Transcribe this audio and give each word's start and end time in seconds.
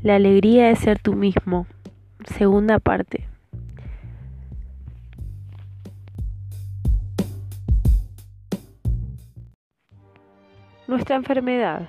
La 0.00 0.14
alegría 0.14 0.68
de 0.68 0.76
ser 0.76 1.00
tú 1.00 1.14
mismo. 1.14 1.66
Segunda 2.24 2.78
parte. 2.78 3.26
Nuestra 10.86 11.16
enfermedad. 11.16 11.88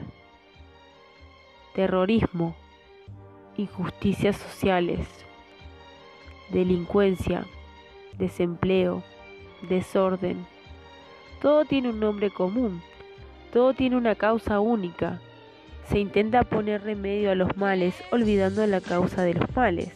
Terrorismo. 1.76 2.55
Injusticias 3.58 4.38
sociales. 4.38 5.07
Delincuencia. 6.50 7.46
Desempleo. 8.18 9.04
Desorden. 9.70 10.48
Todo 11.44 11.64
tiene 11.66 11.89
un 11.89 12.00
nombre 12.00 12.32
común. 12.32 12.82
Todo 13.54 13.76
tiene 13.76 13.98
una 13.98 14.16
causa 14.16 14.60
única 14.60 15.21
se 15.88 16.00
intenta 16.00 16.44
poner 16.44 16.84
remedio 16.84 17.32
a 17.32 17.36
los 17.36 17.56
males 17.58 17.96
olvidando 18.12 18.66
la 18.68 18.82
causa 18.82 19.24
de 19.24 19.34
los 19.34 19.56
males. 19.56 19.92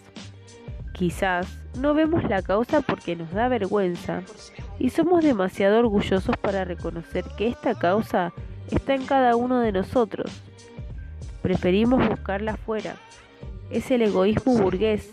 Quizás 0.93 1.59
no 1.79 1.93
vemos 1.93 2.23
la 2.29 2.41
causa 2.41 2.81
porque 2.81 3.15
nos 3.15 3.31
da 3.31 3.47
vergüenza 3.47 4.21
y 4.79 4.89
somos 4.89 5.23
demasiado 5.23 5.79
orgullosos 5.79 6.37
para 6.37 6.65
reconocer 6.65 7.25
que 7.37 7.47
esta 7.47 7.75
causa 7.75 8.33
está 8.71 8.95
en 8.95 9.05
cada 9.05 9.35
uno 9.35 9.59
de 9.59 9.71
nosotros. 9.71 10.31
Preferimos 11.41 12.07
buscarla 12.07 12.53
afuera. 12.53 12.95
Es 13.69 13.91
el 13.91 14.03
egoísmo 14.03 14.57
burgués 14.57 15.11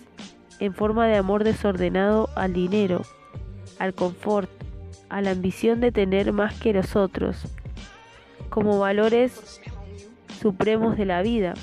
en 0.58 0.74
forma 0.74 1.06
de 1.06 1.16
amor 1.16 1.44
desordenado 1.44 2.28
al 2.36 2.52
dinero, 2.52 3.02
al 3.78 3.94
confort, 3.94 4.50
a 5.08 5.22
la 5.22 5.30
ambición 5.30 5.80
de 5.80 5.92
tener 5.92 6.32
más 6.32 6.58
que 6.60 6.72
nosotros, 6.72 7.46
como 8.48 8.78
valores 8.78 9.60
supremos 10.40 10.96
de 10.96 11.04
la 11.04 11.22
vida. 11.22 11.54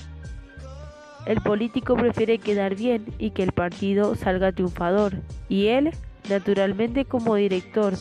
El 1.26 1.42
político 1.42 1.96
prefiere 1.96 2.38
quedar 2.38 2.76
bien 2.76 3.06
y 3.18 3.32
que 3.32 3.44
el 3.44 3.52
partido 3.52 4.16
salga 4.16 4.54
triunfador, 4.54 5.16
y 5.50 5.68
él, 5.68 5.92
naturalmente 6.30 7.06
como 7.06 7.36
director 7.36 7.96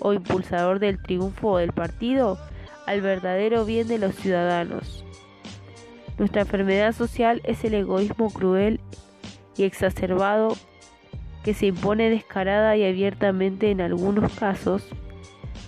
o 0.00 0.12
impulsador 0.12 0.78
del 0.78 1.00
triunfo 1.02 1.56
del 1.56 1.72
partido, 1.72 2.38
al 2.86 3.00
verdadero 3.00 3.64
bien 3.64 3.88
de 3.88 3.98
los 3.98 4.14
ciudadanos. 4.14 5.04
Nuestra 6.18 6.42
enfermedad 6.42 6.92
social 6.92 7.40
es 7.44 7.64
el 7.64 7.74
egoísmo 7.74 8.30
cruel 8.30 8.80
y 9.56 9.64
exacerbado 9.64 10.56
que 11.44 11.54
se 11.54 11.66
impone 11.66 12.10
descarada 12.10 12.76
y 12.76 12.84
abiertamente 12.84 13.70
en 13.70 13.80
algunos 13.80 14.32
casos, 14.32 14.86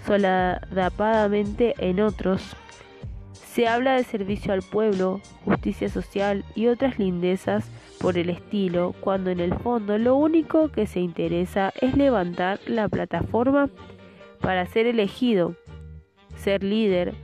solapadamente 0.06 1.74
en 1.78 2.00
otros, 2.00 2.56
se 3.52 3.66
habla 3.66 3.94
de 3.94 4.04
servicio 4.04 4.52
al 4.52 4.62
pueblo, 4.62 5.20
justicia 5.44 5.88
social 5.88 6.44
y 6.54 6.68
otras 6.68 6.98
lindezas 6.98 7.68
por 7.98 8.18
el 8.18 8.30
estilo, 8.30 8.94
cuando 9.00 9.30
en 9.30 9.40
el 9.40 9.55
fondo 9.55 9.98
lo 9.98 10.14
único 10.16 10.70
que 10.70 10.86
se 10.86 11.00
interesa 11.00 11.72
es 11.80 11.96
levantar 11.96 12.60
la 12.66 12.88
plataforma 12.88 13.70
para 14.40 14.66
ser 14.66 14.86
elegido, 14.86 15.56
ser 16.36 16.62
líder 16.62 17.14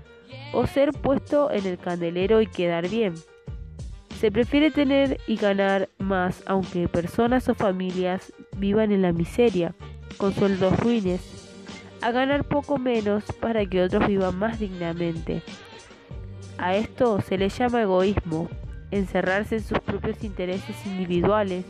o 0.53 0.67
ser 0.67 0.93
puesto 0.93 1.51
en 1.51 1.67
el 1.67 1.79
candelero 1.79 2.41
y 2.41 2.47
quedar 2.47 2.89
bien. 2.89 3.15
Se 4.19 4.33
prefiere 4.33 4.71
tener 4.71 5.21
y 5.27 5.37
ganar 5.37 5.91
más 5.99 6.43
aunque 6.47 6.89
personas 6.89 7.49
o 7.49 7.55
familias 7.55 8.33
vivan 8.57 8.93
en 8.93 9.03
la 9.03 9.13
miseria, 9.13 9.75
con 10.17 10.33
sueldos 10.33 10.79
ruines, 10.81 11.21
a 12.01 12.11
ganar 12.11 12.45
poco 12.45 12.79
menos 12.79 13.25
para 13.41 13.67
que 13.67 13.83
otros 13.83 14.07
vivan 14.07 14.39
más 14.39 14.59
dignamente. 14.59 15.43
A 16.59 16.77
esto 16.77 17.21
se 17.21 17.37
le 17.37 17.49
llama 17.49 17.83
egoísmo, 17.83 18.49
encerrarse 18.91 19.57
en 19.57 19.63
sus 19.63 19.81
propios 19.81 20.23
intereses 20.23 20.77
individuales, 20.87 21.65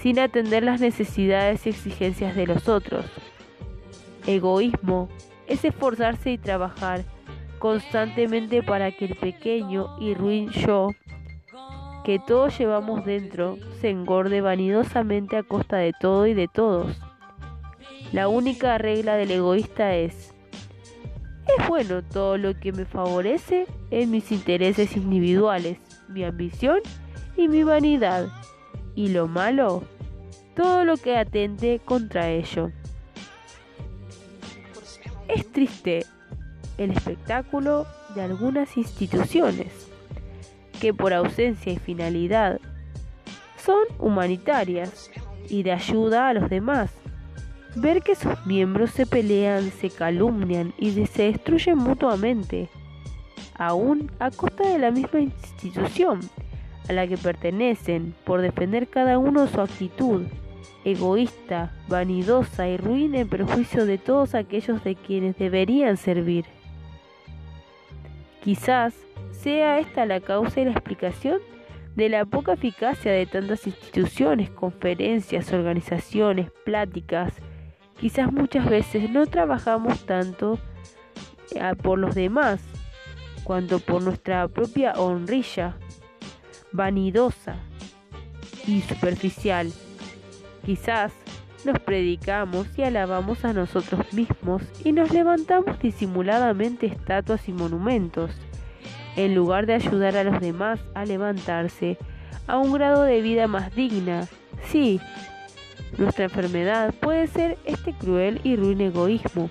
sin 0.00 0.18
atender 0.18 0.62
las 0.64 0.80
necesidades 0.80 1.66
y 1.66 1.70
exigencias 1.70 2.34
de 2.34 2.46
los 2.46 2.68
otros. 2.68 3.06
Egoísmo 4.26 5.08
es 5.46 5.64
esforzarse 5.64 6.32
y 6.32 6.38
trabajar 6.38 7.04
constantemente 7.58 8.62
para 8.62 8.92
que 8.92 9.06
el 9.06 9.16
pequeño 9.16 9.96
y 10.00 10.14
ruin 10.14 10.50
yo 10.50 10.90
que 12.04 12.18
todos 12.18 12.58
llevamos 12.58 13.06
dentro 13.06 13.56
se 13.80 13.88
engorde 13.88 14.42
vanidosamente 14.42 15.38
a 15.38 15.42
costa 15.42 15.78
de 15.78 15.94
todo 15.98 16.26
y 16.26 16.34
de 16.34 16.48
todos. 16.48 16.94
La 18.12 18.28
única 18.28 18.76
regla 18.76 19.16
del 19.16 19.30
egoísta 19.30 19.94
es 19.94 20.33
es 21.46 21.68
bueno 21.68 22.02
todo 22.02 22.38
lo 22.38 22.58
que 22.58 22.72
me 22.72 22.84
favorece 22.84 23.66
en 23.90 24.10
mis 24.10 24.32
intereses 24.32 24.96
individuales, 24.96 25.78
mi 26.08 26.24
ambición 26.24 26.80
y 27.36 27.48
mi 27.48 27.64
vanidad. 27.64 28.28
Y 28.94 29.08
lo 29.08 29.26
malo, 29.26 29.82
todo 30.54 30.84
lo 30.84 30.96
que 30.96 31.16
atente 31.16 31.80
contra 31.84 32.30
ello. 32.30 32.70
Es 35.28 35.50
triste 35.50 36.06
el 36.78 36.92
espectáculo 36.92 37.86
de 38.14 38.22
algunas 38.22 38.76
instituciones 38.76 39.88
que 40.80 40.94
por 40.94 41.12
ausencia 41.12 41.72
y 41.72 41.78
finalidad 41.78 42.60
son 43.56 43.84
humanitarias 43.98 45.10
y 45.48 45.62
de 45.62 45.72
ayuda 45.72 46.28
a 46.28 46.34
los 46.34 46.48
demás 46.50 46.90
ver 47.76 48.02
que 48.02 48.14
sus 48.14 48.44
miembros 48.46 48.90
se 48.90 49.06
pelean, 49.06 49.70
se 49.70 49.90
calumnian 49.90 50.72
y 50.78 50.92
se 51.06 51.24
destruyen 51.24 51.78
mutuamente, 51.78 52.68
aún 53.56 54.10
a 54.18 54.30
costa 54.30 54.68
de 54.68 54.78
la 54.78 54.90
misma 54.90 55.20
institución 55.20 56.20
a 56.88 56.92
la 56.92 57.06
que 57.06 57.16
pertenecen, 57.16 58.14
por 58.24 58.42
defender 58.42 58.88
cada 58.88 59.18
uno 59.18 59.46
su 59.46 59.60
actitud, 59.60 60.26
egoísta, 60.84 61.72
vanidosa 61.88 62.68
y 62.68 62.76
ruin 62.76 63.14
en 63.14 63.28
perjuicio 63.28 63.86
de 63.86 63.98
todos 63.98 64.34
aquellos 64.34 64.84
de 64.84 64.94
quienes 64.94 65.36
deberían 65.38 65.96
servir. 65.96 66.44
Quizás 68.42 68.94
sea 69.32 69.78
esta 69.78 70.04
la 70.04 70.20
causa 70.20 70.60
y 70.60 70.66
la 70.66 70.72
explicación 70.72 71.38
de 71.96 72.08
la 72.08 72.24
poca 72.24 72.54
eficacia 72.54 73.12
de 73.12 73.24
tantas 73.24 73.66
instituciones, 73.66 74.50
conferencias, 74.50 75.52
organizaciones, 75.52 76.50
pláticas, 76.64 77.32
Quizás 77.98 78.32
muchas 78.32 78.68
veces 78.68 79.10
no 79.10 79.26
trabajamos 79.26 80.04
tanto 80.04 80.58
eh, 81.54 81.72
por 81.82 81.98
los 81.98 82.14
demás 82.14 82.60
cuanto 83.44 83.78
por 83.78 84.02
nuestra 84.02 84.48
propia 84.48 84.92
honrilla, 84.92 85.76
vanidosa 86.72 87.56
y 88.66 88.80
superficial. 88.80 89.70
Quizás 90.64 91.12
nos 91.64 91.78
predicamos 91.78 92.66
y 92.76 92.82
alabamos 92.82 93.44
a 93.44 93.52
nosotros 93.52 94.12
mismos 94.12 94.62
y 94.82 94.92
nos 94.92 95.12
levantamos 95.12 95.78
disimuladamente 95.78 96.86
estatuas 96.86 97.48
y 97.48 97.52
monumentos, 97.52 98.30
en 99.16 99.34
lugar 99.34 99.66
de 99.66 99.74
ayudar 99.74 100.16
a 100.16 100.24
los 100.24 100.40
demás 100.40 100.80
a 100.94 101.04
levantarse 101.04 101.98
a 102.46 102.58
un 102.58 102.72
grado 102.72 103.02
de 103.02 103.22
vida 103.22 103.46
más 103.46 103.74
digna. 103.74 104.26
Sí, 104.70 105.00
nuestra 105.98 106.24
enfermedad 106.24 106.94
puede 106.94 107.26
ser 107.26 107.58
este 107.64 107.92
cruel 107.92 108.40
y 108.42 108.56
ruin 108.56 108.80
egoísmo, 108.80 109.50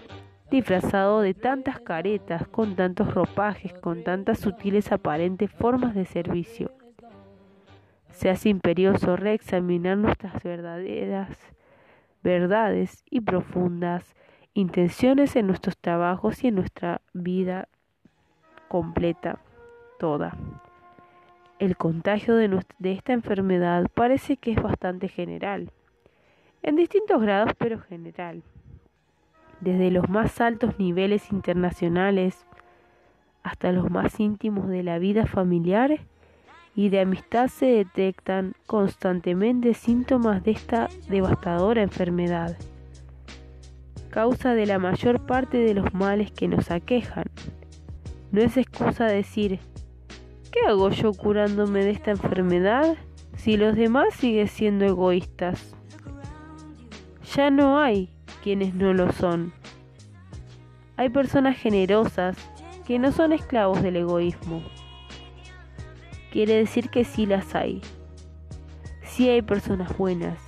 disfrazado 0.51 1.21
de 1.21 1.33
tantas 1.33 1.79
caretas, 1.79 2.47
con 2.47 2.75
tantos 2.75 3.13
ropajes, 3.13 3.73
con 3.73 4.03
tantas 4.03 4.39
sutiles 4.39 4.91
aparentes 4.91 5.51
formas 5.51 5.95
de 5.95 6.05
servicio. 6.05 6.71
Se 8.11 8.29
hace 8.29 8.49
imperioso 8.49 9.15
reexaminar 9.15 9.97
nuestras 9.97 10.41
verdaderas 10.43 11.37
verdades 12.21 13.03
y 13.09 13.21
profundas 13.21 14.15
intenciones 14.53 15.35
en 15.35 15.47
nuestros 15.47 15.77
trabajos 15.77 16.43
y 16.43 16.47
en 16.47 16.55
nuestra 16.55 17.01
vida 17.13 17.67
completa, 18.67 19.39
toda. 19.99 20.37
El 21.59 21.75
contagio 21.77 22.35
de, 22.35 22.63
de 22.79 22.91
esta 22.91 23.13
enfermedad 23.13 23.87
parece 23.93 24.37
que 24.37 24.51
es 24.51 24.61
bastante 24.61 25.07
general 25.07 25.71
en 26.63 26.77
distintos 26.77 27.21
grados 27.21 27.53
pero 27.57 27.79
general. 27.79 28.41
Desde 29.59 29.91
los 29.91 30.09
más 30.09 30.41
altos 30.41 30.79
niveles 30.79 31.31
internacionales 31.31 32.45
hasta 33.43 33.71
los 33.71 33.91
más 33.91 34.19
íntimos 34.19 34.67
de 34.69 34.83
la 34.83 34.97
vida 34.97 35.25
familiar 35.25 35.99
y 36.75 36.89
de 36.89 37.01
amistad 37.01 37.49
se 37.49 37.67
detectan 37.67 38.53
constantemente 38.65 39.73
síntomas 39.73 40.43
de 40.43 40.51
esta 40.51 40.89
devastadora 41.07 41.83
enfermedad, 41.83 42.57
causa 44.09 44.55
de 44.55 44.65
la 44.65 44.79
mayor 44.79 45.25
parte 45.25 45.57
de 45.57 45.73
los 45.73 45.93
males 45.93 46.31
que 46.31 46.47
nos 46.47 46.71
aquejan. 46.71 47.25
No 48.31 48.41
es 48.41 48.57
excusa 48.57 49.05
decir, 49.05 49.59
¿qué 50.51 50.61
hago 50.67 50.89
yo 50.89 51.13
curándome 51.13 51.83
de 51.83 51.91
esta 51.91 52.11
enfermedad 52.11 52.95
si 53.35 53.57
los 53.57 53.75
demás 53.75 54.13
siguen 54.15 54.47
siendo 54.47 54.85
egoístas? 54.85 55.75
Ya 57.35 57.49
no 57.49 57.79
hay 57.79 58.09
quienes 58.43 58.73
no 58.73 58.93
lo 58.93 59.11
son. 59.13 59.53
Hay 60.97 61.09
personas 61.09 61.57
generosas 61.57 62.37
que 62.85 62.99
no 62.99 63.11
son 63.11 63.31
esclavos 63.31 63.81
del 63.81 63.95
egoísmo, 63.95 64.61
quiere 66.31 66.55
decir 66.55 66.89
que 66.89 67.05
sí 67.05 67.25
las 67.25 67.55
hay. 67.55 67.81
Sí 69.03 69.29
hay 69.29 69.43
personas 69.43 69.95
buenas. 69.97 70.39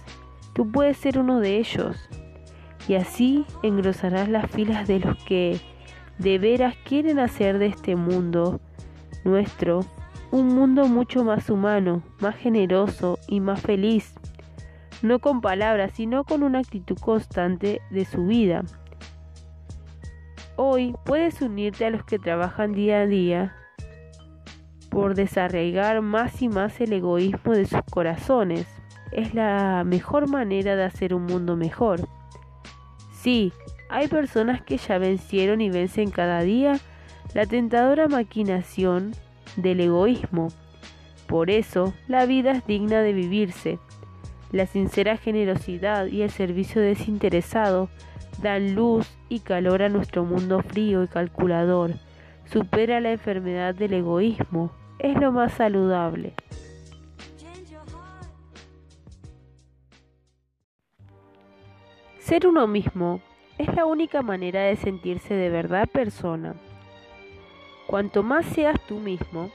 Tú 0.53 0.71
puedes 0.71 0.97
ser 0.97 1.19
uno 1.19 1.39
de 1.39 1.57
ellos. 1.59 2.09
Y 2.87 2.95
así 2.95 3.45
engrosarás 3.63 4.27
las 4.27 4.49
filas 4.49 4.87
de 4.87 4.99
los 4.99 5.15
que 5.23 5.59
de 6.17 6.39
veras 6.39 6.75
quieren 6.85 7.19
hacer 7.19 7.59
de 7.59 7.67
este 7.67 7.95
mundo 7.95 8.59
nuestro 9.23 9.81
un 10.31 10.47
mundo 10.47 10.87
mucho 10.87 11.23
más 11.23 11.49
humano, 11.49 12.03
más 12.19 12.35
generoso 12.35 13.19
y 13.27 13.39
más 13.39 13.61
feliz. 13.61 14.13
No 15.01 15.19
con 15.19 15.41
palabras, 15.41 15.91
sino 15.93 16.23
con 16.23 16.43
una 16.43 16.59
actitud 16.59 16.97
constante 16.97 17.81
de 17.89 18.05
su 18.05 18.25
vida. 18.25 18.63
Hoy 20.55 20.95
puedes 21.03 21.41
unirte 21.41 21.85
a 21.85 21.89
los 21.89 22.05
que 22.05 22.17
trabajan 22.17 22.71
día 22.71 23.01
a 23.01 23.05
día 23.05 23.55
por 24.89 25.13
desarraigar 25.13 26.01
más 26.01 26.41
y 26.41 26.47
más 26.47 26.79
el 26.79 26.93
egoísmo 26.93 27.51
de 27.51 27.65
sus 27.65 27.81
corazones. 27.91 28.65
Es 29.11 29.33
la 29.33 29.83
mejor 29.85 30.29
manera 30.29 30.77
de 30.77 30.85
hacer 30.85 31.13
un 31.13 31.25
mundo 31.25 31.57
mejor. 31.57 32.07
Sí, 33.11 33.51
hay 33.89 34.07
personas 34.07 34.61
que 34.61 34.77
ya 34.77 34.97
vencieron 34.97 35.59
y 35.59 35.69
vencen 35.69 36.11
cada 36.11 36.41
día 36.41 36.79
la 37.33 37.45
tentadora 37.45 38.07
maquinación 38.07 39.13
del 39.57 39.81
egoísmo. 39.81 40.47
Por 41.27 41.49
eso, 41.49 41.93
la 42.07 42.25
vida 42.25 42.51
es 42.51 42.65
digna 42.65 43.01
de 43.01 43.11
vivirse. 43.11 43.79
La 44.51 44.65
sincera 44.67 45.17
generosidad 45.17 46.05
y 46.07 46.21
el 46.21 46.29
servicio 46.29 46.81
desinteresado 46.81 47.89
dan 48.41 48.75
luz 48.75 49.07
y 49.29 49.39
calor 49.39 49.81
a 49.81 49.89
nuestro 49.89 50.23
mundo 50.23 50.61
frío 50.61 51.03
y 51.03 51.07
calculador. 51.07 51.93
Supera 52.45 52.99
la 52.99 53.11
enfermedad 53.11 53.73
del 53.73 53.93
egoísmo, 53.93 54.71
es 54.99 55.19
lo 55.19 55.31
más 55.31 55.53
saludable. 55.53 56.33
Ser 62.19 62.47
uno 62.47 62.65
mismo 62.67 63.21
es 63.57 63.73
la 63.75 63.85
única 63.85 64.21
manera 64.21 64.61
de 64.63 64.75
sentirse 64.75 65.33
de 65.33 65.49
verdad 65.49 65.87
persona. 65.87 66.55
Cuanto 67.87 68.23
más 68.23 68.45
seas 68.47 68.79
tú 68.87 68.99
mismo, 68.99 69.51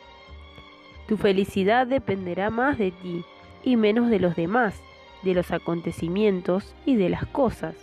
tu 1.08 1.16
felicidad 1.16 1.86
dependerá 1.86 2.48
más 2.50 2.78
de 2.78 2.92
ti 2.92 3.24
y 3.62 3.76
menos 3.76 4.10
de 4.10 4.20
los 4.20 4.36
demás, 4.36 4.74
de 5.22 5.34
los 5.34 5.50
acontecimientos 5.50 6.74
y 6.86 6.96
de 6.96 7.08
las 7.08 7.26
cosas. 7.26 7.74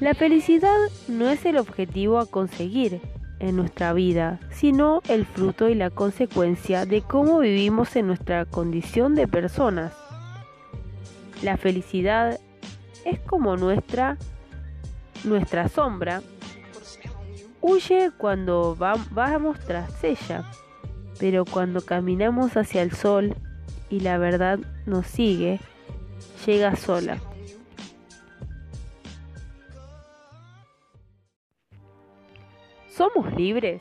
La 0.00 0.14
felicidad 0.14 0.76
no 1.08 1.28
es 1.28 1.44
el 1.44 1.56
objetivo 1.56 2.18
a 2.18 2.26
conseguir, 2.26 3.00
en 3.40 3.56
nuestra 3.56 3.92
vida, 3.92 4.40
sino 4.50 5.00
el 5.08 5.24
fruto 5.24 5.68
y 5.68 5.74
la 5.74 5.90
consecuencia 5.90 6.86
de 6.86 7.02
cómo 7.02 7.38
vivimos 7.38 7.94
en 7.96 8.08
nuestra 8.08 8.44
condición 8.44 9.14
de 9.14 9.28
personas. 9.28 9.92
La 11.42 11.56
felicidad 11.56 12.40
es 13.04 13.20
como 13.20 13.56
nuestra 13.56 14.16
nuestra 15.24 15.68
sombra 15.68 16.22
huye 17.60 18.12
cuando 18.16 18.76
vamos 18.76 19.58
tras 19.66 20.02
ella, 20.04 20.44
pero 21.18 21.44
cuando 21.44 21.80
caminamos 21.80 22.56
hacia 22.56 22.82
el 22.82 22.92
sol 22.92 23.34
y 23.90 24.00
la 24.00 24.18
verdad 24.18 24.58
nos 24.86 25.06
sigue, 25.06 25.60
llega 26.46 26.76
sola. 26.76 27.18
¿Somos 32.90 33.32
libres? 33.34 33.80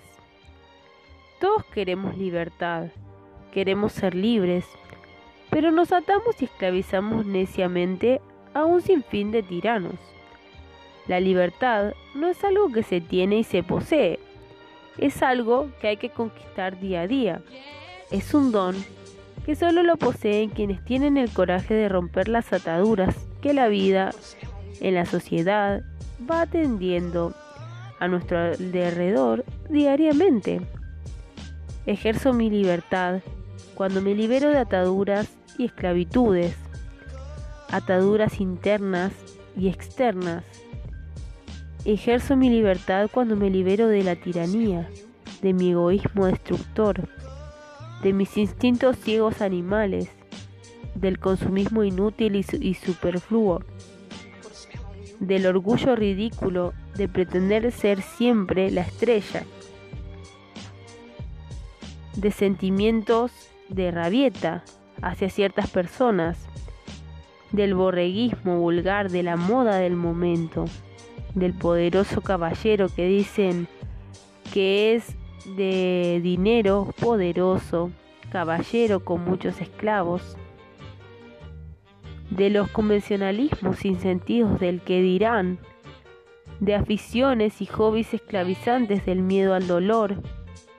Todos 1.40 1.66
queremos 1.66 2.18
libertad, 2.18 2.88
queremos 3.52 3.94
ser 3.94 4.16
libres, 4.16 4.66
pero 5.50 5.72
nos 5.72 5.92
atamos 5.92 6.42
y 6.42 6.46
esclavizamos 6.46 7.26
neciamente 7.26 8.22
a 8.54 8.66
un 8.66 8.82
sinfín 8.82 9.32
de 9.32 9.44
tiranos. 9.44 9.96
La 11.08 11.20
libertad 11.20 11.94
no 12.16 12.28
es 12.28 12.44
algo 12.44 12.72
que 12.72 12.84
se 12.84 13.02
tiene 13.02 13.40
y 13.40 13.44
se 13.44 13.64
posee, 13.64 14.20
es 14.98 15.22
algo 15.22 15.70
que 15.80 15.88
hay 15.88 15.98
que 15.98 16.10
conquistar 16.10 16.80
día 16.80 17.02
a 17.02 17.08
día. 17.08 17.42
Es 18.12 18.34
un 18.34 18.52
don 18.52 18.76
que 19.46 19.56
solo 19.56 19.84
lo 19.84 19.98
poseen 19.98 20.50
quienes 20.50 20.84
tienen 20.84 21.18
el 21.18 21.32
coraje 21.32 21.74
de 21.74 21.90
romper 21.90 22.28
las 22.28 22.52
ataduras 22.52 23.16
que 23.42 23.54
la 23.54 23.68
vida 23.68 24.12
en 24.82 24.96
la 24.96 25.06
sociedad 25.06 25.82
va 26.30 26.42
atendiendo 26.42 27.34
a 28.00 28.08
nuestro 28.08 28.38
alrededor 28.40 29.46
diariamente. 29.70 30.62
Ejerzo 31.86 32.34
mi 32.34 32.50
libertad 32.50 33.22
cuando 33.76 34.02
me 34.02 34.16
libero 34.16 34.50
de 34.50 34.58
ataduras 34.58 35.30
y 35.58 35.66
esclavitudes, 35.66 36.56
ataduras 37.70 38.42
internas 38.42 39.14
y 39.56 39.70
externas. 39.70 40.44
Ejerzo 41.88 42.36
mi 42.36 42.50
libertad 42.50 43.10
cuando 43.10 43.38
me 43.38 43.50
libero 43.50 43.88
de 43.88 44.04
la 44.04 44.18
tiranía, 44.18 44.90
de 45.42 45.54
mi 45.54 45.72
egoísmo 45.72 46.26
destructor, 46.26 47.08
de 48.04 48.12
mis 48.12 48.36
instintos 48.36 48.98
ciegos 48.98 49.42
animales, 49.42 50.10
del 50.96 51.18
consumismo 51.18 51.86
inútil 51.86 52.36
y, 52.36 52.74
superfluo, 52.74 53.64
del 55.22 55.46
orgullo 55.46 55.96
ridículo 55.96 56.74
de 56.98 57.08
pretender 57.08 57.72
ser 57.72 58.02
siempre 58.02 58.70
la 58.70 58.82
estrella, 58.82 59.46
de 62.18 62.32
sentimientos 62.32 63.32
de 63.70 63.92
rabieta 63.92 64.66
hacia 65.02 65.30
ciertas 65.30 65.70
personas, 65.70 66.38
del 67.54 67.76
borreguismo 67.76 68.60
vulgar 68.60 69.10
de 69.10 69.24
la 69.24 69.38
moda 69.38 69.78
del 69.78 69.96
momento, 69.96 70.66
del 71.38 71.54
poderoso 71.54 72.22
caballero 72.22 72.90
que 72.90 73.08
dicen 73.08 73.68
que 74.54 74.96
es 74.96 75.16
de 75.56 76.20
dinero 76.24 76.94
poderoso, 77.00 77.92
caballero 78.32 79.02
con 79.02 79.24
muchos 79.24 79.62
esclavos, 79.62 80.36
de 82.32 82.50
los 82.50 82.70
convencionalismos 82.70 83.78
sin 83.78 84.00
sentidos 84.00 84.60
del 84.60 84.82
que 84.82 85.02
dirán, 85.02 85.60
de 86.60 86.76
aficiones 86.76 87.62
y 87.62 87.68
hobbies 87.68 88.14
esclavizantes 88.14 89.06
del 89.06 89.22
miedo 89.22 89.54
al 89.54 89.68
dolor, 89.68 90.16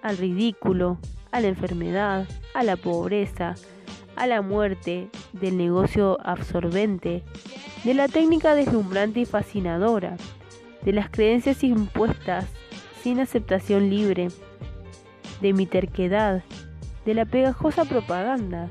al 0.03 0.19
ridículo, 0.19 0.99
a 1.31 1.41
la 1.41 1.49
enfermedad, 1.49 2.27
a 2.53 2.65
la 2.65 2.77
pobreza, 2.77 3.55
a 4.17 4.27
la 4.27 4.43
muerte, 4.43 5.09
del 5.33 5.57
negocio 5.57 6.19
absorbente, 6.25 7.23
de 7.85 7.95
la 7.95 8.09
técnica 8.09 8.57
deslumbrante 8.57 9.21
y 9.21 9.25
fascinadora, 9.25 10.17
de 10.83 10.93
las 10.93 11.11
creencias 11.11 11.65
impuestas 11.65 12.47
sin 13.03 13.21
aceptación 13.21 13.91
libre, 13.91 14.29
de 15.41 15.53
mi 15.53 15.67
terquedad, 15.67 16.43
de 17.05 17.15
la 17.15 17.25
pegajosa 17.25 17.85
propaganda, 17.85 18.69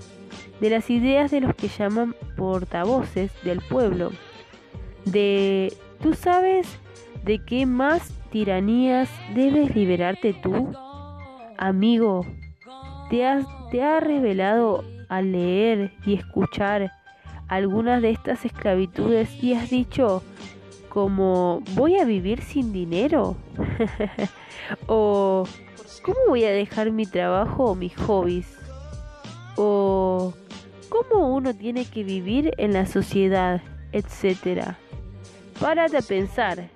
de 0.60 0.70
las 0.70 0.90
ideas 0.90 1.32
de 1.32 1.42
los 1.42 1.56
que 1.56 1.68
llaman 1.68 2.16
portavoces 2.36 3.32
del 3.44 3.62
pueblo, 3.62 4.12
de 5.06 5.74
tú 6.02 6.14
sabes 6.14 6.80
¿De 7.28 7.40
qué 7.40 7.66
más 7.66 8.14
tiranías 8.32 9.10
debes 9.36 9.76
liberarte 9.76 10.32
tú? 10.32 10.72
Amigo, 11.58 12.26
¿te 13.10 13.26
has, 13.26 13.46
te 13.70 14.00
revelado 14.00 14.86
al 15.10 15.34
leer 15.34 15.92
y 16.06 16.14
escuchar 16.14 16.94
algunas 17.50 18.02
de 18.02 18.12
estas 18.12 18.46
esclavitudes 18.46 19.44
y 19.44 19.56
has 19.56 19.70
dicho 19.70 20.24
como 20.98 21.62
voy 21.76 22.00
a 22.00 22.06
vivir 22.06 22.42
sin 22.42 22.74
dinero? 22.74 23.38
o 24.88 25.48
¿cómo 26.02 26.18
voy 26.30 26.44
a 26.44 26.50
dejar 26.50 26.90
mi 26.90 27.06
trabajo 27.06 27.66
o 27.66 27.76
mis 27.76 27.96
hobbies? 27.98 28.48
o 29.58 30.34
¿cómo 30.90 31.36
uno 31.36 31.54
tiene 31.54 31.86
que 31.86 32.04
vivir 32.04 32.52
en 32.58 32.74
la 32.74 32.88
sociedad? 32.88 33.62
etcétera. 33.92 34.80
Párate 35.60 35.98
a 35.98 36.02
pensar 36.02 36.68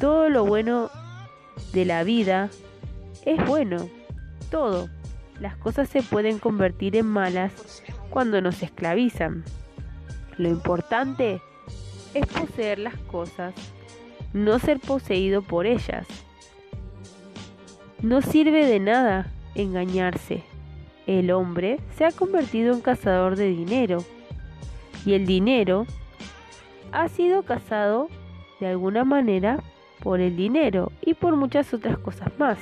todo 0.00 0.30
lo 0.30 0.46
bueno 0.46 0.88
de 1.74 1.84
la 1.84 2.04
vida 2.04 2.48
es 3.26 3.46
bueno. 3.46 3.86
Todo. 4.50 4.88
Las 5.40 5.58
cosas 5.58 5.90
se 5.90 6.02
pueden 6.02 6.38
convertir 6.38 6.96
en 6.96 7.04
malas 7.04 7.82
cuando 8.08 8.40
nos 8.40 8.62
esclavizan. 8.62 9.44
Lo 10.38 10.48
importante 10.48 11.42
poseer 12.22 12.78
las 12.78 12.96
cosas, 12.96 13.54
no 14.32 14.58
ser 14.58 14.80
poseído 14.80 15.42
por 15.42 15.66
ellas. 15.66 16.06
No 18.02 18.22
sirve 18.22 18.66
de 18.66 18.80
nada 18.80 19.32
engañarse. 19.54 20.42
El 21.06 21.30
hombre 21.30 21.80
se 21.96 22.04
ha 22.04 22.12
convertido 22.12 22.74
en 22.74 22.80
cazador 22.80 23.36
de 23.36 23.48
dinero 23.48 24.04
y 25.04 25.14
el 25.14 25.26
dinero 25.26 25.86
ha 26.92 27.08
sido 27.08 27.42
cazado 27.42 28.08
de 28.60 28.66
alguna 28.66 29.04
manera 29.04 29.62
por 30.02 30.20
el 30.20 30.36
dinero 30.36 30.92
y 31.00 31.14
por 31.14 31.36
muchas 31.36 31.72
otras 31.72 31.98
cosas 31.98 32.30
más. 32.38 32.58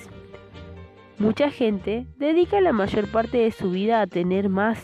Mucha 1.18 1.50
gente 1.50 2.06
dedica 2.16 2.60
la 2.60 2.72
mayor 2.72 3.10
parte 3.10 3.38
de 3.38 3.52
su 3.52 3.70
vida 3.70 4.00
a 4.00 4.06
tener 4.06 4.48
más 4.48 4.82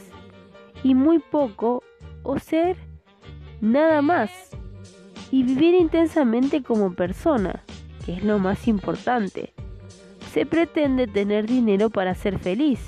y 0.83 0.95
muy 0.95 1.19
poco 1.19 1.83
o 2.23 2.39
ser 2.39 2.77
nada 3.61 4.01
más 4.03 4.51
y 5.31 5.43
vivir 5.43 5.75
intensamente 5.75 6.63
como 6.63 6.95
persona, 6.95 7.63
que 8.05 8.15
es 8.15 8.25
lo 8.25 8.39
más 8.39 8.69
importante. 8.69 9.53
Se 10.33 10.47
pretende 10.47 11.07
tener 11.07 11.47
dinero 11.47 11.91
para 11.91 12.15
ser 12.15 12.39
feliz, 12.39 12.81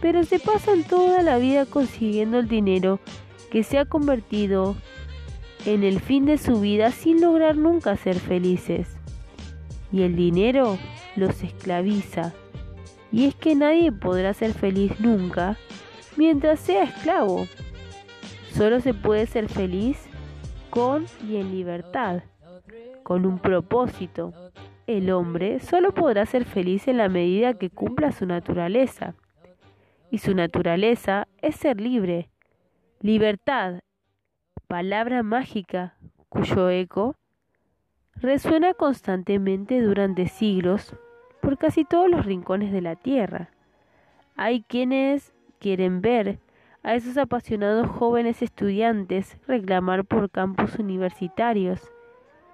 pero 0.00 0.24
se 0.24 0.38
pasan 0.38 0.84
toda 0.84 1.22
la 1.22 1.38
vida 1.38 1.66
consiguiendo 1.66 2.38
el 2.38 2.48
dinero 2.48 3.00
que 3.50 3.62
se 3.62 3.78
ha 3.78 3.84
convertido 3.84 4.76
en 5.66 5.82
el 5.82 6.00
fin 6.00 6.26
de 6.26 6.38
su 6.38 6.60
vida 6.60 6.90
sin 6.90 7.20
lograr 7.20 7.56
nunca 7.56 7.96
ser 7.96 8.16
felices. 8.16 8.88
Y 9.92 10.02
el 10.02 10.16
dinero 10.16 10.78
los 11.16 11.42
esclaviza. 11.42 12.32
Y 13.12 13.26
es 13.26 13.34
que 13.34 13.54
nadie 13.54 13.92
podrá 13.92 14.34
ser 14.34 14.52
feliz 14.52 14.98
nunca 14.98 15.56
mientras 16.16 16.60
sea 16.60 16.84
esclavo. 16.84 17.46
Solo 18.52 18.80
se 18.80 18.92
puede 18.92 19.26
ser 19.26 19.48
feliz 19.48 19.98
con 20.74 21.06
y 21.22 21.36
en 21.36 21.52
libertad, 21.52 22.24
con 23.04 23.26
un 23.26 23.38
propósito. 23.38 24.34
El 24.88 25.12
hombre 25.12 25.60
solo 25.60 25.94
podrá 25.94 26.26
ser 26.26 26.44
feliz 26.44 26.88
en 26.88 26.96
la 26.96 27.08
medida 27.08 27.54
que 27.54 27.70
cumpla 27.70 28.10
su 28.10 28.26
naturaleza. 28.26 29.14
Y 30.10 30.18
su 30.18 30.34
naturaleza 30.34 31.28
es 31.40 31.54
ser 31.54 31.80
libre. 31.80 32.28
Libertad, 32.98 33.82
palabra 34.66 35.22
mágica 35.22 35.94
cuyo 36.28 36.68
eco 36.70 37.14
resuena 38.16 38.74
constantemente 38.74 39.80
durante 39.80 40.26
siglos 40.26 40.96
por 41.40 41.56
casi 41.56 41.84
todos 41.84 42.10
los 42.10 42.26
rincones 42.26 42.72
de 42.72 42.80
la 42.80 42.96
Tierra. 42.96 43.50
Hay 44.34 44.62
quienes 44.62 45.34
quieren 45.60 46.00
ver 46.00 46.40
a 46.84 46.94
esos 46.94 47.16
apasionados 47.16 47.88
jóvenes 47.88 48.42
estudiantes 48.42 49.38
reclamar 49.48 50.04
por 50.04 50.30
campus 50.30 50.78
universitarios 50.78 51.80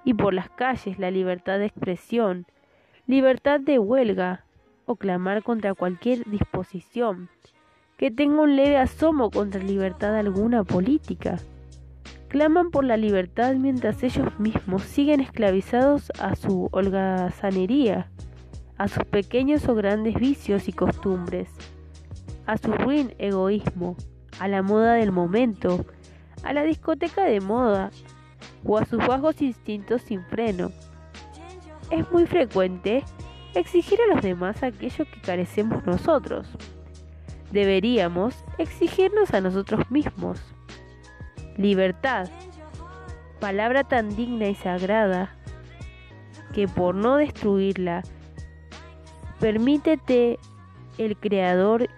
y 0.04 0.14
por 0.14 0.32
las 0.32 0.48
calles 0.48 1.00
la 1.00 1.10
libertad 1.10 1.58
de 1.58 1.66
expresión, 1.66 2.46
libertad 3.08 3.58
de 3.58 3.80
huelga 3.80 4.44
o 4.86 4.94
clamar 4.94 5.42
contra 5.42 5.74
cualquier 5.74 6.24
disposición 6.30 7.28
que 7.96 8.12
tenga 8.12 8.40
un 8.40 8.54
leve 8.56 8.78
asomo 8.78 9.30
contra 9.30 9.62
libertad 9.62 10.16
alguna 10.16 10.64
política. 10.64 11.36
Claman 12.28 12.70
por 12.70 12.84
la 12.84 12.96
libertad 12.96 13.56
mientras 13.56 14.02
ellos 14.04 14.38
mismos 14.38 14.84
siguen 14.84 15.20
esclavizados 15.20 16.12
a 16.20 16.36
su 16.36 16.68
holgazanería, 16.70 18.10
a 18.78 18.86
sus 18.86 19.04
pequeños 19.04 19.68
o 19.68 19.74
grandes 19.74 20.14
vicios 20.14 20.68
y 20.68 20.72
costumbres, 20.72 21.50
a 22.46 22.56
su 22.56 22.72
ruin 22.72 23.12
egoísmo, 23.18 23.96
a 24.40 24.48
la 24.48 24.62
moda 24.62 24.94
del 24.94 25.12
momento, 25.12 25.84
a 26.42 26.52
la 26.54 26.62
discoteca 26.62 27.24
de 27.24 27.40
moda 27.40 27.90
o 28.64 28.78
a 28.78 28.86
sus 28.86 29.06
bajos 29.06 29.40
instintos 29.42 30.02
sin 30.02 30.24
freno. 30.24 30.72
Es 31.90 32.10
muy 32.10 32.26
frecuente 32.26 33.04
exigir 33.54 33.98
a 34.00 34.14
los 34.14 34.22
demás 34.22 34.62
aquello 34.62 35.04
que 35.04 35.20
carecemos 35.20 35.84
nosotros. 35.84 36.48
Deberíamos 37.52 38.34
exigirnos 38.56 39.34
a 39.34 39.42
nosotros 39.42 39.90
mismos. 39.90 40.40
Libertad, 41.58 42.30
palabra 43.40 43.84
tan 43.84 44.16
digna 44.16 44.48
y 44.48 44.54
sagrada 44.54 45.36
que 46.54 46.66
por 46.66 46.94
no 46.94 47.16
destruirla, 47.16 48.02
permítete 49.38 50.38
el 50.96 51.18
Creador 51.18 51.90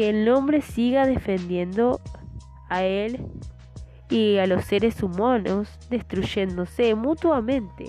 que 0.00 0.08
el 0.08 0.26
hombre 0.30 0.62
siga 0.62 1.04
defendiendo 1.04 2.00
a 2.70 2.84
él 2.84 3.22
y 4.08 4.38
a 4.38 4.46
los 4.46 4.64
seres 4.64 5.02
humanos, 5.02 5.68
destruyéndose 5.90 6.94
mutuamente 6.94 7.84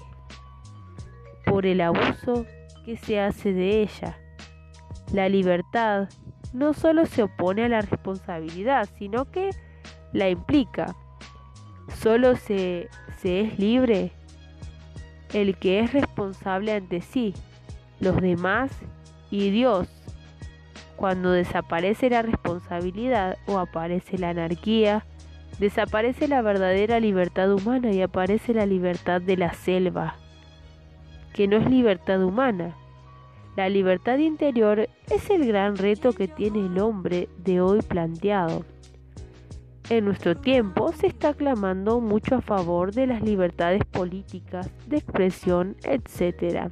por 1.45 1.65
el 1.65 1.79
abuso 1.79 2.45
que 2.83 2.97
se 2.97 3.21
hace 3.21 3.53
de 3.53 3.83
ella. 3.83 4.17
La 5.13 5.29
libertad 5.29 6.09
no 6.51 6.73
solo 6.73 7.05
se 7.05 7.23
opone 7.23 7.63
a 7.63 7.69
la 7.69 7.79
responsabilidad, 7.79 8.89
sino 8.97 9.31
que 9.31 9.51
la 10.11 10.27
implica. 10.27 10.93
Solo 11.95 12.35
se, 12.35 12.89
se 13.19 13.39
es 13.39 13.57
libre 13.57 14.11
el 15.31 15.57
que 15.57 15.79
es 15.79 15.93
responsable 15.93 16.73
ante 16.73 16.99
sí, 16.99 17.33
los 18.01 18.17
demás 18.17 18.69
y 19.29 19.49
Dios 19.51 19.87
cuando 21.01 21.31
desaparece 21.31 22.11
la 22.11 22.21
responsabilidad 22.21 23.39
o 23.47 23.57
aparece 23.57 24.19
la 24.19 24.29
anarquía, 24.29 25.03
desaparece 25.59 26.27
la 26.27 26.43
verdadera 26.43 26.99
libertad 26.99 27.51
humana 27.51 27.91
y 27.91 28.03
aparece 28.03 28.53
la 28.53 28.67
libertad 28.67 29.19
de 29.19 29.35
la 29.35 29.51
selva, 29.51 30.17
que 31.33 31.47
no 31.47 31.57
es 31.57 31.67
libertad 31.67 32.23
humana. 32.23 32.75
La 33.55 33.67
libertad 33.67 34.19
interior 34.19 34.89
es 35.09 35.27
el 35.31 35.47
gran 35.47 35.75
reto 35.75 36.13
que 36.13 36.27
tiene 36.27 36.59
el 36.59 36.77
hombre 36.77 37.29
de 37.39 37.61
hoy 37.61 37.81
planteado. 37.81 38.63
En 39.89 40.05
nuestro 40.05 40.37
tiempo 40.37 40.91
se 40.91 41.07
está 41.07 41.33
clamando 41.33 41.99
mucho 41.99 42.35
a 42.35 42.41
favor 42.41 42.93
de 42.93 43.07
las 43.07 43.23
libertades 43.23 43.83
políticas, 43.85 44.69
de 44.85 44.97
expresión, 44.97 45.77
etc. 45.81 46.69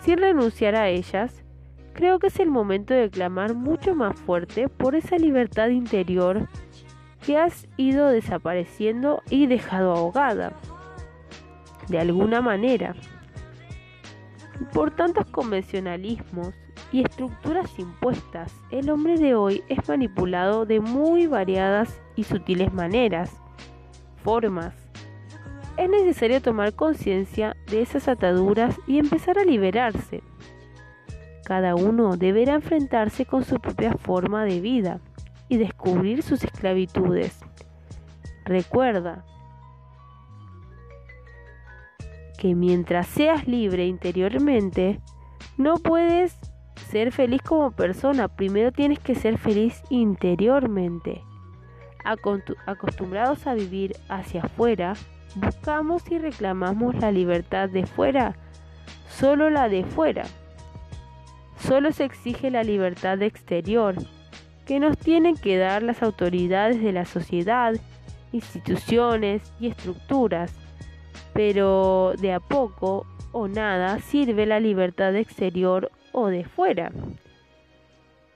Sin 0.00 0.18
renunciar 0.18 0.74
a 0.74 0.88
ellas, 0.88 1.41
creo 1.92 2.18
que 2.18 2.28
es 2.28 2.40
el 2.40 2.50
momento 2.50 2.94
de 2.94 3.10
clamar 3.10 3.54
mucho 3.54 3.94
más 3.94 4.18
fuerte 4.18 4.68
por 4.68 4.94
esa 4.94 5.16
libertad 5.16 5.68
interior 5.68 6.48
que 7.24 7.38
has 7.38 7.68
ido 7.76 8.08
desapareciendo 8.08 9.22
y 9.30 9.46
dejado 9.46 9.92
ahogada, 9.92 10.52
de 11.88 11.98
alguna 11.98 12.40
manera, 12.40 12.94
por 14.72 14.90
tantos 14.90 15.26
convencionalismos 15.30 16.54
y 16.90 17.02
estructuras 17.02 17.78
impuestas. 17.78 18.52
El 18.70 18.90
hombre 18.90 19.18
de 19.18 19.34
hoy 19.34 19.62
es 19.68 19.88
manipulado 19.88 20.66
de 20.66 20.80
muy 20.80 21.26
variadas 21.26 22.00
y 22.16 22.24
sutiles 22.24 22.72
maneras, 22.72 23.40
formas. 24.22 24.74
Es 25.76 25.88
necesario 25.88 26.42
tomar 26.42 26.74
conciencia 26.74 27.56
de 27.70 27.82
esas 27.82 28.08
ataduras 28.08 28.78
y 28.86 28.98
empezar 28.98 29.38
a 29.38 29.44
liberarse 29.44 30.22
cada 31.44 31.74
uno 31.74 32.16
deberá 32.16 32.54
enfrentarse 32.54 33.26
con 33.26 33.44
su 33.44 33.60
propia 33.60 33.94
forma 33.94 34.44
de 34.44 34.60
vida 34.60 35.00
y 35.48 35.56
descubrir 35.56 36.22
sus 36.22 36.44
esclavitudes. 36.44 37.40
Recuerda 38.44 39.24
que 42.38 42.54
mientras 42.54 43.06
seas 43.06 43.46
libre 43.46 43.86
interiormente, 43.86 45.00
no 45.56 45.74
puedes 45.74 46.38
ser 46.90 47.12
feliz 47.12 47.42
como 47.42 47.70
persona. 47.70 48.28
Primero 48.28 48.72
tienes 48.72 48.98
que 48.98 49.14
ser 49.14 49.38
feliz 49.38 49.82
interiormente. 49.90 51.22
Acostumbrados 52.66 53.46
a 53.46 53.54
vivir 53.54 53.96
hacia 54.08 54.42
afuera, 54.42 54.94
buscamos 55.36 56.10
y 56.10 56.18
reclamamos 56.18 56.96
la 56.96 57.12
libertad 57.12 57.68
de 57.68 57.86
fuera, 57.86 58.34
solo 59.08 59.50
la 59.50 59.68
de 59.68 59.84
fuera. 59.84 60.24
Solo 61.62 61.92
se 61.92 62.04
exige 62.04 62.50
la 62.50 62.64
libertad 62.64 63.22
exterior, 63.22 63.94
que 64.66 64.80
nos 64.80 64.98
tienen 64.98 65.36
que 65.36 65.58
dar 65.58 65.82
las 65.84 66.02
autoridades 66.02 66.82
de 66.82 66.92
la 66.92 67.04
sociedad, 67.04 67.74
instituciones 68.32 69.52
y 69.60 69.68
estructuras, 69.68 70.52
pero 71.32 72.14
de 72.18 72.32
a 72.32 72.40
poco 72.40 73.06
o 73.30 73.46
nada 73.46 74.00
sirve 74.00 74.44
la 74.44 74.58
libertad 74.58 75.14
exterior 75.14 75.90
o 76.10 76.26
de 76.26 76.44
fuera. 76.44 76.90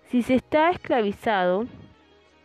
Si 0.08 0.22
se 0.22 0.36
está 0.36 0.70
esclavizado 0.70 1.66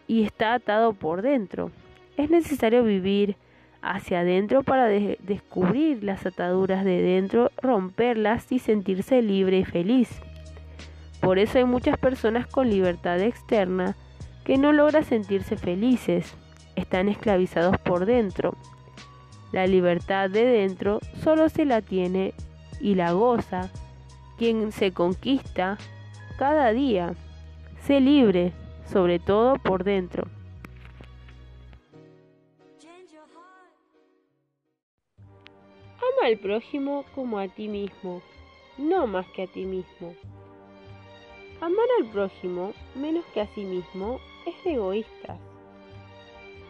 y 0.07 0.23
está 0.23 0.55
atado 0.55 0.93
por 0.93 1.21
dentro, 1.21 1.71
es 2.17 2.31
necesario 2.31 2.83
vivir 2.83 3.35
hacia 3.83 4.21
adentro 4.21 4.63
para 4.63 4.87
descubrir 4.87 6.03
las 6.03 6.25
ataduras 6.25 6.83
de 6.83 7.01
dentro, 7.03 7.51
romperlas 7.61 8.51
y 8.51 8.57
sentirse 8.57 9.21
libre 9.21 9.59
y 9.59 9.65
feliz. 9.65 10.09
Por 11.21 11.37
eso 11.37 11.59
hay 11.59 11.65
muchas 11.65 11.97
personas 11.97 12.47
con 12.47 12.69
libertad 12.69 13.19
externa 13.21 13.95
que 14.43 14.57
no 14.57 14.73
logran 14.73 15.03
sentirse 15.03 15.55
felices, 15.55 16.35
están 16.75 17.09
esclavizados 17.09 17.77
por 17.77 18.05
dentro. 18.05 18.55
La 19.51 19.67
libertad 19.67 20.29
de 20.29 20.45
dentro 20.45 20.99
solo 21.23 21.49
se 21.49 21.65
la 21.65 21.81
tiene 21.81 22.33
y 22.79 22.95
la 22.95 23.11
goza 23.11 23.69
quien 24.37 24.71
se 24.71 24.91
conquista 24.91 25.77
cada 26.39 26.71
día. 26.71 27.13
Sé 27.83 27.99
libre, 27.99 28.53
sobre 28.85 29.19
todo 29.19 29.55
por 29.57 29.83
dentro. 29.83 30.27
Ama 35.97 36.27
al 36.27 36.37
prójimo 36.37 37.05
como 37.13 37.37
a 37.37 37.47
ti 37.47 37.67
mismo, 37.67 38.21
no 38.77 39.05
más 39.05 39.27
que 39.35 39.43
a 39.43 39.47
ti 39.47 39.65
mismo. 39.65 40.15
Amar 41.61 41.85
al 41.99 42.07
prójimo 42.07 42.73
menos 42.95 43.23
que 43.35 43.41
a 43.41 43.47
sí 43.53 43.63
mismo 43.63 44.19
es 44.47 44.63
de 44.63 44.73
egoístas, 44.73 45.37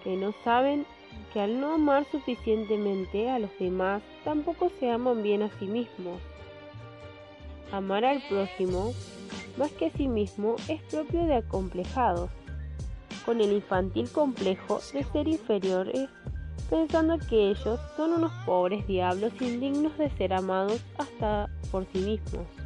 que 0.04 0.18
no 0.18 0.34
saben 0.44 0.86
que 1.32 1.40
al 1.40 1.62
no 1.62 1.76
amar 1.76 2.06
suficientemente 2.12 3.30
a 3.30 3.40
los 3.40 3.58
demás 3.58 4.02
tampoco 4.26 4.70
se 4.82 4.92
aman 4.92 5.24
bien 5.24 5.44
a 5.44 5.60
sí 5.60 5.66
mismos. 5.66 6.20
Amar 7.72 8.04
al 8.04 8.22
prójimo 8.28 8.92
más 9.58 9.72
que 9.72 9.86
a 9.86 9.92
sí 9.92 10.10
mismo 10.10 10.58
es 10.68 10.82
propio 10.92 11.24
de 11.24 11.36
acomplejados, 11.36 12.30
con 13.26 13.40
el 13.40 13.54
infantil 13.54 14.12
complejo 14.12 14.82
de 14.92 15.06
ser 15.06 15.30
inferiores, 15.30 16.10
pensando 16.70 17.18
que 17.30 17.52
ellos 17.52 17.80
son 17.96 18.12
unos 18.12 18.34
pobres 18.46 18.86
diablos 18.88 19.32
indignos 19.40 19.98
de 19.98 20.10
ser 20.18 20.34
amados 20.34 20.84
hasta 20.98 21.50
por 21.72 21.86
sí 21.94 22.00
mismos. 22.00 22.61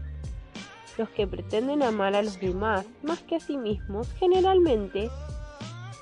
Los 0.98 1.10
que 1.10 1.28
pretenden 1.28 1.84
amar 1.84 2.16
a 2.16 2.22
los 2.22 2.40
demás 2.40 2.86
más 3.04 3.20
que 3.20 3.36
a 3.36 3.40
sí 3.40 3.58
mismos 3.58 4.12
generalmente 4.14 5.10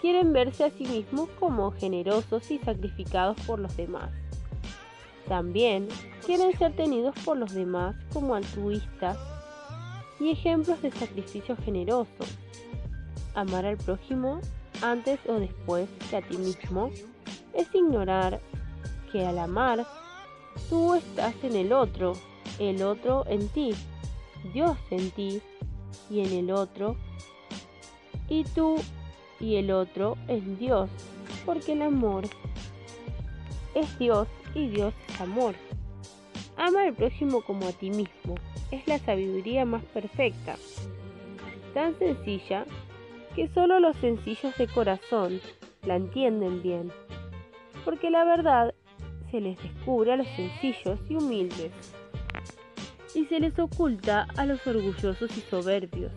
quieren 0.01 0.33
verse 0.33 0.65
a 0.65 0.69
sí 0.69 0.85
mismos 0.85 1.29
como 1.39 1.71
generosos 1.71 2.51
y 2.51 2.59
sacrificados 2.59 3.39
por 3.47 3.59
los 3.59 3.75
demás. 3.75 4.12
También 5.27 5.88
quieren 6.25 6.55
ser 6.57 6.75
tenidos 6.75 7.15
por 7.23 7.38
los 7.38 7.53
demás 7.53 7.95
como 8.12 8.35
altruistas 8.35 9.17
y 10.19 10.31
ejemplos 10.31 10.81
de 10.81 10.91
sacrificio 10.91 11.55
generoso. 11.57 12.25
Amar 13.33 13.65
al 13.65 13.77
prójimo 13.77 14.41
antes 14.81 15.19
o 15.27 15.39
después 15.39 15.89
que 16.09 16.17
a 16.17 16.21
ti 16.21 16.38
mismo 16.38 16.91
es 17.53 17.73
ignorar 17.73 18.41
que 19.12 19.25
al 19.25 19.39
amar 19.39 19.88
tú 20.69 20.93
estás 20.95 21.33
en 21.43 21.55
el 21.55 21.71
otro, 21.71 22.13
el 22.59 22.83
otro 22.83 23.25
en 23.27 23.47
ti 23.50 23.73
Dios 24.51 24.77
en 24.91 25.12
ti 25.12 25.41
y 26.09 26.19
en 26.21 26.33
el 26.33 26.51
otro, 26.51 26.95
y 28.27 28.43
tú 28.43 28.75
y 29.39 29.55
el 29.55 29.71
otro 29.71 30.17
en 30.27 30.57
Dios, 30.57 30.89
porque 31.45 31.73
el 31.73 31.81
amor 31.81 32.25
es 33.75 33.97
Dios 34.00 34.27
y 34.53 34.67
Dios 34.67 34.93
es 35.07 35.21
amor. 35.21 35.55
Ama 36.57 36.83
al 36.83 36.93
prójimo 36.93 37.41
como 37.41 37.67
a 37.67 37.71
ti 37.71 37.89
mismo, 37.89 38.35
es 38.71 38.85
la 38.88 39.00
sabiduría 39.00 39.65
más 39.65 39.83
perfecta, 39.85 40.55
tan 41.73 41.97
sencilla 41.97 42.65
que 43.35 43.50
solo 43.50 43.79
los 43.79 43.95
sencillos 43.97 44.55
de 44.57 44.67
corazón 44.67 45.41
la 45.83 45.95
entienden 45.95 46.62
bien, 46.62 46.91
porque 47.83 48.09
la 48.09 48.23
verdad 48.23 48.73
se 49.31 49.41
les 49.41 49.57
descubre 49.62 50.13
a 50.13 50.17
los 50.17 50.27
sencillos 50.35 51.00
y 51.09 51.15
humildes 51.15 51.71
y 53.15 53.25
se 53.25 53.39
les 53.39 53.58
oculta 53.60 54.27
a 54.38 54.46
los 54.46 54.65
orgullosos 54.65 55.29
y 55.38 55.41
soberbios. 55.50 56.12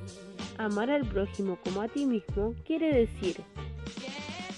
Amar 0.58 0.90
al 0.90 1.06
prójimo 1.06 1.58
como 1.62 1.82
a 1.82 1.88
ti 1.88 2.06
mismo 2.06 2.54
quiere 2.64 2.92
decir 2.92 3.36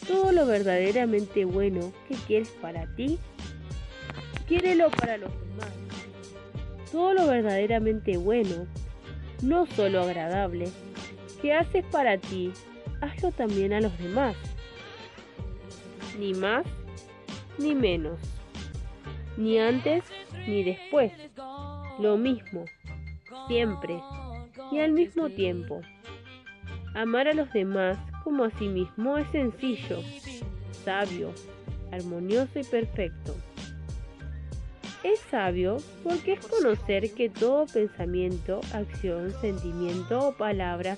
todo 0.09 0.33
lo 0.33 0.47
verdaderamente 0.47 1.45
bueno 1.45 1.92
que 2.09 2.14
quieres 2.26 2.49
para 2.62 2.87
ti, 2.95 3.18
quiérelo 4.47 4.90
para 4.90 5.18
los 5.18 5.30
demás. 5.30 5.73
Todo 6.90 7.12
lo 7.12 7.26
verdaderamente 7.26 8.16
bueno, 8.16 8.66
no 9.42 9.66
solo 9.66 10.00
agradable, 10.00 10.71
que 11.42 11.52
haces 11.52 11.85
para 11.92 12.16
ti, 12.16 12.50
hazlo 13.02 13.33
también 13.33 13.75
a 13.75 13.83
los 13.83 13.97
demás. 13.99 14.35
Ni 16.18 16.33
más, 16.33 16.64
ni 17.59 17.75
menos. 17.75 18.18
Ni 19.37 19.59
antes, 19.59 20.04
ni 20.47 20.64
después 20.64 21.12
lo 21.98 22.16
mismo, 22.16 22.64
siempre 23.46 24.00
y 24.70 24.78
al 24.80 24.92
mismo 24.92 25.28
tiempo. 25.30 25.80
Amar 26.94 27.28
a 27.28 27.34
los 27.34 27.52
demás 27.52 27.98
como 28.24 28.44
a 28.44 28.50
sí 28.58 28.68
mismo 28.68 29.18
es 29.18 29.28
sencillo, 29.30 30.00
sabio, 30.84 31.32
armonioso 31.92 32.58
y 32.58 32.64
perfecto. 32.64 33.34
Es 35.04 35.20
sabio 35.30 35.76
porque 36.02 36.32
es 36.34 36.46
conocer 36.46 37.12
que 37.14 37.28
todo 37.28 37.66
pensamiento, 37.66 38.61
acción, 38.72 39.32
sentimiento 39.40 40.28
o 40.28 40.37
palabra 40.37 40.96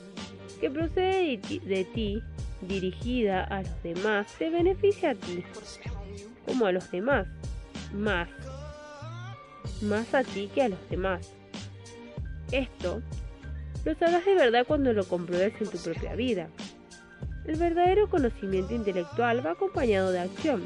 que 0.61 0.71
procede 0.71 1.39
de 1.39 1.85
ti, 1.85 2.23
dirigida 2.63 3.45
a 3.45 3.63
los 3.63 3.83
demás, 3.83 4.35
te 4.39 4.51
beneficia 4.51 5.11
a 5.11 5.15
ti, 5.15 5.45
como 6.47 6.67
a 6.67 6.73
los 6.73 6.91
demás, 6.91 7.27
más 7.95 8.29
más 9.83 10.15
a 10.15 10.25
ti 10.25 10.51
que 10.55 10.63
a 10.63 10.69
los 10.69 10.91
demás. 10.91 11.33
Esto 12.53 13.03
lo 13.85 13.95
sabrás 13.95 14.25
de 14.25 14.35
verdad 14.35 14.67
cuando 14.67 14.93
lo 14.93 15.05
compruebes 15.05 15.55
en 15.61 15.69
tu 15.69 15.79
propia 15.79 16.15
vida. 16.15 16.49
El 17.47 17.57
verdadero 17.57 18.09
conocimiento 18.09 18.75
intelectual 18.75 19.45
va 19.45 19.53
acompañado 19.53 20.13
de 20.13 20.21
acción. 20.21 20.63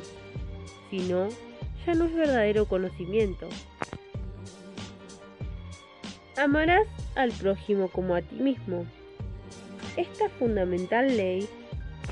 Si 0.91 0.99
no, 0.99 1.29
ya 1.87 1.95
no 1.95 2.07
es 2.07 2.15
verdadero 2.15 2.67
conocimiento. 2.67 3.49
Amarás 6.37 6.87
al 7.15 7.31
prójimo 7.31 7.89
como 7.89 8.17
a 8.17 8.23
ti 8.23 8.35
mismo. 8.37 8.85
Esta 9.97 10.29
fundamental 10.31 11.17
ley 11.17 11.49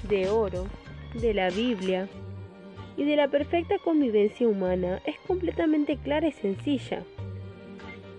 de 0.09 0.31
oro 0.31 0.67
de 1.15 1.35
la 1.35 1.51
Biblia 1.51 2.09
y 2.97 3.05
de 3.05 3.17
la 3.17 3.29
perfecta 3.29 3.79
convivencia 3.79 4.47
humana 4.47 5.01
es 5.07 5.19
completamente 5.27 5.97
clara 5.97 6.29
y 6.29 6.33
sencilla. 6.33 7.03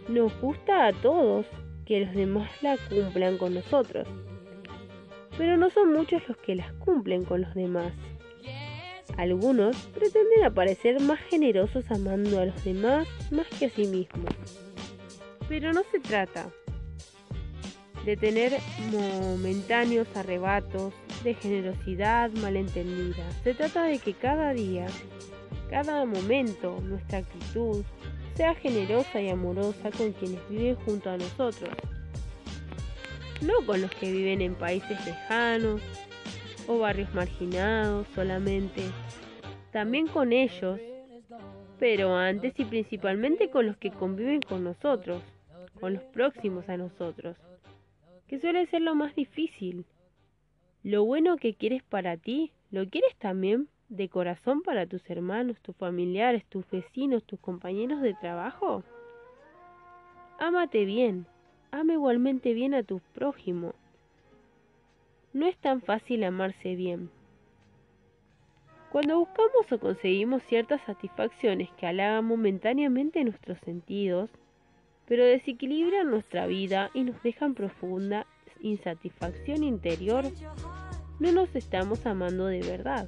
Nos 0.07 0.39
gusta 0.41 0.87
a 0.87 0.93
todos 0.93 1.45
que 1.85 2.05
los 2.05 2.13
demás 2.13 2.49
la 2.61 2.77
cumplan 2.89 3.37
con 3.37 3.53
nosotros, 3.53 4.07
pero 5.37 5.57
no 5.57 5.69
son 5.69 5.93
muchos 5.93 6.27
los 6.27 6.37
que 6.37 6.55
las 6.55 6.71
cumplen 6.73 7.23
con 7.23 7.41
los 7.41 7.53
demás. 7.53 7.93
Algunos 9.17 9.75
pretenden 9.93 10.43
aparecer 10.43 10.99
más 11.01 11.19
generosos 11.21 11.89
amando 11.91 12.39
a 12.39 12.45
los 12.45 12.63
demás 12.63 13.07
más 13.31 13.47
que 13.59 13.67
a 13.67 13.69
sí 13.69 13.85
mismos. 13.85 14.33
Pero 15.47 15.71
no 15.71 15.83
se 15.91 15.99
trata 15.99 16.49
de 18.05 18.17
tener 18.17 18.53
momentáneos 18.91 20.07
arrebatos 20.15 20.93
de 21.23 21.33
generosidad 21.35 22.31
malentendida. 22.31 23.23
Se 23.43 23.53
trata 23.53 23.83
de 23.83 23.99
que 23.99 24.13
cada 24.13 24.53
día, 24.53 24.87
cada 25.69 26.05
momento, 26.05 26.79
nuestra 26.81 27.19
actitud 27.19 27.83
sea 28.35 28.55
generosa 28.55 29.21
y 29.21 29.29
amorosa 29.29 29.91
con 29.91 30.11
quienes 30.13 30.49
viven 30.49 30.75
junto 30.75 31.09
a 31.09 31.17
nosotros. 31.17 31.69
No 33.41 33.53
con 33.65 33.81
los 33.81 33.91
que 33.91 34.11
viven 34.11 34.41
en 34.41 34.55
países 34.55 35.05
lejanos 35.05 35.81
o 36.67 36.79
barrios 36.79 37.13
marginados 37.13 38.07
solamente. 38.15 38.83
También 39.71 40.07
con 40.07 40.33
ellos, 40.33 40.79
pero 41.79 42.15
antes 42.15 42.53
y 42.57 42.65
principalmente 42.65 43.49
con 43.49 43.67
los 43.67 43.77
que 43.77 43.91
conviven 43.91 44.41
con 44.41 44.63
nosotros, 44.63 45.21
con 45.79 45.93
los 45.93 46.03
próximos 46.03 46.67
a 46.69 46.77
nosotros, 46.77 47.35
que 48.33 48.39
suele 48.39 48.65
ser 48.65 48.81
lo 48.81 48.95
más 48.95 49.13
difícil 49.13 49.85
lo 50.81 51.05
bueno 51.05 51.37
que 51.37 51.53
quieres 51.53 51.83
para 51.83 52.17
ti, 52.17 52.51
¿lo 52.71 52.89
quieres 52.89 53.15
también 53.19 53.67
de 53.89 54.09
corazón 54.09 54.63
para 54.63 54.87
tus 54.87 55.07
hermanos, 55.07 55.59
tus 55.61 55.75
familiares, 55.75 56.43
tus 56.47 56.67
vecinos, 56.71 57.23
tus 57.25 57.39
compañeros 57.39 58.01
de 58.01 58.15
trabajo? 58.15 58.83
Ámate 60.39 60.83
bien, 60.83 61.27
ama 61.69 61.93
igualmente 61.93 62.55
bien 62.55 62.73
a 62.73 62.81
tu 62.81 63.01
prójimo. 63.13 63.75
No 65.31 65.45
es 65.45 65.55
tan 65.57 65.83
fácil 65.83 66.23
amarse 66.23 66.73
bien. 66.73 67.11
Cuando 68.91 69.19
buscamos 69.19 69.71
o 69.71 69.79
conseguimos 69.79 70.41
ciertas 70.49 70.81
satisfacciones 70.87 71.69
que 71.73 71.85
halagan 71.85 72.25
momentáneamente 72.25 73.23
nuestros 73.23 73.59
sentidos, 73.59 74.31
pero 75.13 75.25
desequilibran 75.25 76.09
nuestra 76.09 76.47
vida 76.47 76.89
y 76.95 77.03
nos 77.03 77.21
dejan 77.21 77.53
profunda 77.53 78.25
insatisfacción 78.61 79.63
interior, 79.63 80.25
no 81.19 81.31
nos 81.31 81.55
estamos 81.55 82.03
amando 82.07 82.47
de 82.47 82.61
verdad. 82.61 83.07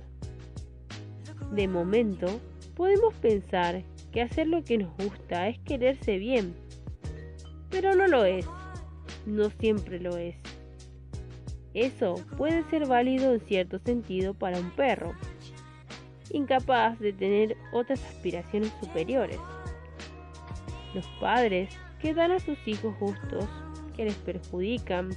De 1.51 1.67
momento, 1.67 2.27
podemos 2.75 3.11
pensar 3.15 3.81
que 4.11 4.21
hacer 4.21 4.45
lo 4.45 4.63
que 4.63 4.77
nos 4.77 4.95
gusta 4.97 5.47
es 5.47 5.57
quererse 5.61 6.19
bien, 6.19 6.53
pero 7.71 7.95
no 7.95 8.05
lo 8.05 8.23
es, 8.23 8.45
no 9.25 9.49
siempre 9.49 9.99
lo 9.99 10.15
es. 10.15 10.35
Eso 11.73 12.23
puede 12.37 12.69
ser 12.69 12.85
válido 12.85 13.33
en 13.33 13.39
cierto 13.39 13.79
sentido 13.79 14.35
para 14.35 14.59
un 14.59 14.69
perro, 14.75 15.15
incapaz 16.29 16.99
de 16.99 17.13
tener 17.13 17.57
otras 17.73 18.05
aspiraciones 18.05 18.71
superiores. 18.79 19.39
Los 20.93 21.07
padres 21.19 21.75
que 22.05 22.13
dan 22.13 22.33
a 22.33 22.39
sus 22.39 22.59
hijos 22.67 22.95
gustos 22.99 23.45
que 23.95 24.05
les 24.05 24.13
perjudican 24.13 25.09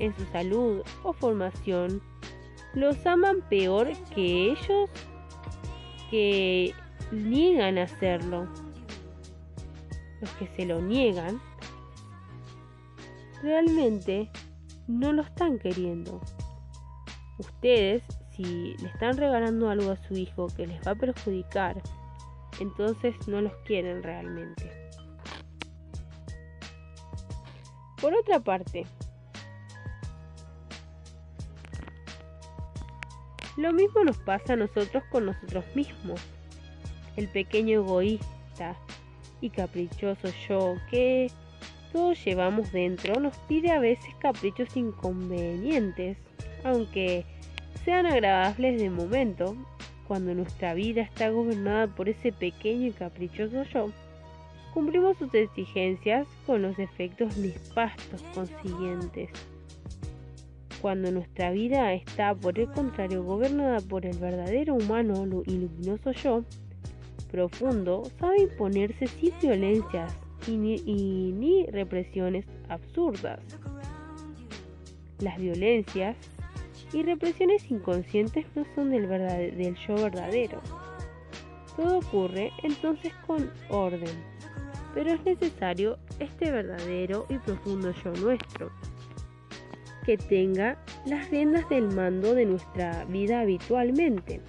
en 0.00 0.12
su 0.16 0.24
salud 0.32 0.82
o 1.04 1.12
formación, 1.12 2.02
los 2.74 3.06
aman 3.06 3.42
peor 3.48 3.92
que 4.12 4.50
ellos 4.50 4.90
que 6.10 6.74
niegan 7.12 7.78
a 7.78 7.84
hacerlo. 7.84 8.48
Los 10.20 10.30
que 10.30 10.48
se 10.48 10.66
lo 10.66 10.80
niegan 10.80 11.40
realmente 13.40 14.28
no 14.88 15.12
lo 15.12 15.22
están 15.22 15.60
queriendo. 15.60 16.20
Ustedes, 17.38 18.02
si 18.32 18.74
le 18.78 18.88
están 18.88 19.16
regalando 19.16 19.70
algo 19.70 19.92
a 19.92 20.08
su 20.08 20.14
hijo 20.14 20.48
que 20.56 20.66
les 20.66 20.84
va 20.84 20.90
a 20.90 20.96
perjudicar, 20.96 21.80
entonces 22.58 23.14
no 23.28 23.40
los 23.40 23.54
quieren 23.64 24.02
realmente. 24.02 24.89
Por 28.00 28.14
otra 28.14 28.40
parte, 28.40 28.86
lo 33.56 33.72
mismo 33.72 34.04
nos 34.04 34.16
pasa 34.18 34.54
a 34.54 34.56
nosotros 34.56 35.02
con 35.10 35.26
nosotros 35.26 35.64
mismos. 35.74 36.20
El 37.16 37.28
pequeño 37.28 37.80
egoísta 37.80 38.76
y 39.40 39.50
caprichoso 39.50 40.28
yo 40.48 40.76
que 40.90 41.30
todos 41.92 42.24
llevamos 42.24 42.72
dentro 42.72 43.20
nos 43.20 43.36
pide 43.48 43.72
a 43.72 43.80
veces 43.80 44.14
caprichos 44.20 44.76
inconvenientes, 44.76 46.16
aunque 46.64 47.26
sean 47.84 48.06
agradables 48.06 48.80
de 48.80 48.90
momento, 48.90 49.56
cuando 50.06 50.34
nuestra 50.34 50.74
vida 50.74 51.02
está 51.02 51.30
gobernada 51.30 51.86
por 51.88 52.08
ese 52.08 52.32
pequeño 52.32 52.88
y 52.88 52.92
caprichoso 52.92 53.64
yo, 53.64 53.86
cumplimos 54.72 55.16
sus 55.18 55.32
exigencias 55.34 56.26
con 56.46 56.62
los 56.62 56.78
efectos 56.78 57.36
nefastos 57.36 58.22
consiguientes. 58.34 59.30
Cuando 60.80 61.10
nuestra 61.10 61.50
vida 61.50 61.92
está, 61.92 62.34
por 62.34 62.58
el 62.58 62.70
contrario, 62.70 63.22
gobernada 63.22 63.80
por 63.80 64.06
el 64.06 64.16
verdadero 64.16 64.74
humano 64.74 65.42
y 65.46 65.58
luminoso 65.58 66.12
yo, 66.12 66.42
profundo, 67.30 68.04
sabe 68.18 68.42
imponerse 68.42 69.06
sin 69.06 69.32
violencias 69.40 70.14
y 70.46 70.56
ni, 70.56 71.66
represiones 71.66 72.46
absurdas. 72.68 73.40
Las 75.18 75.38
violencias 75.38 76.16
y 76.92 77.02
represiones 77.02 77.70
inconscientes 77.70 78.46
no 78.54 78.64
son 78.74 78.90
del, 78.90 79.06
del 79.08 79.76
yo 79.86 79.94
verdadero. 79.96 80.60
Todo 81.76 81.98
ocurre 81.98 82.52
entonces 82.62 83.12
con 83.26 83.50
orden, 83.68 84.08
pero 84.94 85.12
es 85.12 85.24
necesario 85.24 85.98
este 86.18 86.50
verdadero 86.50 87.26
y 87.28 87.38
profundo 87.38 87.92
yo 88.04 88.12
nuestro, 88.12 88.70
que 90.04 90.16
tenga 90.16 90.78
las 91.06 91.30
riendas 91.30 91.68
del 91.68 91.88
mando 91.88 92.34
de 92.34 92.46
nuestra 92.46 93.04
vida 93.06 93.40
habitualmente, 93.40 94.40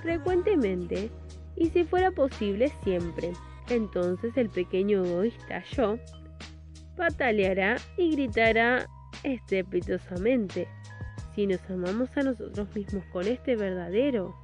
frecuentemente 0.00 1.10
y 1.56 1.70
si 1.70 1.84
fuera 1.84 2.10
posible 2.10 2.72
siempre. 2.82 3.32
Entonces 3.68 4.36
el 4.36 4.50
pequeño 4.50 5.04
egoísta 5.04 5.62
yo 5.76 5.98
pataleará 6.96 7.76
y 7.96 8.12
gritará 8.12 8.86
estrepitosamente. 9.22 10.68
Si 11.34 11.46
nos 11.46 11.60
amamos 11.70 12.10
a 12.16 12.22
nosotros 12.22 12.74
mismos 12.74 13.04
con 13.06 13.26
este 13.26 13.56
verdadero 13.56 14.34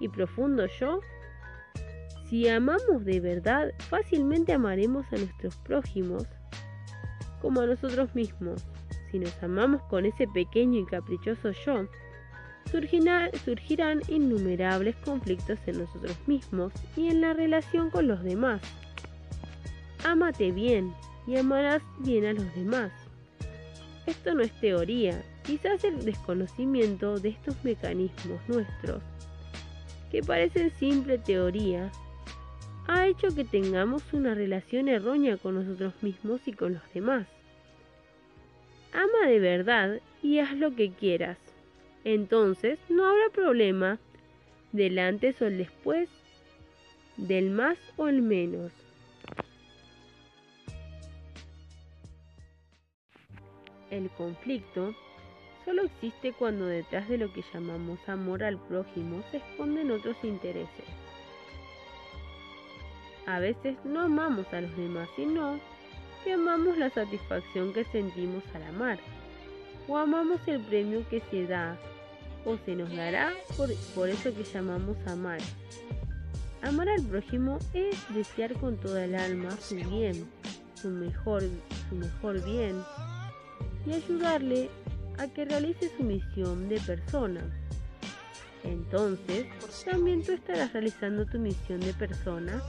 y 0.00 0.08
profundo 0.08 0.66
yo, 0.78 1.00
si 2.28 2.48
amamos 2.48 3.04
de 3.04 3.20
verdad, 3.20 3.72
fácilmente 3.88 4.52
amaremos 4.52 5.04
a 5.12 5.16
nuestros 5.16 5.56
prójimos 5.56 6.24
como 7.40 7.60
a 7.60 7.66
nosotros 7.66 8.14
mismos. 8.14 8.64
Si 9.10 9.18
nos 9.18 9.42
amamos 9.42 9.82
con 9.84 10.06
ese 10.06 10.26
pequeño 10.26 10.80
y 10.80 10.86
caprichoso 10.86 11.52
yo, 11.64 11.86
surgirán 13.44 14.00
innumerables 14.08 14.96
conflictos 15.04 15.58
en 15.66 15.80
nosotros 15.80 16.16
mismos 16.26 16.72
y 16.96 17.08
en 17.08 17.20
la 17.20 17.34
relación 17.34 17.90
con 17.90 18.08
los 18.08 18.22
demás. 18.24 18.62
Ámate 20.04 20.50
bien 20.50 20.92
y 21.26 21.36
amarás 21.36 21.82
bien 22.00 22.24
a 22.24 22.32
los 22.32 22.54
demás. 22.54 22.90
Esto 24.06 24.34
no 24.34 24.42
es 24.42 24.52
teoría, 24.60 25.22
quizás 25.44 25.84
el 25.84 26.04
desconocimiento 26.04 27.18
de 27.18 27.30
estos 27.30 27.62
mecanismos 27.64 28.40
nuestros, 28.48 29.02
que 30.10 30.22
parecen 30.22 30.70
simple 30.78 31.18
teoría, 31.18 31.90
ha 32.86 33.06
hecho 33.06 33.34
que 33.34 33.44
tengamos 33.44 34.12
una 34.12 34.34
relación 34.34 34.88
errónea 34.88 35.36
con 35.36 35.54
nosotros 35.54 35.94
mismos 36.02 36.40
y 36.46 36.52
con 36.52 36.74
los 36.74 36.82
demás. 36.92 37.26
Ama 38.92 39.28
de 39.28 39.38
verdad 39.40 40.00
y 40.22 40.38
haz 40.38 40.52
lo 40.52 40.74
que 40.74 40.92
quieras 40.92 41.38
entonces 42.04 42.78
no 42.90 43.06
habrá 43.06 43.30
problema 43.30 43.98
del 44.72 44.98
antes 44.98 45.40
o 45.40 45.46
el 45.46 45.56
después, 45.58 46.08
del 47.16 47.50
más 47.50 47.78
o 47.96 48.08
el 48.08 48.20
menos. 48.20 48.72
El 53.90 54.10
conflicto 54.10 54.94
solo 55.64 55.84
existe 55.84 56.32
cuando 56.32 56.66
detrás 56.66 57.08
de 57.08 57.16
lo 57.16 57.32
que 57.32 57.44
llamamos 57.54 57.98
amor 58.06 58.42
al 58.42 58.58
prójimo 58.58 59.22
se 59.30 59.38
esconden 59.38 59.90
otros 59.90 60.16
intereses. 60.22 61.03
A 63.26 63.38
veces 63.38 63.76
no 63.84 64.02
amamos 64.02 64.46
a 64.52 64.60
los 64.60 64.76
demás, 64.76 65.08
sino 65.16 65.58
que 66.22 66.32
amamos 66.32 66.76
la 66.78 66.90
satisfacción 66.90 67.72
que 67.72 67.84
sentimos 67.84 68.42
al 68.54 68.62
amar, 68.64 68.98
o 69.88 69.96
amamos 69.96 70.40
el 70.46 70.60
premio 70.60 71.06
que 71.08 71.20
se 71.30 71.46
da 71.46 71.78
o 72.44 72.58
se 72.64 72.74
nos 72.76 72.94
dará 72.94 73.32
por, 73.56 74.08
eso 74.08 74.34
que 74.34 74.44
llamamos 74.44 74.96
amar. 75.06 75.40
Amar 76.62 76.88
al 76.88 77.02
prójimo 77.02 77.58
es 77.72 77.96
desear 78.14 78.54
con 78.54 78.76
toda 78.76 79.04
el 79.04 79.14
alma 79.14 79.50
su 79.52 79.76
bien, 79.76 80.26
su 80.74 80.88
mejor, 80.88 81.42
su 81.88 81.94
mejor 81.94 82.42
bien, 82.44 82.82
y 83.86 83.92
ayudarle 83.92 84.70
a 85.18 85.26
que 85.28 85.44
realice 85.44 85.90
su 85.96 86.02
misión 86.02 86.68
de 86.68 86.80
persona. 86.80 87.42
Entonces, 88.62 89.46
también 89.84 90.22
tú 90.22 90.32
estarás 90.32 90.72
realizando 90.72 91.26
tu 91.26 91.38
misión 91.38 91.80
de 91.80 91.92
persona, 91.92 92.62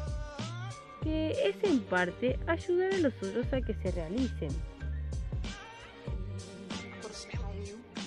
que 1.05 1.29
es 1.47 1.55
en 1.61 1.81
parte 1.81 2.39
ayudar 2.47 2.91
a 2.95 2.97
los 2.97 3.13
otros 3.21 3.45
a 3.53 3.61
que 3.61 3.75
se 3.75 3.91
realicen. 3.91 4.49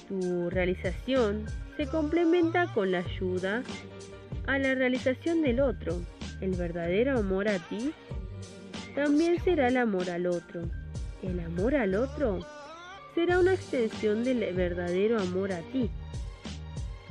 Tu 0.09 0.51
realización 0.51 1.47
se 1.77 1.87
complementa 1.87 2.67
con 2.75 2.91
la 2.91 2.99
ayuda 2.99 3.63
a 4.49 4.59
la 4.59 4.75
realización 4.75 5.43
del 5.43 5.61
otro. 5.61 6.01
El 6.41 6.57
verdadero 6.57 7.19
amor 7.19 7.47
a 7.49 7.61
ti 7.69 7.93
también 8.97 9.41
será 9.45 9.69
el 9.69 9.77
amor 9.77 10.11
al 10.11 10.27
otro. 10.27 10.63
El 11.23 11.39
amor 11.39 11.77
al 11.77 11.95
otro 11.95 12.41
será 13.15 13.39
una 13.39 13.55
extensión 13.55 14.25
del 14.25 14.41
verdadero 14.55 15.21
amor 15.21 15.53
a 15.53 15.61
ti. 15.71 15.89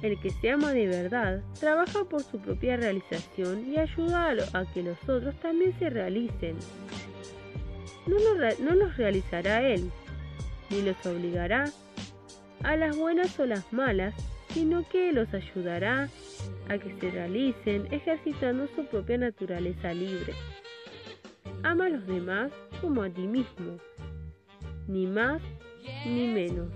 El 0.01 0.19
que 0.19 0.29
se 0.29 0.51
ama 0.51 0.73
de 0.73 0.87
verdad 0.87 1.41
trabaja 1.59 2.03
por 2.05 2.21
su 2.21 2.39
propia 2.39 2.77
realización 2.77 3.71
y 3.71 3.77
ayuda 3.77 4.35
a, 4.53 4.65
que 4.73 4.83
los 4.83 4.97
otros 5.09 5.35
también 5.39 5.77
se 5.79 5.89
realicen. 5.89 6.55
No, 8.05 8.17
no 8.59 8.75
los 8.75 8.95
realizará 8.95 9.67
él, 9.67 9.89
ni 10.69 10.81
los 10.81 11.03
obligará 11.05 11.65
a 12.63 12.75
las 12.75 12.95
buenas 12.95 13.39
o 13.39 13.45
las 13.45 13.71
malas, 13.73 14.13
sino 14.49 14.87
que 14.87 15.11
los 15.11 15.33
ayudará 15.33 16.09
a 16.69 16.77
que 16.77 16.95
se 16.99 17.11
realicen 17.11 17.87
ejercitando 17.91 18.67
su 18.75 18.85
propia 18.85 19.17
naturaleza 19.17 19.93
libre. 19.93 20.33
Ama 21.63 21.87
a 21.87 21.89
los 21.89 22.05
demás 22.07 22.51
como 22.81 23.03
a 23.03 23.09
ti 23.09 23.27
mismo, 23.27 23.77
ni 24.87 25.07
más 25.07 25.41
ni 26.05 26.27
menos, 26.27 26.69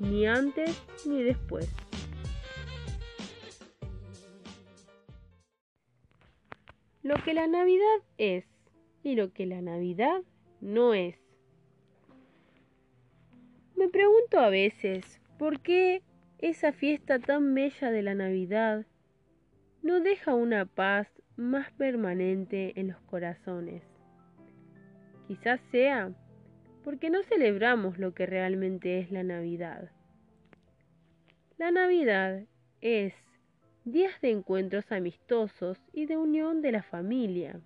ni 0.00 0.26
antes 0.26 0.80
ni 1.06 1.22
después. 1.22 1.68
Lo 7.04 7.16
que 7.22 7.34
la 7.34 7.46
Navidad 7.46 8.00
es 8.16 8.46
y 9.02 9.14
lo 9.14 9.34
que 9.34 9.44
la 9.44 9.60
Navidad 9.60 10.22
no 10.62 10.94
es. 10.94 11.18
Me 13.76 13.90
pregunto 13.90 14.38
a 14.40 14.48
veces, 14.48 15.20
¿por 15.38 15.60
qué 15.60 16.02
esa 16.38 16.72
fiesta 16.72 17.18
tan 17.18 17.54
bella 17.54 17.90
de 17.90 18.00
la 18.00 18.14
Navidad 18.14 18.86
no 19.82 20.00
deja 20.00 20.32
una 20.32 20.64
paz 20.64 21.06
más 21.36 21.70
permanente 21.72 22.72
en 22.80 22.88
los 22.88 23.00
corazones? 23.02 23.82
Quizás 25.28 25.60
sea 25.70 26.10
porque 26.84 27.10
no 27.10 27.22
celebramos 27.24 27.98
lo 27.98 28.14
que 28.14 28.24
realmente 28.24 28.98
es 28.98 29.10
la 29.10 29.24
Navidad. 29.24 29.90
La 31.58 31.70
Navidad 31.70 32.44
es 32.80 33.14
días 33.84 34.18
de 34.22 34.30
encuentros 34.30 34.90
amistosos 34.90 35.78
y 35.92 36.06
de 36.06 36.16
unión 36.16 36.62
de 36.62 36.72
la 36.72 36.82
familia, 36.82 37.60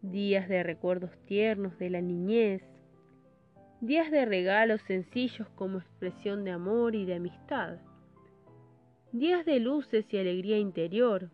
días 0.00 0.48
de 0.48 0.62
recuerdos 0.62 1.10
tiernos 1.26 1.76
de 1.78 1.90
la 1.90 2.00
niñez, 2.00 2.62
días 3.80 4.12
de 4.12 4.24
regalos 4.24 4.80
sencillos 4.82 5.48
como 5.56 5.78
expresión 5.78 6.44
de 6.44 6.52
amor 6.52 6.94
y 6.94 7.04
de 7.04 7.16
amistad, 7.16 7.78
días 9.10 9.44
de 9.44 9.58
luces 9.58 10.06
y 10.12 10.18
alegría 10.18 10.58
interior, 10.58 11.30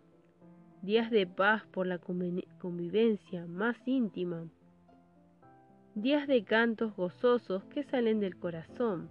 días 0.80 1.10
de 1.10 1.26
paz 1.26 1.62
por 1.72 1.86
la 1.86 1.98
convivencia 1.98 3.46
más 3.46 3.76
íntima, 3.84 4.46
días 5.94 6.26
de 6.26 6.42
cantos 6.42 6.96
gozosos 6.96 7.64
que 7.64 7.82
salen 7.84 8.18
del 8.18 8.38
corazón, 8.38 9.10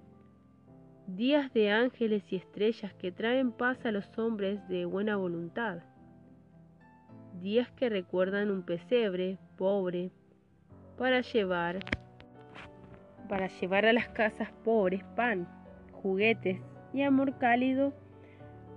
días 1.15 1.51
de 1.53 1.69
ángeles 1.69 2.23
y 2.31 2.37
estrellas 2.37 2.93
que 2.93 3.11
traen 3.11 3.51
paz 3.51 3.85
a 3.85 3.91
los 3.91 4.17
hombres 4.17 4.65
de 4.69 4.85
buena 4.85 5.17
voluntad, 5.17 5.79
días 7.41 7.69
que 7.71 7.89
recuerdan 7.89 8.49
un 8.49 8.63
pesebre 8.63 9.37
pobre 9.57 10.11
para 10.97 11.21
llevar 11.21 11.79
para 13.27 13.47
llevar 13.47 13.85
a 13.85 13.93
las 13.93 14.09
casas 14.09 14.51
pobres 14.63 15.03
pan, 15.15 15.47
juguetes 15.91 16.59
y 16.93 17.01
amor 17.01 17.37
cálido 17.37 17.93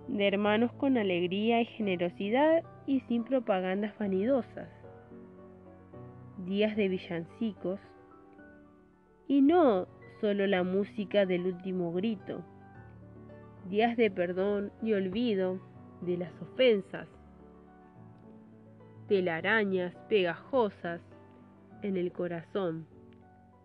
de 0.08 0.28
hermanos 0.28 0.72
con 0.72 0.96
alegría 0.96 1.60
y 1.60 1.66
generosidad 1.66 2.62
y 2.86 3.00
sin 3.00 3.24
propagandas 3.24 3.96
vanidosas. 3.98 4.68
Días 6.38 6.76
de 6.76 6.88
villancicos 6.88 7.80
y 9.26 9.40
no 9.40 9.86
solo 10.24 10.46
la 10.46 10.62
música 10.62 11.26
del 11.26 11.44
último 11.44 11.92
grito. 11.92 12.42
Días 13.68 13.94
de 13.98 14.10
perdón 14.10 14.72
y 14.80 14.94
olvido 14.94 15.60
de 16.00 16.16
las 16.16 16.32
ofensas. 16.40 17.06
Telarañas 19.06 19.94
pegajosas 20.08 21.02
en 21.82 21.98
el 21.98 22.10
corazón. 22.10 22.86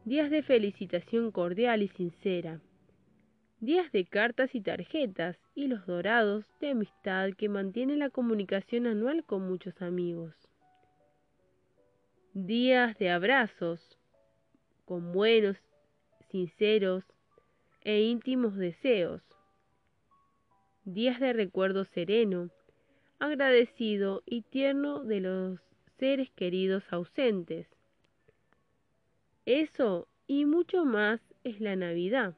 Días 0.04 0.30
de 0.30 0.44
felicitación 0.44 1.32
cordial 1.32 1.82
y 1.82 1.88
sincera 1.88 2.60
días 3.62 3.90
de 3.94 4.06
cartas 4.06 4.54
y 4.54 4.60
tarjetas 4.60 5.38
y 5.56 5.68
los 5.68 5.86
dorados 5.86 6.46
de 6.60 6.72
amistad 6.72 7.30
que 7.38 7.48
mantienen 7.48 8.00
la 8.00 8.10
comunicación 8.10 8.86
anual 8.86 9.24
con 9.24 9.48
muchos 9.48 9.82
amigos. 9.82 10.34
Días 12.34 12.98
de 12.98 13.12
abrazos 13.12 13.98
con 14.84 15.12
buenos, 15.14 15.56
sinceros 16.30 17.04
e 17.82 18.02
íntimos 18.02 18.56
deseos. 18.56 19.22
Días 20.86 21.20
de 21.20 21.34
recuerdo 21.34 21.86
sereno, 21.86 22.50
agradecido 23.20 24.24
y 24.26 24.42
tierno 24.44 25.04
de 25.04 25.20
los 25.20 25.60
seres 25.98 26.30
queridos 26.32 26.84
ausentes. 26.92 27.68
Eso 29.46 30.08
y 30.28 30.46
mucho 30.46 30.86
más 30.86 31.20
es 31.44 31.60
la 31.60 31.76
Navidad. 31.76 32.36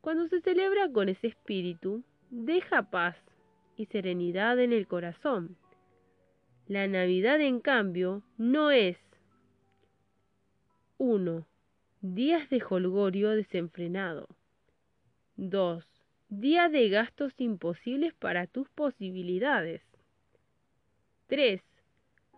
Cuando 0.00 0.28
se 0.28 0.40
celebra 0.40 0.90
con 0.90 1.08
ese 1.08 1.28
espíritu, 1.28 2.02
deja 2.30 2.90
paz 2.90 3.16
y 3.76 3.86
serenidad 3.86 4.58
en 4.58 4.72
el 4.72 4.86
corazón. 4.86 5.56
La 6.66 6.86
Navidad, 6.86 7.40
en 7.40 7.60
cambio, 7.60 8.22
no 8.38 8.70
es 8.70 8.96
1. 10.98 11.46
Días 12.04 12.50
de 12.50 12.60
holgorio 12.68 13.30
desenfrenado. 13.30 14.26
2. 15.36 15.86
Día 16.30 16.68
de 16.68 16.88
gastos 16.88 17.32
imposibles 17.38 18.12
para 18.14 18.48
tus 18.48 18.68
posibilidades. 18.70 19.82
3. 21.28 21.62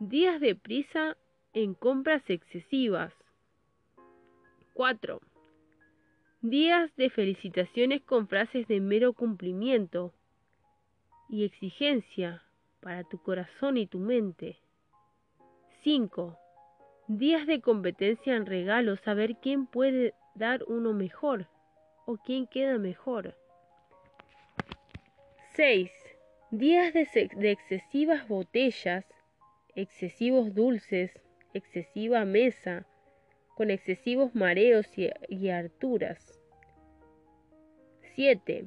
Días 0.00 0.38
de 0.42 0.55
prisa 0.55 1.16
en 1.55 1.72
compras 1.72 2.22
excesivas. 2.29 3.14
4 4.74 5.22
días 6.42 6.94
de 6.96 7.09
felicitaciones 7.09 8.03
con 8.03 8.29
frases 8.29 8.68
de 8.68 8.83
mero 8.83 9.14
cumplimiento 9.14 10.12
y 11.31 11.46
exigencia 11.46 12.42
para 12.81 13.03
tu 13.05 13.16
corazón 13.16 13.79
y 13.79 13.87
tu 13.87 13.98
mente. 13.98 14.59
5. 15.85 16.38
Días 17.07 17.47
de 17.47 17.61
competencia 17.61 18.35
en 18.35 18.47
regalos, 18.47 18.99
saber 19.01 19.37
quién 19.37 19.67
puede 19.67 20.14
dar 20.35 20.64
uno 20.67 20.95
mejor 20.95 21.49
o 22.07 22.17
quién 22.17 22.47
queda 22.47 22.79
mejor. 22.79 23.37
6. 25.53 25.90
Días 26.51 26.95
de, 26.95 27.51
excesivas 27.51 28.27
botellas, 28.27 29.05
excesivos 29.75 30.55
dulces, 30.55 31.12
excesiva 31.53 32.25
mesa, 32.25 32.87
con 33.55 33.71
excesivos 33.71 34.35
mareos 34.35 34.87
y, 34.97 35.11
y 35.29 35.51
harturas. 35.51 36.40
7. 38.14 38.64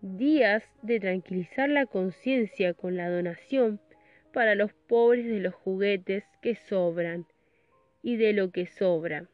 Días 0.00 0.62
de 0.82 1.00
tranquilizar 1.00 1.68
la 1.68 1.86
conciencia 1.86 2.72
con 2.72 2.96
la 2.96 3.10
donación 3.10 3.80
para 4.32 4.54
los 4.54 4.72
pobres 4.72 5.26
de 5.26 5.40
los 5.40 5.54
juguetes 5.54 6.22
que 6.40 6.54
sobran 6.54 7.26
y 8.04 8.18
de 8.18 8.34
lo 8.34 8.50
que 8.50 8.66
sobra. 8.66 9.24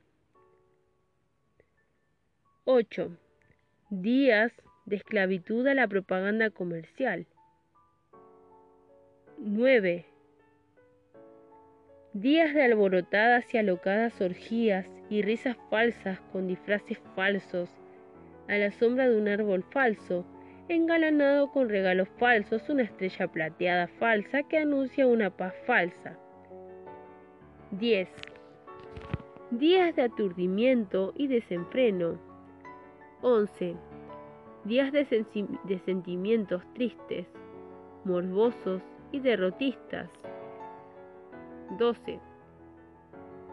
8. 2.65 3.11
Días 3.91 4.53
de 4.87 4.97
esclavitud 4.97 5.67
a 5.67 5.75
la 5.75 5.89
propaganda 5.89 6.51
comercial. 6.51 7.27
9. 9.39 10.07
Días 12.13 12.55
de 12.55 12.63
alborotadas 12.63 13.53
y 13.53 13.59
alocadas 13.59 14.21
orgías 14.21 14.87
y 15.09 15.23
risas 15.23 15.57
falsas 15.69 16.21
con 16.33 16.47
disfraces 16.47 17.01
falsos 17.17 17.69
a 18.49 18.57
la 18.57 18.71
sombra 18.71 19.09
de 19.09 19.17
un 19.19 19.27
árbol 19.27 19.65
falso, 19.73 20.25
engalanado 20.69 21.51
con 21.51 21.69
regalos 21.69 22.09
falsos, 22.19 22.69
una 22.69 22.85
estrella 22.85 23.27
plateada 23.27 23.89
falsa 23.99 24.45
que 24.45 24.59
anuncia 24.59 25.09
una 25.09 25.37
paz 25.37 25.55
falsa. 25.67 26.17
10. 27.73 28.30
Días 29.51 29.97
de 29.97 30.03
aturdimiento 30.03 31.13
y 31.17 31.27
desenfreno. 31.27 32.21
11. 33.23 33.75
Días 34.65 34.93
de, 34.93 35.05
sentimientos 35.85 36.63
tristes, 36.75 37.27
morbosos 38.05 38.81
y 39.11 39.19
derrotistas. 39.19 40.09
12. 41.79 42.21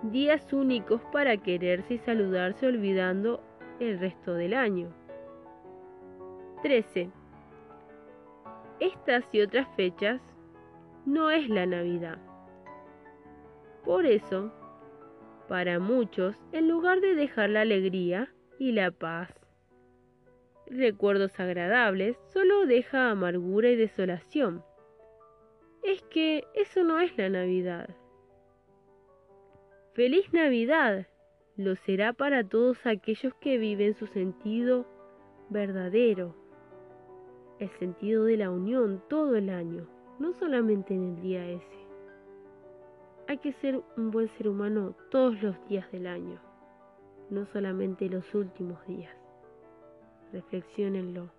Días 0.04 0.54
únicos 0.54 1.02
para 1.12 1.36
quererse 1.36 1.96
y 1.96 1.98
saludarse 1.98 2.68
olvidando 2.68 3.42
el 3.80 4.00
resto 4.00 4.36
del 4.36 4.54
año. 4.54 4.90
13. 6.62 7.10
Estas 8.80 9.24
y 9.32 9.42
otras 9.42 9.68
fechas 9.76 10.22
no 11.08 11.32
es 11.32 11.50
la 11.50 11.66
Navidad. 11.66 12.20
Por 13.84 14.06
eso, 14.06 14.52
para 15.48 15.80
muchos, 15.80 16.36
en 16.52 16.68
lugar 16.68 17.02
de 17.02 17.16
dejar 17.16 17.50
la 17.50 17.62
alegría 17.62 18.34
y 18.60 18.72
la 18.72 18.92
paz, 18.92 19.30
recuerdos 20.70 21.40
agradables, 21.40 22.18
solo 22.34 22.66
deja 22.66 23.10
amargura 23.10 23.70
y 23.70 23.76
desolación. 23.76 24.64
Es 25.84 26.02
que 26.04 26.44
eso 26.54 26.84
no 26.84 27.00
es 27.00 27.18
la 27.18 27.30
Navidad. 27.30 27.90
Feliz 29.94 30.32
Navidad, 30.34 31.08
lo 31.56 31.76
será 31.76 32.14
para 32.14 32.44
todos 32.44 32.86
aquellos 32.86 33.34
que 33.36 33.58
viven 33.58 33.96
su 33.96 34.08
sentido 34.08 34.86
verdadero, 35.50 36.36
el 37.60 37.70
sentido 37.80 38.26
de 38.26 38.38
la 38.38 38.52
unión 38.52 39.02
todo 39.10 39.36
el 39.36 39.50
año, 39.50 39.88
no 40.20 40.34
solamente 40.34 40.94
en 40.94 41.16
el 41.16 41.22
día 41.22 41.48
ese. 41.50 41.87
Hay 43.30 43.40
que 43.40 43.52
ser 43.54 43.84
un 43.98 44.10
buen 44.10 44.30
ser 44.38 44.48
humano 44.48 44.96
todos 45.12 45.42
los 45.42 45.54
días 45.68 45.92
del 45.92 46.08
año, 46.08 46.40
no 47.30 47.46
solamente 47.48 48.08
los 48.08 48.34
últimos 48.34 48.80
días. 48.88 49.12
Reflexionenlo. 50.32 51.30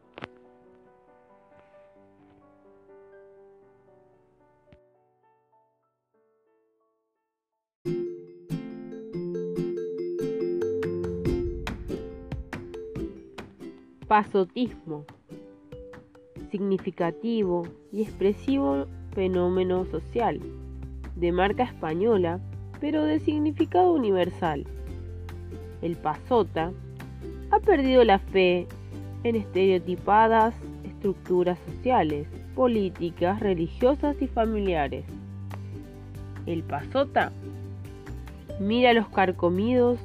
Pasotismo. 14.07 15.07
Significativo 16.51 17.63
y 17.93 18.03
expresivo 18.03 18.87
fenómeno 19.15 19.87
social, 19.87 20.41
de 21.19 21.33
marca 21.33 21.65
española, 21.65 22.41
pero 22.81 23.05
de 23.05 23.21
significado 23.21 23.93
universal. 23.93 24.67
El 25.83 25.97
pasota 25.97 26.73
ha 27.51 27.61
perdido 27.61 28.05
la 28.05 28.19
fe 28.19 28.67
en 29.25 29.37
estereotipadas 29.37 30.55
estructuras 30.85 31.59
sociales, 31.67 32.27
políticas, 32.55 33.41
religiosas 33.41 34.21
y 34.21 34.27
familiares. 34.27 35.05
El 36.47 36.63
pasota 36.63 37.33
mira 38.61 38.93
los 38.93 39.09
carcomidos 39.09 39.99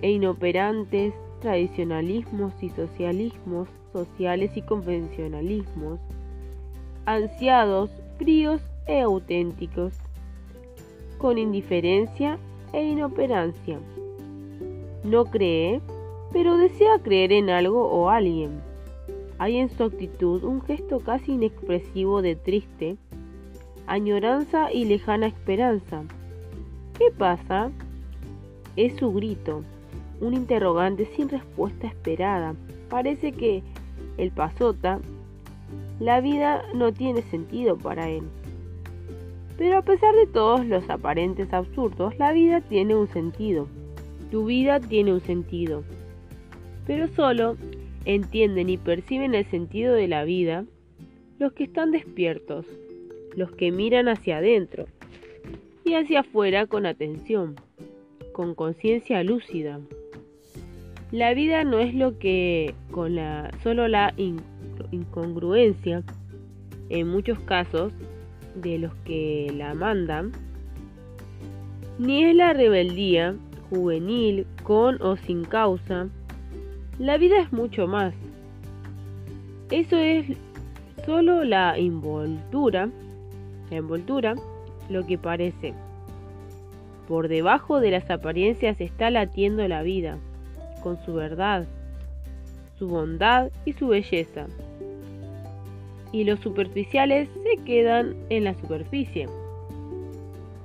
e 0.00 0.10
inoperantes 0.10 1.12
tradicionalismos 1.40 2.52
y 2.62 2.70
socialismos 2.70 3.68
sociales 3.92 4.56
y 4.56 4.62
convencionalismos, 4.62 5.98
ansiados, 7.06 7.90
fríos 8.18 8.62
e 8.86 9.00
auténticos, 9.00 9.94
con 11.18 11.36
indiferencia 11.38 12.38
e 12.72 12.84
inoperancia, 12.84 13.78
No 15.04 15.24
cree, 15.24 15.80
pero 16.32 16.56
desea 16.56 16.98
creer 16.98 17.32
en 17.32 17.50
algo 17.50 17.88
o 17.88 18.10
alguien. 18.10 18.60
Hay 19.38 19.56
en 19.56 19.70
su 19.70 19.84
actitud 19.84 20.42
un 20.42 20.60
gesto 20.62 21.00
casi 21.00 21.32
inexpresivo 21.32 22.22
de 22.22 22.36
triste, 22.36 22.96
añoranza 23.86 24.72
y 24.72 24.84
lejana 24.84 25.26
esperanza. 25.26 26.02
¿Qué 26.98 27.10
pasa? 27.16 27.70
Es 28.76 28.96
su 28.96 29.12
grito, 29.12 29.62
un 30.20 30.34
interrogante 30.34 31.06
sin 31.16 31.28
respuesta 31.28 31.86
esperada. 31.86 32.54
Parece 32.90 33.32
que 33.32 33.62
el 34.18 34.30
pasota, 34.32 35.00
la 36.00 36.20
vida 36.20 36.62
no 36.74 36.92
tiene 36.92 37.22
sentido 37.22 37.78
para 37.78 38.08
él. 38.08 38.24
Pero 39.58 39.78
a 39.78 39.82
pesar 39.82 40.14
de 40.14 40.28
todos 40.28 40.64
los 40.66 40.88
aparentes 40.88 41.52
absurdos, 41.52 42.16
la 42.16 42.32
vida 42.32 42.60
tiene 42.60 42.94
un 42.94 43.08
sentido. 43.08 43.66
Tu 44.30 44.46
vida 44.46 44.78
tiene 44.78 45.12
un 45.12 45.20
sentido. 45.20 45.82
Pero 46.86 47.08
solo 47.08 47.56
entienden 48.04 48.70
y 48.70 48.78
perciben 48.78 49.34
el 49.34 49.44
sentido 49.46 49.94
de 49.94 50.06
la 50.06 50.22
vida 50.22 50.64
los 51.40 51.52
que 51.52 51.64
están 51.64 51.90
despiertos, 51.90 52.66
los 53.34 53.50
que 53.50 53.72
miran 53.72 54.08
hacia 54.08 54.38
adentro 54.38 54.86
y 55.84 55.94
hacia 55.94 56.20
afuera 56.20 56.66
con 56.66 56.86
atención, 56.86 57.56
con 58.32 58.54
conciencia 58.54 59.24
lúcida. 59.24 59.80
La 61.10 61.34
vida 61.34 61.64
no 61.64 61.80
es 61.80 61.94
lo 61.94 62.18
que 62.18 62.74
con 62.92 63.16
la 63.16 63.50
solo 63.62 63.88
la 63.88 64.14
incongruencia 64.92 66.04
en 66.90 67.08
muchos 67.08 67.40
casos 67.40 67.92
de 68.60 68.78
los 68.78 68.94
que 69.04 69.52
la 69.56 69.74
mandan, 69.74 70.32
ni 71.98 72.24
es 72.24 72.34
la 72.34 72.52
rebeldía 72.52 73.34
juvenil 73.70 74.46
con 74.62 75.00
o 75.02 75.16
sin 75.16 75.44
causa. 75.44 76.08
La 76.98 77.16
vida 77.16 77.38
es 77.40 77.52
mucho 77.52 77.86
más. 77.86 78.14
Eso 79.70 79.96
es 79.96 80.26
solo 81.04 81.44
la 81.44 81.76
envoltura, 81.76 82.88
la 83.70 83.76
envoltura, 83.76 84.34
lo 84.88 85.06
que 85.06 85.18
parece. 85.18 85.74
Por 87.06 87.28
debajo 87.28 87.80
de 87.80 87.90
las 87.90 88.10
apariencias 88.10 88.80
está 88.80 89.10
latiendo 89.10 89.66
la 89.68 89.82
vida 89.82 90.18
con 90.82 91.02
su 91.04 91.14
verdad, 91.14 91.66
su 92.78 92.88
bondad 92.88 93.50
y 93.64 93.72
su 93.72 93.88
belleza. 93.88 94.46
Y 96.12 96.24
los 96.24 96.40
superficiales 96.40 97.28
se 97.42 97.56
quedan 97.64 98.14
en 98.30 98.44
la 98.44 98.54
superficie. 98.54 99.28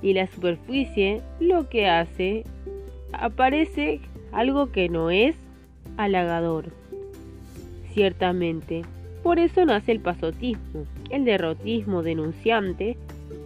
Y 0.02 0.14
la 0.14 0.28
superficie 0.28 1.22
lo 1.40 1.68
que 1.70 1.88
hace, 1.88 2.44
aparece 3.12 4.00
algo 4.32 4.72
que 4.72 4.88
no 4.90 5.12
es 5.12 5.36
halagador. 5.98 6.72
Ciertamente, 7.94 8.84
por 9.22 9.40
eso 9.40 9.66
nace 9.66 9.94
el 9.94 10.00
pasotismo. 10.00 10.86
El 11.10 11.26
derrotismo 11.26 12.04
denunciante 12.04 12.98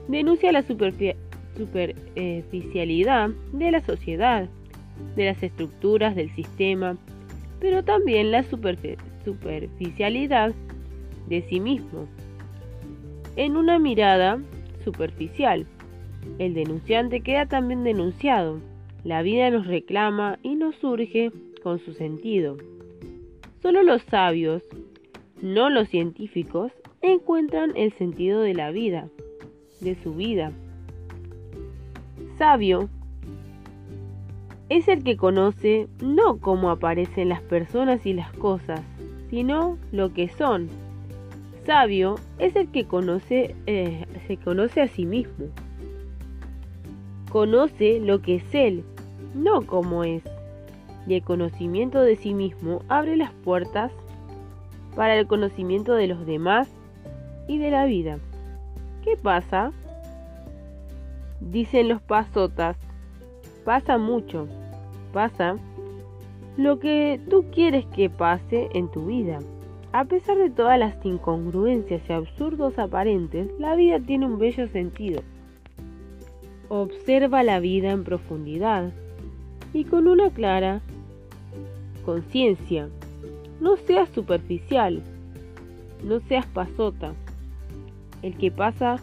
denuncia 0.08 0.52
la 0.52 0.64
superficialidad 0.64 3.30
de 3.54 3.72
la 3.72 3.82
sociedad 3.82 4.48
de 5.16 5.26
las 5.26 5.42
estructuras 5.44 6.16
del 6.16 6.34
sistema, 6.34 6.98
pero 7.60 7.84
también 7.84 8.32
la 8.32 8.44
superficialidad 8.44 10.54
de 11.28 11.42
sí 11.44 11.60
mismo. 11.60 12.08
En 13.36 13.56
una 13.56 13.80
mirada 13.80 14.42
superficial, 14.84 15.66
el 16.40 16.54
denunciante 16.54 17.22
queda 17.22 17.46
también 17.46 17.84
denunciado. 17.84 18.60
La 19.04 19.22
vida 19.22 19.50
nos 19.50 19.68
reclama 19.68 20.40
y 20.44 20.56
nos 20.56 20.76
surge 20.76 21.32
con 21.64 21.80
su 21.80 21.94
sentido. 21.94 22.58
Solo 23.62 23.84
los 23.84 24.02
sabios, 24.04 24.64
no 25.42 25.70
los 25.70 25.90
científicos, 25.90 26.72
encuentran 27.02 27.74
el 27.76 27.92
sentido 27.94 28.42
de 28.42 28.54
la 28.54 28.72
vida, 28.72 29.10
de 29.82 29.96
su 29.96 30.14
vida. 30.14 30.52
Sabio 32.38 32.90
es 34.70 34.88
el 34.88 35.04
que 35.04 35.18
conoce 35.18 35.88
no 36.02 36.40
cómo 36.40 36.70
aparecen 36.70 37.30
las 37.30 37.42
personas 37.42 38.06
y 38.06 38.14
las 38.14 38.32
cosas, 38.34 38.82
sino 39.30 39.78
lo 39.92 40.14
que 40.14 40.30
son. 40.30 40.70
Sabio 41.68 42.16
es 42.40 42.56
el 42.56 42.72
que 42.72 42.86
conoce, 42.86 43.54
eh, 43.66 44.06
se 44.26 44.38
conoce 44.38 44.82
a 44.82 44.88
sí 44.88 45.06
mismo. 45.06 45.48
Conoce 47.30 48.00
lo 48.00 48.22
que 48.22 48.36
es 48.36 48.56
él, 48.56 48.86
no 49.36 49.62
cómo 49.64 50.06
es. 50.06 50.24
Y 51.08 51.16
el 51.16 51.24
conocimiento 51.24 52.00
de 52.00 52.16
sí 52.16 52.34
mismo 52.34 52.84
abre 52.88 53.18
las 53.18 53.34
puertas 53.34 53.92
para 54.96 55.20
el 55.20 55.28
conocimiento 55.28 55.94
de 55.94 56.08
los 56.08 56.26
demás 56.26 56.70
y 57.50 57.58
de 57.58 57.70
la 57.70 57.84
vida. 57.84 58.18
¿Qué 59.04 59.18
pasa? 59.18 59.74
Dicen 61.42 61.90
los 61.90 62.02
pasotas 62.02 62.78
pasa 63.66 63.98
mucho. 63.98 64.48
Pasa 65.12 65.58
lo 66.56 66.80
que 66.80 67.20
tú 67.30 67.44
quieres 67.52 67.86
que 67.88 68.10
pase 68.10 68.70
en 68.74 68.90
tu 68.90 69.08
vida. 69.08 69.40
A 69.98 70.06
pesar 70.06 70.38
de 70.38 70.52
todas 70.52 70.78
las 70.78 71.04
incongruencias 71.04 72.08
y 72.08 72.14
absurdos 72.14 72.78
aparentes, 72.78 73.50
la 73.58 73.74
vida 73.76 74.00
tiene 74.00 74.28
un 74.28 74.38
bello 74.38 74.68
sentido. 74.68 75.24
Observa 76.70 77.42
la 77.42 77.60
vida 77.60 77.90
en 77.90 78.04
profundidad 78.04 78.92
y 79.74 79.86
con 79.86 80.08
una 80.08 80.30
clara 80.30 80.82
conciencia. 82.06 82.90
No 83.60 83.76
seas 83.76 84.08
superficial, 84.10 85.02
no 86.04 86.20
seas 86.20 86.46
pasota. 86.46 87.16
El 88.22 88.38
que 88.38 88.52
pasa 88.52 88.98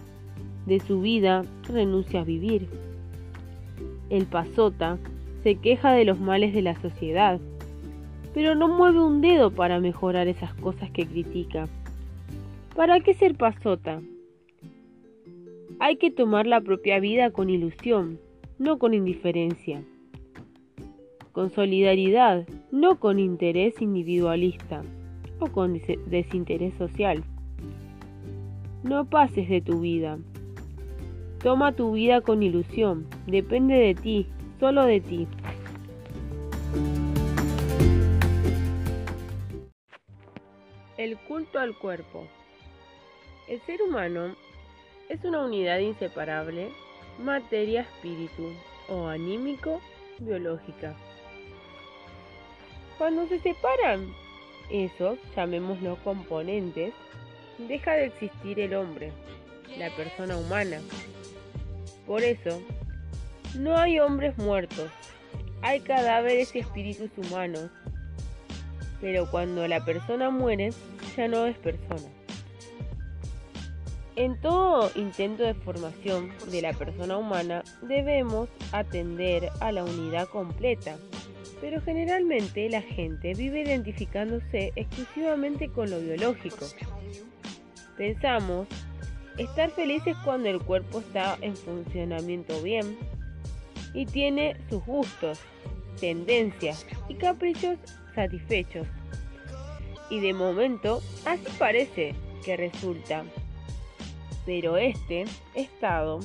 de 0.64 0.78
su 0.78 1.00
vida 1.00 1.44
renuncia 1.66 2.20
a 2.20 2.24
vivir. 2.24 2.68
El 4.10 4.26
pasota 4.26 4.98
se 5.42 5.56
queja 5.56 5.90
de 5.90 6.04
los 6.04 6.20
males 6.20 6.54
de 6.54 6.62
la 6.62 6.80
sociedad, 6.80 7.40
pero 8.34 8.54
no 8.54 8.68
mueve 8.68 9.00
un 9.00 9.20
dedo 9.20 9.50
para 9.50 9.80
mejorar 9.80 10.28
esas 10.28 10.52
cosas 10.54 10.90
que 10.90 11.06
critica. 11.06 11.66
¿Para 12.76 13.00
qué 13.00 13.14
ser 13.14 13.36
pasota? 13.36 14.02
Hay 15.78 15.96
que 15.96 16.10
tomar 16.10 16.46
la 16.46 16.60
propia 16.60 17.00
vida 17.00 17.30
con 17.30 17.48
ilusión, 17.48 18.18
no 18.58 18.78
con 18.78 18.92
indiferencia. 18.92 19.82
Con 21.32 21.50
solidaridad, 21.50 22.46
no 22.70 22.98
con 23.00 23.18
interés 23.18 23.80
individualista 23.80 24.82
o 25.38 25.46
con 25.46 25.80
desinterés 26.06 26.74
social. 26.74 27.24
No 28.82 29.08
pases 29.08 29.48
de 29.48 29.60
tu 29.60 29.80
vida, 29.80 30.18
Toma 31.44 31.72
tu 31.72 31.92
vida 31.92 32.22
con 32.22 32.42
ilusión, 32.42 33.06
depende 33.26 33.74
de 33.74 33.94
ti, 33.94 34.26
solo 34.58 34.86
de 34.86 35.02
ti. 35.02 35.28
El 40.96 41.18
culto 41.18 41.58
al 41.58 41.76
cuerpo. 41.76 42.26
El 43.48 43.60
ser 43.62 43.82
humano 43.82 44.34
es 45.08 45.22
una 45.24 45.44
unidad 45.44 45.78
inseparable, 45.78 46.70
materia-espíritu 47.18 48.52
o 48.88 49.06
anímico-biológica. 49.06 50.96
Cuando 52.98 53.26
se 53.26 53.40
separan 53.40 54.12
esos, 54.70 55.18
llamémoslo 55.34 55.96
componentes, 56.04 56.94
deja 57.58 57.92
de 57.92 58.06
existir 58.06 58.60
el 58.60 58.74
hombre, 58.74 59.12
la 59.78 59.90
persona 59.96 60.36
humana, 60.36 60.80
por 62.06 62.22
eso, 62.22 62.62
no 63.58 63.78
hay 63.78 63.98
hombres 63.98 64.36
muertos, 64.36 64.90
hay 65.62 65.80
cadáveres 65.80 66.54
y 66.54 66.58
espíritus 66.58 67.10
humanos. 67.16 67.70
Pero 69.00 69.30
cuando 69.30 69.66
la 69.66 69.84
persona 69.84 70.28
muere, 70.28 70.70
no 71.16 71.46
es 71.46 71.56
persona. 71.58 72.08
En 74.16 74.40
todo 74.40 74.90
intento 74.94 75.42
de 75.42 75.54
formación 75.54 76.30
de 76.50 76.62
la 76.62 76.72
persona 76.72 77.16
humana 77.16 77.64
debemos 77.82 78.48
atender 78.72 79.50
a 79.60 79.72
la 79.72 79.84
unidad 79.84 80.28
completa, 80.28 80.96
pero 81.60 81.80
generalmente 81.80 82.68
la 82.68 82.82
gente 82.82 83.34
vive 83.34 83.62
identificándose 83.62 84.72
exclusivamente 84.76 85.68
con 85.68 85.90
lo 85.90 85.98
biológico. 85.98 86.66
Pensamos 87.96 88.68
Estar 89.38 89.70
feliz 89.70 90.06
es 90.06 90.16
cuando 90.18 90.48
el 90.48 90.60
cuerpo 90.60 91.00
está 91.00 91.36
en 91.40 91.56
funcionamiento 91.56 92.62
bien 92.62 92.96
y 93.92 94.06
tiene 94.06 94.56
sus 94.70 94.84
gustos, 94.84 95.40
tendencias 95.98 96.86
y 97.08 97.14
caprichos 97.14 97.76
satisfechos. 98.14 98.86
Y 100.10 100.20
de 100.20 100.32
momento 100.32 101.02
así 101.24 101.46
parece 101.58 102.14
que 102.44 102.56
resulta. 102.56 103.24
Pero 104.46 104.76
este 104.76 105.24
estado 105.54 106.20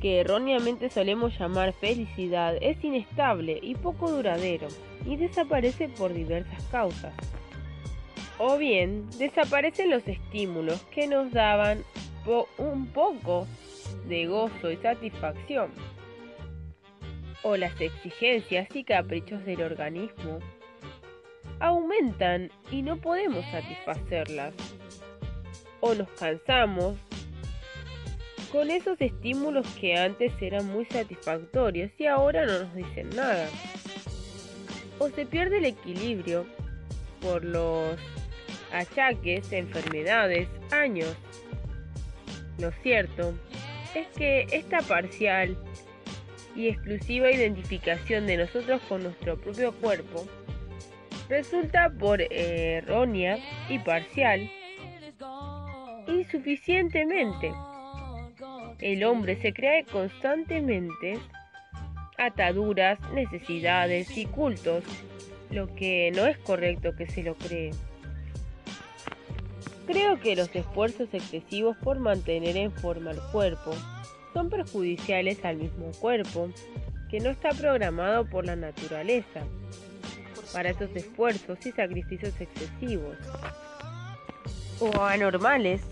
que 0.00 0.20
erróneamente 0.20 0.90
solemos 0.90 1.38
llamar 1.38 1.72
felicidad 1.72 2.56
es 2.60 2.82
inestable 2.84 3.58
y 3.62 3.74
poco 3.74 4.10
duradero 4.10 4.68
y 5.06 5.16
desaparece 5.16 5.88
por 5.88 6.12
diversas 6.12 6.62
causas. 6.64 7.14
O 8.38 8.58
bien, 8.58 9.08
desaparecen 9.18 9.90
los 9.90 10.06
estímulos 10.06 10.82
que 10.94 11.06
nos 11.06 11.30
daban 11.32 11.84
un 12.58 12.86
poco 12.88 13.46
de 14.06 14.26
gozo 14.26 14.70
y 14.70 14.76
satisfacción. 14.76 15.70
O 17.42 17.56
las 17.56 17.78
exigencias 17.80 18.68
y 18.74 18.84
caprichos 18.84 19.44
del 19.44 19.62
organismo 19.62 20.40
aumentan 21.60 22.50
y 22.70 22.82
no 22.82 22.96
podemos 22.96 23.44
satisfacerlas. 23.50 24.54
O 25.80 25.94
nos 25.94 26.08
cansamos 26.10 26.96
con 28.50 28.70
esos 28.70 29.00
estímulos 29.00 29.66
que 29.80 29.96
antes 29.96 30.32
eran 30.40 30.66
muy 30.66 30.84
satisfactorios 30.86 31.90
y 31.98 32.06
ahora 32.06 32.46
no 32.46 32.60
nos 32.60 32.74
dicen 32.74 33.10
nada. 33.10 33.48
O 34.98 35.08
se 35.10 35.26
pierde 35.26 35.58
el 35.58 35.64
equilibrio 35.64 36.46
por 37.20 37.44
los 37.44 37.98
achaques, 38.72 39.52
enfermedades, 39.52 40.48
años. 40.70 41.16
Lo 42.58 42.70
cierto 42.82 43.34
es 43.94 44.06
que 44.16 44.46
esta 44.52 44.82
parcial 44.82 45.56
y 46.54 46.68
exclusiva 46.68 47.30
identificación 47.30 48.26
de 48.26 48.36
nosotros 48.36 48.80
con 48.88 49.02
nuestro 49.02 49.36
propio 49.36 49.72
cuerpo 49.72 50.26
resulta 51.28 51.90
por 51.90 52.20
errónea 52.20 53.38
y 53.68 53.78
parcial 53.78 54.50
insuficientemente. 56.06 57.52
El 58.80 59.04
hombre 59.04 59.36
se 59.40 59.52
crea 59.52 59.84
constantemente 59.84 61.18
ataduras, 62.18 62.98
necesidades 63.12 64.16
y 64.16 64.26
cultos, 64.26 64.84
lo 65.50 65.74
que 65.74 66.12
no 66.14 66.26
es 66.26 66.36
correcto 66.38 66.94
que 66.96 67.06
se 67.06 67.22
lo 67.22 67.34
cree. 67.34 67.70
Creo 69.86 70.18
que 70.18 70.36
los 70.36 70.54
esfuerzos 70.54 71.12
excesivos 71.12 71.76
por 71.78 71.98
mantener 71.98 72.56
en 72.56 72.72
forma 72.72 73.10
el 73.10 73.20
cuerpo 73.32 73.72
son 74.32 74.50
perjudiciales 74.50 75.44
al 75.44 75.56
mismo 75.56 75.90
cuerpo, 76.00 76.50
que 77.10 77.20
no 77.20 77.30
está 77.30 77.50
programado 77.50 78.28
por 78.28 78.46
la 78.46 78.56
naturaleza 78.56 79.42
para 80.54 80.70
esos 80.70 80.88
esfuerzos 80.94 81.58
y 81.66 81.72
sacrificios 81.72 82.32
excesivos 82.40 83.18
o 84.80 85.02
anormales 85.02 85.82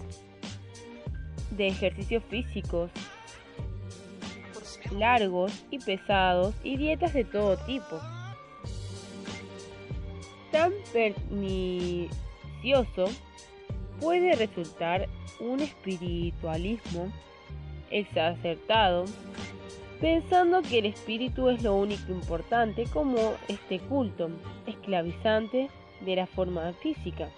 de 1.50 1.66
ejercicios 1.66 2.22
físicos 2.30 2.90
largos 4.92 5.64
y 5.70 5.78
pesados 5.78 6.54
y 6.62 6.76
dietas 6.76 7.12
de 7.14 7.24
todo 7.24 7.56
tipo. 7.58 8.00
Tan 10.50 10.72
pernicioso 10.92 12.10
puede 14.00 14.34
resultar 14.36 15.08
un 15.40 15.60
espiritualismo 15.60 17.12
exacerbado, 17.90 19.06
pensando 20.02 20.62
que 20.62 20.80
el 20.80 20.86
espíritu 20.86 21.48
es 21.48 21.62
lo 21.62 21.76
único 21.76 22.10
importante 22.10 22.86
como 22.92 23.34
este 23.46 23.78
culto 23.78 24.30
esclavizante 24.66 25.70
de 26.04 26.16
la 26.16 26.26
forma 26.26 26.72
física. 26.82 27.30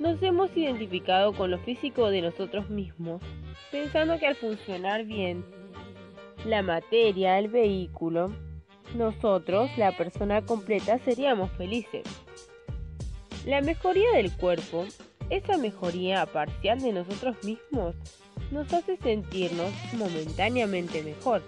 Nos 0.00 0.20
hemos 0.20 0.54
identificado 0.56 1.32
con 1.32 1.52
lo 1.52 1.60
físico 1.60 2.10
de 2.10 2.22
nosotros 2.22 2.68
mismos, 2.68 3.22
pensando 3.70 4.18
que 4.18 4.26
al 4.26 4.34
funcionar 4.34 5.04
bien 5.04 5.44
la 6.44 6.60
materia, 6.60 7.38
el 7.38 7.46
vehículo, 7.46 8.32
nosotros, 8.96 9.70
la 9.78 9.96
persona 9.96 10.42
completa, 10.42 10.98
seríamos 10.98 11.52
felices. 11.52 12.02
La 13.46 13.60
mejoría 13.60 14.10
del 14.10 14.32
cuerpo 14.32 14.86
esa 15.30 15.56
mejoría 15.56 16.26
parcial 16.26 16.80
de 16.80 16.92
nosotros 16.92 17.36
mismos 17.44 17.94
nos 18.50 18.72
hace 18.72 18.96
sentirnos 18.96 19.72
momentáneamente 19.94 21.02
mejor. 21.02 21.42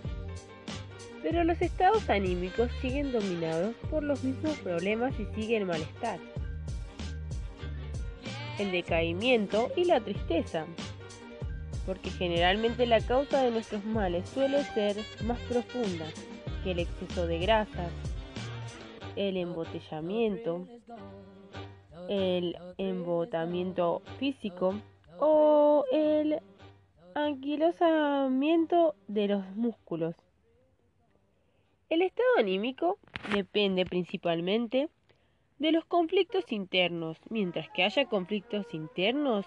Pero 1.22 1.42
los 1.44 1.60
estados 1.62 2.08
anímicos 2.10 2.70
siguen 2.82 3.12
dominados 3.12 3.74
por 3.90 4.02
los 4.02 4.22
mismos 4.22 4.58
problemas 4.58 5.18
y 5.18 5.26
sigue 5.34 5.56
el 5.56 5.64
malestar, 5.64 6.18
el 8.58 8.70
decaimiento 8.70 9.70
y 9.74 9.84
la 9.84 10.00
tristeza, 10.00 10.66
porque 11.86 12.10
generalmente 12.10 12.86
la 12.86 13.00
causa 13.00 13.42
de 13.42 13.50
nuestros 13.50 13.84
males 13.84 14.28
suele 14.28 14.62
ser 14.64 14.96
más 15.24 15.38
profunda 15.48 16.06
que 16.62 16.72
el 16.72 16.80
exceso 16.80 17.26
de 17.26 17.38
grasas, 17.38 17.90
el 19.16 19.36
embotellamiento, 19.36 20.66
el 22.08 22.56
embotamiento 22.78 24.02
físico 24.18 24.74
o 25.18 25.84
el 25.92 26.40
anquilosamiento 27.14 28.96
de 29.06 29.28
los 29.28 29.46
músculos. 29.54 30.16
El 31.88 32.02
estado 32.02 32.38
anímico 32.38 32.98
depende 33.32 33.86
principalmente 33.86 34.88
de 35.58 35.70
los 35.70 35.84
conflictos 35.84 36.50
internos, 36.50 37.18
mientras 37.30 37.70
que 37.70 37.84
haya 37.84 38.06
conflictos 38.06 38.74
internos, 38.74 39.46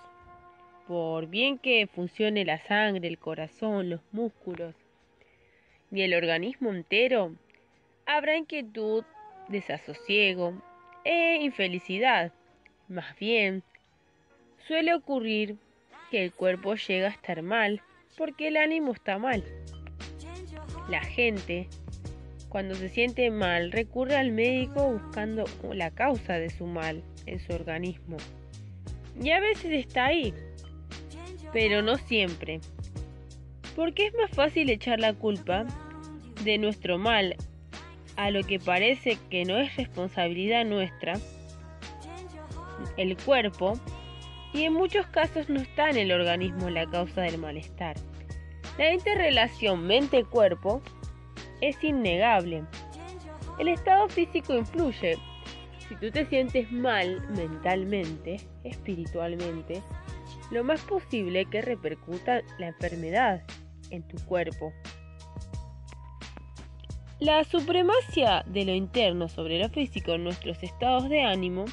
por 0.88 1.28
bien 1.28 1.58
que 1.58 1.88
funcione 1.88 2.46
la 2.46 2.60
sangre, 2.60 3.10
el 3.10 3.20
corazón, 3.20 3.90
los 3.90 4.02
músculos 4.14 4.74
y 5.92 6.02
el 6.02 6.14
organismo 6.14 6.72
entero, 6.72 7.36
habrá 8.06 8.38
inquietud, 8.38 9.04
desasosiego 9.50 10.54
e 11.04 11.40
infelicidad. 11.42 12.32
Más 12.88 13.18
bien, 13.20 13.64
suele 14.66 14.94
ocurrir 14.94 15.58
que 16.10 16.24
el 16.24 16.32
cuerpo 16.32 16.76
llega 16.76 17.08
a 17.08 17.12
estar 17.12 17.42
mal 17.42 17.82
porque 18.18 18.48
el 18.48 18.58
ánimo 18.58 18.94
está 18.94 19.18
mal. 19.18 19.44
La 20.90 21.02
gente, 21.04 21.68
cuando 22.50 22.76
se 22.76 22.90
siente 22.90 23.30
mal, 23.30 23.72
recurre 23.72 24.16
al 24.16 24.32
médico 24.32 24.92
buscando 24.92 25.46
la 25.74 25.92
causa 25.92 26.34
de 26.34 26.50
su 26.50 26.66
mal 26.66 27.04
en 27.26 27.40
su 27.40 27.54
organismo. 27.54 28.18
Y 29.22 29.32
a 29.32 29.40
veces 29.40 29.72
está 29.74 30.06
ahí, 30.06 30.34
pero 31.54 31.82
no 31.82 31.98
siempre. 31.98 32.60
Porque 33.76 34.08
es 34.08 34.14
más 34.16 34.32
fácil 34.32 34.70
echar 34.70 35.00
la 35.00 35.14
culpa 35.14 35.66
de 36.44 36.58
nuestro 36.58 36.98
mal 36.98 37.36
a 38.16 38.32
lo 38.32 38.44
que 38.44 38.60
parece 38.60 39.18
que 39.30 39.46
no 39.46 39.58
es 39.60 39.76
responsabilidad 39.76 40.66
nuestra 40.66 41.14
el 42.98 43.18
cuerpo 43.18 43.80
y 44.58 44.64
en 44.64 44.74
muchos 44.74 45.06
casos 45.08 45.50
no 45.50 45.60
está 45.62 45.92
en 45.92 45.98
el 45.98 46.12
organismo 46.12 46.72
la 46.72 46.90
causa 46.90 47.22
del 47.22 47.38
malestar. 47.38 47.96
La 48.80 48.92
interrelación 48.92 49.86
mente-cuerpo 49.86 50.82
es 51.62 51.84
innegable. 51.84 52.64
El 53.60 53.68
estado 53.68 54.10
físico 54.10 54.58
influye. 54.58 55.20
Si 55.88 55.96
tú 55.98 56.10
te 56.10 56.26
sientes 56.26 56.72
mal 56.72 57.22
mentalmente, 57.36 58.38
espiritualmente, 58.64 59.84
lo 60.50 60.64
más 60.64 60.82
posible 60.82 61.46
que 61.46 61.62
repercuta 61.62 62.42
la 62.58 62.70
enfermedad 62.70 63.44
en 63.92 64.08
tu 64.08 64.18
cuerpo. 64.26 64.74
La 67.20 67.44
supremacia 67.44 68.44
de 68.48 68.66
lo 68.66 68.74
interno 68.74 69.30
sobre 69.30 69.60
lo 69.60 69.70
físico 69.70 70.14
en 70.14 70.24
nuestros 70.24 70.64
estados 70.64 71.10
de 71.10 71.22
ánimo 71.22 71.66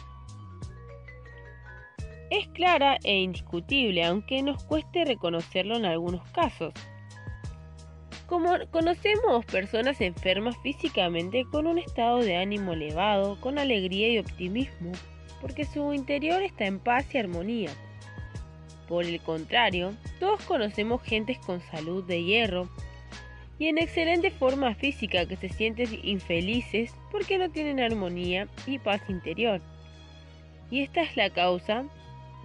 es 2.38 2.48
clara 2.48 2.98
e 3.04 3.18
indiscutible, 3.18 4.04
aunque 4.04 4.42
nos 4.42 4.64
cueste 4.64 5.04
reconocerlo 5.04 5.76
en 5.76 5.84
algunos 5.84 6.26
casos. 6.30 6.72
Como 8.26 8.52
conocemos 8.70 9.44
personas 9.44 10.00
enfermas 10.00 10.56
físicamente 10.62 11.44
con 11.50 11.66
un 11.66 11.78
estado 11.78 12.18
de 12.18 12.36
ánimo 12.36 12.72
elevado, 12.72 13.40
con 13.40 13.58
alegría 13.58 14.08
y 14.08 14.18
optimismo, 14.18 14.92
porque 15.40 15.64
su 15.64 15.92
interior 15.92 16.42
está 16.42 16.66
en 16.66 16.78
paz 16.78 17.14
y 17.14 17.18
armonía. 17.18 17.70
Por 18.88 19.04
el 19.04 19.20
contrario, 19.20 19.94
todos 20.20 20.42
conocemos 20.44 21.02
gentes 21.02 21.38
con 21.38 21.60
salud 21.60 22.04
de 22.04 22.22
hierro 22.24 22.68
y 23.58 23.68
en 23.68 23.78
excelente 23.78 24.30
forma 24.30 24.74
física 24.74 25.26
que 25.26 25.36
se 25.36 25.48
sienten 25.48 26.00
infelices 26.02 26.94
porque 27.10 27.38
no 27.38 27.50
tienen 27.50 27.80
armonía 27.80 28.48
y 28.66 28.78
paz 28.78 29.02
interior. 29.08 29.60
Y 30.70 30.82
esta 30.82 31.02
es 31.02 31.16
la 31.16 31.30
causa 31.30 31.84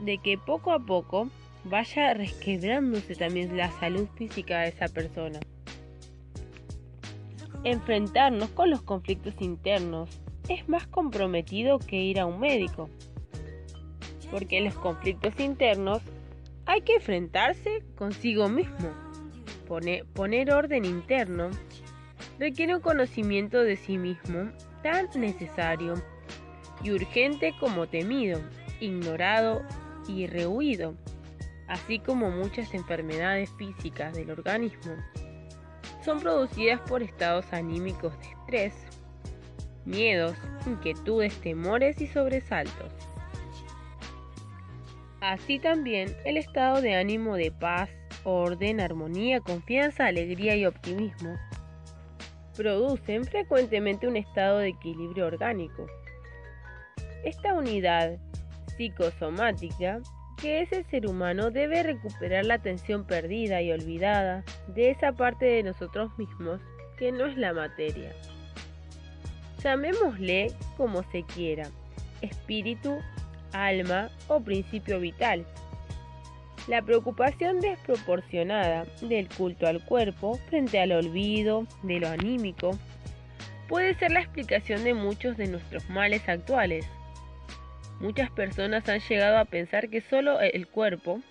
de 0.02 0.18
que 0.18 0.38
poco 0.38 0.72
a 0.72 0.80
poco 0.80 1.30
vaya 1.64 2.14
resquebrándose 2.14 3.16
también 3.16 3.56
la 3.58 3.72
salud 3.72 4.08
física 4.16 4.62
de 4.62 4.70
esa 4.70 4.88
persona. 4.88 5.39
Enfrentarnos 7.64 8.50
con 8.50 8.70
los 8.70 8.82
conflictos 8.82 9.34
internos 9.39 10.10
es 10.47 10.68
más 10.70 10.88
comprometido 10.88 11.80
que 11.80 11.97
ir 11.97 12.20
a 12.20 12.26
un 12.26 12.39
médico, 12.39 12.89
porque 14.32 14.62
los 14.62 14.76
conflictos 14.76 15.39
internos 15.39 16.02
hay 16.66 16.82
que 16.82 16.95
enfrentarse 16.95 17.84
consigo 17.97 18.47
mismo 18.47 18.89
poner 20.14 20.52
orden 20.52 20.84
interno 20.84 21.52
requiere 22.39 22.76
un 22.76 22.82
conocimiento 22.82 23.60
de 23.60 23.76
sí 23.76 23.97
mismo 23.97 24.52
tan 24.82 25.08
necesario 25.16 25.93
y 26.84 26.91
urgente 26.91 27.54
como 27.60 27.88
temido, 27.88 28.39
ignorado 28.80 29.62
y 30.10 30.28
rehuido, 30.28 30.95
así 31.68 31.99
como 31.99 32.32
muchas 32.32 32.74
enfermedades 32.74 33.49
físicas 33.57 34.14
del 34.14 34.32
organismo, 34.32 34.93
son 36.03 36.20
producidas 36.20 36.82
por 36.82 37.03
estados 37.03 37.45
anímicos 37.51 38.18
de 38.20 38.28
estrés, 38.30 38.74
miedos, 39.86 40.36
inquietudes, 40.66 41.34
temores 41.41 42.01
y 42.01 42.07
sobresaltos. 42.07 42.91
Así 45.22 45.60
también 45.60 46.16
el 46.26 46.38
estado 46.38 46.82
de 46.82 46.95
ánimo 46.95 47.36
de 47.36 47.51
paz, 47.51 47.89
orden, 48.24 48.80
armonía, 48.80 49.41
confianza, 49.41 50.07
alegría 50.07 50.55
y 50.55 50.66
optimismo 50.66 51.38
producen 52.55 53.24
frecuentemente 53.26 54.07
un 54.07 54.18
estado 54.18 54.57
de 54.57 54.70
equilibrio 54.70 55.28
orgánico. 55.28 55.88
Esta 57.24 57.53
unidad 57.53 58.18
psicosomática 58.80 59.99
que 60.41 60.61
es 60.61 60.71
el 60.71 60.86
ser 60.86 61.05
humano 61.05 61.51
debe 61.51 61.84
recuperar 61.84 62.45
la 62.45 62.53
atención 62.53 63.05
perdida 63.05 63.61
y 63.61 63.73
olvidada 63.73 64.45
de 64.67 64.89
esa 64.89 65.11
parte 65.11 65.45
de 65.45 65.63
nosotros 65.63 66.17
mismos 66.17 66.61
que 66.97 67.11
no 67.11 67.25
es 67.25 67.38
la 67.38 67.53
materia. 67.53 68.15
Llamémosle 69.61 70.53
como 70.77 71.03
se 71.11 71.23
quiera, 71.23 71.67
espíritu, 72.21 72.97
alma 73.51 74.09
o 74.30 74.39
principio 74.39 75.01
vital. 75.01 75.45
La 76.69 76.82
preocupación 76.82 77.59
desproporcionada 77.59 78.86
del 79.01 79.27
culto 79.27 79.67
al 79.67 79.84
cuerpo 79.84 80.39
frente 80.47 80.80
al 80.80 80.93
olvido 80.93 81.67
de 81.84 81.99
lo 81.99 82.07
anímico 82.07 82.71
puede 83.67 83.93
ser 83.95 84.11
la 84.11 84.21
explicación 84.21 84.86
de 84.86 84.93
muchos 84.93 85.36
de 85.36 85.47
nuestros 85.47 85.89
males 85.89 86.30
actuales. 86.30 86.86
Muchas 88.00 88.32
personas 88.32 88.88
han 88.88 89.02
llegado 89.02 89.38
a 89.38 89.45
pensar 89.45 89.89
que 89.89 90.02
solo 90.02 90.39
el 90.39 90.68
cuerpo, 90.68 91.22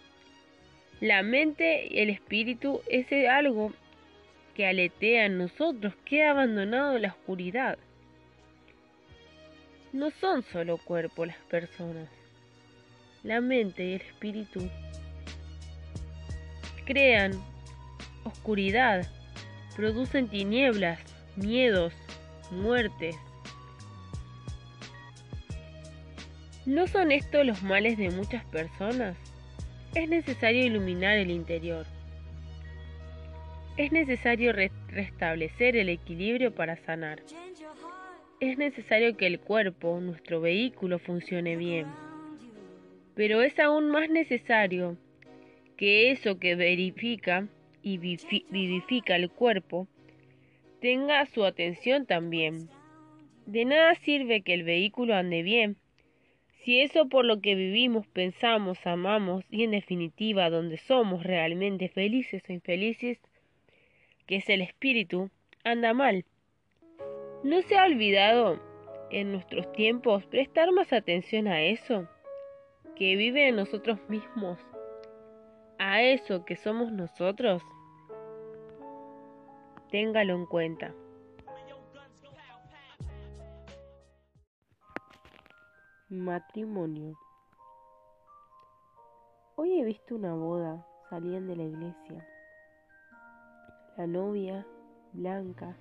la 1.00 1.22
mente 1.22 1.88
y 1.90 2.00
el 2.00 2.10
espíritu 2.10 2.82
es 2.88 3.06
algo 3.28 3.72
que 4.54 4.66
aletea 4.66 5.26
en 5.26 5.38
nosotros, 5.38 5.94
queda 6.04 6.30
abandonado 6.30 6.98
la 6.98 7.08
oscuridad. 7.08 7.78
No 9.92 10.10
son 10.10 10.42
solo 10.42 10.76
cuerpo 10.76 11.24
las 11.24 11.38
personas. 11.48 12.08
La 13.22 13.40
mente 13.40 13.84
y 13.84 13.94
el 13.94 14.00
espíritu 14.02 14.68
crean 16.84 17.32
oscuridad, 18.24 19.06
producen 19.76 20.28
tinieblas, 20.28 21.00
miedos, 21.36 21.94
muertes. 22.50 23.16
¿No 26.68 26.86
son 26.86 27.10
estos 27.10 27.44
los 27.44 27.64
males 27.64 27.98
de 27.98 28.10
muchas 28.10 28.44
personas? 28.44 29.16
Es 29.96 30.08
necesario 30.08 30.64
iluminar 30.64 31.16
el 31.16 31.30
interior. 31.30 31.84
Es 33.76 33.90
necesario 33.90 34.52
restablecer 34.52 35.76
el 35.76 35.88
equilibrio 35.88 36.54
para 36.54 36.76
sanar 36.76 37.22
es 38.40 38.56
necesario 38.56 39.16
que 39.16 39.26
el 39.26 39.40
cuerpo, 39.40 40.00
nuestro 40.00 40.40
vehículo, 40.40 40.98
funcione 40.98 41.56
bien. 41.56 41.86
Pero 43.14 43.42
es 43.42 43.58
aún 43.58 43.90
más 43.90 44.08
necesario 44.10 44.96
que 45.76 46.12
eso 46.12 46.38
que 46.38 46.54
verifica 46.54 47.48
y 47.82 47.98
vivifica 47.98 49.16
el 49.16 49.30
cuerpo 49.30 49.88
tenga 50.80 51.26
su 51.26 51.44
atención 51.44 52.06
también. 52.06 52.68
De 53.46 53.64
nada 53.64 53.94
sirve 53.96 54.42
que 54.42 54.54
el 54.54 54.62
vehículo 54.62 55.16
ande 55.16 55.42
bien 55.42 55.76
si 56.64 56.80
eso 56.80 57.08
por 57.08 57.24
lo 57.24 57.40
que 57.40 57.54
vivimos, 57.54 58.06
pensamos, 58.08 58.86
amamos 58.86 59.44
y 59.50 59.64
en 59.64 59.70
definitiva 59.70 60.50
donde 60.50 60.76
somos 60.76 61.22
realmente 61.22 61.88
felices 61.88 62.42
o 62.48 62.52
infelices, 62.52 63.18
que 64.26 64.36
es 64.36 64.48
el 64.48 64.60
espíritu, 64.60 65.30
anda 65.64 65.94
mal. 65.94 66.24
¿No 67.44 67.62
se 67.62 67.78
ha 67.78 67.84
olvidado 67.84 68.60
en 69.10 69.32
nuestros 69.32 69.70
tiempos 69.72 70.26
prestar 70.26 70.72
más 70.72 70.92
atención 70.92 71.46
a 71.46 71.62
eso 71.62 72.08
que 72.96 73.16
vive 73.16 73.48
en 73.48 73.56
nosotros 73.56 73.98
mismos? 74.08 74.58
¿A 75.78 76.02
eso 76.02 76.44
que 76.44 76.56
somos 76.56 76.90
nosotros? 76.90 77.62
Téngalo 79.90 80.34
en 80.34 80.46
cuenta. 80.46 80.94
Matrimonio. 86.10 87.18
Hoy 89.56 89.78
he 89.78 89.84
visto 89.84 90.14
una 90.14 90.32
boda, 90.32 90.86
salían 91.10 91.46
de 91.46 91.54
la 91.54 91.64
iglesia. 91.64 92.26
La 93.98 94.06
novia, 94.06 94.66
blanca, 95.12 95.76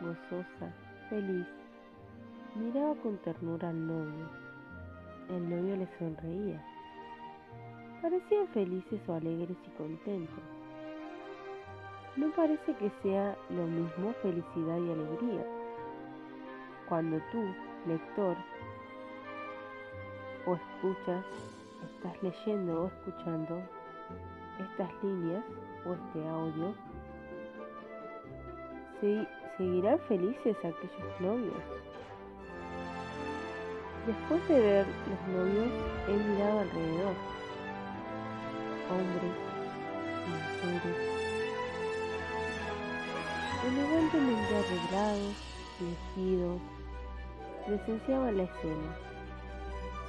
gozosa, 0.00 0.74
feliz. 1.10 1.46
Miraba 2.54 2.94
con 3.02 3.18
ternura 3.18 3.68
al 3.68 3.86
novio. 3.86 4.26
El 5.28 5.50
novio 5.50 5.76
le 5.76 5.98
sonreía. 5.98 6.64
Parecían 8.00 8.48
felices 8.54 9.06
o 9.06 9.12
alegres 9.12 9.58
y 9.66 9.70
contentos. 9.76 10.44
No 12.16 12.30
parece 12.30 12.74
que 12.76 12.90
sea 13.02 13.36
lo 13.50 13.66
mismo 13.66 14.14
felicidad 14.22 14.78
y 14.78 14.92
alegría. 14.92 15.46
Cuando 16.88 17.20
tú, 17.30 17.44
lector, 17.86 18.34
o 20.46 20.54
escuchas, 20.54 21.24
estás 21.94 22.22
leyendo 22.22 22.84
o 22.84 22.86
escuchando 22.86 23.60
estas 24.58 24.90
líneas 25.02 25.44
o 25.84 25.92
este 25.92 26.28
audio, 26.28 26.74
¿Seguirán 29.56 29.98
felices 30.08 30.56
aquellos 30.58 31.20
novios? 31.20 31.62
Después 34.06 34.48
de 34.48 34.60
ver 34.60 34.86
los 34.86 35.36
novios, 35.36 35.68
he 36.08 36.12
mirado 36.12 36.60
alrededor. 36.60 37.14
Hombres 38.90 39.46
mujeres. 40.26 40.96
Elegantemente 43.66 44.56
arreglados 44.56 45.34
vestidos, 45.80 46.60
presenciaban 47.66 48.36
la 48.36 48.42
escena. 48.44 49.15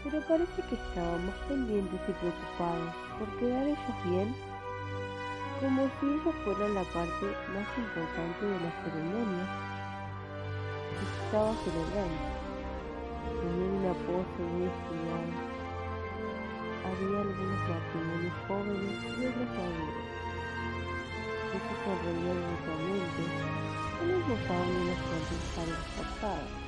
Pero 0.03 0.21
parece 0.21 0.61
que 0.69 0.75
estaban 0.75 1.25
más 1.25 1.35
pendientes 1.47 1.99
y 2.07 2.13
preocupados 2.13 2.93
por 3.19 3.27
quedar 3.39 3.65
ellos 3.65 4.03
bien 4.05 4.35
como 5.59 5.89
si 5.99 6.05
ellos 6.05 6.35
fueran 6.45 6.75
la 6.75 6.83
parte 6.93 7.25
más 7.49 7.65
importante 7.77 8.45
de 8.45 8.59
la 8.61 8.71
ceremonia 8.83 9.45
que 10.93 11.05
se 11.05 11.25
estaba 11.25 11.51
celebrando. 11.65 12.23
Tenían 13.41 13.73
una 13.81 13.93
pose 14.05 14.41
muy 14.53 14.69
estudiada. 14.69 15.33
Había 16.85 17.21
algunos 17.25 17.61
matrimonios 17.73 18.37
jóvenes 18.47 18.97
y 19.01 19.25
otros 19.25 19.49
maduros, 19.57 20.05
que 21.49 21.57
se 21.57 21.73
sonreían 21.81 22.39
mutuamente, 22.47 23.23
unos 24.03 24.21
gozaban 24.29 24.73
una 24.77 24.95
sonrisa 25.09 25.61
reforzada. 25.65 26.66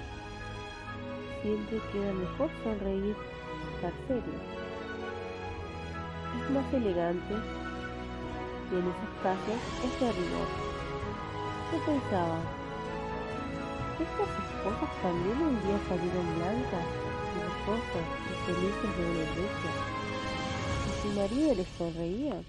Siempre 1.42 1.80
queda 1.94 2.14
mejor 2.14 2.50
sonreír 2.64 3.16
estar 3.76 3.94
serio. 4.08 4.34
Es 6.38 6.52
más 6.52 6.74
elegante 6.74 7.34
y 8.72 8.76
en 8.76 8.82
esos 8.82 9.10
casos 9.24 9.60
es 9.86 10.00
de 10.02 10.12
rigor. 10.12 10.48
Yo 11.72 11.86
pensaba, 11.86 12.40
estas 14.00 14.30
esposas 14.30 15.02
también 15.02 15.42
un 15.42 15.62
día 15.62 15.80
salieron 15.88 16.36
blancas 16.36 16.88
y 17.36 17.40
gozosas 17.46 18.08
y 18.26 18.34
felices 18.46 18.98
de 18.98 19.04
una 19.06 19.24
iglesia, 19.32 19.72
y 20.88 20.92
su 21.02 21.08
marido 21.20 21.56
les 21.56 21.68
sonreía. 21.78 22.44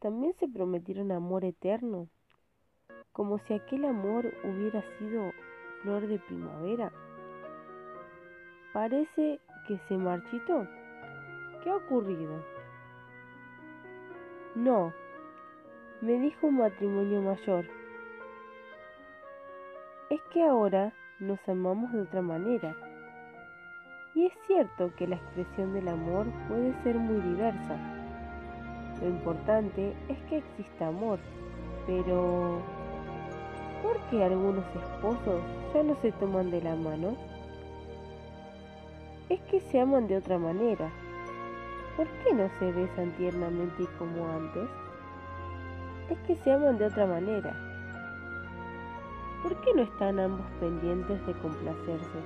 También 0.00 0.34
se 0.38 0.48
prometieron 0.48 1.12
amor 1.12 1.44
eterno, 1.44 2.08
como 3.12 3.38
si 3.38 3.54
aquel 3.54 3.86
amor 3.86 4.32
hubiera 4.44 4.82
sido 4.98 5.32
flor 5.84 6.06
de 6.08 6.18
primavera. 6.18 6.90
Parece 8.72 9.38
que 9.68 9.78
se 9.86 9.96
marchitó. 9.96 10.66
¿Qué 11.62 11.70
ha 11.70 11.76
ocurrido? 11.76 12.42
No, 14.54 14.92
me 16.00 16.18
dijo 16.18 16.46
un 16.46 16.56
matrimonio 16.56 17.20
mayor. 17.20 17.66
Es 20.10 20.20
que 20.32 20.42
ahora 20.42 20.92
nos 21.20 21.38
amamos 21.48 21.92
de 21.92 22.00
otra 22.00 22.22
manera. 22.22 22.74
Y 24.14 24.26
es 24.26 24.32
cierto 24.46 24.90
que 24.96 25.06
la 25.06 25.16
expresión 25.16 25.74
del 25.74 25.88
amor 25.88 26.26
puede 26.48 26.72
ser 26.82 26.96
muy 26.96 27.20
diversa. 27.20 27.76
Lo 29.02 29.08
importante 29.08 29.94
es 30.08 30.18
que 30.28 30.38
exista 30.38 30.86
amor, 30.86 31.18
pero 31.86 32.62
¿por 33.84 34.00
qué 34.08 34.24
algunos 34.24 34.64
esposos 34.74 35.42
ya 35.74 35.82
no 35.82 35.94
se 36.00 36.10
toman 36.12 36.50
de 36.50 36.62
la 36.62 36.74
mano? 36.74 37.14
Es 39.28 39.40
que 39.42 39.60
se 39.60 39.78
aman 39.78 40.08
de 40.08 40.16
otra 40.16 40.38
manera. 40.38 40.90
¿Por 41.94 42.06
qué 42.06 42.32
no 42.32 42.48
se 42.58 42.72
besan 42.72 43.12
tiernamente 43.18 43.84
como 43.98 44.26
antes? 44.26 44.68
Es 46.08 46.18
que 46.26 46.34
se 46.36 46.52
aman 46.52 46.78
de 46.78 46.86
otra 46.86 47.06
manera. 47.06 47.54
¿Por 49.42 49.54
qué 49.56 49.74
no 49.74 49.82
están 49.82 50.18
ambos 50.18 50.46
pendientes 50.60 51.26
de 51.26 51.34
complacerse? 51.34 52.18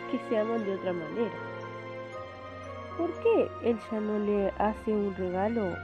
Es 0.00 0.10
que 0.10 0.28
se 0.28 0.38
aman 0.38 0.64
de 0.64 0.74
otra 0.74 0.92
manera. 0.92 1.38
¿Por 2.98 3.12
qué 3.20 3.48
él 3.62 3.78
ya 3.90 4.00
no 4.00 4.18
le 4.18 4.48
hace 4.58 4.92
un 4.92 5.14
regalo 5.14 5.76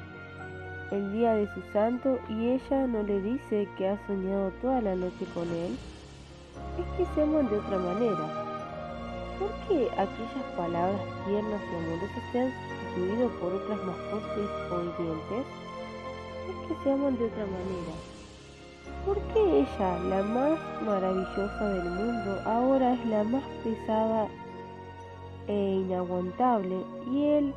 el 0.91 1.13
día 1.13 1.35
de 1.35 1.47
su 1.55 1.63
santo 1.73 2.19
y 2.29 2.49
ella 2.49 2.87
no 2.87 3.03
le 3.03 3.21
dice 3.21 3.69
que 3.77 3.89
ha 3.89 4.07
soñado 4.07 4.51
toda 4.61 4.81
la 4.81 4.95
noche 4.95 5.25
con 5.35 5.49
él? 5.49 5.79
Es 6.79 6.87
que 6.97 7.15
se 7.15 7.23
aman 7.23 7.49
de 7.49 7.59
otra 7.59 7.79
manera. 7.79 8.51
¿Por 9.39 9.51
qué 9.69 9.89
aquellas 9.93 10.45
palabras 10.57 11.01
tiernas 11.27 11.63
y 11.63 11.77
amorosas 11.77 12.23
se 12.33 12.41
han 12.41 12.53
sustituido 12.53 13.29
por 13.41 13.53
otras 13.55 13.85
más 13.85 13.97
fuertes 13.97 14.51
o 14.71 14.81
hirientes? 14.83 15.47
Es 16.51 16.69
que 16.69 16.83
se 16.83 16.93
aman 16.93 17.17
de 17.19 17.25
otra 17.25 17.47
manera. 17.47 17.95
¿Por 19.07 19.19
qué 19.33 19.61
ella, 19.61 19.99
la 20.11 20.23
más 20.23 20.59
maravillosa 20.85 21.69
del 21.69 21.91
mundo, 21.91 22.41
ahora 22.45 22.95
es 22.95 23.07
la 23.07 23.25
más 23.25 23.45
pesada 23.65 24.27
e 25.47 25.83
inaguantable 25.87 26.85
y 27.11 27.25
él, 27.25 27.55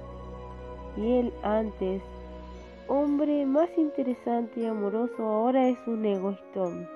y 0.95 1.11
él 1.17 1.33
antes, 1.43 2.01
hombre 2.87 3.45
más 3.45 3.69
interesante 3.77 4.61
y 4.61 4.65
amoroso, 4.65 5.23
ahora 5.23 5.67
es 5.67 5.77
un 5.87 6.05
egoístón? 6.05 6.89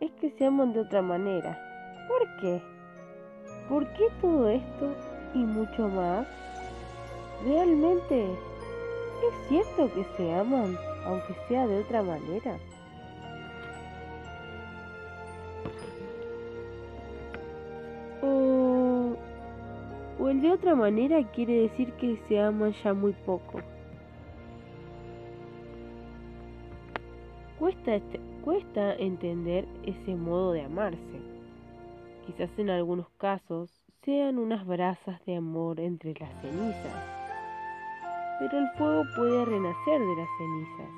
Es 0.00 0.10
que 0.20 0.30
se 0.30 0.46
aman 0.46 0.72
de 0.72 0.80
otra 0.80 1.02
manera. 1.02 1.58
¿Por 2.08 2.40
qué? 2.40 2.62
¿Por 3.68 3.86
qué 3.94 4.08
todo 4.20 4.48
esto 4.48 4.94
y 5.34 5.38
mucho 5.38 5.88
más? 5.88 6.26
¿Realmente 7.44 8.24
es 8.24 9.48
cierto 9.48 9.92
que 9.94 10.04
se 10.16 10.34
aman, 10.34 10.76
aunque 11.06 11.34
sea 11.48 11.66
de 11.66 11.80
otra 11.80 12.02
manera? 12.02 12.58
O, 18.22 19.16
o 20.20 20.28
el 20.28 20.40
de 20.42 20.52
otra 20.52 20.74
manera 20.74 21.22
quiere 21.32 21.62
decir 21.62 21.92
que 21.94 22.18
se 22.28 22.40
aman 22.40 22.72
ya 22.84 22.92
muy 22.92 23.12
poco. 23.24 23.60
Cuesta, 27.72 27.94
este, 27.94 28.20
cuesta 28.44 28.94
entender 28.94 29.66
ese 29.84 30.14
modo 30.14 30.52
de 30.52 30.62
amarse 30.62 31.32
quizás 32.26 32.50
en 32.58 32.70
algunos 32.70 33.08
casos 33.18 33.70
sean 34.04 34.38
unas 34.38 34.66
brasas 34.66 35.24
de 35.26 35.36
amor 35.36 35.80
entre 35.80 36.14
las 36.14 36.30
cenizas, 36.40 36.94
pero 38.38 38.58
el 38.58 38.68
fuego 38.76 39.04
puede 39.16 39.44
renacer 39.44 40.00
de 40.00 40.16
las 40.16 40.28
cenizas. 40.38 40.90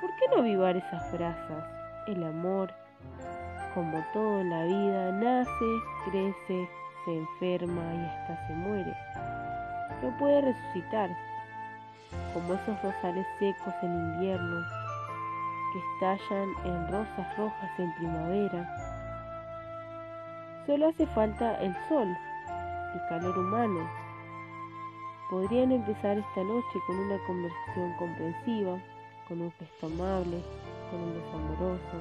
¿Por 0.00 0.10
qué 0.16 0.28
no 0.30 0.42
avivar 0.42 0.76
esas 0.76 1.12
brasas? 1.12 1.64
El 2.06 2.22
amor, 2.24 2.72
como 3.74 4.04
todo 4.12 4.40
en 4.40 4.50
la 4.50 4.64
vida, 4.64 5.12
nace, 5.12 5.64
crece, 6.04 6.68
se 7.04 7.16
enferma 7.16 7.94
y 7.94 8.04
hasta 8.06 8.46
se 8.46 8.54
muere. 8.54 8.94
No 10.02 10.16
puede 10.18 10.40
resucitar, 10.40 11.10
como 12.34 12.54
esos 12.54 12.82
rosales 12.82 13.26
secos 13.38 13.74
en 13.82 13.92
invierno, 13.92 14.81
que 15.72 15.78
estallan 15.78 16.48
en 16.64 16.92
rosas 16.92 17.36
rojas 17.36 17.70
en 17.78 17.94
primavera 17.94 18.92
Solo 20.66 20.90
hace 20.90 21.06
falta 21.08 21.60
el 21.60 21.74
sol, 21.88 22.06
el 22.06 23.00
calor 23.08 23.36
humano. 23.36 23.80
Podrían 25.28 25.72
empezar 25.72 26.16
esta 26.16 26.44
noche 26.44 26.78
con 26.86 27.00
una 27.00 27.18
conversación 27.26 27.92
comprensiva, 27.98 28.78
con 29.26 29.40
un 29.40 29.50
gesto 29.58 29.86
amable, 29.86 30.40
con 30.88 31.00
un 31.00 31.14
beso 31.14 31.34
amoroso. 31.34 31.96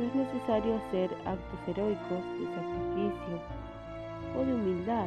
No 0.00 0.04
es 0.04 0.14
necesario 0.16 0.76
hacer 0.78 1.16
actos 1.26 1.68
heroicos 1.68 2.24
de 2.40 2.46
sacrificio 2.56 3.38
o 4.36 4.44
de 4.44 4.54
humildad. 4.54 5.06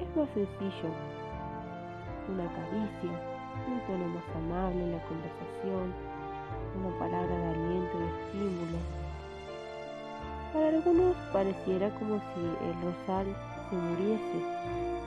Es 0.00 0.16
más 0.16 0.28
sencillo. 0.32 0.88
Una 2.32 2.48
caricia, 2.48 3.12
un 3.68 3.80
tono 3.86 4.08
más 4.08 4.24
amable 4.36 4.84
en 4.84 4.92
la 4.92 5.02
conversación, 5.04 5.92
una 6.78 6.98
palabra 6.98 7.36
de 7.36 7.48
aliento 7.48 7.98
y 7.98 8.26
estímulo 8.26 8.98
para 10.52 10.68
algunos 10.68 11.14
pareciera 11.32 11.90
como 11.90 12.16
si 12.16 12.40
el 12.40 12.74
rosal 12.82 13.26
se 13.68 13.76
muriese 13.76 14.40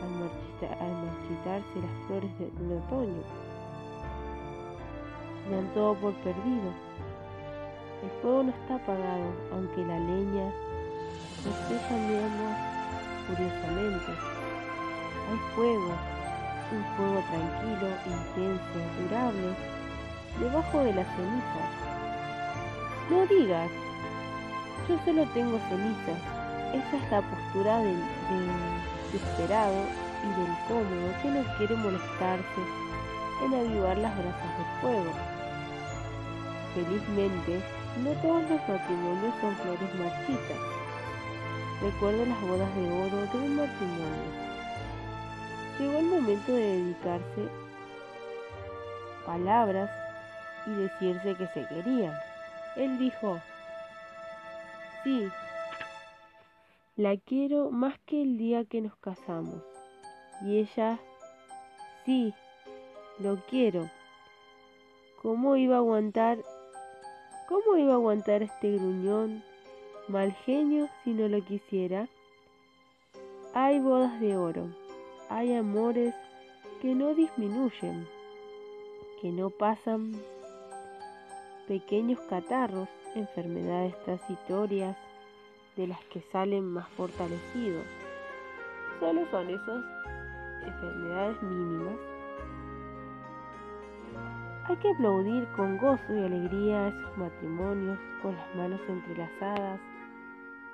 al, 0.01 0.11
marchitarse 0.11 1.81
las 1.81 2.07
flores 2.07 2.31
del 2.37 2.77
otoño. 2.77 3.23
Dan 5.49 5.67
todo 5.73 5.95
por 5.95 6.13
perdido. 6.21 6.71
El 8.03 8.09
fuego 8.21 8.43
no 8.43 8.49
está 8.51 8.75
apagado, 8.75 9.33
aunque 9.51 9.83
la 9.83 9.99
leña 9.99 10.53
esté 11.39 11.77
cambiando 11.89 12.43
furiosamente. 13.27 14.11
Hay 15.29 15.37
fuego, 15.55 15.91
un 16.71 16.83
fuego 16.95 17.23
tranquilo, 17.29 17.87
intenso, 18.05 18.77
durable, 19.01 19.70
debajo 20.39 20.83
de 20.83 20.93
las 20.93 21.07
cenizas. 21.07 21.69
No 23.09 23.25
digas 23.27 23.69
yo 24.87 24.97
solo 25.05 25.25
tengo 25.33 25.59
cenizas. 25.69 26.19
Esa 26.73 26.97
es 26.97 27.11
la 27.11 27.21
postura 27.21 27.79
del, 27.79 28.01
desesperado 29.11 29.85
y 30.23 30.27
del 30.39 30.53
cómodo 30.67 31.13
que 31.21 31.29
no 31.29 31.57
quiere 31.57 31.75
molestarse 31.75 32.61
en 33.43 33.53
avivar 33.53 33.97
las 33.97 34.17
brasas 34.17 34.57
del 34.57 34.81
fuego. 34.81 35.13
Felizmente, 36.73 37.61
no 38.03 38.11
todos 38.21 38.41
los 38.49 38.59
matrimonios 38.67 39.33
son 39.39 39.55
flores 39.57 39.95
marchitas. 39.95 40.57
Recuerdo 41.81 42.25
las 42.25 42.41
bodas 42.41 42.75
de 42.75 42.91
oro 42.91 43.17
de 43.31 43.37
un 43.37 43.55
matrimonio. 43.55 44.31
Llegó 45.79 45.99
el 45.99 46.05
momento 46.05 46.51
de 46.53 46.61
dedicarse 46.61 47.49
palabras 49.25 49.89
y 50.67 50.71
decirse 50.71 51.35
que 51.35 51.47
se 51.47 51.67
querían. 51.67 52.13
Él 52.75 52.97
dijo, 52.97 53.39
Sí, 55.03 55.27
la 56.95 57.17
quiero 57.17 57.71
más 57.71 57.97
que 58.05 58.21
el 58.21 58.37
día 58.37 58.65
que 58.65 58.81
nos 58.81 58.95
casamos. 58.97 59.63
Y 60.45 60.59
ella, 60.59 60.99
sí, 62.05 62.33
lo 63.17 63.37
quiero. 63.49 63.89
¿Cómo 65.23 65.55
iba 65.55 65.75
a 65.75 65.79
aguantar? 65.79 66.37
¿Cómo 67.49 67.77
iba 67.77 67.93
a 67.93 67.95
aguantar 67.95 68.43
este 68.43 68.73
gruñón 68.73 69.43
mal 70.07 70.33
genio 70.45 70.87
si 71.03 71.11
no 71.13 71.27
lo 71.27 71.43
quisiera? 71.43 72.07
Hay 73.55 73.79
bodas 73.79 74.19
de 74.21 74.37
oro, 74.37 74.67
hay 75.29 75.55
amores 75.55 76.13
que 76.81 76.93
no 76.93 77.15
disminuyen, 77.15 78.07
que 79.19 79.31
no 79.31 79.49
pasan 79.49 80.13
pequeños 81.71 82.19
catarros 82.29 82.89
enfermedades 83.15 83.97
transitorias 84.03 84.97
de 85.77 85.87
las 85.87 86.03
que 86.11 86.19
salen 86.29 86.65
más 86.65 86.85
fortalecidos. 86.97 87.85
Solo 88.99 89.21
son 89.31 89.49
esas 89.49 89.85
enfermedades 90.67 91.41
mínimas. 91.41 91.95
Hay 94.65 94.75
que 94.75 94.89
aplaudir 94.89 95.47
con 95.55 95.77
gozo 95.77 96.13
y 96.13 96.19
alegría 96.19 96.89
esos 96.89 97.17
matrimonios 97.17 97.97
con 98.21 98.35
las 98.35 98.55
manos 98.57 98.81
entrelazadas 98.89 99.79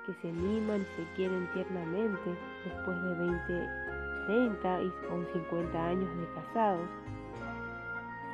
que 0.08 0.14
se 0.16 0.30
animan 0.30 0.82
y 0.82 0.96
se 0.96 1.16
quieren 1.16 1.48
tiernamente 1.54 2.36
después 2.66 3.04
de 3.04 3.14
20, 3.14 3.70
30 4.26 4.80
o 5.12 5.24
50 5.32 5.88
años 5.90 6.10
de 6.18 6.28
casados. 6.34 6.90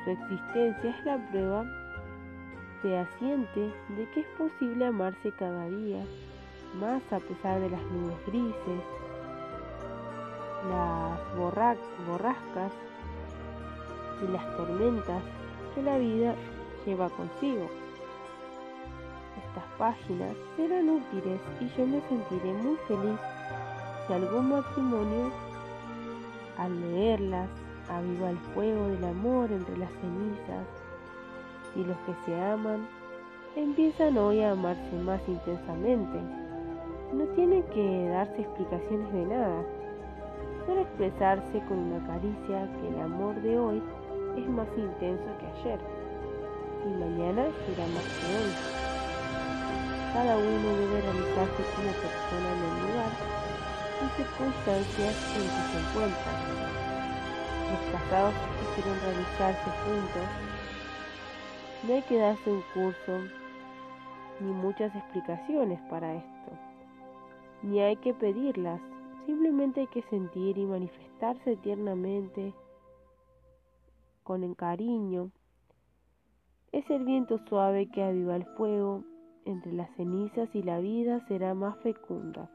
Su 0.04 0.10
existencia 0.12 0.90
es 0.98 1.04
la 1.04 1.30
prueba 1.30 1.83
asiente 2.92 3.72
de 3.96 4.08
que 4.10 4.20
es 4.20 4.26
posible 4.36 4.86
amarse 4.86 5.32
cada 5.32 5.66
día 5.68 6.04
más 6.78 7.02
a 7.12 7.18
pesar 7.20 7.60
de 7.60 7.70
las 7.70 7.82
nubes 7.82 8.16
grises, 8.26 8.82
las 10.68 11.36
borrascas 12.06 12.72
y 14.22 14.32
las 14.32 14.56
tormentas 14.56 15.22
que 15.74 15.82
la 15.82 15.98
vida 15.98 16.34
lleva 16.84 17.08
consigo. 17.10 17.68
Estas 19.46 19.64
páginas 19.78 20.36
serán 20.56 20.90
útiles 20.90 21.40
y 21.60 21.68
yo 21.76 21.86
me 21.86 22.00
sentiré 22.08 22.52
muy 22.52 22.76
feliz 22.88 23.20
si 24.06 24.12
algún 24.12 24.50
matrimonio 24.50 25.32
al 26.58 26.80
leerlas 26.80 27.48
Aviva 27.88 28.30
el 28.30 28.38
fuego 28.54 28.88
del 28.88 29.04
amor 29.04 29.52
entre 29.52 29.76
las 29.76 29.90
cenizas 29.92 30.66
y 31.76 31.84
los 31.84 31.96
que 31.98 32.14
se 32.24 32.40
aman 32.40 32.86
empiezan 33.56 34.18
hoy 34.18 34.40
a 34.40 34.52
amarse 34.52 34.96
más 35.04 35.20
intensamente. 35.28 36.18
No 37.12 37.24
tienen 37.36 37.62
que 37.74 38.08
darse 38.08 38.42
explicaciones 38.42 39.12
de 39.12 39.24
nada, 39.26 39.62
solo 40.66 40.80
expresarse 40.80 41.60
con 41.68 41.78
una 41.78 42.06
caricia 42.06 42.68
que 42.80 42.88
el 42.88 43.00
amor 43.00 43.40
de 43.42 43.58
hoy 43.58 43.82
es 44.36 44.48
más 44.48 44.68
intenso 44.76 45.24
que 45.38 45.46
ayer 45.46 45.78
y 46.84 46.88
mañana 46.88 47.46
será 47.64 47.86
más 47.88 48.04
que 48.04 48.26
hoy. 48.34 48.52
Cada 50.12 50.36
uno 50.36 50.68
debe 50.78 51.00
realizarse 51.00 51.62
como 51.74 51.90
persona 52.02 52.48
en 52.54 52.60
el 52.60 52.74
lugar 52.84 53.12
y 53.98 54.06
circunstancias 54.20 55.14
en 55.34 55.46
que 55.48 55.62
se 55.70 55.76
encuentran. 55.80 56.38
Los 57.70 57.82
casados 57.90 58.34
que 58.34 58.82
quieren 58.82 59.00
realizarse 59.00 59.68
juntos, 59.82 60.26
no 61.86 61.94
hay 61.94 62.02
que 62.02 62.16
darse 62.16 62.50
un 62.50 62.62
curso 62.72 63.20
ni 64.40 64.50
muchas 64.52 64.94
explicaciones 64.96 65.78
para 65.90 66.14
esto, 66.14 66.52
ni 67.62 67.80
hay 67.80 67.96
que 67.96 68.14
pedirlas, 68.14 68.80
simplemente 69.26 69.80
hay 69.80 69.86
que 69.88 70.02
sentir 70.02 70.56
y 70.56 70.64
manifestarse 70.64 71.56
tiernamente, 71.56 72.52
con 74.22 74.54
cariño. 74.54 75.30
Es 76.72 76.88
el 76.90 77.04
viento 77.04 77.38
suave 77.46 77.88
que 77.90 78.02
aviva 78.02 78.36
el 78.36 78.46
fuego, 78.56 79.04
entre 79.44 79.72
las 79.72 79.94
cenizas 79.96 80.48
y 80.54 80.62
la 80.62 80.78
vida 80.78 81.20
será 81.28 81.54
más 81.54 81.76
fecunda. 81.82 82.50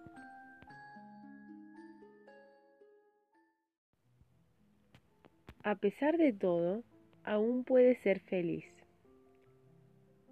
A 5.63 5.75
pesar 5.75 6.17
de 6.17 6.33
todo, 6.33 6.81
aún 7.23 7.63
puedes 7.63 8.01
ser 8.01 8.21
feliz. 8.21 8.65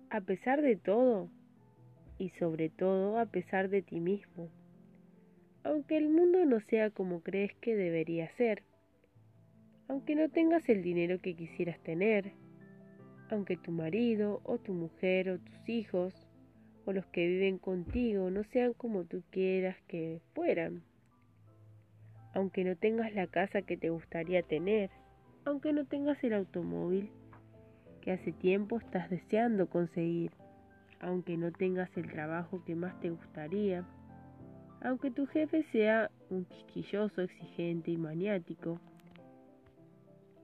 A 0.09 0.21
pesar 0.21 0.61
de 0.61 0.77
todo, 0.77 1.29
y 2.17 2.29
sobre 2.39 2.69
todo 2.69 3.19
a 3.19 3.25
pesar 3.25 3.69
de 3.69 3.81
ti 3.81 3.99
mismo. 3.99 4.49
Aunque 5.63 5.97
el 5.97 6.09
mundo 6.09 6.45
no 6.45 6.59
sea 6.61 6.89
como 6.89 7.21
crees 7.21 7.53
que 7.55 7.75
debería 7.75 8.29
ser, 8.37 8.63
aunque 9.87 10.15
no 10.15 10.29
tengas 10.29 10.67
el 10.69 10.81
dinero 10.81 11.19
que 11.21 11.35
quisieras 11.35 11.79
tener, 11.83 12.31
aunque 13.29 13.57
tu 13.57 13.71
marido 13.71 14.41
o 14.43 14.57
tu 14.57 14.73
mujer 14.73 15.29
o 15.29 15.39
tus 15.39 15.69
hijos 15.69 16.13
o 16.85 16.93
los 16.93 17.05
que 17.07 17.27
viven 17.27 17.57
contigo 17.57 18.29
no 18.29 18.43
sean 18.45 18.73
como 18.73 19.03
tú 19.03 19.23
quieras 19.31 19.75
que 19.87 20.21
fueran, 20.33 20.83
aunque 22.33 22.63
no 22.63 22.75
tengas 22.77 23.13
la 23.13 23.27
casa 23.27 23.61
que 23.61 23.77
te 23.77 23.89
gustaría 23.89 24.41
tener, 24.43 24.89
aunque 25.43 25.73
no 25.73 25.85
tengas 25.85 26.23
el 26.23 26.33
automóvil 26.33 27.09
que 28.07 28.13
hace 28.13 28.31
tiempo 28.31 28.77
estás 28.77 29.09
deseando 29.09 29.67
conseguir, 29.67 30.31
aunque 31.01 31.35
no 31.35 31.51
tengas 31.51 31.89
el 31.97 32.09
trabajo 32.09 32.63
que 32.63 32.73
más 32.73 32.97
te 33.01 33.09
gustaría, 33.09 33.83
aunque 34.81 35.11
tu 35.11 35.27
jefe 35.27 35.63
sea 35.73 36.09
un 36.29 36.45
quisquilloso, 36.45 37.21
exigente 37.21 37.91
y 37.91 37.97
maniático, 37.97 38.79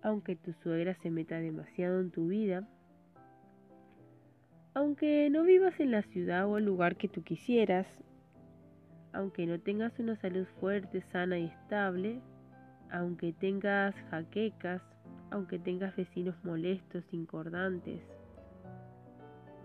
aunque 0.01 0.35
tu 0.35 0.51
suegra 0.61 0.93
se 0.95 1.09
meta 1.09 1.39
demasiado 1.39 2.01
en 2.01 2.11
tu 2.11 2.27
vida, 2.27 2.67
aunque 4.73 5.29
no 5.29 5.43
vivas 5.43 5.79
en 5.79 5.91
la 5.91 6.01
ciudad 6.01 6.45
o 6.47 6.57
el 6.57 6.65
lugar 6.65 6.97
que 6.97 7.07
tú 7.07 7.23
quisieras, 7.23 7.87
aunque 9.13 9.45
no 9.45 9.57
tengas 9.57 9.97
una 9.99 10.17
salud 10.17 10.45
fuerte, 10.59 11.01
sana 11.13 11.39
y 11.39 11.45
estable, 11.45 12.19
aunque 12.91 13.31
tengas 13.31 13.95
jaquecas, 14.11 14.81
aunque 15.33 15.57
tengas 15.57 15.95
vecinos 15.95 16.35
molestos, 16.43 17.03
incordantes, 17.11 17.99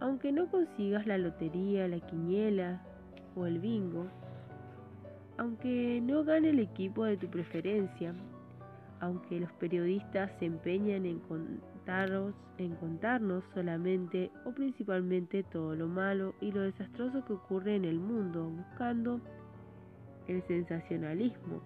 aunque 0.01 0.33
no 0.33 0.51
consigas 0.51 1.07
la 1.07 1.19
lotería, 1.19 1.87
la 1.87 2.01
quiniela 2.01 2.81
o 3.37 3.45
el 3.45 3.59
bingo, 3.59 4.07
aunque 5.37 6.01
no 6.03 6.25
gane 6.25 6.51
el 6.51 6.61
equipo 6.61 7.05
de 7.05 7.19
tu 7.19 7.29
preferencia, 7.29 8.15
aunque 9.01 9.41
los 9.41 9.53
periodistas 9.53 10.31
se 10.39 10.47
empeñan 10.47 11.05
en 11.05 11.19
contaros, 11.21 12.35
en 12.57 12.75
contarnos 12.77 13.45
solamente 13.53 14.31
o 14.47 14.53
principalmente 14.53 15.43
todo 15.43 15.75
lo 15.77 15.87
malo 15.87 16.35
y 16.41 16.51
lo 16.51 16.63
desastroso 16.63 17.23
que 17.27 17.35
ocurre 17.35 17.77
en 17.77 17.85
el 17.85 18.01
mundo, 18.01 18.49
buscando 18.49 19.21
el 20.29 20.43
sensacionalismo, 20.45 21.61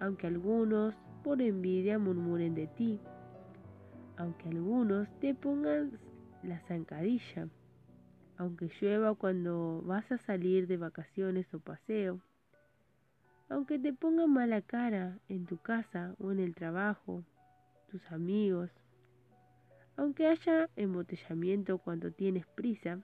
aunque 0.00 0.26
algunos 0.26 0.96
por 1.22 1.40
envidia 1.40 1.98
murmuren 1.98 2.54
de 2.54 2.66
ti, 2.66 3.00
aunque 4.16 4.48
algunos 4.48 5.08
te 5.20 5.34
pongan 5.34 5.98
la 6.42 6.58
zancadilla, 6.66 7.48
aunque 8.36 8.70
llueva 8.80 9.14
cuando 9.14 9.82
vas 9.82 10.10
a 10.10 10.18
salir 10.18 10.66
de 10.66 10.76
vacaciones 10.76 11.52
o 11.54 11.60
paseo, 11.60 12.20
aunque 13.48 13.78
te 13.78 13.92
pongan 13.92 14.32
mala 14.32 14.62
cara 14.62 15.18
en 15.28 15.46
tu 15.46 15.58
casa 15.58 16.14
o 16.18 16.32
en 16.32 16.40
el 16.40 16.54
trabajo, 16.54 17.24
tus 17.88 18.04
amigos, 18.10 18.70
aunque 19.96 20.26
haya 20.26 20.70
embotellamiento 20.76 21.78
cuando 21.78 22.10
tienes 22.10 22.46
prisa, 22.46 23.00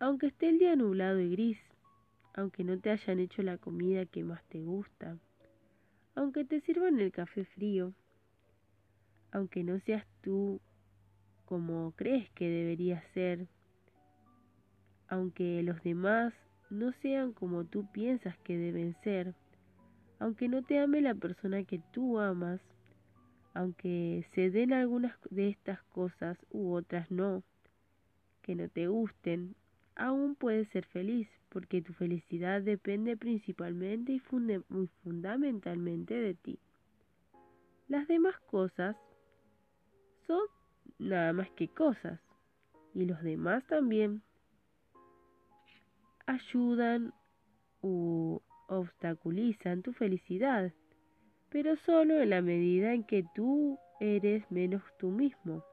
aunque 0.00 0.26
esté 0.26 0.48
el 0.48 0.58
día 0.58 0.76
nublado 0.76 1.20
y 1.20 1.30
gris, 1.30 1.58
aunque 2.34 2.64
no 2.64 2.78
te 2.78 2.90
hayan 2.90 3.20
hecho 3.20 3.42
la 3.42 3.58
comida 3.58 4.06
que 4.06 4.24
más 4.24 4.42
te 4.48 4.60
gusta, 4.60 5.18
aunque 6.14 6.44
te 6.44 6.60
sirvan 6.62 7.00
el 7.00 7.12
café 7.12 7.44
frío, 7.44 7.92
aunque 9.32 9.62
no 9.64 9.78
seas 9.80 10.06
tú 10.22 10.60
como 11.44 11.92
crees 11.96 12.30
que 12.30 12.48
debería 12.48 13.02
ser, 13.14 13.48
aunque 15.08 15.62
los 15.62 15.82
demás 15.82 16.32
no 16.70 16.92
sean 17.02 17.32
como 17.32 17.64
tú 17.64 17.90
piensas 17.90 18.38
que 18.38 18.56
deben 18.56 18.96
ser, 19.02 19.34
aunque 20.18 20.48
no 20.48 20.62
te 20.62 20.78
ame 20.78 21.00
la 21.00 21.14
persona 21.14 21.64
que 21.64 21.80
tú 21.92 22.18
amas, 22.18 22.60
aunque 23.54 24.24
se 24.34 24.50
den 24.50 24.72
algunas 24.72 25.16
de 25.30 25.48
estas 25.48 25.82
cosas 25.84 26.38
u 26.50 26.72
otras 26.72 27.10
no, 27.10 27.42
que 28.42 28.54
no 28.54 28.68
te 28.68 28.86
gusten, 28.86 29.56
aún 29.96 30.34
puedes 30.34 30.68
ser 30.68 30.86
feliz, 30.86 31.28
porque 31.48 31.82
tu 31.82 31.92
felicidad 31.92 32.62
depende 32.62 33.16
principalmente 33.16 34.12
y, 34.12 34.20
fundamentalmente 35.02 36.14
de 36.14 36.34
ti. 36.34 36.58
Las 37.88 38.06
demás 38.08 38.38
cosas 38.46 38.96
son 40.26 40.40
nada 40.98 41.32
más 41.32 41.50
que 41.52 41.68
cosas. 41.68 42.20
Y 42.94 43.04
los 43.04 43.22
demás 43.22 43.64
también 43.66 44.22
ayudan 46.26 47.12
u 47.82 48.40
obstaculizan 48.68 49.82
tu 49.82 49.92
felicidad, 49.92 50.72
pero 51.50 51.76
solo 51.84 52.20
en 52.20 52.30
la 52.30 52.40
medida 52.40 52.92
en 52.94 53.02
que 53.04 53.24
tú 53.34 53.78
eres 53.98 54.48
menos 54.50 54.82
tú 54.98 55.10
mismo. 55.10 55.64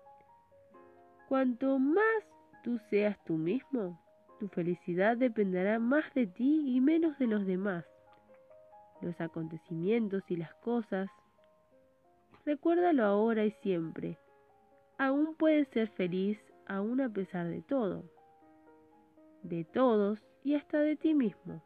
Cuanto 1.30 1.78
más 1.78 2.24
tú 2.64 2.80
seas 2.90 3.18
tú 3.26 3.38
mismo, 3.38 4.02
tu 4.40 4.48
felicidad 4.50 5.18
dependerá 5.18 5.80
más 5.80 6.06
de 6.14 6.28
ti 6.28 6.76
y 6.76 6.82
menos 6.82 7.18
de 7.20 7.28
los 7.28 7.46
demás. 7.46 7.86
Los 9.02 9.20
acontecimientos 9.20 10.24
y 10.30 10.38
las 10.38 10.54
cosas, 10.56 11.10
recuérdalo 12.46 13.04
ahora 13.04 13.46
y 13.46 13.52
siempre. 13.62 14.18
Aún 14.98 15.36
puedes 15.36 15.68
ser 15.70 15.90
feliz 15.90 16.40
aún 16.66 17.02
a 17.02 17.10
pesar 17.10 17.48
de 17.48 17.62
todo, 17.62 18.04
de 19.44 19.64
todos 19.64 20.20
y 20.44 20.56
hasta 20.56 20.80
de 20.80 20.96
ti 20.96 21.14
mismo, 21.14 21.62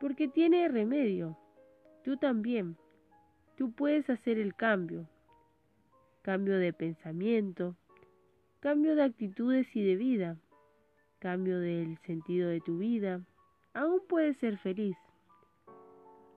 porque 0.00 0.28
tiene 0.28 0.68
remedio, 0.68 1.36
tú 2.04 2.16
también, 2.16 2.76
tú 3.56 3.72
puedes 3.72 4.08
hacer 4.08 4.38
el 4.38 4.54
cambio, 4.54 5.08
cambio 6.22 6.58
de 6.58 6.72
pensamiento, 6.72 7.76
cambio 8.60 8.94
de 8.94 9.02
actitudes 9.02 9.66
y 9.74 9.82
de 9.82 9.96
vida, 9.96 10.36
cambio 11.22 11.60
del 11.60 11.96
sentido 11.98 12.48
de 12.48 12.60
tu 12.60 12.78
vida, 12.78 13.20
aún 13.74 14.00
puedes 14.08 14.36
ser 14.38 14.58
feliz. 14.58 14.96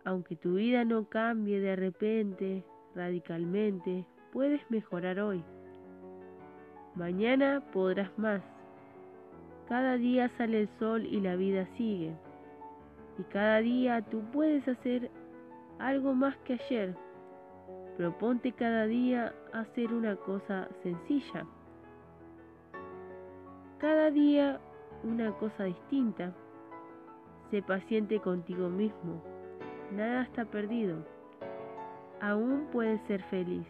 Aunque 0.03 0.35
tu 0.35 0.53
vida 0.53 0.85
no 0.85 1.09
cambie 1.09 1.59
de 1.59 1.75
repente, 1.75 2.63
radicalmente, 2.93 4.05
puedes 4.31 4.61
mejorar 4.69 5.19
hoy. 5.19 5.43
Mañana 6.93 7.63
podrás 7.73 8.15
más. 8.19 8.43
Cada 9.67 9.97
día 9.97 10.29
sale 10.37 10.61
el 10.61 10.69
sol 10.77 11.03
y 11.03 11.19
la 11.19 11.35
vida 11.35 11.67
sigue. 11.77 12.15
Y 13.17 13.23
cada 13.23 13.61
día 13.61 14.03
tú 14.03 14.21
puedes 14.31 14.67
hacer 14.67 15.09
algo 15.79 16.13
más 16.13 16.37
que 16.45 16.53
ayer. 16.53 16.95
Proponte 17.97 18.51
cada 18.51 18.85
día 18.85 19.33
hacer 19.51 19.91
una 19.91 20.15
cosa 20.15 20.69
sencilla. 20.83 21.43
Cada 23.79 24.11
día 24.11 24.59
una 25.05 25.31
cosa 25.37 25.65
distinta. 25.65 26.33
Sé 27.51 27.61
paciente 27.61 28.19
contigo 28.19 28.69
mismo. 28.69 29.21
Nada 29.91 30.23
está 30.23 30.45
perdido. 30.45 30.97
aún 32.21 32.67
puedes 32.71 32.99
ser 33.07 33.21
feliz. 33.25 33.67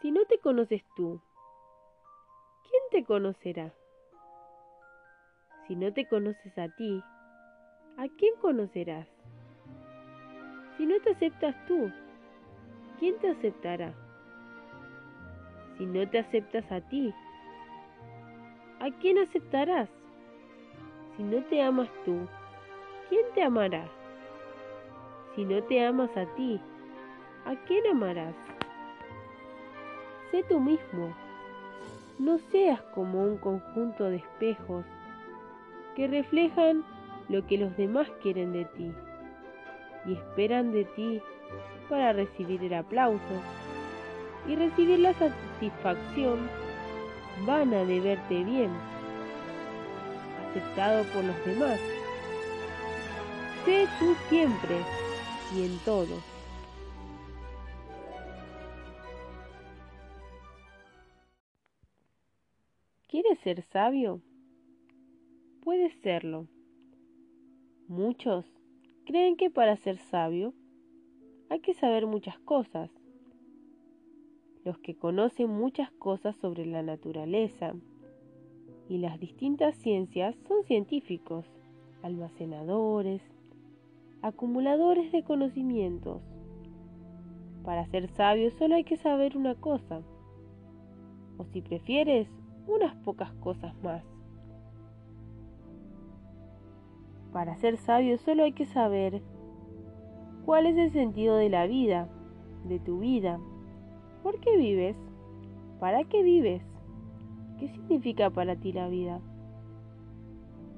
Si 0.00 0.10
no 0.10 0.24
te 0.24 0.38
conoces 0.38 0.82
tú, 0.96 1.20
¿quién 2.68 2.82
te 2.90 3.04
conocerá? 3.06 3.72
Si 5.66 5.76
no 5.76 5.92
te 5.92 6.08
conoces 6.08 6.56
a 6.58 6.68
ti, 6.68 7.02
¿a 7.96 8.08
quién 8.16 8.34
conocerás? 8.40 9.06
Si 10.76 10.86
no 10.86 10.98
te 11.00 11.10
aceptas 11.12 11.54
tú, 11.66 11.92
¿quién 12.98 13.18
te 13.18 13.30
aceptará? 13.30 14.07
Si 15.78 15.86
no 15.86 16.08
te 16.08 16.18
aceptas 16.18 16.70
a 16.72 16.80
ti, 16.80 17.14
¿a 18.80 18.90
quién 19.00 19.18
aceptarás? 19.18 19.88
Si 21.16 21.22
no 21.22 21.40
te 21.44 21.62
amas 21.62 21.88
tú, 22.04 22.26
¿quién 23.08 23.24
te 23.32 23.44
amará? 23.44 23.88
Si 25.36 25.44
no 25.44 25.62
te 25.62 25.86
amas 25.86 26.10
a 26.16 26.26
ti, 26.34 26.60
¿a 27.44 27.54
quién 27.66 27.86
amarás? 27.86 28.34
Sé 30.32 30.42
tú 30.48 30.58
mismo, 30.58 31.14
no 32.18 32.38
seas 32.50 32.82
como 32.94 33.22
un 33.22 33.38
conjunto 33.38 34.04
de 34.10 34.16
espejos 34.16 34.84
que 35.94 36.08
reflejan 36.08 36.84
lo 37.28 37.46
que 37.46 37.56
los 37.56 37.76
demás 37.76 38.10
quieren 38.20 38.52
de 38.52 38.64
ti 38.64 38.92
y 40.06 40.14
esperan 40.14 40.72
de 40.72 40.84
ti 40.84 41.22
para 41.88 42.12
recibir 42.12 42.64
el 42.64 42.74
aplauso 42.74 43.57
y 44.48 44.56
recibir 44.56 44.98
la 44.98 45.12
satisfacción 45.14 46.48
vana 47.46 47.84
de 47.84 48.00
verte 48.00 48.42
bien, 48.44 48.70
aceptado 50.48 51.04
por 51.12 51.24
los 51.24 51.44
demás. 51.44 51.78
Sé 53.64 53.86
tú 53.98 54.14
siempre 54.28 54.76
y 55.54 55.66
en 55.66 55.78
todo. 55.84 56.16
¿Quieres 63.08 63.38
ser 63.40 63.62
sabio? 63.62 64.20
puede 65.68 65.90
serlo. 66.00 66.48
Muchos 67.88 68.46
creen 69.04 69.36
que 69.36 69.50
para 69.50 69.76
ser 69.76 69.98
sabio 69.98 70.54
hay 71.50 71.60
que 71.60 71.74
saber 71.74 72.06
muchas 72.06 72.38
cosas. 72.38 72.90
Los 74.64 74.78
que 74.78 74.96
conocen 74.96 75.50
muchas 75.50 75.90
cosas 75.92 76.36
sobre 76.36 76.66
la 76.66 76.82
naturaleza 76.82 77.74
y 78.88 78.98
las 78.98 79.18
distintas 79.20 79.76
ciencias 79.76 80.34
son 80.46 80.64
científicos, 80.64 81.44
almacenadores, 82.02 83.22
acumuladores 84.22 85.12
de 85.12 85.22
conocimientos. 85.22 86.22
Para 87.64 87.86
ser 87.86 88.08
sabio 88.08 88.50
solo 88.50 88.76
hay 88.76 88.84
que 88.84 88.96
saber 88.96 89.36
una 89.36 89.54
cosa, 89.54 90.02
o 91.36 91.44
si 91.44 91.60
prefieres, 91.60 92.28
unas 92.66 92.94
pocas 92.96 93.32
cosas 93.34 93.74
más. 93.82 94.04
Para 97.32 97.56
ser 97.56 97.76
sabio 97.76 98.18
solo 98.18 98.44
hay 98.44 98.52
que 98.52 98.66
saber 98.66 99.22
cuál 100.44 100.66
es 100.66 100.76
el 100.76 100.90
sentido 100.90 101.36
de 101.36 101.50
la 101.50 101.66
vida, 101.66 102.08
de 102.64 102.80
tu 102.80 103.00
vida. 103.00 103.38
¿Por 104.22 104.38
qué 104.40 104.56
vives? 104.56 104.96
¿Para 105.80 106.04
qué 106.04 106.22
vives? 106.22 106.62
¿Qué 107.58 107.68
significa 107.68 108.30
para 108.30 108.56
ti 108.56 108.72
la 108.72 108.88
vida? 108.88 109.20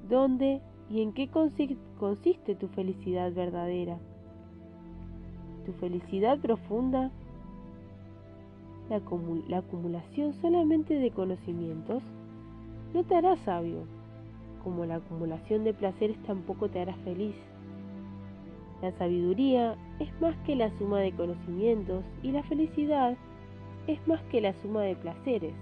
¿Dónde 0.09 0.61
y 0.89 1.01
en 1.01 1.13
qué 1.13 1.29
consiste 1.29 2.55
tu 2.55 2.67
felicidad 2.69 3.33
verdadera? 3.33 3.97
Tu 5.65 5.73
felicidad 5.73 6.39
profunda, 6.39 7.11
la, 8.89 9.01
la 9.47 9.57
acumulación 9.57 10.33
solamente 10.33 10.95
de 10.95 11.11
conocimientos, 11.11 12.03
no 12.93 13.03
te 13.03 13.15
hará 13.15 13.37
sabio 13.37 13.85
como 14.63 14.85
la 14.85 14.95
acumulación 14.95 15.63
de 15.63 15.73
placeres 15.73 16.17
tampoco 16.23 16.69
te 16.69 16.79
hará 16.79 16.95
feliz. 16.97 17.35
La 18.81 18.91
sabiduría 18.93 19.75
es 19.99 20.09
más 20.21 20.35
que 20.45 20.55
la 20.55 20.75
suma 20.77 20.99
de 20.99 21.11
conocimientos 21.11 22.03
y 22.23 22.31
la 22.31 22.43
felicidad 22.43 23.15
es 23.87 24.05
más 24.07 24.21
que 24.31 24.41
la 24.41 24.53
suma 24.61 24.83
de 24.83 24.95
placeres. 24.95 25.53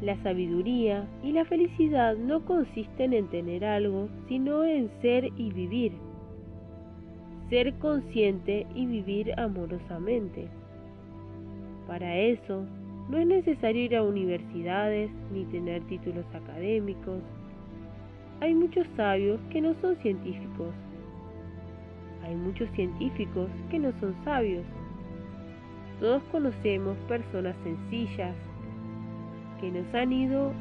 La 0.00 0.22
sabiduría 0.22 1.08
y 1.22 1.32
la 1.32 1.44
felicidad 1.44 2.16
no 2.16 2.44
consisten 2.44 3.12
en 3.12 3.28
tener 3.28 3.64
algo, 3.64 4.08
sino 4.28 4.64
en 4.64 4.90
ser 5.00 5.30
y 5.36 5.50
vivir. 5.52 5.92
Ser 7.48 7.72
consciente 7.74 8.66
y 8.74 8.86
vivir 8.86 9.32
amorosamente. 9.38 10.48
Para 11.86 12.16
eso 12.16 12.66
no 13.08 13.18
es 13.18 13.26
necesario 13.26 13.84
ir 13.84 13.96
a 13.96 14.02
universidades 14.02 15.10
ni 15.32 15.44
tener 15.46 15.82
títulos 15.84 16.24
académicos. 16.34 17.22
Hay 18.40 18.54
muchos 18.54 18.86
sabios 18.96 19.40
que 19.50 19.60
no 19.60 19.74
son 19.80 19.96
científicos. 19.96 20.74
Hay 22.24 22.34
muchos 22.34 22.68
científicos 22.70 23.48
que 23.70 23.78
no 23.78 23.92
son 24.00 24.14
sabios. 24.24 24.64
Todos 26.00 26.22
conocemos 26.32 26.96
personas 27.08 27.56
sencillas 27.62 28.34
que 29.60 29.70
nos 29.70 29.94
han 29.94 30.12
ido 30.12 30.52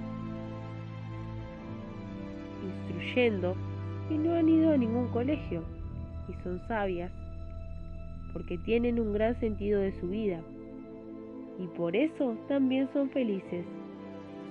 instruyendo 2.63 3.55
y 4.09 4.17
no 4.17 4.33
han 4.33 4.47
ido 4.47 4.73
a 4.73 4.77
ningún 4.77 5.07
colegio 5.07 5.63
y 6.29 6.43
son 6.43 6.61
sabias 6.67 7.11
porque 8.31 8.57
tienen 8.59 8.99
un 8.99 9.13
gran 9.13 9.39
sentido 9.39 9.79
de 9.79 9.91
su 9.99 10.07
vida 10.07 10.39
y 11.59 11.67
por 11.67 11.95
eso 11.95 12.35
también 12.47 12.89
son 12.93 13.09
felices, 13.11 13.65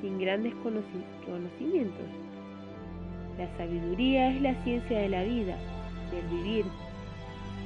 sin 0.00 0.18
grandes 0.18 0.54
conocimientos. 0.54 2.06
La 3.38 3.48
sabiduría 3.56 4.30
es 4.30 4.40
la 4.40 4.54
ciencia 4.62 4.98
de 4.98 5.08
la 5.08 5.24
vida, 5.24 5.56
del 6.10 6.38
vivir, 6.38 6.64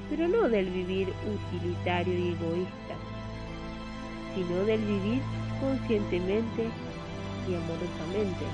pero 0.08 0.28
no 0.28 0.48
del 0.48 0.66
vivir 0.66 1.08
utilitario 1.52 2.14
y 2.14 2.28
egoísta, 2.28 2.85
sino 4.36 4.64
del 4.66 4.80
vivir 4.82 5.22
conscientemente 5.58 6.68
y 7.48 7.54
amorosamente. 7.54 8.44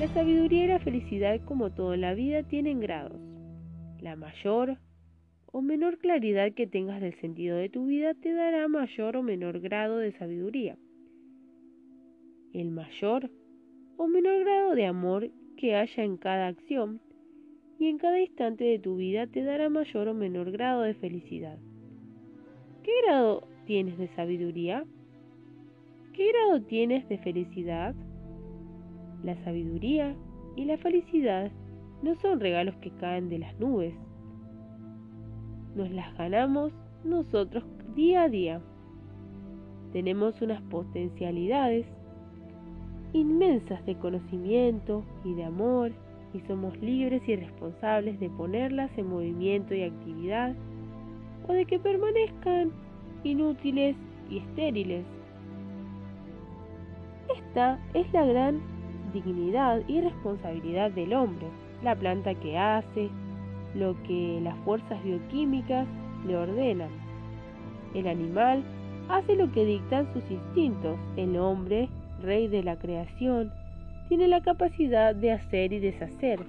La 0.00 0.08
sabiduría 0.08 0.64
y 0.64 0.68
la 0.68 0.80
felicidad, 0.80 1.40
como 1.44 1.70
todo 1.70 1.94
en 1.94 2.00
la 2.00 2.14
vida, 2.14 2.42
tienen 2.42 2.80
grados. 2.80 3.20
La 4.00 4.16
mayor 4.16 4.78
o 5.46 5.62
menor 5.62 5.98
claridad 5.98 6.52
que 6.52 6.66
tengas 6.66 7.00
del 7.00 7.14
sentido 7.20 7.56
de 7.56 7.68
tu 7.68 7.86
vida 7.86 8.12
te 8.14 8.32
dará 8.32 8.66
mayor 8.66 9.16
o 9.16 9.22
menor 9.22 9.60
grado 9.60 9.98
de 9.98 10.10
sabiduría. 10.18 10.76
El 12.52 12.72
mayor 12.72 13.30
o 13.96 14.08
menor 14.08 14.40
grado 14.40 14.74
de 14.74 14.86
amor 14.86 15.30
que 15.56 15.76
haya 15.76 16.02
en 16.02 16.16
cada 16.16 16.48
acción 16.48 17.00
y 17.78 17.86
en 17.86 17.98
cada 17.98 18.20
instante 18.20 18.64
de 18.64 18.80
tu 18.80 18.96
vida 18.96 19.28
te 19.28 19.44
dará 19.44 19.68
mayor 19.68 20.08
o 20.08 20.14
menor 20.14 20.50
grado 20.50 20.82
de 20.82 20.94
felicidad. 20.94 21.58
¿Qué 22.82 22.90
grado 23.06 23.53
tienes 23.64 23.98
de 23.98 24.08
sabiduría? 24.14 24.84
¿Qué 26.12 26.30
grado 26.32 26.62
tienes 26.62 27.08
de 27.08 27.18
felicidad? 27.18 27.94
La 29.22 29.36
sabiduría 29.44 30.14
y 30.56 30.64
la 30.64 30.78
felicidad 30.78 31.50
no 32.02 32.14
son 32.20 32.40
regalos 32.40 32.76
que 32.76 32.90
caen 32.90 33.28
de 33.28 33.38
las 33.38 33.58
nubes, 33.58 33.94
nos 35.74 35.90
las 35.90 36.16
ganamos 36.16 36.72
nosotros 37.04 37.64
día 37.94 38.22
a 38.22 38.28
día. 38.28 38.60
Tenemos 39.92 40.40
unas 40.40 40.62
potencialidades 40.62 41.86
inmensas 43.12 43.84
de 43.86 43.96
conocimiento 43.96 45.04
y 45.24 45.34
de 45.34 45.44
amor 45.44 45.92
y 46.32 46.40
somos 46.40 46.76
libres 46.80 47.22
y 47.28 47.36
responsables 47.36 48.18
de 48.18 48.28
ponerlas 48.30 48.90
en 48.98 49.08
movimiento 49.08 49.74
y 49.74 49.82
actividad 49.82 50.54
o 51.48 51.52
de 51.52 51.64
que 51.64 51.78
permanezcan 51.78 52.72
inútiles 53.24 53.96
y 54.30 54.38
estériles. 54.38 55.04
Esta 57.34 57.78
es 57.94 58.12
la 58.12 58.24
gran 58.24 58.60
dignidad 59.12 59.82
y 59.88 60.00
responsabilidad 60.00 60.90
del 60.90 61.14
hombre, 61.14 61.46
la 61.82 61.94
planta 61.94 62.34
que 62.34 62.58
hace, 62.58 63.10
lo 63.74 64.00
que 64.04 64.40
las 64.42 64.56
fuerzas 64.58 65.02
bioquímicas 65.02 65.86
le 66.26 66.36
ordenan. 66.36 66.90
El 67.94 68.08
animal 68.08 68.62
hace 69.08 69.36
lo 69.36 69.50
que 69.52 69.64
dictan 69.64 70.12
sus 70.12 70.28
instintos. 70.30 70.98
El 71.16 71.36
hombre, 71.36 71.88
rey 72.22 72.48
de 72.48 72.62
la 72.62 72.76
creación, 72.76 73.52
tiene 74.08 74.28
la 74.28 74.42
capacidad 74.42 75.14
de 75.14 75.32
hacer 75.32 75.72
y 75.72 75.78
deshacer, 75.78 76.40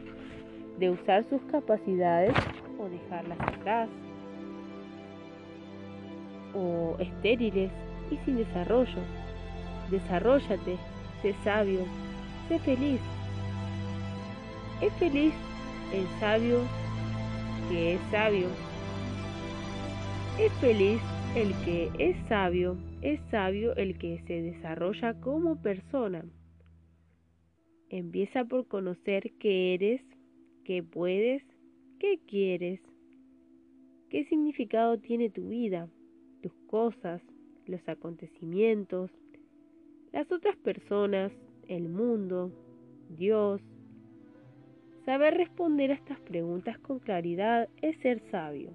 de 0.80 0.89
usar 0.89 1.23
sus 1.26 1.41
capacidades 1.43 2.34
o 2.80 2.89
dejarlas 2.89 3.39
atrás, 3.39 3.89
o 6.56 6.95
estériles 6.99 7.72
y 8.12 8.18
sin 8.26 8.38
desarrollo. 8.38 9.01
Desarrollate, 9.91 10.78
sé 11.22 11.34
sabio, 11.43 11.82
sé 12.47 12.60
feliz. 12.60 13.01
Es 14.82 14.93
feliz 14.93 15.34
el 15.93 16.08
sabio 16.20 16.60
que 17.70 17.93
es 17.93 18.01
sabio. 18.12 18.47
Es 20.39 20.51
feliz 20.53 21.01
el 21.36 21.53
que 21.64 21.89
es 21.99 22.18
sabio. 22.28 22.78
Es 23.01 23.20
sabio 23.30 23.76
el 23.76 23.97
que 23.97 24.22
se 24.26 24.41
desarrolla 24.41 25.14
como 25.22 25.62
persona. 25.62 26.26
Empieza 27.89 28.45
por 28.45 28.68
conocer 28.68 29.32
qué 29.39 29.76
eres, 29.76 30.01
qué 30.64 30.82
puedes, 30.82 31.43
qué 31.99 32.20
quieres, 32.28 32.82
qué 34.10 34.26
significado 34.26 34.97
tiene 34.97 35.30
tu 35.30 35.49
vida, 35.49 35.88
cosas, 36.76 37.21
los 37.67 37.80
acontecimientos, 37.88 39.09
las 40.11 40.30
otras 40.30 40.57
personas, 40.57 41.32
el 41.69 41.88
mundo, 41.88 42.51
Dios. 43.17 43.61
Saber 45.05 45.36
responder 45.36 45.91
a 45.91 45.93
estas 45.93 46.19
preguntas 46.19 46.78
con 46.80 46.99
claridad 46.99 47.69
es 47.82 47.97
ser 47.99 48.21
sabio. 48.30 48.71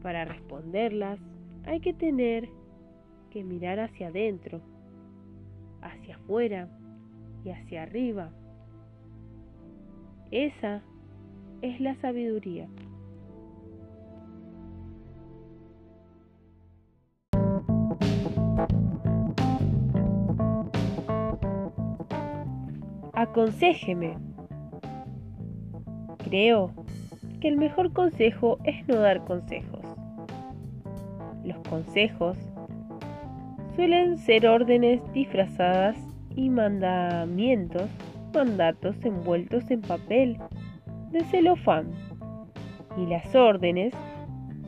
Para 0.00 0.24
responderlas 0.24 1.20
hay 1.66 1.80
que 1.80 1.92
tener 1.92 2.48
que 3.32 3.44
mirar 3.44 3.80
hacia 3.80 4.08
adentro, 4.08 4.62
hacia 5.82 6.16
afuera 6.16 6.70
y 7.44 7.50
hacia 7.50 7.82
arriba. 7.82 8.32
Esa 10.30 10.82
es 11.60 11.78
la 11.82 12.00
sabiduría. 12.00 12.66
Aconséjeme. 23.18 24.16
Creo 26.18 26.72
que 27.40 27.48
el 27.48 27.56
mejor 27.56 27.92
consejo 27.92 28.58
es 28.62 28.86
no 28.86 28.94
dar 28.94 29.24
consejos. 29.24 29.80
Los 31.42 31.58
consejos 31.68 32.38
suelen 33.74 34.18
ser 34.18 34.46
órdenes 34.46 35.00
disfrazadas 35.14 35.96
y 36.36 36.48
mandamientos, 36.48 37.90
mandatos 38.32 38.94
envueltos 39.04 39.68
en 39.72 39.80
papel 39.80 40.38
de 41.10 41.24
celofán. 41.24 41.90
Y 42.96 43.06
las 43.06 43.34
órdenes 43.34 43.94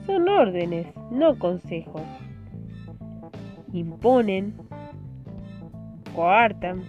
son 0.06 0.28
órdenes, 0.28 0.88
no 1.12 1.38
consejos. 1.38 2.02
Imponen, 3.72 4.56
coartan, 6.16 6.82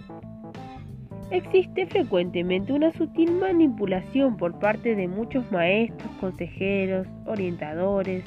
Existe 1.32 1.86
frecuentemente 1.86 2.74
una 2.74 2.92
sutil 2.92 3.32
manipulación 3.32 4.36
por 4.36 4.58
parte 4.58 4.94
de 4.94 5.08
muchos 5.08 5.50
maestros, 5.50 6.12
consejeros, 6.20 7.06
orientadores. 7.24 8.22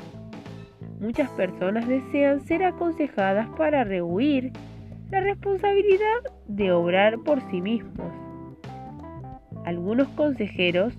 Muchas 1.00 1.30
personas 1.30 1.88
desean 1.88 2.42
ser 2.42 2.64
aconsejadas 2.64 3.48
para 3.58 3.84
rehuir 3.84 4.54
la 5.12 5.20
responsabilidad 5.20 6.18
de 6.48 6.72
obrar 6.72 7.20
por 7.20 7.42
sí 7.52 7.62
mismos. 7.62 8.12
Algunos 9.66 10.08
consejeros 10.10 10.96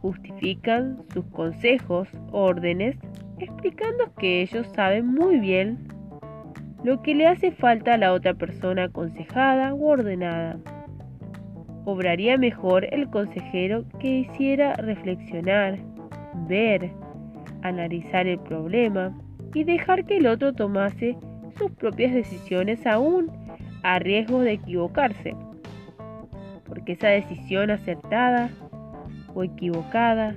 justifican 0.00 1.02
sus 1.12 1.24
consejos, 1.26 2.08
órdenes, 2.30 2.96
explicando 3.38 4.14
que 4.16 4.42
ellos 4.42 4.68
saben 4.76 5.08
muy 5.08 5.40
bien 5.40 5.88
lo 6.84 7.02
que 7.02 7.16
le 7.16 7.26
hace 7.26 7.50
falta 7.50 7.94
a 7.94 7.98
la 7.98 8.12
otra 8.12 8.34
persona 8.34 8.84
aconsejada 8.84 9.74
o 9.74 9.88
ordenada. 9.88 10.56
Obraría 11.84 12.38
mejor 12.38 12.86
el 12.92 13.10
consejero 13.10 13.84
que 13.98 14.20
hiciera 14.20 14.74
reflexionar, 14.74 15.78
ver, 16.48 16.90
analizar 17.62 18.26
el 18.26 18.38
problema 18.38 19.16
y 19.52 19.64
dejar 19.64 20.04
que 20.04 20.18
el 20.18 20.26
otro 20.26 20.52
tomase 20.52 21.16
sus 21.58 21.70
propias 21.72 22.14
decisiones 22.14 22.86
aún 22.86 23.30
a 23.82 23.98
riesgo 23.98 24.40
de 24.40 24.52
equivocarse. 24.52 25.34
Porque 26.66 26.92
esa 26.92 27.08
decisión 27.08 27.70
acertada 27.70 28.48
o 29.34 29.42
equivocada, 29.42 30.36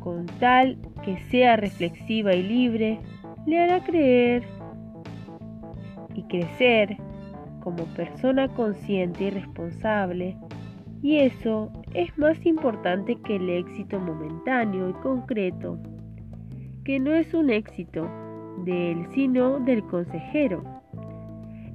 con 0.00 0.26
tal 0.40 0.78
que 1.04 1.18
sea 1.30 1.56
reflexiva 1.56 2.34
y 2.34 2.42
libre, 2.42 2.98
le 3.46 3.60
hará 3.60 3.80
creer 3.84 4.42
y 6.14 6.22
crecer 6.24 6.96
como 7.62 7.84
persona 7.94 8.48
consciente 8.48 9.24
y 9.24 9.30
responsable, 9.30 10.36
y 11.02 11.18
eso 11.18 11.72
es 11.94 12.16
más 12.16 12.44
importante 12.46 13.16
que 13.24 13.36
el 13.36 13.48
éxito 13.48 13.98
momentáneo 13.98 14.90
y 14.90 14.92
concreto, 14.94 15.78
que 16.84 17.00
no 17.00 17.12
es 17.12 17.34
un 17.34 17.50
éxito 17.50 18.08
de 18.64 18.92
él, 18.92 19.06
sino 19.14 19.58
del 19.60 19.82
consejero. 19.84 20.62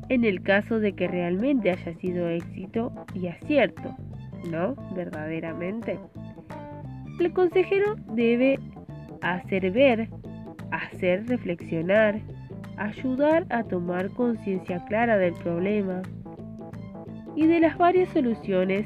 En 0.09 0.23
el 0.23 0.41
caso 0.41 0.79
de 0.79 0.93
que 0.93 1.07
realmente 1.07 1.71
haya 1.71 1.93
sido 1.95 2.29
éxito 2.29 2.93
y 3.13 3.27
acierto, 3.27 3.95
¿no? 4.49 4.75
Verdaderamente. 4.95 5.99
El 7.19 7.33
consejero 7.33 7.95
debe 8.13 8.59
hacer 9.21 9.71
ver, 9.71 10.07
hacer 10.71 11.27
reflexionar, 11.27 12.21
ayudar 12.77 13.45
a 13.49 13.63
tomar 13.63 14.09
conciencia 14.11 14.83
clara 14.85 15.17
del 15.17 15.33
problema 15.33 16.01
y 17.35 17.45
de 17.45 17.59
las 17.59 17.77
varias 17.77 18.09
soluciones 18.09 18.85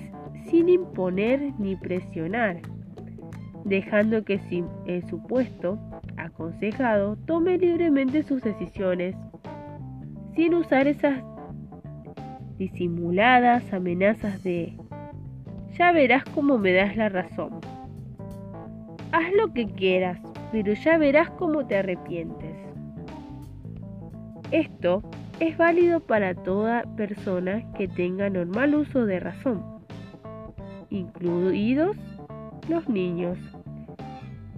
sin 0.49 0.69
imponer 0.69 1.53
ni 1.59 1.75
presionar, 1.75 2.61
dejando 3.65 4.23
que 4.23 4.39
el 4.85 5.07
supuesto 5.07 5.79
aconsejado 6.17 7.15
tome 7.25 7.57
libremente 7.57 8.23
sus 8.23 8.41
decisiones 8.41 9.15
sin 10.35 10.53
usar 10.55 10.87
esas 10.87 11.23
disimuladas 12.57 13.73
amenazas 13.73 14.43
de 14.43 14.77
ya 15.77 15.91
verás 15.91 16.23
cómo 16.35 16.57
me 16.57 16.73
das 16.73 16.95
la 16.95 17.09
razón. 17.09 17.59
Haz 19.11 19.33
lo 19.33 19.53
que 19.53 19.67
quieras, 19.67 20.19
pero 20.51 20.73
ya 20.73 20.97
verás 20.97 21.29
cómo 21.31 21.65
te 21.65 21.77
arrepientes. 21.77 22.51
Esto 24.52 25.02
es 25.39 25.58
válido 25.58 26.02
para 26.02 26.36
toda 26.36 26.84
persona 26.97 27.64
que 27.78 27.88
tenga 27.88 28.30
normal 28.30 28.76
uso 28.76 29.06
de 29.06 29.22
razón, 29.22 29.64
incluidos 30.89 31.95
los 32.68 32.89
niños, 32.89 33.38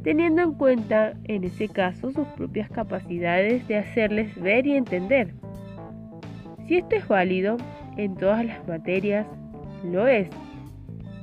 teniendo 0.03 0.41
en 0.41 0.53
cuenta 0.53 1.13
en 1.25 1.43
ese 1.43 1.69
caso 1.69 2.11
sus 2.11 2.27
propias 2.29 2.71
capacidades 2.71 3.67
de 3.67 3.77
hacerles 3.77 4.35
ver 4.41 4.65
y 4.65 4.75
entender. 4.75 5.35
Si 6.67 6.77
esto 6.77 6.95
es 6.95 7.07
válido 7.07 7.57
en 7.95 8.15
todas 8.15 8.43
las 8.43 8.67
materias, 8.67 9.27
lo 9.83 10.07
es, 10.07 10.27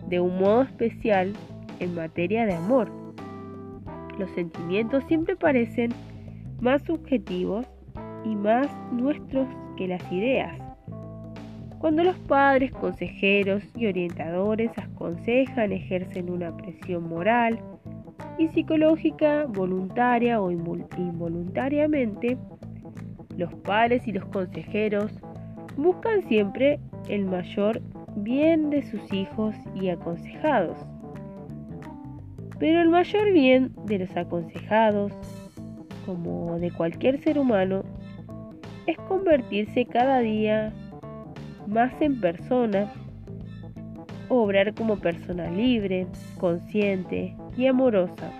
de 0.09 0.21
un 0.21 0.39
modo 0.39 0.62
especial 0.62 1.33
en 1.81 1.97
materia 1.97 2.47
de 2.47 2.55
amor. 2.55 2.89
Los 4.16 4.31
sentimientos 4.31 5.03
siempre 5.09 5.35
parecen 5.35 5.91
más 6.61 6.83
subjetivos 6.83 7.66
y 8.25 8.35
más 8.37 8.68
nuestros 8.93 9.49
que 9.77 9.89
las 9.89 10.12
ideas. 10.12 10.59
Cuando 11.79 12.05
los 12.05 12.16
padres, 12.18 12.73
consejeros 12.73 13.62
y 13.75 13.87
orientadores 13.87 14.71
aconsejan, 14.77 15.73
ejercen 15.73 16.31
una 16.31 16.55
presión 16.55 17.09
moral 17.09 17.59
y 18.37 18.49
psicológica 18.49 19.47
voluntaria 19.47 20.43
o 20.43 20.51
involuntariamente, 20.51 22.37
los 23.37 23.55
padres 23.55 24.07
y 24.07 24.12
los 24.12 24.27
consejeros 24.27 25.11
buscan 25.79 26.23
siempre 26.29 26.79
el 27.09 27.25
mayor 27.25 27.81
bien 28.16 28.68
de 28.68 28.83
sus 28.83 29.12
hijos 29.12 29.55
y 29.75 29.89
aconsejados. 29.89 30.77
Pero 32.59 32.83
el 32.83 32.91
mayor 32.91 33.33
bien 33.33 33.73
de 33.87 34.01
los 34.01 34.16
aconsejados, 34.16 35.12
como 36.05 36.59
de 36.59 36.71
cualquier 36.71 37.18
ser 37.23 37.39
humano, 37.39 37.85
es 38.87 38.97
convertirse 39.09 39.87
cada 39.87 40.20
día 40.20 40.72
más 41.66 41.93
en 42.01 42.20
persona, 42.20 42.93
obrar 44.28 44.74
como 44.74 44.97
persona 44.97 45.51
libre, 45.51 46.07
consciente 46.39 47.37
y 47.57 47.66
amorosa. 47.66 48.31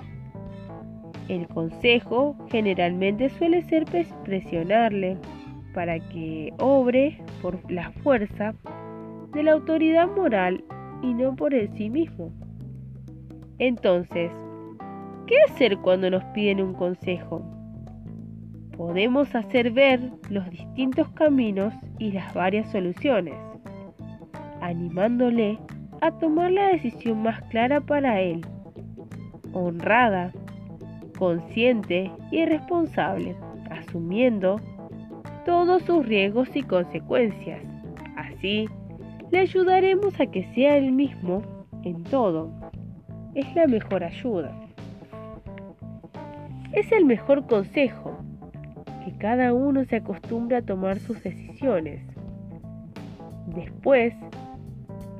El 1.29 1.47
consejo 1.47 2.37
generalmente 2.51 3.31
suele 3.31 3.63
ser 3.63 3.85
presionarle 4.25 5.17
para 5.75 6.01
que 6.01 6.53
obre 6.59 7.23
por 7.41 7.71
la 7.71 7.93
fuerza 8.03 8.55
de 9.33 9.43
la 9.45 9.53
autoridad 9.53 10.09
moral 10.09 10.65
y 11.03 11.15
no 11.15 11.37
por 11.37 11.55
el 11.55 11.73
sí 11.77 11.89
mismo. 11.89 12.33
Entonces, 13.59 14.33
¿qué 15.27 15.37
hacer 15.49 15.79
cuando 15.79 16.11
nos 16.11 16.25
piden 16.35 16.61
un 16.61 16.75
consejo? 16.75 17.60
Podemos 18.81 19.35
hacer 19.35 19.73
ver 19.73 20.01
los 20.31 20.49
distintos 20.49 21.07
caminos 21.11 21.75
y 21.99 22.13
las 22.13 22.33
varias 22.33 22.73
soluciones, 22.73 23.35
animándole 24.63 25.59
a 26.01 26.11
tomar 26.13 26.51
la 26.51 26.69
decisión 26.69 27.23
más 27.23 27.43
clara 27.51 27.83
para 27.83 28.23
él, 28.23 28.41
honrada, 29.53 30.33
consciente 31.19 32.11
y 32.31 32.47
responsable, 32.47 33.37
asumiendo 33.69 34.59
todos 35.45 35.83
sus 35.83 36.07
riesgos 36.07 36.49
y 36.57 36.63
consecuencias. 36.63 37.61
Así, 38.17 38.67
le 39.31 39.41
ayudaremos 39.41 40.19
a 40.19 40.25
que 40.25 40.45
sea 40.55 40.79
el 40.79 40.91
mismo 40.91 41.43
en 41.85 42.03
todo. 42.05 42.51
Es 43.35 43.55
la 43.55 43.67
mejor 43.67 44.05
ayuda. 44.05 44.59
Es 46.73 46.91
el 46.93 47.05
mejor 47.05 47.47
consejo, 47.47 48.20
que 49.05 49.17
cada 49.19 49.53
uno 49.55 49.85
se 49.85 49.97
acostumbre 49.97 50.57
a 50.57 50.63
tomar 50.63 50.99
sus 50.99 51.23
decisiones. 51.23 52.03
Después 53.47 54.15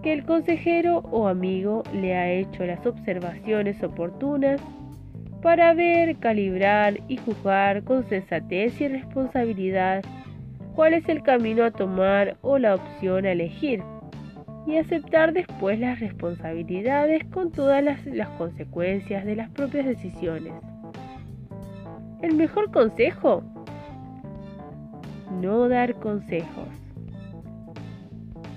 que 0.03 0.13
el 0.13 0.25
consejero 0.25 0.99
o 1.11 1.29
amigo 1.29 1.83
le 1.93 2.17
ha 2.17 2.31
hecho 2.31 2.65
las 2.65 2.85
observaciones 2.87 3.83
oportunas 3.83 4.61
para 5.43 5.73
ver, 5.75 6.17
calibrar 6.17 7.01
y 7.09 7.17
juzgar 7.17 7.83
con 7.85 8.05
sensatez 8.09 8.81
y 8.81 8.89
responsabilidad 8.89 10.03
cuál 10.75 10.95
es 10.95 11.09
el 11.09 11.23
camino 11.23 11.65
a 11.65 11.71
tomar 11.71 12.37
o 12.43 12.59
la 12.59 12.75
opción 12.75 13.25
a 13.27 13.33
elegir 13.33 13.83
y 14.67 14.77
aceptar 14.77 15.33
después 15.33 15.79
las 15.79 16.01
responsabilidades 16.01 17.25
con 17.27 17.51
todas 17.51 17.83
las, 17.83 18.29
consecuencias 18.39 19.25
de 19.25 19.37
las 19.37 19.51
propias 19.51 19.87
decisiones. 19.87 20.53
El 22.23 22.37
mejor 22.37 22.71
consejo, 22.71 23.43
no 25.31 25.69
dar 25.69 25.95
consejos, 25.97 26.69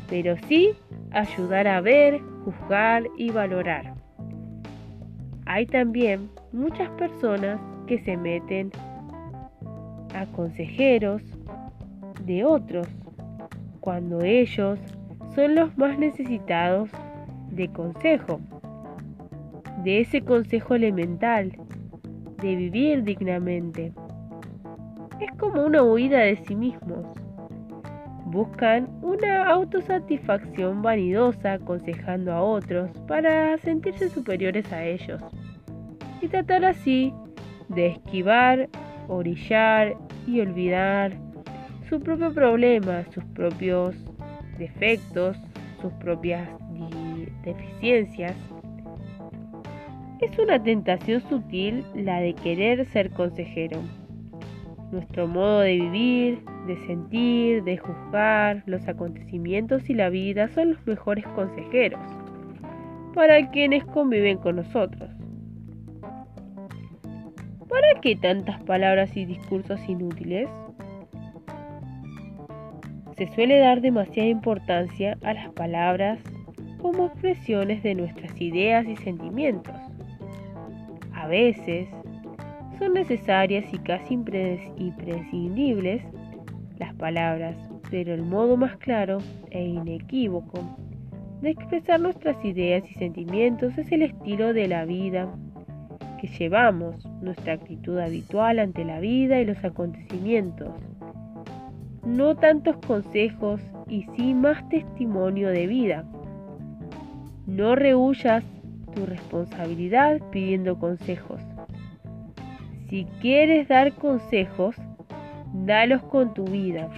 pero 0.10 0.36
sí 0.48 0.72
ayudar 1.12 1.68
a 1.68 1.82
ver, 1.82 2.22
juzgar 2.44 3.04
y 3.18 3.32
valorar. 3.32 3.94
Hay 5.46 5.66
también 5.66 6.30
muchas 6.52 6.90
personas 6.92 7.60
que 7.88 8.00
se 8.00 8.18
meten 8.18 8.72
a 10.16 10.26
consejeros 10.28 11.22
de 12.26 12.46
otros 12.46 12.88
cuando 13.80 14.22
ellos 14.22 14.80
son 15.36 15.56
los 15.56 15.78
más 15.78 15.98
necesitados 16.00 16.90
de 17.52 17.68
consejo, 17.68 18.40
de 19.84 20.02
ese 20.02 20.22
consejo 20.22 20.76
elemental, 20.76 21.52
de 22.42 22.56
vivir 22.56 23.04
dignamente. 23.04 23.92
Es 25.24 25.32
como 25.38 25.64
una 25.64 25.82
huida 25.82 26.20
de 26.20 26.36
sí 26.36 26.54
mismos. 26.54 27.06
Buscan 28.26 28.90
una 29.02 29.48
autosatisfacción 29.48 30.82
vanidosa 30.82 31.54
aconsejando 31.54 32.34
a 32.34 32.42
otros 32.42 32.90
para 33.08 33.58
sentirse 33.60 34.10
superiores 34.10 34.70
a 34.74 34.84
ellos 34.84 35.22
y 36.22 36.28
tratar 36.28 36.66
así 36.66 37.14
de 37.70 37.88
esquivar, 37.88 38.68
orillar 39.08 39.96
y 40.28 40.42
olvidar 40.42 41.14
su 41.88 42.02
propio 42.02 42.34
problema, 42.34 43.06
sus 43.14 43.24
propios 43.24 43.96
defectos, 44.58 45.38
sus 45.82 45.94
propias 45.94 46.50
deficiencias. 47.46 48.36
Es 50.20 50.38
una 50.38 50.62
tentación 50.62 51.22
sutil 51.30 51.86
la 51.96 52.20
de 52.20 52.34
querer 52.34 52.86
ser 52.88 53.10
consejero. 53.12 53.80
Nuestro 54.94 55.28
modo 55.28 55.62
de 55.62 55.74
vivir, 55.74 56.46
de 56.68 56.78
sentir, 56.86 57.64
de 57.64 57.78
juzgar 57.78 58.62
los 58.68 58.88
acontecimientos 58.88 59.90
y 59.90 59.96
la 59.96 60.10
vida 60.10 60.50
son 60.50 60.74
los 60.74 60.86
mejores 60.86 61.26
consejeros 61.30 62.00
para 63.16 63.50
quienes 63.50 63.84
conviven 63.86 64.38
con 64.38 64.58
nosotros. 64.58 65.10
¿Para 67.68 68.02
qué 68.04 68.16
tantas 68.16 68.62
palabras 68.66 69.18
y 69.18 69.26
discursos 69.26 69.80
inútiles? 69.90 70.48
Se 73.18 73.26
suele 73.34 73.58
dar 73.58 73.82
demasiada 73.82 74.30
importancia 74.30 75.18
a 75.24 75.34
las 75.34 75.50
palabras 75.54 76.20
como 76.80 77.08
expresiones 77.08 77.82
de 77.82 77.96
nuestras 77.96 78.40
ideas 78.40 78.86
y 78.88 78.96
sentimientos. 78.98 79.74
A 81.16 81.26
veces 81.26 81.90
son 82.80 82.94
necesarias 82.94 83.66
y 83.74 83.78
casi 83.80 84.14
imprescindibles 84.14 86.04
las 86.78 86.94
palabras, 86.96 87.56
pero 87.90 88.14
el 88.14 88.24
modo 88.24 88.58
más 88.58 88.78
claro 88.78 89.20
e 89.52 89.64
inequívoco 89.64 90.60
de 91.42 91.52
expresar 91.52 92.00
nuestras 92.00 92.44
ideas 92.46 92.84
y 92.90 92.94
sentimientos 92.96 93.78
es 93.78 93.92
el 93.92 94.04
estilo 94.04 94.54
de 94.54 94.68
la 94.68 94.86
vida 94.86 95.30
que 96.20 96.28
llevamos, 96.28 97.06
nuestra 97.22 97.54
actitud 97.54 98.00
habitual 98.00 98.60
ante 98.60 98.86
la 98.86 99.00
vida 99.00 99.42
y 99.42 99.46
los 99.46 99.64
acontecimientos 99.64 100.70
no 102.06 102.36
tantos 102.36 102.76
consejos 102.86 103.62
y 103.88 104.06
sí 104.16 104.34
más 104.34 104.68
testimonio 104.70 105.50
de 105.50 105.68
vida. 105.68 106.06
No 107.48 107.76
rehuyas 107.76 108.44
tu 108.94 109.06
responsabilidad 109.06 110.20
pidiendo 110.32 110.78
consejos. 110.78 111.42
Si 112.94 113.06
quieres 113.22 113.68
dar 113.68 113.96
consejos, 113.96 114.76
dalos 115.52 116.04
con 116.04 116.32
tu 116.36 116.46
vida. 116.46 116.92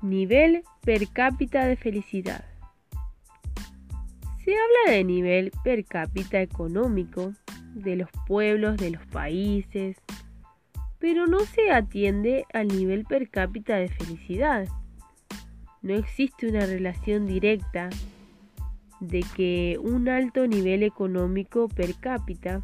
Nivel 0.00 0.62
per 0.80 1.06
cápita 1.08 1.66
de 1.66 1.76
felicidad. 1.76 2.46
Se 4.42 4.52
habla 4.52 4.96
de 4.96 5.04
nivel 5.04 5.52
per 5.62 5.84
cápita 5.84 6.40
económico 6.40 7.34
de 7.74 7.96
los 7.96 8.08
pueblos, 8.26 8.78
de 8.78 8.92
los 8.92 9.04
países, 9.08 9.98
pero 11.04 11.26
no 11.26 11.40
se 11.40 11.70
atiende 11.70 12.46
al 12.54 12.68
nivel 12.68 13.04
per 13.04 13.28
cápita 13.28 13.76
de 13.76 13.90
felicidad. 13.90 14.66
No 15.82 15.92
existe 15.92 16.48
una 16.48 16.64
relación 16.64 17.26
directa 17.26 17.90
de 19.00 19.22
que 19.36 19.78
un 19.82 20.08
alto 20.08 20.46
nivel 20.46 20.82
económico 20.82 21.68
per 21.68 21.94
cápita 21.96 22.62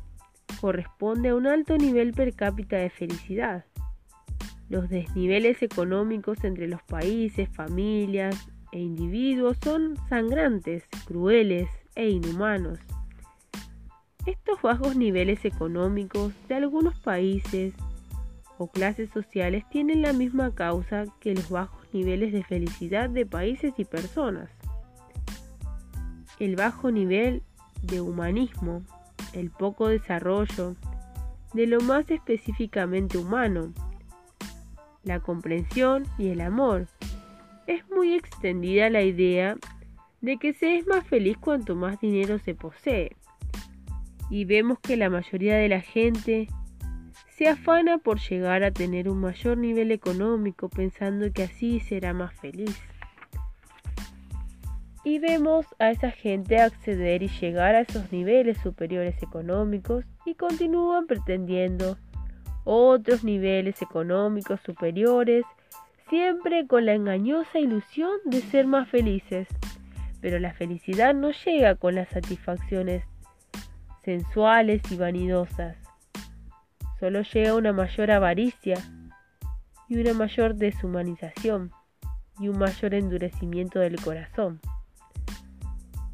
corresponde 0.58 1.28
a 1.28 1.34
un 1.34 1.46
alto 1.46 1.76
nivel 1.76 2.14
per 2.14 2.34
cápita 2.34 2.78
de 2.78 2.88
felicidad. 2.88 3.66
Los 4.70 4.88
desniveles 4.88 5.62
económicos 5.62 6.42
entre 6.42 6.66
los 6.66 6.82
países, 6.84 7.46
familias 7.50 8.48
e 8.72 8.78
individuos 8.78 9.58
son 9.62 9.98
sangrantes, 10.08 10.84
crueles 11.04 11.68
e 11.94 12.08
inhumanos. 12.08 12.78
Estos 14.24 14.62
bajos 14.62 14.96
niveles 14.96 15.44
económicos 15.44 16.32
de 16.48 16.54
algunos 16.54 16.98
países 17.00 17.74
o 18.60 18.66
clases 18.66 19.08
sociales 19.08 19.64
tienen 19.70 20.02
la 20.02 20.12
misma 20.12 20.54
causa 20.54 21.06
que 21.18 21.34
los 21.34 21.48
bajos 21.48 21.82
niveles 21.94 22.30
de 22.30 22.44
felicidad 22.44 23.08
de 23.08 23.24
países 23.24 23.72
y 23.78 23.86
personas. 23.86 24.50
El 26.38 26.56
bajo 26.56 26.90
nivel 26.90 27.42
de 27.82 28.02
humanismo, 28.02 28.82
el 29.32 29.50
poco 29.50 29.88
desarrollo 29.88 30.76
de 31.54 31.66
lo 31.66 31.80
más 31.80 32.10
específicamente 32.10 33.16
humano, 33.16 33.72
la 35.04 35.20
comprensión 35.20 36.04
y 36.18 36.28
el 36.28 36.42
amor. 36.42 36.86
Es 37.66 37.88
muy 37.88 38.12
extendida 38.12 38.90
la 38.90 39.00
idea 39.00 39.56
de 40.20 40.36
que 40.36 40.52
se 40.52 40.76
es 40.76 40.86
más 40.86 41.06
feliz 41.06 41.38
cuanto 41.38 41.76
más 41.76 41.98
dinero 41.98 42.38
se 42.38 42.54
posee. 42.54 43.16
Y 44.28 44.44
vemos 44.44 44.78
que 44.80 44.98
la 44.98 45.08
mayoría 45.08 45.56
de 45.56 45.70
la 45.70 45.80
gente 45.80 46.46
se 47.40 47.48
afana 47.48 47.96
por 47.96 48.20
llegar 48.20 48.62
a 48.64 48.70
tener 48.70 49.08
un 49.08 49.18
mayor 49.18 49.56
nivel 49.56 49.92
económico 49.92 50.68
pensando 50.68 51.32
que 51.32 51.44
así 51.44 51.80
será 51.80 52.12
más 52.12 52.34
feliz. 52.38 52.78
Y 55.04 55.20
vemos 55.20 55.64
a 55.78 55.90
esa 55.90 56.10
gente 56.10 56.60
acceder 56.60 57.22
y 57.22 57.28
llegar 57.28 57.74
a 57.74 57.80
esos 57.80 58.12
niveles 58.12 58.58
superiores 58.58 59.22
económicos 59.22 60.04
y 60.26 60.34
continúan 60.34 61.06
pretendiendo 61.06 61.96
otros 62.64 63.24
niveles 63.24 63.80
económicos 63.80 64.60
superiores, 64.60 65.46
siempre 66.10 66.66
con 66.66 66.84
la 66.84 66.92
engañosa 66.92 67.58
ilusión 67.58 68.18
de 68.26 68.42
ser 68.42 68.66
más 68.66 68.86
felices. 68.90 69.48
Pero 70.20 70.38
la 70.40 70.52
felicidad 70.52 71.14
no 71.14 71.30
llega 71.30 71.74
con 71.76 71.94
las 71.94 72.10
satisfacciones 72.10 73.02
sensuales 74.04 74.82
y 74.92 74.96
vanidosas. 74.96 75.89
Solo 77.00 77.22
llega 77.22 77.54
una 77.54 77.72
mayor 77.72 78.10
avaricia 78.10 78.76
y 79.88 79.98
una 79.98 80.12
mayor 80.12 80.54
deshumanización 80.54 81.72
y 82.38 82.48
un 82.48 82.58
mayor 82.58 82.94
endurecimiento 82.94 83.80
del 83.80 84.00
corazón. 84.00 84.60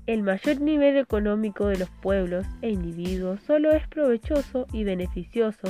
el 0.06 0.22
mayor 0.22 0.60
nivel 0.60 0.96
económico 0.96 1.66
de 1.66 1.78
los 1.78 1.90
pueblos 1.90 2.46
e 2.62 2.70
individuos 2.70 3.40
solo 3.44 3.72
es 3.72 3.86
provechoso 3.88 4.66
y 4.72 4.84
beneficioso 4.84 5.68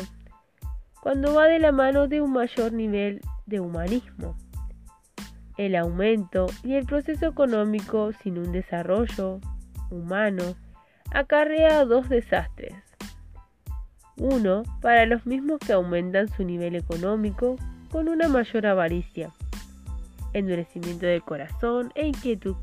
cuando 1.00 1.34
va 1.34 1.46
de 1.46 1.58
la 1.58 1.72
mano 1.72 2.06
de 2.08 2.20
un 2.20 2.32
mayor 2.32 2.72
nivel 2.72 3.22
de 3.46 3.60
humanismo. 3.60 4.36
El 5.56 5.74
aumento 5.76 6.48
y 6.62 6.74
el 6.74 6.84
proceso 6.84 7.26
económico 7.26 8.12
sin 8.12 8.38
un 8.38 8.52
desarrollo 8.52 9.40
humano 9.90 10.54
acarrea 11.12 11.84
dos 11.86 12.08
desastres. 12.10 12.74
Uno, 14.18 14.62
para 14.80 15.06
los 15.06 15.26
mismos 15.26 15.58
que 15.58 15.72
aumentan 15.72 16.28
su 16.28 16.44
nivel 16.44 16.74
económico 16.74 17.56
con 17.90 18.08
una 18.08 18.28
mayor 18.28 18.66
avaricia, 18.66 19.30
endurecimiento 20.32 21.06
del 21.06 21.22
corazón 21.22 21.92
e 21.94 22.06
inquietud 22.06 22.56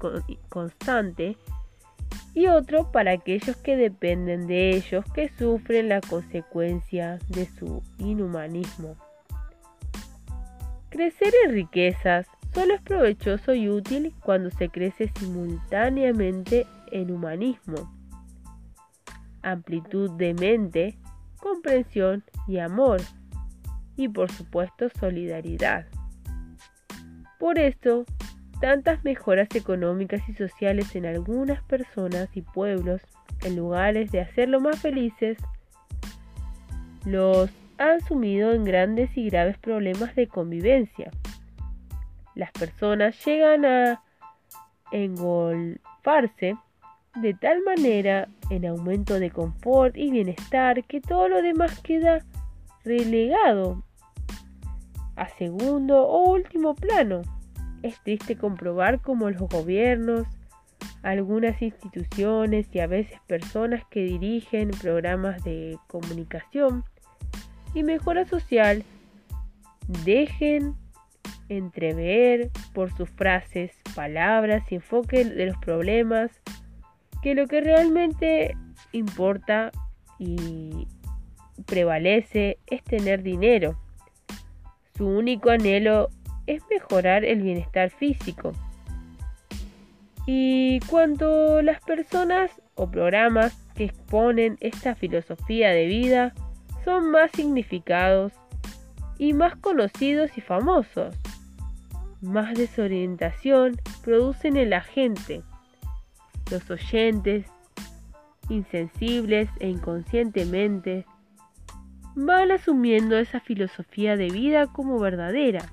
constante 0.49 1.37
y 2.33 2.47
otro 2.47 2.91
para 2.91 3.11
aquellos 3.11 3.55
que 3.57 3.77
dependen 3.77 4.47
de 4.47 4.71
ellos 4.75 5.05
que 5.13 5.29
sufren 5.29 5.89
la 5.89 6.01
consecuencia 6.01 7.19
de 7.29 7.45
su 7.45 7.83
inhumanismo. 7.99 8.95
Crecer 10.89 11.33
en 11.45 11.53
riquezas 11.53 12.27
solo 12.53 12.75
es 12.75 12.81
provechoso 12.81 13.53
y 13.53 13.69
útil 13.69 14.13
cuando 14.23 14.49
se 14.51 14.69
crece 14.69 15.11
simultáneamente 15.19 16.67
en 16.91 17.11
humanismo, 17.11 17.91
amplitud 19.41 20.11
de 20.11 20.33
mente, 20.33 20.97
comprensión 21.43 22.23
y 22.47 22.59
amor, 22.59 23.01
y 23.97 24.07
por 24.07 24.31
supuesto 24.31 24.87
solidaridad. 24.97 25.85
Por 27.37 27.59
esto, 27.59 28.05
tantas 28.61 29.03
mejoras 29.03 29.49
económicas 29.53 30.21
y 30.29 30.33
sociales 30.35 30.95
en 30.95 31.05
algunas 31.05 31.61
personas 31.63 32.29
y 32.33 32.41
pueblos, 32.41 33.01
en 33.41 33.57
lugares 33.57 34.09
de 34.11 34.21
hacerlo 34.21 34.61
más 34.61 34.79
felices, 34.79 35.37
los 37.05 37.51
han 37.77 37.99
sumido 37.99 38.53
en 38.53 38.63
grandes 38.63 39.09
y 39.17 39.29
graves 39.29 39.57
problemas 39.57 40.15
de 40.15 40.27
convivencia. 40.29 41.11
Las 42.35 42.51
personas 42.51 43.13
llegan 43.25 43.65
a 43.65 44.01
engolfarse 44.93 46.55
de 47.15 47.33
tal 47.33 47.61
manera 47.63 48.27
en 48.49 48.65
aumento 48.65 49.19
de 49.19 49.29
confort 49.29 49.95
y 49.95 50.11
bienestar 50.11 50.83
que 50.85 50.99
todo 50.99 51.29
lo 51.29 51.41
demás 51.41 51.79
queda 51.81 52.25
relegado 52.83 53.83
a 55.15 55.27
segundo 55.29 56.07
o 56.07 56.31
último 56.31 56.75
plano. 56.75 57.21
Es 57.83 57.99
triste 58.01 58.35
comprobar 58.35 59.01
cómo 59.01 59.29
los 59.29 59.41
gobiernos, 59.41 60.25
algunas 61.03 61.61
instituciones 61.61 62.67
y 62.71 62.79
a 62.79 62.87
veces 62.87 63.19
personas 63.27 63.83
que 63.89 64.03
dirigen 64.03 64.71
programas 64.71 65.43
de 65.43 65.77
comunicación 65.87 66.83
y 67.73 67.83
mejora 67.83 68.25
social 68.25 68.83
dejen 70.05 70.75
entrever 71.49 72.49
por 72.73 72.95
sus 72.95 73.09
frases, 73.09 73.71
palabras 73.95 74.63
y 74.71 74.75
enfoque 74.75 75.25
de 75.25 75.45
los 75.45 75.57
problemas 75.57 76.31
que 77.23 77.35
lo 77.35 77.47
que 77.47 77.61
realmente 77.61 78.57
importa 78.91 79.71
y 80.19 80.87
prevalece 81.65 82.57
es 82.67 82.83
tener 82.83 83.23
dinero. 83.23 83.79
Su 84.97 85.07
único 85.07 85.49
anhelo 85.49 86.09
es 86.47 86.61
mejorar 86.69 87.23
el 87.23 87.41
bienestar 87.41 87.91
físico. 87.91 88.51
Y 90.27 90.81
cuando 90.81 91.61
las 91.61 91.81
personas 91.81 92.51
o 92.75 92.91
programas 92.91 93.53
que 93.73 93.85
exponen 93.85 94.57
esta 94.59 94.93
filosofía 94.93 95.69
de 95.69 95.85
vida 95.85 96.33
son 96.83 97.09
más 97.09 97.31
significados 97.31 98.33
y 99.17 99.31
más 99.31 99.55
conocidos 99.55 100.37
y 100.37 100.41
famosos, 100.41 101.15
más 102.21 102.53
desorientación 102.55 103.79
producen 104.03 104.57
en 104.57 104.71
la 104.71 104.81
gente. 104.81 105.41
Los 106.53 106.69
oyentes, 106.69 107.45
insensibles 108.47 109.49
e 109.59 109.67
inconscientemente, 109.67 111.05
van 112.15 112.51
asumiendo 112.51 113.17
esa 113.17 113.41
filosofía 113.41 114.15
de 114.15 114.29
vida 114.29 114.67
como 114.67 114.99
verdadera 114.99 115.65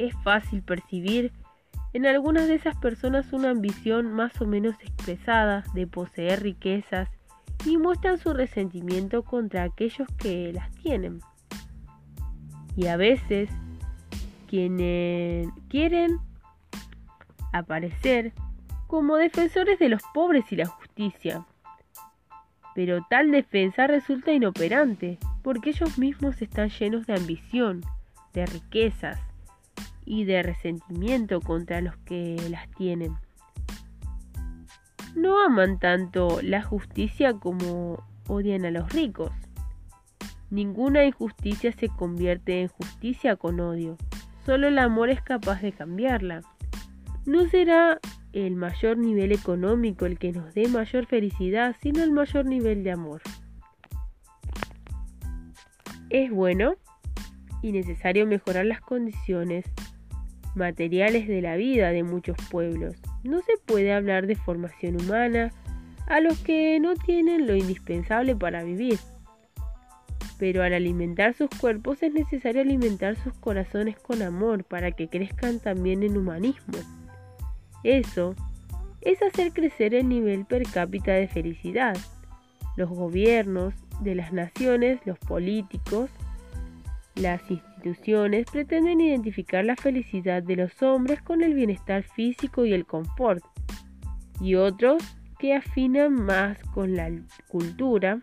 es 0.00 0.14
fácil 0.22 0.62
percibir 0.62 1.32
en 1.92 2.06
algunas 2.06 2.48
de 2.48 2.54
esas 2.54 2.76
personas 2.76 3.32
una 3.32 3.50
ambición 3.50 4.12
más 4.12 4.40
o 4.40 4.46
menos 4.46 4.74
expresada 4.80 5.64
de 5.74 5.86
poseer 5.86 6.42
riquezas 6.42 7.08
y 7.66 7.76
muestran 7.76 8.18
su 8.18 8.32
resentimiento 8.32 9.22
contra 9.22 9.64
aquellos 9.64 10.08
que 10.16 10.52
las 10.52 10.70
tienen. 10.76 11.20
Y 12.76 12.86
a 12.86 12.96
veces 12.96 13.50
quienes 14.46 15.48
quieren 15.68 16.18
aparecer 17.52 18.32
como 18.90 19.16
defensores 19.16 19.78
de 19.78 19.88
los 19.88 20.02
pobres 20.12 20.50
y 20.50 20.56
la 20.56 20.66
justicia. 20.66 21.46
Pero 22.74 23.06
tal 23.08 23.30
defensa 23.30 23.86
resulta 23.86 24.32
inoperante, 24.32 25.18
porque 25.42 25.70
ellos 25.70 25.96
mismos 25.96 26.42
están 26.42 26.70
llenos 26.70 27.06
de 27.06 27.14
ambición, 27.14 27.82
de 28.32 28.46
riquezas, 28.46 29.20
y 30.04 30.24
de 30.24 30.42
resentimiento 30.42 31.40
contra 31.40 31.80
los 31.80 31.96
que 31.98 32.36
las 32.50 32.68
tienen. 32.72 33.16
No 35.14 35.40
aman 35.40 35.78
tanto 35.78 36.40
la 36.42 36.64
justicia 36.64 37.34
como 37.34 38.02
odian 38.26 38.64
a 38.64 38.72
los 38.72 38.92
ricos. 38.92 39.30
Ninguna 40.50 41.04
injusticia 41.04 41.70
se 41.70 41.88
convierte 41.90 42.60
en 42.60 42.66
justicia 42.66 43.36
con 43.36 43.60
odio. 43.60 43.96
Solo 44.44 44.66
el 44.66 44.80
amor 44.80 45.10
es 45.10 45.22
capaz 45.22 45.62
de 45.62 45.70
cambiarla. 45.70 46.40
No 47.24 47.46
será 47.46 48.00
el 48.32 48.56
mayor 48.56 48.98
nivel 48.98 49.32
económico 49.32 50.06
el 50.06 50.18
que 50.18 50.32
nos 50.32 50.54
dé 50.54 50.68
mayor 50.68 51.06
felicidad, 51.06 51.76
sino 51.82 52.02
el 52.02 52.12
mayor 52.12 52.46
nivel 52.46 52.84
de 52.84 52.92
amor. 52.92 53.22
Es 56.10 56.30
bueno 56.30 56.74
y 57.62 57.72
necesario 57.72 58.26
mejorar 58.26 58.66
las 58.66 58.80
condiciones 58.80 59.64
materiales 60.54 61.28
de 61.28 61.42
la 61.42 61.56
vida 61.56 61.90
de 61.90 62.02
muchos 62.02 62.36
pueblos. 62.50 62.96
No 63.22 63.40
se 63.40 63.52
puede 63.64 63.92
hablar 63.92 64.26
de 64.26 64.36
formación 64.36 65.00
humana 65.00 65.52
a 66.06 66.20
los 66.20 66.38
que 66.38 66.78
no 66.80 66.96
tienen 66.96 67.46
lo 67.46 67.54
indispensable 67.54 68.34
para 68.34 68.64
vivir. 68.64 68.98
Pero 70.38 70.62
al 70.62 70.72
alimentar 70.72 71.34
sus 71.34 71.50
cuerpos 71.50 72.02
es 72.02 72.12
necesario 72.12 72.62
alimentar 72.62 73.14
sus 73.16 73.34
corazones 73.34 73.96
con 73.98 74.22
amor 74.22 74.64
para 74.64 74.90
que 74.92 75.08
crezcan 75.08 75.60
también 75.60 76.02
en 76.02 76.16
humanismo. 76.16 76.78
Eso 77.82 78.34
es 79.00 79.22
hacer 79.22 79.52
crecer 79.52 79.94
el 79.94 80.08
nivel 80.08 80.44
per 80.44 80.62
cápita 80.64 81.12
de 81.12 81.28
felicidad. 81.28 81.96
Los 82.76 82.90
gobiernos 82.90 83.74
de 84.00 84.14
las 84.14 84.32
naciones, 84.32 85.00
los 85.04 85.18
políticos, 85.18 86.10
las 87.14 87.50
instituciones 87.50 88.46
pretenden 88.50 89.00
identificar 89.00 89.64
la 89.64 89.76
felicidad 89.76 90.42
de 90.42 90.56
los 90.56 90.82
hombres 90.82 91.22
con 91.22 91.42
el 91.42 91.54
bienestar 91.54 92.02
físico 92.02 92.64
y 92.64 92.72
el 92.72 92.86
confort, 92.86 93.44
y 94.40 94.54
otros 94.54 95.02
que 95.38 95.54
afinan 95.54 96.14
más 96.14 96.58
con 96.74 96.96
la 96.96 97.10
cultura, 97.48 98.20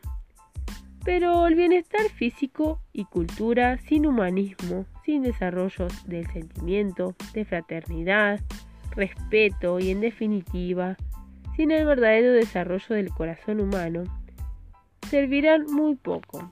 pero 1.04 1.48
el 1.48 1.56
bienestar 1.56 2.10
físico 2.16 2.82
y 2.94 3.06
cultura 3.06 3.78
sin 3.78 4.06
humanismo, 4.06 4.86
sin 5.06 5.24
desarrollo 5.24 5.88
del 6.06 6.28
sentimiento, 6.28 7.16
de 7.34 7.46
fraternidad, 7.46 8.40
respeto 8.98 9.80
y 9.80 9.92
en 9.92 10.02
definitiva, 10.02 10.98
sin 11.56 11.72
el 11.72 11.86
verdadero 11.86 12.34
desarrollo 12.34 12.96
del 12.96 13.10
corazón 13.12 13.62
humano, 13.62 14.04
servirán 15.10 15.66
muy 15.68 15.96
poco. 15.96 16.52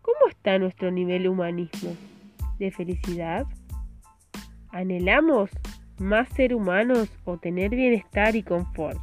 ¿Cómo 0.00 0.28
está 0.30 0.58
nuestro 0.58 0.90
nivel 0.90 1.28
humanismo 1.28 1.94
de 2.58 2.70
felicidad? 2.70 3.44
¿Anhelamos 4.70 5.50
más 5.98 6.28
ser 6.30 6.54
humanos 6.54 7.10
o 7.24 7.36
tener 7.36 7.70
bienestar 7.70 8.36
y 8.36 8.42
confort? 8.42 9.00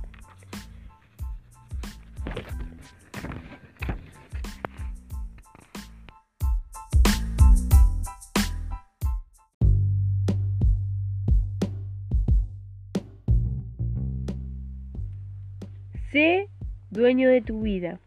Sé 16.13 16.47
dueño 16.91 17.27
de 17.27 17.41
tu 17.41 17.61
vida. 17.61 17.99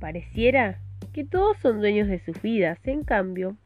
Pareciera 0.00 0.78
que 1.14 1.24
todos 1.24 1.56
son 1.62 1.80
dueños 1.80 2.08
de 2.08 2.22
sus 2.22 2.42
vidas, 2.42 2.78
en 2.84 3.04
cambio, 3.04 3.56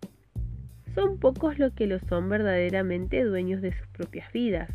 son 0.95 1.19
pocos 1.19 1.59
los 1.59 1.73
que 1.73 1.89
lo 1.89 1.99
son 1.99 2.29
verdaderamente 2.29 3.25
dueños 3.25 3.61
de 3.61 3.73
sus 3.73 3.89
propias 3.89 4.33
vidas. 4.33 4.71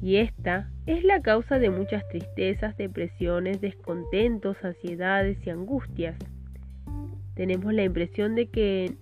Y 0.00 0.16
esta 0.16 0.70
es 0.86 1.04
la 1.04 1.20
causa 1.20 1.58
de 1.58 1.68
muchas 1.68 2.08
tristezas, 2.08 2.74
depresiones, 2.78 3.60
descontentos, 3.60 4.56
ansiedades 4.64 5.46
y 5.46 5.50
angustias. 5.50 6.16
Tenemos 7.34 7.74
la 7.74 7.84
impresión 7.84 8.34
de 8.34 8.46
que 8.46 8.94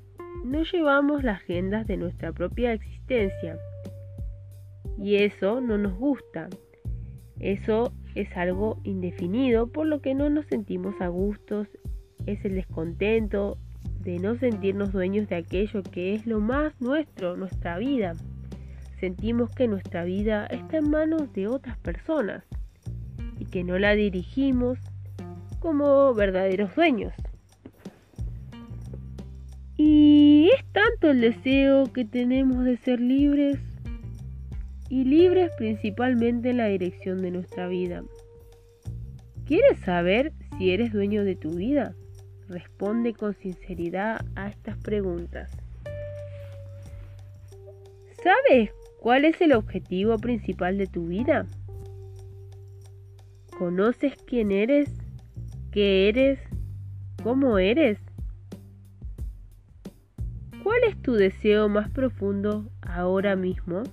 no 0.44 0.64
llevamos 0.64 1.22
las 1.22 1.40
agendas 1.40 1.86
de 1.86 1.98
nuestra 1.98 2.32
propia 2.32 2.72
existencia. 2.72 3.56
Y 4.98 5.18
eso 5.18 5.60
no 5.60 5.78
nos 5.78 5.94
gusta. 5.94 6.48
Eso 7.40 7.92
es 8.14 8.36
algo 8.36 8.78
indefinido, 8.84 9.66
por 9.66 9.86
lo 9.86 10.00
que 10.00 10.14
no 10.14 10.28
nos 10.28 10.46
sentimos 10.46 10.94
a 11.00 11.08
gustos, 11.08 11.68
es 12.26 12.44
el 12.44 12.54
descontento 12.54 13.56
de 14.00 14.18
no 14.18 14.36
sentirnos 14.36 14.92
dueños 14.92 15.28
de 15.28 15.36
aquello 15.36 15.82
que 15.82 16.14
es 16.14 16.26
lo 16.26 16.40
más 16.40 16.78
nuestro, 16.80 17.36
nuestra 17.36 17.78
vida. 17.78 18.12
Sentimos 18.98 19.50
que 19.50 19.68
nuestra 19.68 20.04
vida 20.04 20.46
está 20.46 20.78
en 20.78 20.90
manos 20.90 21.32
de 21.32 21.48
otras 21.48 21.78
personas 21.78 22.44
y 23.38 23.46
que 23.46 23.64
no 23.64 23.78
la 23.78 23.94
dirigimos 23.94 24.78
como 25.60 26.12
verdaderos 26.14 26.74
dueños. 26.74 27.14
Y 29.78 30.50
es 30.54 30.64
tanto 30.72 31.10
el 31.10 31.22
deseo 31.22 31.90
que 31.90 32.04
tenemos 32.04 32.64
de 32.64 32.76
ser 32.76 33.00
libres 33.00 33.58
y 34.90 35.04
libres 35.04 35.52
principalmente 35.56 36.50
en 36.50 36.58
la 36.58 36.66
dirección 36.66 37.22
de 37.22 37.30
nuestra 37.30 37.68
vida. 37.68 38.02
¿Quieres 39.46 39.78
saber 39.80 40.32
si 40.58 40.72
eres 40.72 40.92
dueño 40.92 41.24
de 41.24 41.36
tu 41.36 41.50
vida? 41.50 41.94
Responde 42.48 43.14
con 43.14 43.34
sinceridad 43.34 44.20
a 44.34 44.48
estas 44.48 44.76
preguntas. 44.78 45.50
¿Sabes 48.22 48.70
cuál 48.98 49.24
es 49.24 49.40
el 49.40 49.52
objetivo 49.52 50.18
principal 50.18 50.76
de 50.76 50.88
tu 50.88 51.06
vida? 51.06 51.46
¿Conoces 53.56 54.14
quién 54.26 54.50
eres? 54.50 54.90
¿Qué 55.70 56.08
eres? 56.08 56.40
¿Cómo 57.22 57.58
eres? 57.58 57.98
¿Cuál 60.64 60.80
es 60.88 61.00
tu 61.00 61.14
deseo 61.14 61.68
más 61.68 61.90
profundo 61.90 62.68
ahora 62.82 63.36
mismo? 63.36 63.84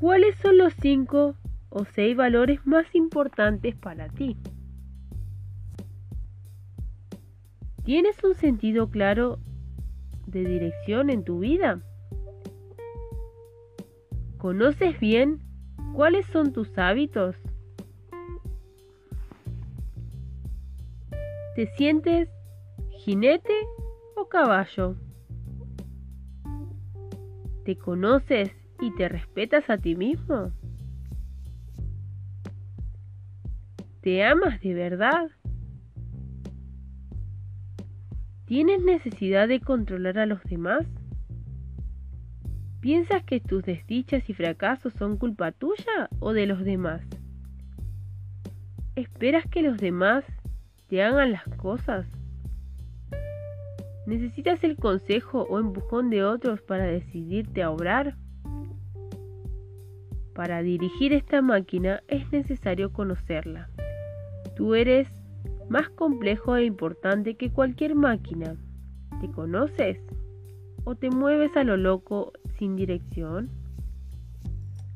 ¿Cuáles 0.00 0.34
son 0.36 0.56
los 0.56 0.72
cinco 0.80 1.34
o 1.68 1.84
seis 1.84 2.16
valores 2.16 2.66
más 2.66 2.86
importantes 2.94 3.76
para 3.76 4.08
ti? 4.08 4.34
¿Tienes 7.84 8.24
un 8.24 8.34
sentido 8.34 8.88
claro 8.88 9.38
de 10.26 10.46
dirección 10.46 11.10
en 11.10 11.22
tu 11.22 11.40
vida? 11.40 11.82
¿Conoces 14.38 14.98
bien 14.98 15.40
cuáles 15.92 16.24
son 16.28 16.54
tus 16.54 16.78
hábitos? 16.78 17.36
¿Te 21.54 21.66
sientes 21.76 22.30
jinete 22.88 23.52
o 24.16 24.28
caballo? 24.30 24.96
¿Te 27.66 27.76
conoces 27.76 28.59
y 28.80 28.90
te 28.92 29.08
respetas 29.08 29.68
a 29.68 29.78
ti 29.78 29.94
mismo? 29.94 30.52
¿Te 34.00 34.24
amas 34.24 34.60
de 34.60 34.74
verdad? 34.74 35.30
¿Tienes 38.46 38.82
necesidad 38.82 39.46
de 39.46 39.60
controlar 39.60 40.18
a 40.18 40.26
los 40.26 40.42
demás? 40.44 40.86
¿Piensas 42.80 43.22
que 43.24 43.40
tus 43.40 43.62
desdichas 43.62 44.28
y 44.30 44.34
fracasos 44.34 44.94
son 44.94 45.18
culpa 45.18 45.52
tuya 45.52 46.08
o 46.18 46.32
de 46.32 46.46
los 46.46 46.64
demás? 46.64 47.02
¿Esperas 48.96 49.44
que 49.46 49.62
los 49.62 49.76
demás 49.76 50.24
te 50.88 51.02
hagan 51.02 51.32
las 51.32 51.44
cosas? 51.58 52.06
¿Necesitas 54.06 54.64
el 54.64 54.76
consejo 54.76 55.42
o 55.42 55.60
empujón 55.60 56.08
de 56.08 56.24
otros 56.24 56.62
para 56.62 56.84
decidirte 56.84 57.62
a 57.62 57.70
obrar? 57.70 58.16
Para 60.34 60.62
dirigir 60.62 61.12
esta 61.12 61.42
máquina 61.42 62.02
es 62.08 62.30
necesario 62.32 62.92
conocerla. 62.92 63.68
Tú 64.56 64.74
eres 64.74 65.08
más 65.68 65.88
complejo 65.90 66.56
e 66.56 66.64
importante 66.64 67.36
que 67.36 67.50
cualquier 67.50 67.94
máquina. 67.94 68.56
¿Te 69.20 69.30
conoces? 69.30 69.98
¿O 70.84 70.94
te 70.94 71.10
mueves 71.10 71.56
a 71.56 71.64
lo 71.64 71.76
loco 71.76 72.32
sin 72.58 72.76
dirección? 72.76 73.50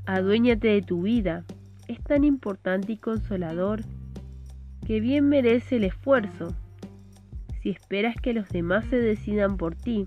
Aduéñate 0.07 0.69
de 0.69 0.83
tu 0.83 1.03
vida. 1.03 1.45
Es 1.89 2.03
tan 2.03 2.25
importante 2.25 2.93
y 2.93 2.97
consolador 2.97 3.83
que 4.87 5.01
bien 5.01 5.29
merece 5.29 5.77
el 5.77 5.85
esfuerzo. 5.85 6.55
Si 7.63 7.71
esperas 7.71 8.17
que 8.17 8.35
los 8.35 8.49
demás 8.49 8.85
se 8.87 8.99
decidan 8.99 9.57
por 9.57 9.75
ti, 9.75 10.07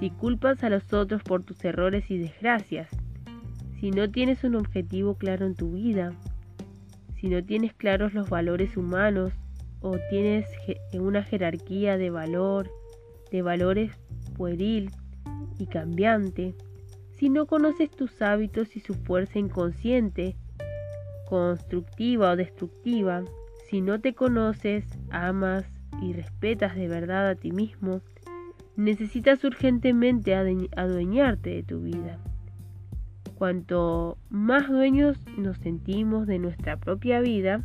si 0.00 0.10
culpas 0.10 0.64
a 0.64 0.70
los 0.70 0.92
otros 0.92 1.22
por 1.22 1.44
tus 1.44 1.64
errores 1.64 2.10
y 2.10 2.18
desgracias, 2.18 2.88
si 3.84 3.90
no 3.90 4.10
tienes 4.10 4.44
un 4.44 4.54
objetivo 4.54 5.16
claro 5.16 5.44
en 5.44 5.54
tu 5.54 5.72
vida, 5.72 6.14
si 7.20 7.28
no 7.28 7.44
tienes 7.44 7.74
claros 7.74 8.14
los 8.14 8.30
valores 8.30 8.78
humanos 8.78 9.34
o 9.82 9.98
tienes 10.08 10.46
una 10.94 11.22
jerarquía 11.22 11.98
de 11.98 12.08
valor, 12.08 12.70
de 13.30 13.42
valores 13.42 13.92
pueril 14.38 14.90
y 15.58 15.66
cambiante, 15.66 16.54
si 17.18 17.28
no 17.28 17.44
conoces 17.44 17.90
tus 17.90 18.22
hábitos 18.22 18.74
y 18.74 18.80
su 18.80 18.94
fuerza 18.94 19.38
inconsciente, 19.38 20.34
constructiva 21.28 22.30
o 22.30 22.36
destructiva, 22.36 23.22
si 23.68 23.82
no 23.82 24.00
te 24.00 24.14
conoces, 24.14 24.86
amas 25.10 25.66
y 26.00 26.14
respetas 26.14 26.74
de 26.74 26.88
verdad 26.88 27.28
a 27.28 27.34
ti 27.34 27.52
mismo, 27.52 28.00
necesitas 28.76 29.44
urgentemente 29.44 30.34
adueñarte 30.34 31.50
de 31.50 31.62
tu 31.64 31.82
vida. 31.82 32.18
Cuanto 33.44 34.16
más 34.30 34.70
dueños 34.70 35.18
nos 35.36 35.58
sentimos 35.58 36.26
de 36.26 36.38
nuestra 36.38 36.78
propia 36.78 37.20
vida, 37.20 37.62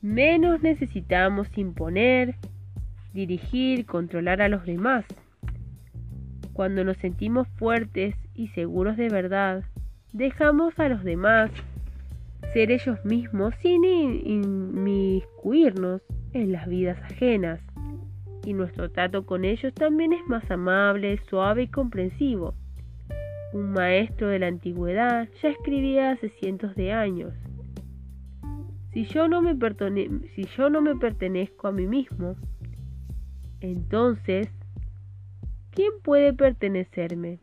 menos 0.00 0.62
necesitamos 0.62 1.46
imponer, 1.58 2.36
dirigir, 3.12 3.84
controlar 3.84 4.40
a 4.40 4.48
los 4.48 4.64
demás. 4.64 5.04
Cuando 6.54 6.84
nos 6.84 6.96
sentimos 6.96 7.46
fuertes 7.58 8.14
y 8.34 8.48
seguros 8.48 8.96
de 8.96 9.10
verdad, 9.10 9.62
dejamos 10.14 10.78
a 10.78 10.88
los 10.88 11.04
demás 11.04 11.50
ser 12.54 12.70
ellos 12.70 13.04
mismos 13.04 13.54
sin 13.60 13.84
inmiscuirnos 13.84 16.00
en 16.32 16.50
las 16.50 16.66
vidas 16.66 16.98
ajenas. 17.02 17.60
Y 18.46 18.54
nuestro 18.54 18.90
trato 18.90 19.26
con 19.26 19.44
ellos 19.44 19.74
también 19.74 20.14
es 20.14 20.26
más 20.28 20.50
amable, 20.50 21.20
suave 21.28 21.64
y 21.64 21.68
comprensivo 21.68 22.54
un 23.52 23.72
maestro 23.72 24.28
de 24.28 24.38
la 24.38 24.48
antigüedad, 24.48 25.28
ya 25.42 25.48
escribía 25.48 26.12
hace 26.12 26.28
cientos 26.28 26.74
de 26.74 26.92
años. 26.92 27.32
Si 28.92 29.04
yo 29.04 29.28
no 29.28 29.42
me, 29.42 29.56
si 30.34 30.44
yo 30.56 30.70
no 30.70 30.80
me 30.80 30.96
pertenezco 30.96 31.68
a 31.68 31.72
mí 31.72 31.86
mismo, 31.86 32.36
entonces, 33.60 34.48
¿quién 35.70 35.92
puede 36.02 36.32
pertenecerme? 36.32 37.38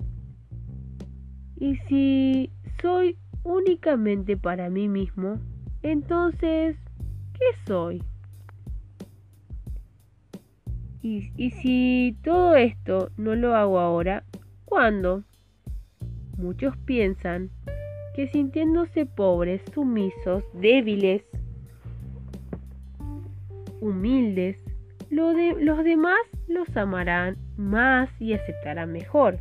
Y 1.58 1.76
si 1.88 2.52
soy 2.82 3.18
únicamente 3.44 4.38
para 4.38 4.70
mí 4.70 4.88
mismo, 4.88 5.40
entonces, 5.82 6.78
¿qué 7.34 7.46
soy? 7.68 8.04
Y, 11.02 11.32
y 11.38 11.52
si 11.52 12.18
todo 12.24 12.56
esto 12.56 13.12
no 13.18 13.36
lo 13.36 13.56
hago 13.56 13.80
ahora, 13.80 14.24
¿cuándo? 14.66 15.24
Muchos 16.38 16.76
piensan 16.86 17.50
que 18.14 18.28
sintiéndose 18.28 19.06
pobres, 19.06 19.62
sumisos, 19.74 20.44
débiles, 20.54 21.24
humildes, 23.80 24.58
los 25.10 25.84
demás 25.84 26.20
los 26.48 26.76
amarán 26.76 27.38
más 27.56 28.10
y 28.20 28.34
aceptarán 28.34 28.92
mejor. 28.92 29.40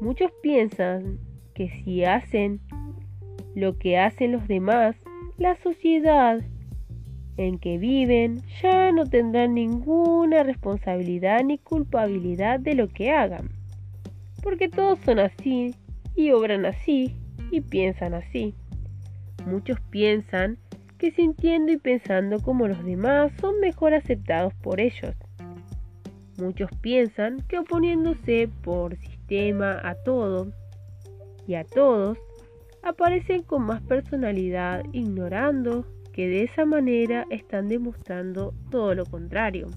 Muchos 0.00 0.30
piensan 0.42 1.18
que 1.54 1.70
si 1.70 2.04
hacen 2.04 2.60
lo 3.54 3.78
que 3.78 3.98
hacen 3.98 4.32
los 4.32 4.46
demás, 4.46 4.96
la 5.38 5.56
sociedad 5.56 6.40
en 7.38 7.58
que 7.58 7.78
viven 7.78 8.42
ya 8.62 8.92
no 8.92 9.06
tendrán 9.06 9.54
ninguna 9.54 10.42
responsabilidad 10.42 11.42
ni 11.44 11.56
culpabilidad 11.56 12.60
de 12.60 12.74
lo 12.74 12.88
que 12.88 13.10
hagan 13.10 13.59
porque 14.42 14.68
todos 14.68 14.98
son 15.00 15.18
así 15.18 15.74
y 16.14 16.30
obran 16.32 16.66
así 16.66 17.16
y 17.50 17.60
piensan 17.60 18.14
así. 18.14 18.54
Muchos 19.46 19.80
piensan 19.90 20.58
que 20.98 21.10
sintiendo 21.12 21.72
y 21.72 21.78
pensando 21.78 22.40
como 22.40 22.68
los 22.68 22.84
demás 22.84 23.32
son 23.40 23.58
mejor 23.60 23.94
aceptados 23.94 24.54
por 24.54 24.80
ellos. 24.80 25.14
Muchos 26.38 26.70
piensan 26.80 27.38
que 27.48 27.58
oponiéndose 27.58 28.48
por 28.62 28.96
sistema 28.96 29.80
a 29.82 29.94
todo 29.94 30.52
y 31.46 31.54
a 31.54 31.64
todos, 31.64 32.18
aparecen 32.82 33.42
con 33.42 33.62
más 33.62 33.82
personalidad, 33.82 34.84
ignorando 34.92 35.84
que 36.12 36.28
de 36.28 36.44
esa 36.44 36.64
manera 36.64 37.26
están 37.30 37.68
demostrando 37.68 38.54
todo 38.70 38.94
lo 38.94 39.04
contrario. 39.04 39.68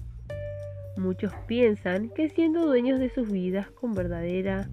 Muchos 0.96 1.32
piensan 1.46 2.10
que 2.10 2.28
siendo 2.28 2.66
dueños 2.66 3.00
de 3.00 3.10
sus 3.10 3.30
vidas 3.30 3.68
con 3.70 3.94
verdadera 3.94 4.68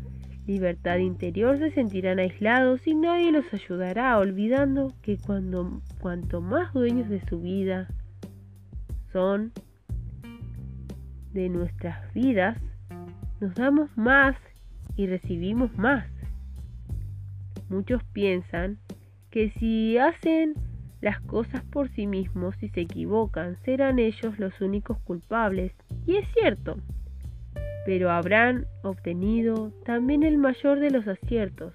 libertad 0.45 0.98
interior 0.98 1.57
se 1.57 1.72
sentirán 1.72 2.19
aislados 2.19 2.85
y 2.85 2.95
nadie 2.95 3.31
los 3.31 3.52
ayudará, 3.53 4.18
olvidando 4.18 4.93
que 5.02 5.18
cuando 5.18 5.81
cuanto 5.99 6.41
más 6.41 6.73
dueños 6.73 7.10
de 7.10 7.22
su 7.27 7.39
vida 7.39 7.88
son 9.11 9.52
de 11.34 11.49
nuestras 11.49 12.14
vidas, 12.14 12.57
nos 13.39 13.56
damos 13.56 13.89
más 13.98 14.35
y 14.95 15.07
recibimos 15.07 15.76
más. 15.77 16.06
Muchos 17.69 18.03
piensan 18.14 18.77
que 19.30 19.52
si 19.52 19.98
hacen 19.98 20.56
las 21.02 21.19
cosas 21.22 21.64
por 21.64 21.90
sí 21.90 22.06
mismos 22.06 22.56
y 22.61 22.69
se 22.69 22.82
equivocan, 22.82 23.57
serán 23.64 23.99
ellos 23.99 24.38
los 24.40 24.61
únicos 24.61 24.99
culpables. 24.99 25.73
Y 26.06 26.18
es 26.18 26.28
cierto, 26.34 26.78
pero 27.86 28.11
habrán 28.11 28.68
obtenido 28.84 29.72
también 29.84 30.23
el 30.23 30.38
mayor 30.38 30.80
de 30.80 30.91
los 30.91 31.07
aciertos, 31.07 31.73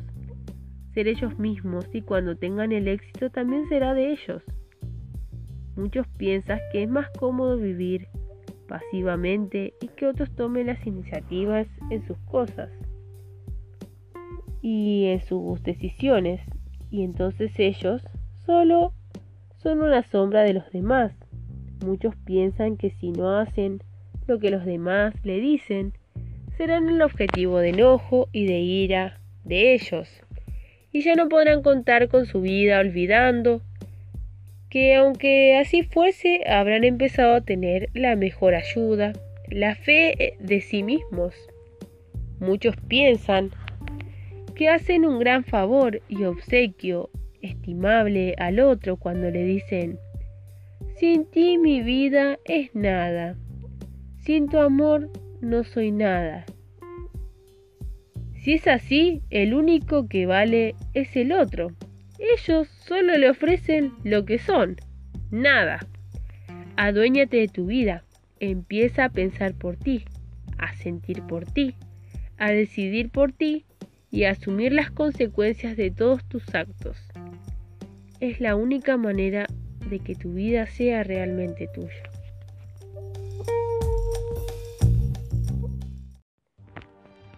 ser 0.94 1.08
ellos 1.08 1.38
mismos 1.38 1.86
y 1.92 2.02
cuando 2.02 2.36
tengan 2.36 2.72
el 2.72 2.88
éxito 2.88 3.30
también 3.30 3.68
será 3.68 3.94
de 3.94 4.12
ellos. 4.12 4.42
Muchos 5.74 6.06
piensan 6.16 6.60
que 6.72 6.84
es 6.84 6.88
más 6.88 7.10
cómodo 7.18 7.58
vivir 7.58 8.08
pasivamente 8.68 9.74
y 9.80 9.88
que 9.88 10.06
otros 10.06 10.30
tomen 10.34 10.68
las 10.68 10.86
iniciativas 10.86 11.66
en 11.90 12.06
sus 12.06 12.16
cosas 12.20 12.70
y 14.62 15.06
en 15.06 15.20
sus 15.20 15.62
decisiones 15.62 16.40
y 16.90 17.04
entonces 17.04 17.52
ellos 17.58 18.02
solo 18.44 18.92
son 19.66 19.82
una 19.82 20.04
sombra 20.04 20.44
de 20.44 20.52
los 20.52 20.70
demás. 20.70 21.10
Muchos 21.84 22.14
piensan 22.24 22.76
que 22.76 22.90
si 22.90 23.10
no 23.10 23.36
hacen 23.36 23.82
lo 24.28 24.38
que 24.38 24.52
los 24.52 24.64
demás 24.64 25.12
le 25.24 25.40
dicen, 25.40 25.92
serán 26.56 26.88
el 26.88 27.02
objetivo 27.02 27.58
de 27.58 27.70
enojo 27.70 28.28
y 28.30 28.46
de 28.46 28.60
ira 28.60 29.18
de 29.42 29.74
ellos, 29.74 30.08
y 30.92 31.00
ya 31.00 31.16
no 31.16 31.28
podrán 31.28 31.62
contar 31.62 32.06
con 32.06 32.26
su 32.26 32.42
vida 32.42 32.78
olvidando 32.78 33.60
que 34.70 34.94
aunque 34.94 35.56
así 35.56 35.82
fuese, 35.82 36.48
habrán 36.48 36.84
empezado 36.84 37.34
a 37.34 37.40
tener 37.40 37.88
la 37.92 38.14
mejor 38.14 38.54
ayuda, 38.54 39.14
la 39.48 39.74
fe 39.74 40.36
de 40.38 40.60
sí 40.60 40.84
mismos. 40.84 41.34
Muchos 42.38 42.76
piensan 42.86 43.50
que 44.54 44.68
hacen 44.68 45.04
un 45.04 45.18
gran 45.18 45.42
favor 45.42 46.02
y 46.08 46.22
obsequio 46.22 47.10
estimable 47.42 48.34
al 48.38 48.60
otro 48.60 48.96
cuando 48.96 49.30
le 49.30 49.44
dicen, 49.44 49.98
sin 50.96 51.30
ti 51.30 51.58
mi 51.58 51.82
vida 51.82 52.38
es 52.44 52.74
nada, 52.74 53.36
sin 54.18 54.48
tu 54.48 54.58
amor 54.58 55.10
no 55.40 55.64
soy 55.64 55.90
nada. 55.90 56.44
Si 58.34 58.54
es 58.54 58.66
así, 58.66 59.22
el 59.30 59.54
único 59.54 60.08
que 60.08 60.26
vale 60.26 60.74
es 60.94 61.16
el 61.16 61.32
otro. 61.32 61.72
Ellos 62.18 62.68
solo 62.68 63.18
le 63.18 63.28
ofrecen 63.28 63.92
lo 64.04 64.24
que 64.24 64.38
son, 64.38 64.76
nada. 65.30 65.86
Aduéñate 66.76 67.38
de 67.38 67.48
tu 67.48 67.66
vida, 67.66 68.04
empieza 68.40 69.04
a 69.04 69.10
pensar 69.10 69.54
por 69.54 69.76
ti, 69.76 70.04
a 70.58 70.74
sentir 70.76 71.22
por 71.22 71.44
ti, 71.44 71.74
a 72.38 72.50
decidir 72.52 73.10
por 73.10 73.32
ti 73.32 73.64
y 74.10 74.24
a 74.24 74.30
asumir 74.30 74.72
las 74.72 74.90
consecuencias 74.90 75.76
de 75.76 75.90
todos 75.90 76.24
tus 76.28 76.54
actos 76.54 77.05
es 78.20 78.40
la 78.40 78.56
única 78.56 78.96
manera 78.96 79.46
de 79.90 79.98
que 79.98 80.14
tu 80.14 80.32
vida 80.32 80.66
sea 80.66 81.04
realmente 81.04 81.68
tuya. 81.68 82.10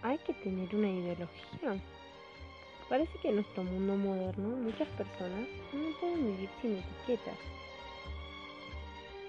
Hay 0.01 0.17
que 0.19 0.33
tener 0.35 0.73
una 0.73 0.89
ideología. 0.89 1.83
Parece 2.87 3.11
que 3.21 3.29
en 3.29 3.35
nuestro 3.35 3.63
mundo 3.63 3.95
moderno 3.97 4.55
muchas 4.55 4.87
personas 4.89 5.47
no 5.73 5.99
pueden 5.99 6.25
vivir 6.25 6.49
sin 6.61 6.77
etiquetas. 6.77 7.37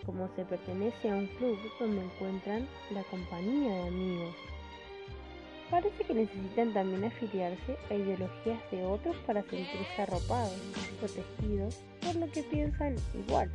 Como 0.06 0.28
se 0.34 0.44
pertenece 0.44 1.10
a 1.10 1.16
un 1.16 1.26
club 1.26 1.58
donde 1.78 2.04
encuentran 2.04 2.66
la 2.90 3.02
compañía 3.04 3.74
de 3.74 3.88
amigos, 3.88 4.34
Parece 5.70 6.02
que 6.04 6.14
necesitan 6.14 6.72
también 6.72 7.04
afiliarse 7.04 7.76
a 7.90 7.94
ideologías 7.94 8.58
de 8.72 8.84
otros 8.84 9.16
para 9.24 9.42
sentirse 9.42 10.02
arropados, 10.02 10.58
protegidos 10.98 11.76
por 12.00 12.16
lo 12.16 12.30
que 12.32 12.42
piensan 12.42 12.96
igual. 13.14 13.48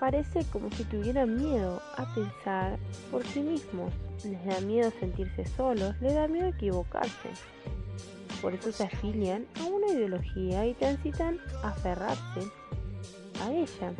Parece 0.00 0.44
como 0.46 0.70
si 0.70 0.84
tuvieran 0.84 1.36
miedo 1.36 1.82
a 1.96 2.06
pensar 2.14 2.78
por 3.10 3.26
sí 3.26 3.40
mismos, 3.40 3.92
les 4.24 4.42
da 4.46 4.60
miedo 4.60 4.90
sentirse 5.00 5.44
solos, 5.44 5.94
les 6.00 6.14
da 6.14 6.28
miedo 6.28 6.46
equivocarse. 6.46 7.28
Por 8.40 8.54
eso 8.54 8.72
se 8.72 8.84
afilian 8.84 9.44
a 9.60 9.64
una 9.64 9.92
ideología 9.92 10.66
y 10.66 10.74
transitan 10.74 11.40
a 11.62 11.70
aferrarse 11.70 12.40
a 13.42 13.52
ella 13.52 13.92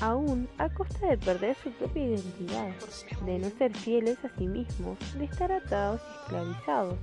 aún 0.00 0.48
a 0.58 0.68
costa 0.68 1.08
de 1.08 1.18
perder 1.18 1.56
su 1.62 1.70
propia 1.72 2.04
identidad, 2.04 2.70
de 3.24 3.38
no 3.38 3.50
ser 3.50 3.74
fieles 3.76 4.18
a 4.24 4.36
sí 4.36 4.46
mismos, 4.46 4.98
de 5.18 5.24
estar 5.24 5.50
atados 5.52 6.00
y 6.00 6.22
esclavizados. 6.22 6.98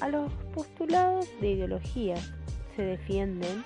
A 0.00 0.08
los 0.08 0.30
postulados 0.54 1.28
de 1.40 1.52
ideologías 1.52 2.32
se 2.74 2.82
defienden 2.82 3.64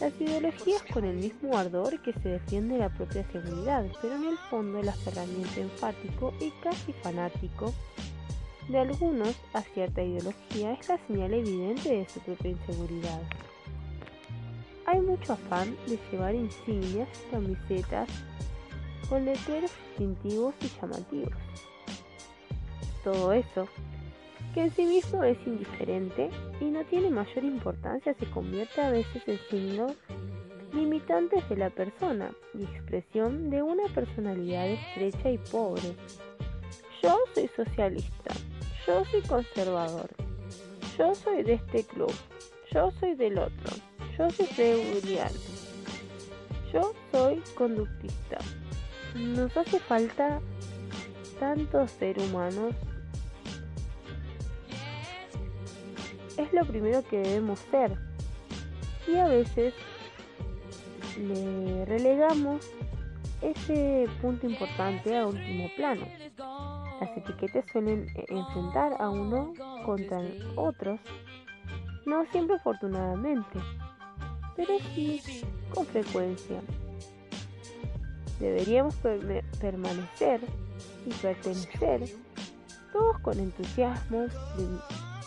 las 0.00 0.20
ideologías 0.20 0.82
con 0.92 1.04
el 1.04 1.16
mismo 1.16 1.56
ardor 1.56 2.00
que 2.02 2.12
se 2.12 2.28
defiende 2.28 2.78
la 2.78 2.88
propia 2.88 3.24
seguridad, 3.30 3.86
pero 4.02 4.16
en 4.16 4.24
el 4.24 4.38
fondo 4.50 4.80
el 4.80 4.88
aferramiento 4.88 5.60
enfático 5.60 6.34
y 6.40 6.50
casi 6.62 6.92
fanático 6.94 7.72
de 8.68 8.78
algunos 8.78 9.36
a 9.52 9.62
cierta 9.62 10.02
ideología 10.02 10.72
es 10.72 10.88
la 10.88 10.98
señal 11.06 11.34
evidente 11.34 11.90
de 11.90 12.08
su 12.08 12.18
propia 12.20 12.50
inseguridad. 12.50 13.20
Hay 14.86 15.00
mucho 15.00 15.32
afán 15.32 15.76
de 15.86 15.98
llevar 16.10 16.34
insignias, 16.34 17.08
camisetas 17.30 18.08
con 19.08 19.24
letreros 19.24 19.70
distintivos 19.88 20.54
y 20.60 20.68
llamativos. 20.80 21.32
Todo 23.02 23.32
eso, 23.32 23.66
que 24.52 24.62
en 24.62 24.70
sí 24.70 24.84
mismo 24.84 25.24
es 25.24 25.38
indiferente 25.46 26.30
y 26.60 26.64
no 26.64 26.84
tiene 26.84 27.10
mayor 27.10 27.44
importancia, 27.44 28.14
se 28.14 28.30
convierte 28.30 28.80
a 28.80 28.90
veces 28.90 29.22
en 29.26 29.38
signos 29.50 29.92
limitantes 30.72 31.48
de 31.48 31.56
la 31.56 31.70
persona 31.70 32.32
y 32.52 32.64
expresión 32.64 33.50
de 33.50 33.62
una 33.62 33.86
personalidad 33.94 34.68
estrecha 34.68 35.30
y 35.30 35.38
pobre. 35.38 35.94
Yo 37.02 37.18
soy 37.34 37.48
socialista, 37.48 38.34
yo 38.86 39.04
soy 39.06 39.22
conservador, 39.22 40.10
yo 40.98 41.14
soy 41.14 41.42
de 41.42 41.54
este 41.54 41.84
club, 41.84 42.12
yo 42.72 42.90
soy 42.98 43.14
del 43.14 43.38
otro. 43.38 43.83
Yo 44.16 44.30
soy 44.30 44.46
seguridad. 44.46 45.30
Yo 46.72 46.92
soy 47.10 47.42
conductista. 47.56 48.38
Nos 49.16 49.56
hace 49.56 49.80
falta 49.80 50.40
tantos 51.40 51.90
seres 51.90 52.30
humanos. 52.30 52.74
Es 56.36 56.52
lo 56.52 56.64
primero 56.64 57.02
que 57.08 57.18
debemos 57.18 57.58
ser. 57.70 57.96
Y 59.08 59.16
a 59.16 59.26
veces 59.26 59.74
le 61.18 61.84
relegamos 61.84 62.70
ese 63.42 64.08
punto 64.22 64.46
importante 64.46 65.18
a 65.18 65.26
último 65.26 65.68
plano. 65.76 66.06
Las 67.00 67.16
etiquetas 67.16 67.64
suelen 67.72 68.06
enfrentar 68.28 68.94
a 69.00 69.10
uno 69.10 69.52
contra 69.84 70.22
otros, 70.54 71.00
no 72.06 72.24
siempre 72.26 72.56
afortunadamente 72.56 73.58
pero 74.56 74.78
sí 74.94 75.20
con 75.72 75.86
frecuencia. 75.86 76.60
Deberíamos 78.40 78.94
permanecer 79.60 80.40
y 81.06 81.10
pertenecer 81.14 82.04
todos 82.92 83.18
con 83.20 83.38
entusiasmo 83.38 84.26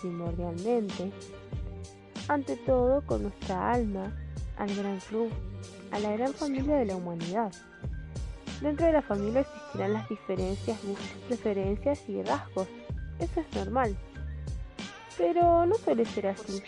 primordialmente, 0.01 1.11
ante 2.27 2.55
todo 2.57 3.01
con 3.05 3.23
nuestra 3.23 3.71
alma 3.71 4.11
al 4.57 4.75
gran 4.75 4.99
club, 4.99 5.31
a 5.91 5.99
la 5.99 6.11
gran 6.13 6.33
familia 6.33 6.75
de 6.77 6.85
la 6.85 6.95
humanidad. 6.95 7.51
Dentro 8.61 8.87
de 8.87 8.93
la 8.93 9.01
familia 9.01 9.41
existirán 9.41 9.93
las 9.93 10.09
diferencias, 10.09 10.83
gustos, 10.83 11.17
preferencias 11.27 12.09
y 12.09 12.23
rasgos. 12.23 12.67
Eso 13.19 13.41
es 13.41 13.55
normal. 13.55 13.95
Pero 15.17 15.65
no 15.65 15.75
suele 15.75 16.05
ser 16.05 16.27
así. 16.27 16.63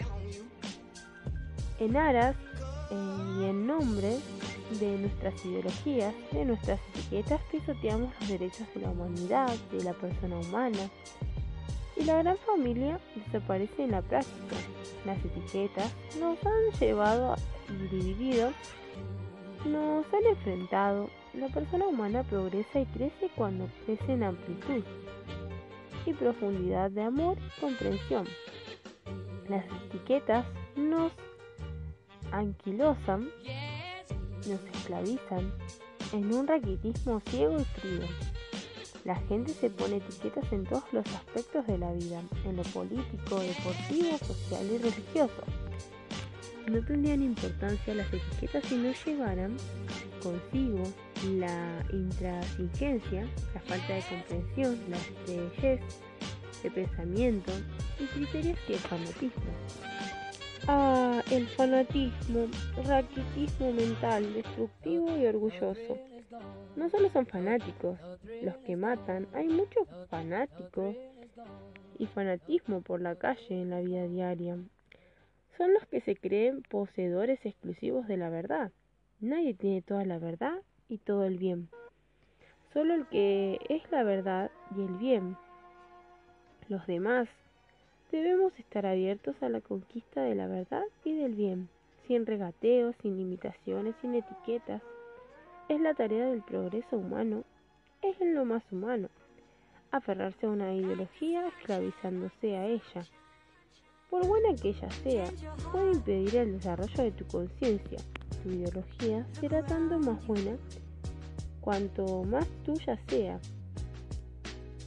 En 1.80 1.98
aras 1.98 2.36
y 2.91 3.45
en 3.45 3.68
nombre 3.68 4.18
de 4.80 4.98
nuestras 4.98 5.45
ideologías, 5.45 6.14
de 6.32 6.45
nuestras 6.45 6.80
etiquetas, 6.90 7.41
pisoteamos 7.52 8.11
los 8.20 8.30
derechos 8.30 8.68
de 8.74 8.82
la 8.82 8.90
humanidad, 8.90 9.56
de 9.72 9.84
la 9.84 9.94
persona 9.94 10.38
humana. 10.40 10.90
Y 11.95 12.03
la 12.06 12.24
gran 12.24 12.38
familia 12.38 12.99
desaparece 13.16 13.84
en 13.84 13.91
la 13.91 14.02
práctica. 14.02 14.56
Las 15.06 15.18
etiquetas 15.24 15.94
nos 16.20 16.38
han 16.45 16.80
llevado 16.80 17.36
y 17.70 17.95
dividido, 17.95 18.52
nos 19.66 20.06
han 20.14 20.26
enfrentado. 20.26 21.10
La 21.34 21.48
persona 21.48 21.88
humana 21.88 22.24
progresa 22.24 22.80
y 22.80 22.86
crece 22.88 23.30
cuando 23.36 23.70
crece 23.86 24.14
en 24.14 24.24
amplitud 24.24 24.84
y 26.06 26.14
profundidad 26.14 26.90
de 26.90 27.03
amor 27.03 27.38
y 27.38 27.61
comprensión. 27.61 28.28
Las 29.48 29.66
etiquetas 29.86 30.45
nos 30.76 31.11
anquilosan 32.31 33.30
nos 34.47 34.61
esclavizan 34.76 35.51
en 36.14 36.34
un 36.34 36.47
raquitismo 36.47 37.22
ciego 37.30 37.57
y 37.60 37.80
frío. 37.80 38.07
La 39.06 39.15
gente 39.15 39.53
se 39.53 39.69
pone 39.69 39.97
etiquetas 39.97 40.51
en 40.51 40.65
todos 40.65 40.84
los 40.91 41.06
aspectos 41.07 41.65
de 41.68 41.77
la 41.77 41.91
vida, 41.93 42.22
en 42.45 42.57
lo 42.57 42.64
político, 42.64 43.39
deportivo, 43.39 44.18
social 44.19 44.65
y 44.72 44.77
religioso. 44.77 45.43
No 46.68 46.84
tendrían 46.85 47.23
importancia 47.23 47.95
las 47.95 48.07
etiquetas 48.14 48.64
si 48.65 48.76
no 48.76 48.91
llevaran 49.06 49.57
consigo 50.22 50.84
la 51.39 51.84
intransigencia, 51.91 53.27
la 53.53 53.61
falta 53.61 53.93
de 53.93 54.03
comprensión, 54.03 54.80
la 54.89 54.97
estrellez 54.97 55.81
de 56.61 56.72
pensamiento 56.72 57.51
y 57.99 58.06
criterios 58.07 58.60
y 58.68 58.73
el 58.73 58.80
fanatismo. 58.80 59.51
Ah, 60.71 61.23
el 61.31 61.47
fanatismo, 61.47 62.45
raquitismo 62.85 63.73
mental, 63.73 64.31
destructivo 64.35 65.17
y 65.17 65.25
orgulloso. 65.25 65.97
No 66.75 66.91
solo 66.91 67.09
son 67.09 67.25
fanáticos 67.25 67.97
los 68.43 68.55
que 68.57 68.75
matan, 68.75 69.25
hay 69.33 69.47
muchos 69.47 69.87
fanáticos 70.11 70.95
y 71.97 72.05
fanatismo 72.05 72.81
por 72.81 73.01
la 73.01 73.15
calle 73.15 73.47
en 73.49 73.71
la 73.71 73.79
vida 73.79 74.03
diaria. 74.03 74.59
Son 75.57 75.73
los 75.73 75.87
que 75.87 76.01
se 76.01 76.15
creen 76.15 76.61
poseedores 76.69 77.43
exclusivos 77.43 78.07
de 78.07 78.17
la 78.17 78.29
verdad. 78.29 78.71
Nadie 79.21 79.55
tiene 79.55 79.81
toda 79.81 80.05
la 80.05 80.19
verdad 80.19 80.59
y 80.87 80.99
todo 80.99 81.23
el 81.23 81.39
bien. 81.39 81.67
Solo 82.73 82.93
el 82.93 83.07
que 83.07 83.57
es 83.69 83.81
la 83.89 84.03
verdad 84.03 84.51
y 84.77 84.81
el 84.81 84.93
bien. 84.99 85.35
Los 86.67 86.85
demás 86.85 87.27
Debemos 88.11 88.57
estar 88.57 88.88
abiertos 88.88 89.36
a 89.41 89.49
la 89.49 89.61
conquista 89.61 90.22
de 90.22 90.34
la 90.34 90.48
verdad 90.48 90.84
y 91.03 91.15
del 91.15 91.36
bien, 91.36 91.69
sin 92.07 92.26
regateos, 92.26 92.95
sin 93.03 93.18
limitaciones, 93.18 93.94
sin 94.02 94.15
etiquetas. 94.15 94.81
Es 95.68 95.80
la 95.80 95.94
tarea 95.94 96.26
del 96.26 96.41
progreso 96.41 96.98
humano, 96.98 97.44
es 98.02 98.19
en 98.19 98.34
lo 98.34 98.45
más 98.45 98.64
humano, 98.72 99.10
aferrarse 99.91 100.48
a 100.48 100.49
una 100.49 100.73
ideología 100.73 101.48
esclavizándose 101.49 102.57
a 102.57 102.65
ella. 102.65 103.06
Por 104.10 104.26
buena 104.26 104.56
que 104.56 104.69
ella 104.69 104.90
sea, 104.90 105.26
puede 105.72 105.91
impedir 105.91 106.36
el 106.36 106.53
desarrollo 106.53 107.03
de 107.03 107.11
tu 107.11 107.27
conciencia. 107.27 107.99
Tu 108.41 108.49
ideología 108.49 109.23
será 109.34 109.64
tanto 109.64 109.99
más 109.99 110.26
buena 110.26 110.57
cuanto 111.61 112.23
más 112.23 112.48
tuya 112.64 112.98
sea, 113.07 113.40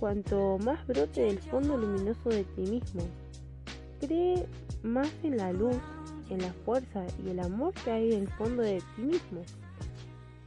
cuanto 0.03 0.59
más 0.59 0.85
brote 0.89 1.20
del 1.20 1.39
fondo 1.39 1.77
luminoso 1.77 2.29
de 2.29 2.43
ti 2.43 2.62
mismo. 2.62 3.03
Cree 4.01 4.49
más 4.83 5.09
en 5.23 5.37
la 5.37 5.53
luz, 5.53 5.77
en 6.29 6.43
la 6.43 6.53
fuerza 6.65 7.05
y 7.24 7.31
el 7.31 7.39
amor 7.39 7.73
que 7.85 7.93
hay 7.93 8.12
en 8.15 8.23
el 8.23 8.29
fondo 8.31 8.65
de 8.65 8.83
ti 8.97 9.03
mismo. 9.03 9.43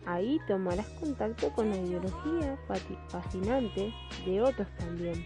Ahí 0.05 0.41
tomarás 0.45 0.89
contacto 0.99 1.49
con 1.51 1.69
la 1.69 1.77
ideología 1.77 2.59
fascinante 3.07 3.93
de 4.25 4.41
otros 4.41 4.67
también. 4.77 5.25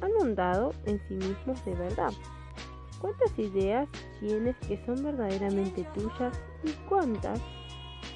Han 0.00 0.14
mondado 0.14 0.72
en 0.86 0.98
sí 1.08 1.14
mismos 1.14 1.62
de 1.66 1.74
verdad. 1.74 2.12
¿Cuántas 3.02 3.38
ideas 3.38 3.86
tienes 4.18 4.56
que 4.66 4.82
son 4.86 5.04
verdaderamente 5.04 5.86
tuyas 5.94 6.34
y 6.64 6.70
cuántas 6.88 7.38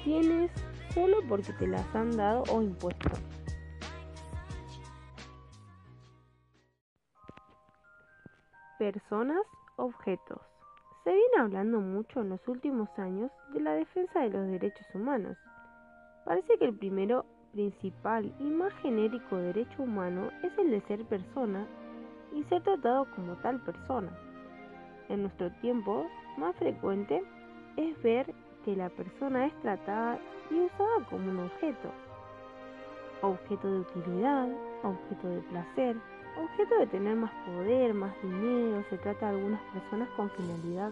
tienes 0.03 0.49
solo 0.95 1.17
porque 1.29 1.53
te 1.53 1.67
las 1.67 1.85
han 1.93 2.17
dado 2.17 2.41
o 2.51 2.63
impuesto? 2.63 3.11
Personas, 8.81 9.45
objetos. 9.75 10.41
Se 11.03 11.11
viene 11.11 11.37
hablando 11.37 11.79
mucho 11.79 12.21
en 12.21 12.29
los 12.29 12.47
últimos 12.47 12.89
años 12.97 13.29
de 13.53 13.59
la 13.59 13.73
defensa 13.73 14.21
de 14.21 14.31
los 14.31 14.47
derechos 14.47 14.87
humanos. 14.95 15.37
Parece 16.25 16.57
que 16.57 16.65
el 16.65 16.75
primero, 16.75 17.23
principal 17.51 18.33
y 18.39 18.43
más 18.43 18.73
genérico 18.81 19.35
derecho 19.35 19.83
humano 19.83 20.31
es 20.41 20.57
el 20.57 20.71
de 20.71 20.81
ser 20.87 21.05
persona 21.05 21.67
y 22.33 22.43
ser 22.45 22.63
tratado 22.63 23.05
como 23.15 23.35
tal 23.43 23.59
persona. 23.59 24.09
En 25.09 25.21
nuestro 25.21 25.51
tiempo, 25.61 26.07
más 26.39 26.55
frecuente 26.55 27.23
es 27.77 28.01
ver 28.01 28.33
que 28.65 28.75
la 28.75 28.89
persona 28.89 29.45
es 29.45 29.53
tratada 29.61 30.17
y 30.49 30.59
usada 30.59 31.05
como 31.07 31.29
un 31.29 31.39
objeto. 31.41 31.91
Objeto 33.21 33.71
de 33.71 33.79
utilidad, 33.81 34.49
objeto 34.81 35.27
de 35.27 35.41
placer, 35.41 35.97
objeto 36.37 36.79
de 36.79 36.87
tener 36.87 37.15
más 37.15 37.31
poder, 37.45 37.93
más 37.93 38.13
dinero, 38.21 38.83
se 38.89 38.97
trata 38.97 39.27
de 39.27 39.37
algunas 39.37 39.61
personas 39.73 40.09
con 40.15 40.29
finalidad 40.31 40.91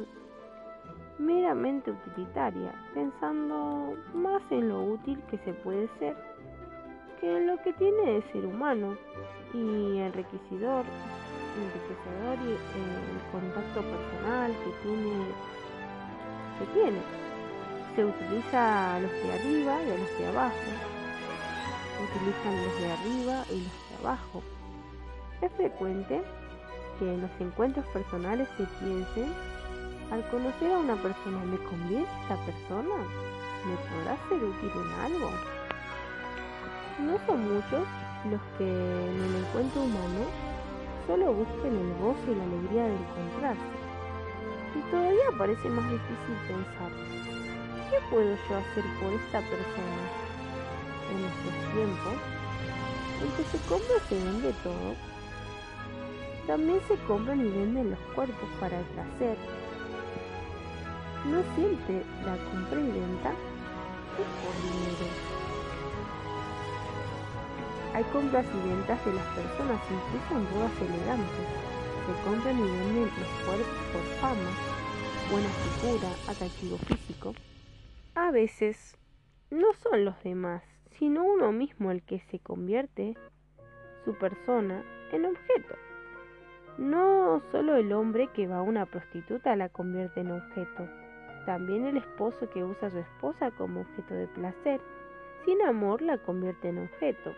meramente 1.19 1.91
utilitaria, 1.91 2.73
pensando 2.93 3.93
más 4.13 4.41
en 4.51 4.69
lo 4.69 4.83
útil 4.83 5.21
que 5.29 5.37
se 5.39 5.53
puede 5.53 5.89
ser 5.99 6.15
que 7.19 7.37
en 7.37 7.47
lo 7.47 7.61
que 7.61 7.73
tiene 7.73 8.13
de 8.13 8.21
ser 8.31 8.45
humano 8.45 8.95
y 9.53 9.97
enriquecedor, 9.97 10.85
enriquecedor 11.59 12.37
y 12.45 12.51
el 12.51 13.31
contacto 13.31 13.81
personal 13.81 14.51
que 14.51 14.87
tiene, 14.87 15.25
que 16.59 16.65
tiene. 16.73 16.99
Se 17.95 18.05
utiliza 18.05 18.95
a 18.95 18.99
los 19.01 19.11
de 19.11 19.33
arriba 19.33 19.83
y 19.83 19.91
a 19.91 19.97
los 19.97 20.19
de 20.19 20.27
abajo. 20.27 20.71
Utilizan 22.01 22.63
los 22.63 22.79
de 22.79 22.91
arriba 22.91 23.43
y 23.49 23.63
los 23.63 23.89
de 23.89 24.07
abajo 24.07 24.41
es 25.41 25.51
frecuente 25.53 26.21
que 26.97 27.13
en 27.13 27.21
los 27.21 27.31
encuentros 27.39 27.85
personales 27.87 28.47
se 28.57 28.65
piense, 28.83 29.25
al 30.11 30.27
conocer 30.29 30.71
a 30.71 30.79
una 30.79 30.95
persona, 30.95 31.37
¿me 31.45 31.57
conviene 31.57 32.05
esta 32.21 32.35
persona? 32.45 32.95
¿Me 33.65 33.75
podrá 33.87 34.17
ser 34.27 34.43
útil 34.43 34.71
en 34.75 34.91
algo? 34.99 35.29
No 36.99 37.17
son 37.25 37.53
muchos 37.53 37.87
los 38.29 38.41
que 38.57 38.67
en 38.67 39.23
el 39.23 39.35
encuentro 39.45 39.83
humano 39.83 40.27
solo 41.07 41.33
busquen 41.33 41.75
el 41.75 41.93
gozo 42.01 42.19
y 42.27 42.35
la 42.35 42.43
alegría 42.43 42.83
de 42.83 42.95
encontrarse. 42.95 43.79
Y 44.75 44.91
todavía 44.91 45.37
parece 45.37 45.69
más 45.69 45.85
difícil 45.89 46.35
pensar, 46.47 46.91
¿qué 47.89 47.97
puedo 48.09 48.35
yo 48.35 48.57
hacer 48.57 48.83
por 48.99 49.13
esta 49.13 49.39
persona? 49.39 50.01
En 51.09 51.25
estos 51.25 51.55
tiempos, 51.73 52.17
en 53.23 53.31
que 53.37 53.43
se 53.49 53.57
compra 53.67 53.95
se 54.07 54.15
vende 54.15 54.53
todo, 54.63 54.95
también 56.49 56.81
se 56.87 56.95
compran 57.05 57.39
y 57.45 57.47
venden 57.47 57.91
los 57.91 57.99
cuerpos 58.15 58.49
para 58.59 58.79
el 58.79 58.85
placer. 58.85 59.37
No 61.27 61.43
siempre 61.53 62.01
la 62.25 62.35
compra 62.49 62.79
y 62.79 62.89
venta 62.89 63.33
es 64.17 64.63
dinero. 64.63 65.05
Hay 67.93 68.03
compras 68.05 68.47
y 68.47 68.67
ventas 68.67 69.05
de 69.05 69.13
las 69.13 69.25
personas, 69.35 69.79
incluso 69.91 70.39
en 70.39 70.53
bodas 70.55 70.71
elegantes. 70.81 71.45
Se 72.07 72.13
compran 72.27 72.57
y 72.57 72.63
venden 72.63 73.03
los 73.03 73.29
cuerpos 73.45 73.77
por 73.93 74.01
fama, 74.19 74.49
buena 75.29 75.49
figura, 75.49 76.09
atractivo 76.27 76.77
físico. 76.79 77.35
A 78.15 78.31
veces 78.31 78.97
no 79.51 79.71
son 79.73 80.03
los 80.03 80.15
demás, 80.23 80.63
sino 80.97 81.23
uno 81.25 81.51
mismo 81.51 81.91
el 81.91 82.01
que 82.01 82.21
se 82.31 82.39
convierte 82.39 83.15
su 84.03 84.15
persona 84.15 84.83
en 85.11 85.27
objeto. 85.27 85.75
No 86.79 87.41
solo 87.51 87.75
el 87.75 87.91
hombre 87.91 88.27
que 88.27 88.47
va 88.47 88.59
a 88.59 88.61
una 88.61 88.85
prostituta 88.85 89.53
la 89.57 89.67
convierte 89.67 90.21
en 90.21 90.31
objeto, 90.31 90.87
también 91.45 91.85
el 91.85 91.97
esposo 91.97 92.49
que 92.49 92.63
usa 92.63 92.87
a 92.87 92.91
su 92.91 92.99
esposa 92.99 93.51
como 93.51 93.81
objeto 93.81 94.13
de 94.13 94.27
placer, 94.27 94.79
sin 95.43 95.61
amor 95.63 96.01
la 96.01 96.17
convierte 96.19 96.69
en 96.69 96.77
objeto. 96.77 97.33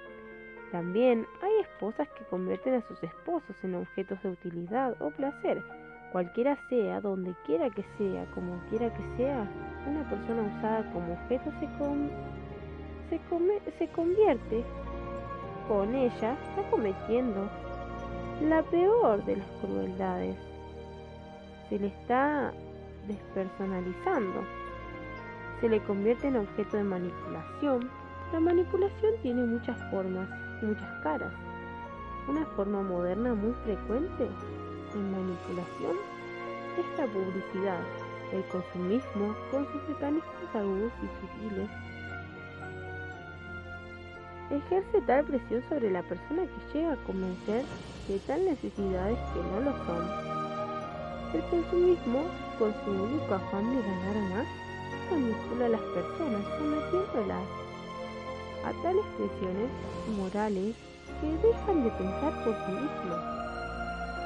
También 0.71 1.25
hay 1.41 1.53
esposas 1.61 2.07
que 2.09 2.23
convierten 2.25 2.75
a 2.75 2.81
sus 2.81 3.01
esposos 3.01 3.55
en 3.63 3.73
objetos 3.73 4.21
de 4.21 4.29
utilidad 4.29 4.95
o 5.01 5.09
placer, 5.09 5.63
cualquiera 6.11 6.55
sea, 6.69 7.01
donde 7.01 7.33
quiera 7.47 7.71
que 7.71 7.83
sea, 7.97 8.25
como 8.35 8.61
quiera 8.69 8.93
que 8.93 9.17
sea, 9.17 9.49
una 9.87 10.07
persona 10.07 10.43
usada 10.55 10.93
como 10.93 11.13
objeto 11.13 11.51
se, 11.59 13.17
se, 13.17 13.71
se 13.79 13.87
convierte 13.87 14.63
con 15.67 15.95
ella, 15.95 16.37
está 16.49 16.69
cometiendo 16.69 17.49
la 18.49 18.63
peor 18.63 19.23
de 19.25 19.37
las 19.37 19.47
crueldades. 19.61 20.35
Se 21.69 21.79
le 21.79 21.87
está 21.87 22.51
despersonalizando. 23.07 24.43
se 25.59 25.69
le 25.69 25.79
convierte 25.83 26.27
en 26.27 26.37
objeto 26.37 26.77
de 26.77 26.83
manipulación. 26.83 27.89
La 28.33 28.39
manipulación 28.39 29.13
tiene 29.21 29.43
muchas 29.43 29.77
formas, 29.91 30.27
muchas 30.63 31.03
caras. 31.03 31.31
Una 32.27 32.45
forma 32.55 32.81
moderna 32.81 33.35
muy 33.35 33.53
frecuente 33.63 34.27
en 34.95 35.11
manipulación 35.11 35.97
es 36.79 36.97
la 36.97 37.05
publicidad, 37.05 37.79
el 38.33 38.43
consumismo 38.45 39.35
con 39.51 39.67
sus 39.67 39.89
mecanismos 39.89 40.55
agudos 40.55 40.91
y 41.03 41.07
sutiles 41.21 41.69
ejerce 44.55 45.01
tal 45.01 45.23
presión 45.25 45.63
sobre 45.69 45.91
la 45.91 46.03
persona 46.03 46.43
que 46.43 46.77
llega 46.77 46.93
a 46.93 47.03
convencer 47.07 47.63
de 48.07 48.19
tal 48.19 48.45
necesidades 48.45 49.17
que 49.33 49.39
no 49.39 49.59
lo 49.61 49.71
son. 49.85 50.31
El 51.33 51.41
consumismo, 51.49 52.23
con 52.59 52.73
su 52.83 52.91
único 52.91 53.33
afán 53.33 53.75
de 53.75 53.81
ganar 53.81 54.15
más, 54.33 54.47
manipula 55.09 55.65
a 55.65 55.69
las 55.69 55.81
personas 55.81 56.43
sometiéndolas 56.57 57.47
a 58.65 58.73
tales 58.83 59.05
presiones 59.17 59.69
morales 60.17 60.75
que 61.19 61.47
dejan 61.47 61.83
de 61.83 61.89
pensar 61.91 62.43
por 62.43 62.55
sí 62.65 62.71
mismos. 62.71 63.19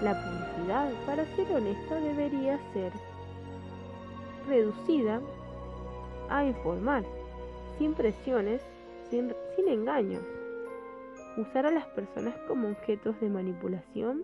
La 0.02 0.14
publicidad, 0.14 0.92
para 1.06 1.26
ser 1.36 1.52
honesta, 1.52 1.96
debería 1.96 2.60
ser 2.74 2.92
reducida 4.48 5.22
a 6.30 6.44
informar, 6.44 7.04
sin 7.78 7.94
presiones 7.94 8.62
sin, 9.10 9.34
engaños. 9.68 10.24
Usar 11.38 11.66
a 11.66 11.72
las 11.72 11.86
personas 11.88 12.36
como 12.48 12.70
objetos 12.70 13.20
de 13.20 13.30
manipulación 13.30 14.24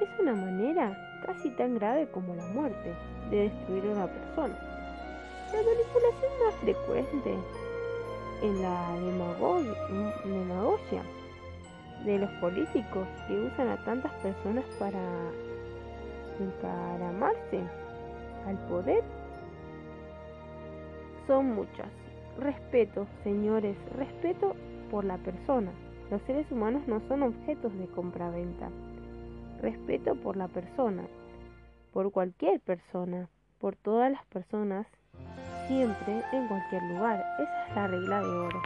es 0.00 0.20
una 0.20 0.34
manera 0.34 0.96
casi 1.24 1.50
tan 1.50 1.76
grave 1.76 2.08
como 2.10 2.34
la 2.34 2.46
muerte 2.46 2.94
de 3.30 3.48
destruir 3.48 3.84
a 3.84 3.92
una 3.92 4.06
persona. 4.06 4.58
La 5.52 5.62
manipulación 5.62 6.32
más 6.44 6.54
frecuente 6.56 7.34
en 8.42 8.62
la 8.62 8.92
demagogia 10.24 11.02
de 12.04 12.18
los 12.18 12.30
políticos 12.32 13.06
que 13.26 13.40
usan 13.40 13.68
a 13.68 13.84
tantas 13.84 14.12
personas 14.14 14.64
para 14.78 15.00
encaramarse 16.40 17.60
al 18.46 18.58
poder 18.68 19.02
son 21.26 21.54
muchas. 21.54 22.03
Respeto, 22.38 23.06
señores, 23.22 23.76
respeto 23.96 24.56
por 24.90 25.04
la 25.04 25.18
persona. 25.18 25.70
Los 26.10 26.20
seres 26.22 26.50
humanos 26.50 26.86
no 26.86 27.00
son 27.08 27.22
objetos 27.22 27.72
de 27.78 27.86
compraventa. 27.86 28.68
Respeto 29.62 30.14
por 30.16 30.36
la 30.36 30.48
persona, 30.48 31.06
por 31.92 32.10
cualquier 32.10 32.60
persona, 32.60 33.28
por 33.60 33.76
todas 33.76 34.10
las 34.10 34.24
personas, 34.26 34.86
siempre, 35.68 36.22
en 36.32 36.48
cualquier 36.48 36.82
lugar. 36.82 37.24
Esa 37.38 37.68
es 37.68 37.74
la 37.74 37.86
regla 37.86 38.20
de 38.20 38.28
oro. 38.28 38.62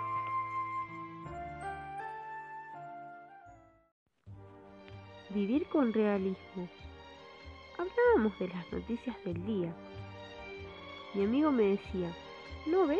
Vivir 5.31 5.69
con 5.69 5.93
realismo. 5.93 6.69
Hablábamos 7.78 8.36
de 8.39 8.49
las 8.49 8.73
noticias 8.73 9.16
del 9.24 9.45
día. 9.45 9.73
Mi 11.15 11.24
amigo 11.24 11.53
me 11.53 11.65
decía, 11.65 12.11
¿no 12.66 12.86
ves? 12.86 12.99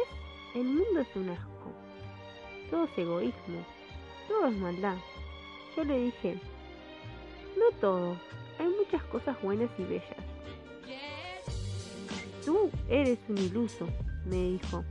El 0.55 0.65
mundo 0.65 1.01
es 1.01 1.16
un 1.16 1.31
asco. 1.31 1.73
Todo 2.70 2.85
es 2.85 2.99
egoísmo. 2.99 3.65
Todo 4.29 4.47
es 4.47 4.57
maldad. 4.57 4.97
Yo 5.77 5.85
le 5.85 6.07
dije, 6.07 6.41
no 7.57 7.77
todo. 7.81 8.16
Hay 8.59 8.69
muchas 8.69 9.03
cosas 9.05 9.41
buenas 9.43 9.70
y 9.79 9.83
bellas. 9.85 10.16
Tú 12.45 12.70
eres 12.89 13.19
un 13.29 13.39
iluso, 13.39 13.87
me 14.25 14.37
dijo. 14.37 14.85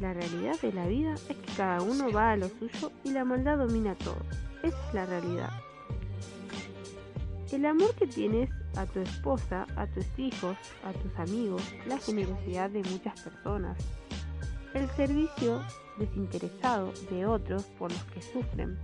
La 0.00 0.14
realidad 0.14 0.58
de 0.60 0.72
la 0.72 0.86
vida 0.86 1.14
es 1.14 1.36
que 1.36 1.52
cada 1.56 1.82
uno 1.82 2.10
va 2.10 2.32
a 2.32 2.36
lo 2.36 2.48
suyo 2.48 2.90
y 3.04 3.10
la 3.10 3.24
maldad 3.24 3.58
domina 3.58 3.94
todo. 3.96 4.16
Esa 4.62 4.88
es 4.88 4.94
la 4.94 5.04
realidad. 5.04 5.50
El 7.52 7.66
amor 7.66 7.94
que 7.96 8.06
tienes 8.06 8.48
a 8.76 8.86
tu 8.86 9.00
esposa, 9.00 9.66
a 9.76 9.86
tus 9.88 10.06
hijos, 10.16 10.56
a 10.84 10.92
tus 10.92 11.14
amigos, 11.18 11.62
la 11.86 11.98
generosidad 11.98 12.70
de 12.70 12.82
muchas 12.84 13.20
personas, 13.20 13.76
el 14.74 14.88
servicio 14.90 15.62
desinteresado 15.98 16.92
de 17.10 17.26
otros 17.26 17.64
por 17.78 17.90
los 17.90 18.02
que 18.04 18.22
sufren, 18.22 18.78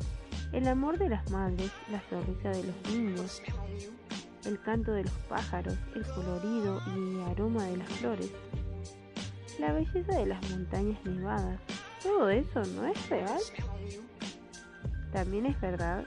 el 0.52 0.68
amor 0.68 0.98
de 0.98 1.08
las 1.08 1.30
madres, 1.30 1.70
la 1.90 2.02
sonrisa 2.08 2.50
de 2.50 2.64
los 2.64 2.92
niños, 2.92 3.42
el 4.44 4.60
canto 4.60 4.92
de 4.92 5.04
los 5.04 5.12
pájaros, 5.28 5.76
el 5.94 6.04
colorido 6.06 6.80
y 6.96 7.30
aroma 7.30 7.64
de 7.64 7.76
las 7.78 7.88
flores, 7.88 8.30
la 9.58 9.72
belleza 9.72 10.12
de 10.12 10.26
las 10.26 10.50
montañas 10.50 11.04
nevadas, 11.04 11.60
todo 12.02 12.28
eso 12.30 12.62
no 12.74 12.86
es 12.86 13.08
real. 13.08 13.40
También 15.12 15.46
es 15.46 15.60
verdad 15.60 16.04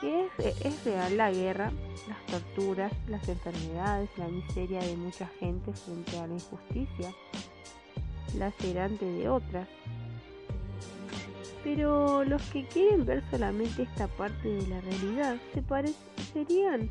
que 0.00 0.26
es, 0.38 0.64
es 0.64 0.84
real 0.84 1.16
la 1.16 1.30
guerra, 1.30 1.72
las 2.08 2.26
torturas, 2.26 2.92
las 3.08 3.26
enfermedades, 3.28 4.10
la 4.18 4.28
miseria 4.28 4.80
de 4.80 4.96
mucha 4.96 5.26
gente 5.40 5.72
frente 5.72 6.18
a 6.18 6.26
la 6.26 6.34
injusticia, 6.34 7.14
lacerante 8.34 9.04
de 9.04 9.28
otras. 9.28 9.68
Pero 11.62 12.24
los 12.24 12.42
que 12.50 12.66
quieren 12.66 13.06
ver 13.06 13.22
solamente 13.30 13.82
esta 13.82 14.06
parte 14.06 14.48
de 14.48 14.66
la 14.68 14.80
realidad 14.82 15.36
se 15.54 15.62
parecerían 15.62 16.90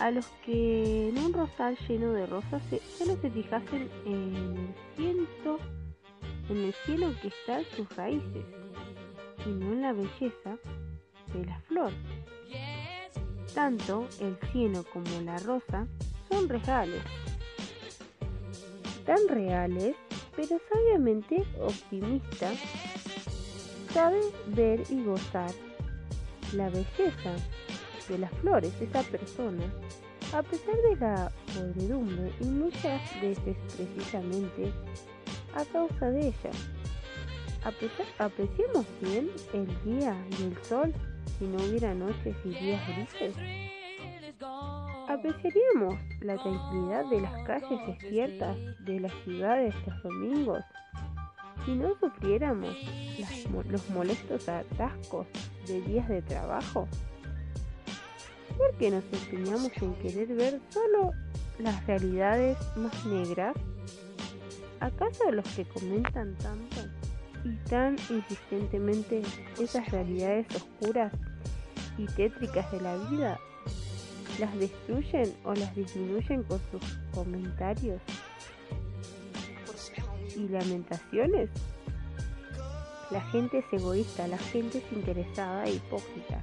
a 0.00 0.10
los 0.10 0.26
que 0.44 1.08
en 1.08 1.18
un 1.18 1.32
rosal 1.32 1.76
lleno 1.88 2.12
de 2.12 2.26
rosas 2.26 2.62
solo 2.98 3.16
se 3.20 3.30
fijasen 3.30 3.88
en 4.06 4.74
el 4.96 5.26
cielo, 5.36 5.58
en 6.48 6.56
el 6.56 6.74
cielo 6.84 7.14
que 7.20 7.28
está 7.28 7.60
en 7.60 7.66
sus 7.76 7.96
raíces 7.96 8.44
y 9.46 9.48
no 9.50 9.72
en 9.72 9.82
la 9.82 9.92
belleza 9.92 10.58
de 11.32 11.44
la 11.44 11.60
flor. 11.60 11.92
Tanto 13.54 14.08
el 14.20 14.36
cielo 14.52 14.84
como 14.92 15.20
la 15.24 15.38
rosa 15.38 15.86
son 16.28 16.48
reales, 16.48 17.02
tan 19.04 19.28
reales 19.28 19.96
pero 20.40 20.58
sabiamente 20.72 21.44
optimista, 21.60 22.50
sabe 23.92 24.20
ver 24.46 24.82
y 24.88 25.04
gozar 25.04 25.50
la 26.54 26.70
belleza 26.70 27.34
de 28.08 28.18
las 28.18 28.30
flores 28.40 28.72
esa 28.80 29.02
persona, 29.02 29.64
a 30.32 30.42
pesar 30.42 30.76
de 30.76 30.96
la 30.96 31.30
podredumbre 31.54 32.32
y 32.40 32.44
muchas 32.44 33.20
veces 33.20 33.54
precisamente 33.76 34.72
a 35.54 35.64
causa 35.66 36.10
de 36.10 36.28
ella. 36.28 36.50
apreciemos 38.18 38.86
bien 39.02 39.30
el 39.52 39.66
día 39.84 40.16
y 40.38 40.44
el 40.44 40.56
sol 40.64 40.94
si 41.38 41.44
no 41.44 41.62
hubiera 41.64 41.92
noches 41.92 42.34
y 42.46 42.48
días 42.48 42.82
grises. 42.88 43.36
Apreciaríamos 45.10 45.98
la 46.20 46.36
tranquilidad 46.36 47.04
de 47.06 47.20
las 47.20 47.42
calles 47.42 47.80
desiertas 47.84 48.56
de 48.84 49.00
las 49.00 49.12
ciudades 49.24 49.74
los 49.84 50.02
domingos 50.04 50.64
si 51.64 51.74
no 51.74 51.98
sufriéramos 51.98 52.76
los 53.68 53.90
molestos 53.90 54.48
atascos 54.48 55.26
de 55.66 55.80
días 55.80 56.08
de 56.08 56.22
trabajo. 56.22 56.86
¿Por 58.56 58.72
qué 58.76 58.92
nos 58.92 59.02
empeñamos 59.12 59.72
en 59.82 59.94
querer 59.94 60.28
ver 60.28 60.60
solo 60.68 61.10
las 61.58 61.84
realidades 61.88 62.56
más 62.76 63.04
negras? 63.04 63.56
¿Acaso 64.78 65.32
los 65.32 65.48
que 65.56 65.64
comentan 65.64 66.36
tanto 66.36 66.82
y 67.44 67.56
tan 67.68 67.96
insistentemente 68.10 69.22
esas 69.60 69.88
realidades 69.90 70.46
oscuras 70.54 71.12
y 71.98 72.06
tétricas 72.06 72.70
de 72.70 72.80
la 72.80 72.96
vida 73.10 73.40
las 74.40 74.58
destruyen 74.58 75.34
o 75.44 75.54
las 75.54 75.74
disminuyen 75.76 76.42
con 76.44 76.58
sus 76.70 76.82
comentarios 77.12 78.00
y 80.34 80.48
lamentaciones. 80.48 81.50
La 83.10 83.20
gente 83.20 83.58
es 83.58 83.64
egoísta, 83.72 84.26
la 84.28 84.38
gente 84.38 84.78
es 84.78 84.92
interesada 84.92 85.64
e 85.64 85.74
hipócrita. 85.74 86.42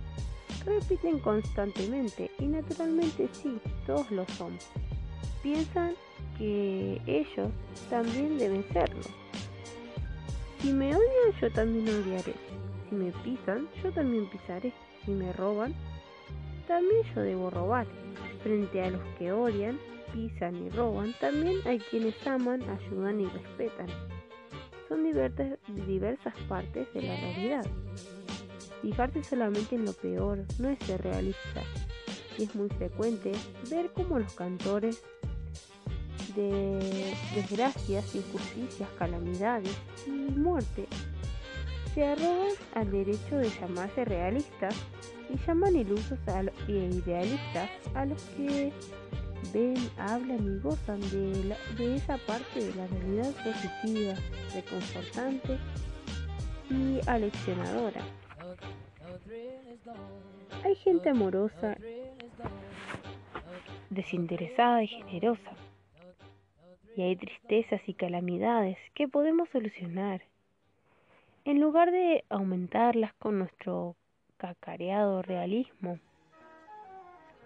Repiten 0.65 1.19
constantemente 1.19 2.29
y 2.39 2.45
naturalmente 2.45 3.29
sí, 3.31 3.57
todos 3.85 4.11
lo 4.11 4.25
son. 4.37 4.57
Piensan 5.41 5.93
que 6.37 7.01
ellos 7.07 7.49
también 7.89 8.37
deben 8.37 8.65
serlo. 8.73 9.01
Si 10.61 10.71
me 10.71 10.93
odian, 10.95 11.39
yo 11.41 11.51
también 11.51 11.87
odiaré. 11.87 12.33
Si 12.89 12.95
me 12.95 13.11
pisan, 13.23 13.67
yo 13.81 13.91
también 13.91 14.29
pisaré. 14.29 14.73
Si 15.05 15.11
me 15.11 15.31
roban, 15.33 15.73
también 16.67 17.03
yo 17.15 17.21
debo 17.21 17.49
robar. 17.49 17.87
Frente 18.43 18.81
a 18.83 18.89
los 18.91 19.01
que 19.17 19.31
odian, 19.31 19.79
pisan 20.13 20.55
y 20.65 20.69
roban, 20.69 21.13
también 21.19 21.59
hay 21.65 21.79
quienes 21.79 22.15
aman, 22.27 22.61
ayudan 22.69 23.21
y 23.21 23.25
respetan. 23.25 23.87
Son 24.87 25.03
diversas, 25.03 26.33
partes 26.47 26.91
de 26.93 27.01
la 27.01 27.15
realidad. 27.15 27.65
Fijarse 28.81 29.23
solamente 29.23 29.75
en 29.75 29.85
lo 29.85 29.93
peor 29.93 30.45
no 30.59 30.69
es 30.69 30.79
ser 30.79 31.01
realista. 31.01 31.63
Y 32.37 32.43
es 32.43 32.55
muy 32.55 32.69
frecuente 32.69 33.31
ver 33.69 33.91
cómo 33.93 34.19
los 34.19 34.33
cantores 34.33 35.03
de 36.35 37.15
desgracias, 37.35 38.15
injusticias, 38.15 38.87
calamidades 38.97 39.75
y 40.05 40.11
muerte. 40.11 40.85
Se 41.93 42.05
arrogan 42.05 42.53
al 42.75 42.91
derecho 42.91 43.37
de 43.37 43.49
llamarse 43.49 44.05
realistas 44.05 44.75
y 45.29 45.37
llaman 45.45 45.75
ilusos 45.75 46.19
e 46.67 46.71
idealistas 46.71 47.69
a 47.93 48.05
los 48.05 48.21
que 48.35 48.71
ven, 49.53 49.75
hablan 49.97 50.57
y 50.57 50.59
gozan 50.59 51.01
de, 51.01 51.55
de 51.77 51.95
esa 51.95 52.17
parte 52.17 52.63
de 52.63 52.73
la 52.75 52.87
realidad 52.87 53.31
positiva, 53.43 54.13
reconfortante 54.53 55.57
y 56.69 56.99
aleccionadora. 57.07 58.01
Hay 60.63 60.75
gente 60.75 61.09
amorosa, 61.09 61.77
desinteresada 63.89 64.83
y 64.83 64.87
generosa. 64.87 65.51
Y 66.95 67.03
hay 67.03 67.15
tristezas 67.15 67.81
y 67.87 67.93
calamidades 67.93 68.77
que 68.95 69.07
podemos 69.07 69.49
solucionar. 69.49 70.23
En 71.45 71.61
lugar 71.61 71.91
de 71.91 72.25
aumentarlas 72.29 73.13
con 73.13 73.37
nuestro 73.37 73.95
cacareado 74.37 75.21
realismo, 75.21 75.99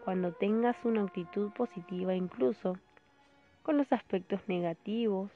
cuando 0.04 0.32
tengas 0.34 0.76
una 0.84 1.04
actitud 1.04 1.52
positiva 1.52 2.16
incluso 2.16 2.78
con 3.64 3.78
los 3.78 3.92
aspectos 3.92 4.42
negativos 4.48 5.30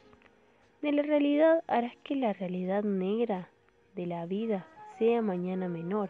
de 0.82 0.91
la 0.91 1.03
realidad 1.03 1.64
harás 1.68 1.95
que 2.03 2.15
la 2.15 2.34
realidad 2.34 2.84
negra 2.84 3.49
de 3.95 4.06
la 4.06 4.26
vida 4.26 4.68
sea 4.99 5.22
mañana 5.22 5.68
menor. 5.68 6.10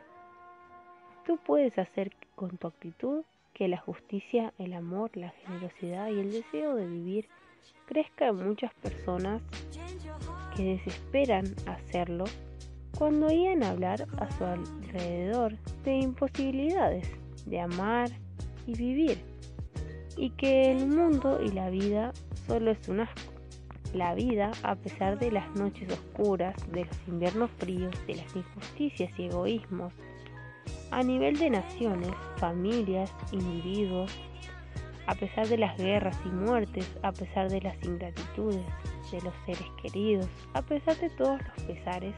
Tú 1.25 1.37
puedes 1.37 1.77
hacer 1.77 2.11
con 2.35 2.57
tu 2.57 2.67
actitud 2.67 3.23
que 3.53 3.67
la 3.67 3.77
justicia, 3.77 4.53
el 4.57 4.73
amor, 4.73 5.15
la 5.15 5.29
generosidad 5.29 6.09
y 6.09 6.19
el 6.19 6.31
deseo 6.31 6.75
de 6.75 6.87
vivir 6.87 7.27
crezca 7.85 8.27
en 8.27 8.47
muchas 8.47 8.73
personas 8.75 9.41
que 10.55 10.63
desesperan 10.63 11.45
hacerlo 11.67 12.25
cuando 12.97 13.27
oían 13.27 13.63
hablar 13.63 14.07
a 14.17 14.31
su 14.31 14.45
alrededor 14.45 15.57
de 15.83 15.95
imposibilidades 15.97 17.07
de 17.45 17.59
amar 17.59 18.09
y 18.65 18.75
vivir 18.75 19.19
y 20.17 20.29
que 20.31 20.71
el 20.71 20.87
mundo 20.87 21.41
y 21.43 21.49
la 21.51 21.69
vida 21.69 22.13
solo 22.47 22.71
es 22.71 22.87
un 22.87 23.01
asco. 23.01 23.33
La 23.93 24.13
vida, 24.13 24.51
a 24.63 24.75
pesar 24.75 25.19
de 25.19 25.31
las 25.31 25.49
noches 25.55 25.89
oscuras, 25.91 26.55
de 26.71 26.85
los 26.85 26.97
inviernos 27.07 27.49
fríos, 27.59 27.93
de 28.07 28.15
las 28.15 28.35
injusticias 28.35 29.11
y 29.17 29.25
egoísmos, 29.25 29.93
a 30.91 31.01
nivel 31.01 31.37
de 31.37 31.49
naciones, 31.49 32.11
familias, 32.37 33.13
individuos, 33.31 34.11
a 35.07 35.15
pesar 35.15 35.47
de 35.47 35.57
las 35.57 35.77
guerras 35.77 36.17
y 36.25 36.29
muertes, 36.29 36.89
a 37.03 37.11
pesar 37.11 37.49
de 37.49 37.61
las 37.61 37.81
ingratitudes 37.83 38.65
de 39.11 39.21
los 39.21 39.33
seres 39.45 39.67
queridos, 39.81 40.27
a 40.53 40.61
pesar 40.61 40.97
de 40.97 41.09
todos 41.11 41.39
los 41.41 41.65
pesares, 41.65 42.15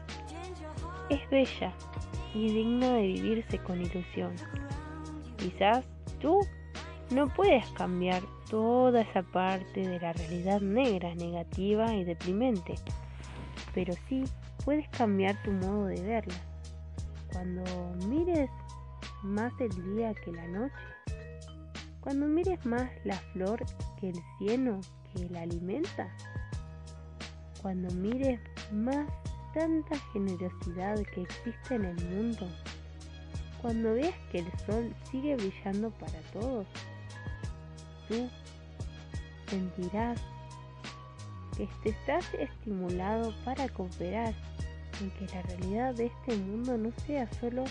es 1.10 1.28
bella 1.30 1.72
y 2.34 2.52
digna 2.52 2.92
de 2.92 3.02
vivirse 3.02 3.58
con 3.58 3.80
ilusión. 3.80 4.34
Quizás 5.36 5.84
tú 6.20 6.40
no 7.10 7.28
puedes 7.28 7.66
cambiar 7.70 8.22
toda 8.50 9.00
esa 9.02 9.22
parte 9.22 9.86
de 9.86 9.98
la 10.00 10.12
realidad 10.12 10.60
negra, 10.60 11.14
negativa 11.14 11.94
y 11.94 12.04
deprimente, 12.04 12.74
pero 13.74 13.94
sí 14.08 14.24
puedes 14.64 14.88
cambiar 14.90 15.40
tu 15.42 15.52
modo 15.52 15.86
de 15.86 16.00
verla. 16.02 16.34
Cuando 17.32 17.62
mires 18.06 18.50
más 19.22 19.52
el 19.60 19.94
día 19.94 20.14
que 20.14 20.32
la 20.32 20.46
noche, 20.48 20.74
cuando 22.00 22.26
mires 22.26 22.64
más 22.64 22.90
la 23.04 23.16
flor 23.32 23.64
que 24.00 24.10
el 24.10 24.20
cielo 24.38 24.80
que 25.14 25.28
la 25.28 25.42
alimenta, 25.42 26.08
cuando 27.62 27.92
mires 27.94 28.40
más 28.72 29.06
tanta 29.58 29.98
generosidad 30.12 31.02
que 31.14 31.22
existe 31.22 31.74
en 31.74 31.86
el 31.86 32.04
mundo, 32.10 32.46
cuando 33.60 33.94
veas 33.94 34.14
que 34.30 34.38
el 34.38 34.58
sol 34.64 34.94
sigue 35.10 35.34
brillando 35.34 35.90
para 35.90 36.20
todos, 36.32 36.64
tú 38.06 38.30
sentirás 39.48 40.20
que 41.56 41.90
estás 41.90 42.32
estimulado 42.34 43.34
para 43.44 43.68
cooperar 43.70 44.32
en 45.00 45.10
que 45.10 45.26
la 45.34 45.42
realidad 45.42 45.94
de 45.96 46.06
este 46.06 46.36
mundo 46.36 46.78
no 46.78 46.92
sea 47.04 47.28
solo 47.40 47.64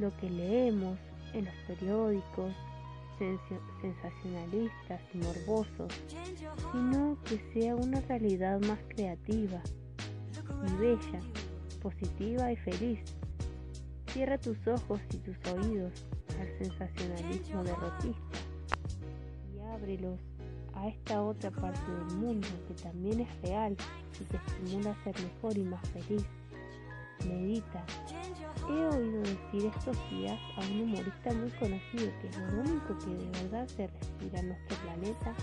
lo 0.00 0.14
que 0.18 0.28
leemos 0.28 0.98
en 1.32 1.46
los 1.46 1.54
periódicos 1.66 2.52
sensacionalistas 3.80 5.00
y 5.14 5.18
morbosos, 5.18 5.92
sino 6.72 7.16
que 7.24 7.38
sea 7.54 7.74
una 7.74 8.00
realidad 8.02 8.60
más 8.60 8.78
creativa 8.88 9.62
y 10.66 10.76
bella, 10.76 11.20
positiva 11.82 12.52
y 12.52 12.56
feliz. 12.56 13.00
Cierra 14.08 14.38
tus 14.38 14.58
ojos 14.66 15.00
y 15.12 15.18
tus 15.18 15.36
oídos 15.52 15.92
al 16.40 16.48
sensacionalismo 16.58 17.62
derrotista 17.62 18.38
y 19.54 19.60
ábrelos 19.60 20.18
a 20.74 20.88
esta 20.88 21.22
otra 21.22 21.50
parte 21.50 21.90
del 21.90 22.18
mundo 22.18 22.48
que 22.66 22.74
también 22.82 23.20
es 23.20 23.42
real 23.42 23.76
y 24.20 24.24
te 24.24 24.36
estimula 24.36 24.92
a 24.92 25.04
ser 25.04 25.14
mejor 25.22 25.56
y 25.56 25.64
más 25.64 25.88
feliz. 25.90 26.24
Medita. 27.26 27.84
He 28.68 28.72
oído 28.72 29.20
decir 29.20 29.66
estos 29.66 30.10
días 30.10 30.38
a 30.56 30.60
un 30.60 30.80
humorista 30.82 31.32
muy 31.34 31.50
conocido 31.50 32.10
que 32.20 32.30
lo 32.38 32.60
único 32.60 32.98
que 32.98 33.10
de 33.10 33.42
verdad 33.42 33.68
se 33.68 33.86
respira 33.86 34.40
en 34.40 34.48
nuestro 34.48 34.76
planeta, 34.78 35.34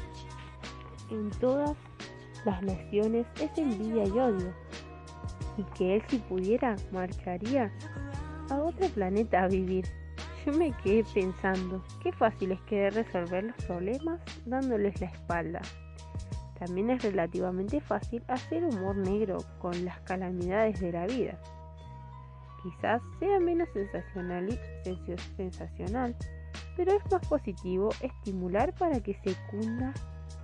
en 1.12 1.30
todas 1.40 1.76
las 2.46 2.64
naciones, 2.64 3.28
es 3.40 3.58
envidia 3.58 4.06
y 4.06 4.12
odio. 4.12 4.54
Y 5.58 5.64
que 5.76 5.96
él 5.96 6.04
si 6.08 6.18
pudiera 6.18 6.76
marcharía 6.92 7.72
a 8.50 8.56
otro 8.56 8.88
planeta 8.90 9.44
a 9.44 9.48
vivir. 9.48 9.86
Yo 10.46 10.54
me 10.54 10.72
quedé 10.84 11.04
pensando, 11.14 11.84
qué 12.02 12.12
fácil 12.14 12.54
es 12.54 12.62
que 12.62 12.90
resolver 12.90 13.44
los 13.44 13.56
problemas 13.66 14.22
dándoles 14.46 15.00
la 15.02 15.08
espalda. 15.08 15.62
También 16.60 16.90
es 16.90 17.04
relativamente 17.04 17.82
fácil 17.82 18.24
hacer 18.28 18.64
humor 18.64 18.96
negro 18.96 19.38
con 19.60 19.84
las 19.84 20.00
calamidades 20.02 20.80
de 20.80 20.92
la 20.92 21.06
vida 21.06 21.38
quizás 22.68 23.02
sea 23.20 23.40
menos 23.40 23.70
sensacional, 23.74 24.60
sensacional, 25.36 26.16
pero 26.76 26.94
es 26.94 27.12
más 27.12 27.26
positivo 27.28 27.90
estimular 28.02 28.74
para 28.76 29.00
que 29.00 29.14
se 29.24 29.36
cunda 29.50 29.94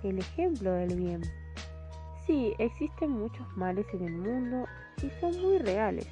el 0.02 0.18
ejemplo 0.18 0.72
del 0.72 0.96
bien. 0.96 1.22
Sí, 2.26 2.54
existen 2.58 3.10
muchos 3.10 3.46
males 3.56 3.86
en 3.92 4.04
el 4.04 4.14
mundo 4.14 4.66
y 5.02 5.10
son 5.20 5.40
muy 5.40 5.58
reales, 5.58 6.06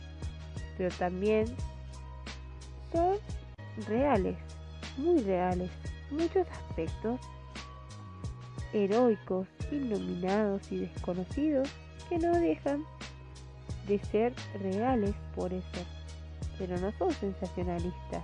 pero 0.76 0.94
también 0.96 1.46
son 2.92 3.16
reales, 3.86 4.36
muy 4.96 5.20
reales, 5.22 5.70
muchos 6.10 6.46
aspectos 6.48 7.20
heroicos, 8.72 9.46
iluminados 9.70 10.70
y 10.72 10.78
desconocidos 10.78 11.68
que 12.08 12.18
no 12.18 12.32
dejan 12.32 12.84
de 13.86 13.98
ser 13.98 14.32
reales 14.60 15.14
por 15.34 15.52
eso 15.52 15.86
pero 16.58 16.78
no 16.78 16.92
son 16.92 17.10
sensacionalistas. 17.12 18.22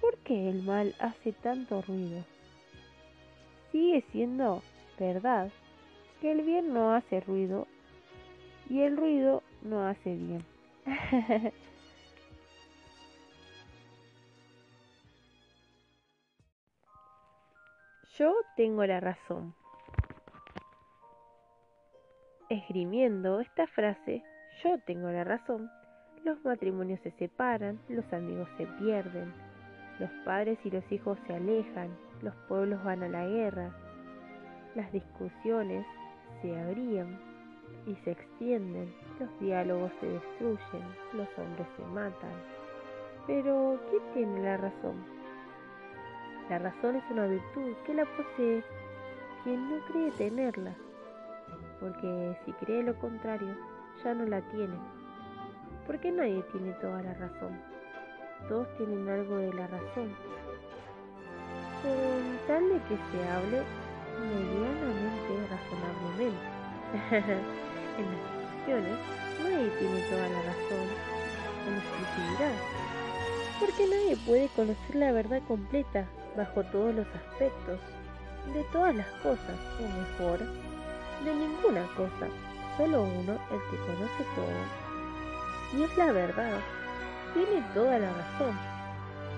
¿Por 0.00 0.16
qué 0.18 0.48
el 0.48 0.62
mal 0.62 0.94
hace 1.00 1.32
tanto 1.32 1.82
ruido? 1.82 2.24
Sigue 3.72 4.04
siendo 4.12 4.62
verdad 4.98 5.50
que 6.20 6.30
el 6.30 6.42
bien 6.42 6.72
no 6.72 6.94
hace 6.94 7.20
ruido 7.20 7.66
y 8.68 8.82
el 8.82 8.96
ruido 8.96 9.42
no 9.62 9.86
hace 9.86 10.14
bien. 10.14 10.44
Yo 18.18 18.32
tengo 18.56 18.86
la 18.86 19.00
razón. 19.00 19.54
Esgrimiendo 22.48 23.40
esta 23.40 23.66
frase, 23.66 24.22
yo 24.62 24.78
tengo 24.86 25.10
la 25.10 25.24
razón, 25.24 25.68
los 26.22 26.44
matrimonios 26.44 27.00
se 27.00 27.10
separan, 27.12 27.80
los 27.88 28.04
amigos 28.12 28.48
se 28.56 28.66
pierden, 28.66 29.32
los 29.98 30.10
padres 30.24 30.58
y 30.64 30.70
los 30.70 30.84
hijos 30.92 31.18
se 31.26 31.34
alejan, 31.34 31.88
los 32.22 32.36
pueblos 32.46 32.84
van 32.84 33.02
a 33.02 33.08
la 33.08 33.26
guerra, 33.26 33.74
las 34.76 34.92
discusiones 34.92 35.84
se 36.40 36.56
abrían 36.56 37.33
y 37.86 37.94
se 38.04 38.12
extienden, 38.12 38.94
los 39.20 39.40
diálogos 39.40 39.90
se 40.00 40.06
destruyen, 40.06 40.88
los 41.12 41.28
hombres 41.38 41.66
se 41.76 41.84
matan. 41.86 42.32
Pero, 43.26 43.80
¿quién 43.90 44.02
tiene 44.14 44.42
la 44.42 44.56
razón? 44.56 45.04
La 46.50 46.58
razón 46.58 46.96
es 46.96 47.04
una 47.10 47.26
virtud 47.26 47.72
que 47.86 47.94
la 47.94 48.04
posee 48.04 48.62
quien 49.42 49.70
no 49.70 49.84
cree 49.86 50.10
tenerla, 50.12 50.74
porque 51.80 52.36
si 52.44 52.52
cree 52.52 52.82
lo 52.82 52.98
contrario, 52.98 53.54
ya 54.02 54.14
no 54.14 54.24
la 54.26 54.40
tiene 54.50 54.76
porque 55.86 56.10
nadie 56.10 56.42
tiene 56.52 56.72
toda 56.74 57.02
la 57.02 57.14
razón. 57.14 57.60
Todos 58.48 58.66
tienen 58.76 59.08
algo 59.08 59.36
de 59.36 59.52
la 59.52 59.66
razón. 59.66 60.14
Con 61.82 62.46
tal 62.46 62.68
de 62.68 62.78
que 62.88 62.96
se 62.96 63.28
hable, 63.28 63.62
medianamente 64.20 65.46
razonablemente. 65.50 66.54
en 67.98 68.06
las 68.10 68.20
discusiones, 68.40 68.98
nadie 69.42 69.70
tiene 69.78 70.00
toda 70.10 70.28
la 70.28 70.42
razón 70.42 70.86
en 71.66 71.74
exclusividad, 71.78 72.54
porque 73.60 73.86
nadie 73.86 74.16
puede 74.26 74.48
conocer 74.48 74.94
la 74.96 75.12
verdad 75.12 75.40
completa 75.46 76.06
bajo 76.36 76.62
todos 76.64 76.94
los 76.94 77.06
aspectos 77.06 77.80
de 78.52 78.62
todas 78.72 78.94
las 78.94 79.06
cosas, 79.22 79.56
o 79.80 79.82
mejor, 79.82 80.38
de 81.24 81.34
ninguna 81.34 81.86
cosa, 81.96 82.28
solo 82.76 83.02
uno 83.02 83.32
el 83.32 83.60
que 83.70 83.76
conoce 83.86 84.24
todo. 84.34 84.84
Y 85.78 85.82
es 85.82 85.96
la 85.96 86.12
verdad, 86.12 86.58
tiene 87.32 87.62
toda 87.72 87.98
la 87.98 88.12
razón. 88.12 88.58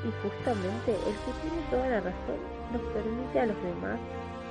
Y 0.05 0.13
justamente 0.23 0.93
el 0.93 1.15
que 1.15 1.33
tiene 1.43 1.63
toda 1.71 1.89
la 1.89 2.01
razón 2.01 2.39
nos 2.73 2.83
permite 2.93 3.41
a 3.41 3.47
los 3.47 3.63
demás 3.63 3.99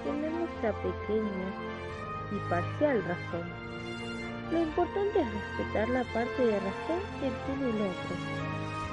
tener 0.04 0.32
nuestra 0.32 0.72
pequeña 0.82 1.48
y 2.32 2.50
parcial 2.50 3.04
razón. 3.04 3.65
Lo 4.52 4.60
importante 4.62 5.22
es 5.22 5.28
respetar 5.34 5.90
la 5.90 6.04
parte 6.14 6.46
de 6.46 6.60
razón 6.60 7.02
que 7.20 7.32
tiene 7.46 7.70
el 7.72 7.82
otro, 7.82 8.16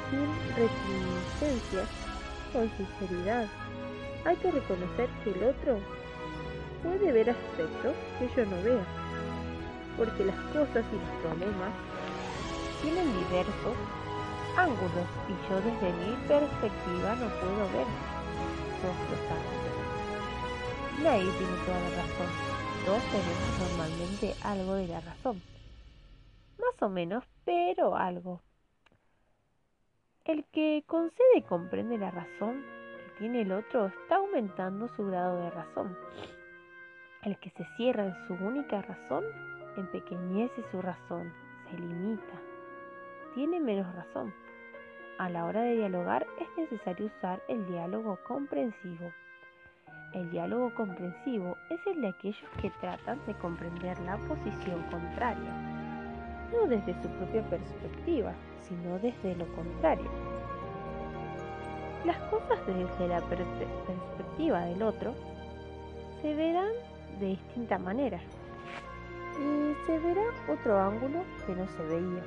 sin 0.09 0.29
reticencias, 0.57 1.89
con 2.53 2.71
sinceridad. 2.77 3.47
Hay 4.25 4.37
que 4.37 4.51
reconocer 4.51 5.09
que 5.23 5.31
el 5.31 5.43
otro 5.45 5.79
puede 6.83 7.13
ver 7.13 7.31
aspectos 7.31 7.95
que 8.19 8.29
yo 8.35 8.47
no 8.47 8.63
veo, 8.63 8.81
porque 9.99 10.25
las 10.25 10.37
cosas 10.53 10.85
y 10.91 10.97
los 10.97 11.13
problemas 11.21 11.73
tienen 12.81 13.13
diversos 13.13 13.77
ángulos 14.57 15.09
y 15.29 15.33
yo 15.49 15.57
desde 15.57 15.93
mi 16.01 16.17
perspectiva 16.29 17.15
no 17.17 17.29
puedo 17.41 17.65
ver 17.77 17.89
todos 18.81 19.05
los 19.11 19.21
ángulos. 19.31 19.73
Nadie 21.03 21.31
tiene 21.39 21.57
toda 21.67 21.81
la 21.81 21.91
razón. 21.91 22.52
Todos 22.85 23.03
tenemos 23.05 23.61
normalmente 23.61 24.35
algo 24.43 24.75
de 24.75 24.89
la 24.89 25.01
razón. 25.01 25.41
Más 26.59 26.83
o 26.83 26.89
menos, 26.89 27.23
pero 27.45 27.95
algo. 27.95 28.41
El 30.25 30.45
que 30.47 30.83
concede 30.87 31.39
y 31.39 31.43
comprende 31.43 31.97
la 31.97 32.11
razón 32.11 32.65
que 32.97 33.19
tiene 33.21 33.43
el 33.43 33.53
otro 33.53 33.87
está 33.87 34.17
aumentando 34.17 34.89
su 34.97 35.07
grado 35.07 35.37
de 35.45 35.51
razón. 35.51 35.97
El 37.23 37.39
que 37.39 37.51
se 37.51 37.65
cierra 37.77 38.07
en 38.07 38.27
su 38.27 38.35
única 38.45 38.83
razón 38.83 39.25
empequeñece 39.77 40.63
su 40.73 40.83
razón, 40.83 41.33
se 41.71 41.79
limita, 41.79 42.41
tiene 43.37 43.61
menos 43.61 43.95
razón. 43.95 44.35
A 45.19 45.29
la 45.29 45.45
hora 45.45 45.63
de 45.63 45.77
dialogar 45.77 46.27
es 46.41 46.49
necesario 46.59 47.07
usar 47.07 47.41
el 47.47 47.65
diálogo 47.69 48.19
comprensivo. 48.27 49.13
El 50.15 50.31
diálogo 50.31 50.75
comprensivo 50.75 51.57
es 51.71 51.81
el 51.87 52.03
de 52.03 52.09
aquellos 52.09 52.51
que 52.61 52.71
tratan 52.83 53.19
de 53.27 53.33
comprender 53.35 53.99
la 54.01 54.19
posición 54.19 54.83
contraria, 54.91 55.51
no 56.53 56.67
desde 56.67 56.93
su 57.01 57.09
propia 57.09 57.43
perspectiva, 57.49 58.33
sino 58.61 58.99
desde 58.99 59.35
lo 59.37 59.47
contrario. 59.55 60.11
Las 62.05 62.19
cosas 62.29 62.59
desde 62.67 63.09
la 63.09 63.23
perspectiva 63.23 64.67
del 64.67 64.83
otro 64.83 65.15
se 66.21 66.35
verán 66.35 66.73
de 67.19 67.29
distinta 67.29 67.79
manera 67.79 68.21
y 69.39 69.75
se 69.87 69.99
verá 69.99 70.25
otro 70.47 70.79
ángulo 70.79 71.23
que 71.47 71.55
no 71.55 71.67
se 71.69 71.83
veía. 71.85 72.23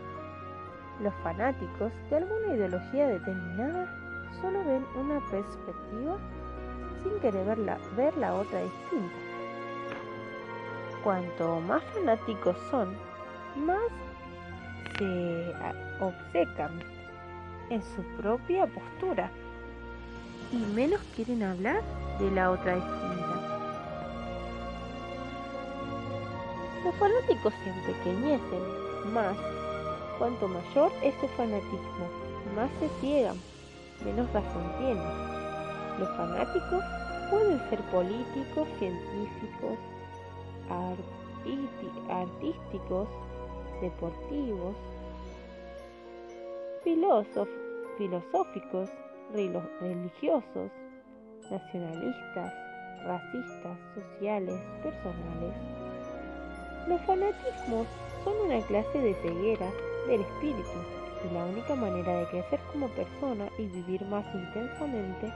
Los 1.01 1.13
fanáticos 1.21 1.91
de 2.09 2.17
alguna 2.17 2.55
ideología 2.55 3.07
determinada 3.09 3.87
solo 4.41 4.63
ven 4.63 4.83
una 4.95 5.19
perspectiva 5.29 6.17
sin 7.05 7.19
querer 7.21 7.45
ver 7.45 7.57
la, 7.59 7.77
ver 7.95 8.17
la 8.17 8.35
otra 8.35 8.61
distinta. 8.61 9.15
Cuanto 11.03 11.61
más 11.61 11.81
fanáticos 11.93 12.57
son, 12.69 12.97
más 13.55 13.79
se 14.97 15.53
obcecan 16.01 16.81
en 17.69 17.81
su 17.81 18.01
propia 18.17 18.67
postura 18.67 19.29
y 20.51 20.57
menos 20.57 20.99
quieren 21.15 21.43
hablar 21.43 21.81
de 22.19 22.31
la 22.31 22.51
otra 22.51 22.75
distinta. 22.75 23.41
Los 26.83 26.95
fanáticos 26.95 27.53
se 27.63 27.69
empequeñecen 27.69 29.13
más 29.13 29.35
Cuanto 30.17 30.47
mayor 30.47 30.93
es 31.03 31.13
su 31.19 31.27
fanatismo, 31.27 32.07
más 32.55 32.69
se 32.79 32.87
ciegan, 33.01 33.35
menos 34.05 34.31
razón 34.31 34.63
tienen. 34.79 35.34
Los 35.99 36.09
fanáticos 36.17 36.83
pueden 37.29 37.59
ser 37.69 37.79
políticos, 37.91 38.67
científicos, 38.79 39.77
artísticos, 42.09 43.07
deportivos, 43.81 44.75
filosóficos, 47.97 48.89
religiosos, 49.33 50.71
nacionalistas, 51.49 52.53
racistas, 53.05 53.77
sociales, 53.93 54.59
personales. 54.83 55.53
Los 56.87 57.01
fanatismos 57.01 57.87
son 58.23 58.33
una 58.45 58.59
clase 58.67 58.99
de 58.99 59.13
ceguera 59.15 59.71
del 60.07 60.21
espíritu 60.21 60.79
y 61.23 61.33
la 61.33 61.45
única 61.45 61.75
manera 61.75 62.19
de 62.19 62.25
crecer 62.27 62.59
como 62.71 62.87
persona 62.89 63.47
y 63.57 63.65
vivir 63.67 64.03
más 64.05 64.25
intensamente 64.35 65.31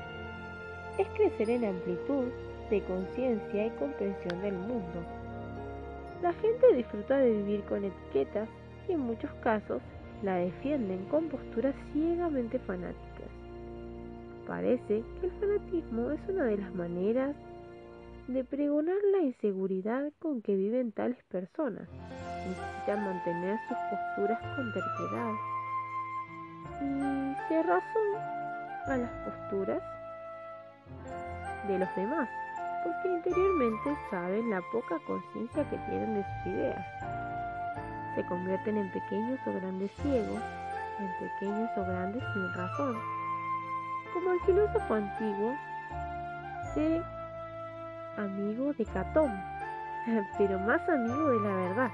es 0.99 1.07
crecer 1.15 1.49
en 1.49 1.65
amplitud 1.65 2.25
de 2.69 2.83
conciencia 2.83 3.65
y 3.65 3.69
comprensión 3.71 4.41
del 4.41 4.53
mundo. 4.53 4.99
La 6.21 6.33
gente 6.33 6.75
disfruta 6.75 7.17
de 7.17 7.31
vivir 7.31 7.63
con 7.63 7.85
etiquetas 7.85 8.49
y 8.87 8.91
en 8.91 8.99
muchos 8.99 9.31
casos 9.41 9.81
la 10.21 10.35
defienden 10.35 11.05
con 11.05 11.29
posturas 11.29 11.73
ciegamente 11.93 12.59
fanáticas. 12.59 13.29
Parece 14.45 15.03
que 15.19 15.25
el 15.25 15.31
fanatismo 15.39 16.11
es 16.11 16.19
una 16.27 16.43
de 16.43 16.57
las 16.57 16.75
maneras 16.75 17.35
de 18.27 18.43
pregonar 18.43 18.97
la 19.13 19.19
inseguridad 19.19 20.11
con 20.19 20.41
que 20.41 20.55
viven 20.55 20.91
tales 20.91 21.23
personas 21.31 21.87
necesitan 22.47 23.05
mantener 23.05 23.57
sus 23.67 23.77
posturas 23.89 24.39
con 24.55 24.73
terquedad 24.73 25.33
y 26.81 27.47
se 27.47 27.63
razón 27.63 28.15
a 28.87 28.97
las 28.97 29.11
posturas 29.25 29.98
de 31.67 31.79
los 31.79 31.95
demás, 31.95 32.29
porque 32.83 33.07
interiormente 33.07 33.95
saben 34.09 34.49
la 34.49 34.61
poca 34.71 34.99
conciencia 35.05 35.69
que 35.69 35.77
tienen 35.77 36.15
de 36.15 36.23
sus 36.23 36.53
ideas. 36.53 36.85
Se 38.15 38.25
convierten 38.25 38.77
en 38.77 38.91
pequeños 38.91 39.39
o 39.45 39.53
grandes 39.53 39.91
ciegos, 40.01 40.41
en 40.99 41.27
pequeños 41.27 41.69
o 41.77 41.81
grandes 41.83 42.23
sin 42.33 42.53
razón. 42.53 42.97
Como 44.13 44.31
el 44.33 44.39
filósofo 44.41 44.93
antiguo, 44.93 45.55
sé 46.73 47.01
amigo 48.17 48.73
de 48.73 48.85
Catón, 48.85 49.31
pero 50.37 50.59
más 50.59 50.81
amigo 50.89 51.29
de 51.29 51.39
la 51.41 51.55
verdad. 51.55 51.91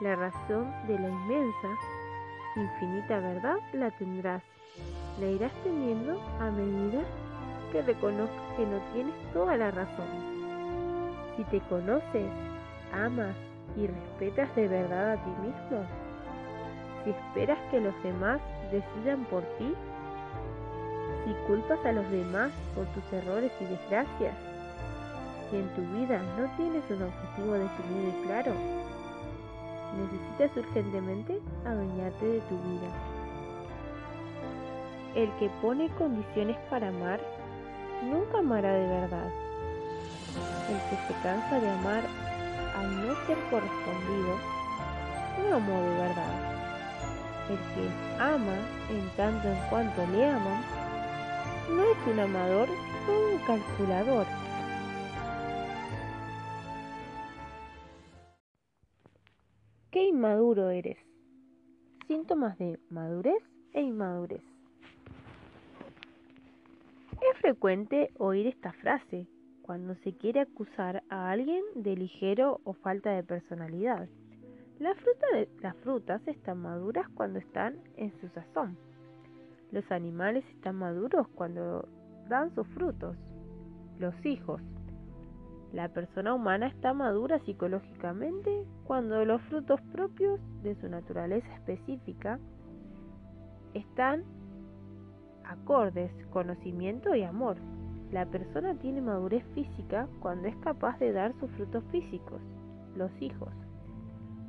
La 0.00 0.16
razón 0.16 0.72
de 0.86 0.98
la 0.98 1.08
inmensa, 1.08 1.68
infinita 2.56 3.20
verdad 3.20 3.56
la 3.72 3.90
tendrás. 3.92 4.42
La 5.20 5.26
irás 5.26 5.52
teniendo 5.62 6.20
a 6.40 6.50
medida 6.50 7.02
que 7.72 7.82
reconozcas 7.82 8.56
que 8.56 8.66
no 8.66 8.78
tienes 8.92 9.14
toda 9.32 9.56
la 9.56 9.70
razón. 9.70 10.06
Si 11.36 11.44
te 11.44 11.60
conoces, 11.62 12.30
amas 12.92 13.34
y 13.76 13.86
respetas 13.86 14.54
de 14.54 14.68
verdad 14.68 15.12
a 15.12 15.16
ti 15.16 15.30
mismo, 15.40 15.84
si 17.02 17.10
esperas 17.10 17.58
que 17.70 17.80
los 17.80 17.94
demás 18.02 18.40
decidan 18.70 19.24
por 19.24 19.42
ti, 19.58 19.74
si 21.24 21.32
culpas 21.46 21.84
a 21.86 21.92
los 21.92 22.08
demás 22.10 22.50
por 22.74 22.84
tus 22.86 23.12
errores 23.12 23.50
y 23.60 23.64
desgracias, 23.64 24.34
si 25.50 25.56
en 25.56 25.68
tu 25.70 25.82
vida 25.96 26.20
no 26.38 26.48
tienes 26.56 26.82
un 26.90 27.02
objetivo 27.02 27.54
definido 27.54 28.08
y 28.08 28.26
claro, 28.26 28.52
necesitas 29.96 30.56
urgentemente 30.56 31.40
adueñarte 31.64 32.26
de 32.26 32.40
tu 32.40 32.56
vida. 32.56 32.88
El 35.14 35.30
que 35.38 35.50
pone 35.60 35.88
condiciones 35.96 36.56
para 36.70 36.88
amar, 36.88 37.20
nunca 38.02 38.38
amará 38.38 38.72
de 38.72 38.86
verdad. 38.86 39.30
El 40.68 40.76
que 40.88 40.96
se 41.06 41.20
cansa 41.22 41.60
de 41.60 41.70
amar 41.70 42.04
al 42.76 43.06
no 43.06 43.14
ser 43.26 43.38
correspondido, 43.50 44.38
no 45.38 45.56
amó 45.56 45.80
de 45.80 45.94
verdad. 45.96 46.34
El 47.50 47.58
que 47.74 48.22
ama 48.22 48.56
en 48.90 49.08
tanto 49.16 49.48
en 49.48 49.58
cuanto 49.68 50.06
le 50.06 50.28
aman, 50.28 50.62
no 51.70 51.82
es 51.82 51.98
un 52.06 52.20
amador, 52.20 52.68
sino 53.06 53.28
un 53.30 53.38
calculador. 53.46 54.26
qué 59.92 60.04
inmaduro 60.04 60.70
eres. 60.70 60.96
Síntomas 62.08 62.58
de 62.58 62.80
madurez 62.88 63.42
e 63.74 63.82
inmadurez. 63.82 64.51
Es 67.30 67.38
frecuente 67.38 68.10
oír 68.18 68.48
esta 68.48 68.72
frase, 68.72 69.28
cuando 69.62 69.94
se 70.02 70.12
quiere 70.12 70.40
acusar 70.40 71.04
a 71.08 71.30
alguien 71.30 71.62
de 71.76 71.94
ligero 71.94 72.60
o 72.64 72.72
falta 72.72 73.10
de 73.10 73.22
personalidad. 73.22 74.08
las 74.80 75.76
frutas 75.76 76.20
están 76.26 76.58
maduras 76.58 77.08
cuando 77.10 77.38
están 77.38 77.76
en 77.96 78.12
su 78.20 78.28
sazón. 78.30 78.76
Los 79.70 79.88
animales 79.92 80.44
están 80.50 80.74
maduros 80.76 81.28
cuando 81.28 81.88
dan 82.28 82.52
sus 82.56 82.66
frutos. 82.68 83.16
Los 84.00 84.14
hijos. 84.26 84.60
La 85.72 85.88
persona 85.90 86.34
humana 86.34 86.66
está 86.66 86.92
madura 86.92 87.38
psicológicamente 87.44 88.66
cuando 88.84 89.24
los 89.24 89.40
frutos 89.42 89.80
propios 89.92 90.40
de 90.64 90.74
su 90.80 90.88
naturaleza 90.88 91.46
específica 91.54 92.40
están 93.74 94.24
acordes, 95.52 96.10
conocimiento 96.30 97.14
y 97.14 97.22
amor. 97.22 97.56
La 98.10 98.26
persona 98.26 98.74
tiene 98.74 99.00
madurez 99.00 99.44
física 99.54 100.08
cuando 100.20 100.48
es 100.48 100.56
capaz 100.56 100.98
de 100.98 101.12
dar 101.12 101.32
sus 101.40 101.50
frutos 101.52 101.82
físicos, 101.90 102.40
los 102.96 103.10
hijos. 103.20 103.48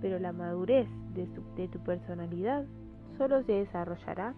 Pero 0.02 0.20
la 0.20 0.34
madurez 0.34 0.88
de, 1.14 1.28
de 1.56 1.68
tu 1.70 1.80
personalidad 1.80 2.66
solo 3.18 3.44
se 3.44 3.54
desarrollará 3.54 4.34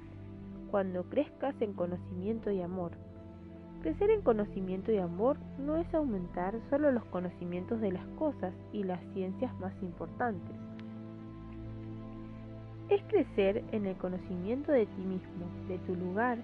cuando 0.70 1.04
crezcas 1.10 1.56
en 1.62 1.74
conocimiento 1.74 2.52
y 2.52 2.62
amor. 2.62 2.92
Crecer 3.82 4.10
en 4.10 4.22
conocimiento 4.22 4.92
y 4.92 4.98
amor 4.98 5.38
no 5.60 5.78
es 5.78 5.94
aumentar 5.94 6.56
solo 6.70 6.92
los 6.92 7.06
conocimientos 7.06 7.80
de 7.82 7.92
las 7.92 8.06
cosas 8.18 8.54
y 8.74 8.84
las 8.84 9.00
ciencias 9.14 9.58
más 9.60 9.74
importantes. 9.82 10.56
Es 12.90 13.02
crecer 13.04 13.64
en 13.72 13.86
el 13.86 13.96
conocimiento 13.96 14.72
de 14.72 14.86
ti 14.86 15.02
mismo, 15.02 15.48
de 15.68 15.78
tu 15.80 15.96
lugar 15.96 16.40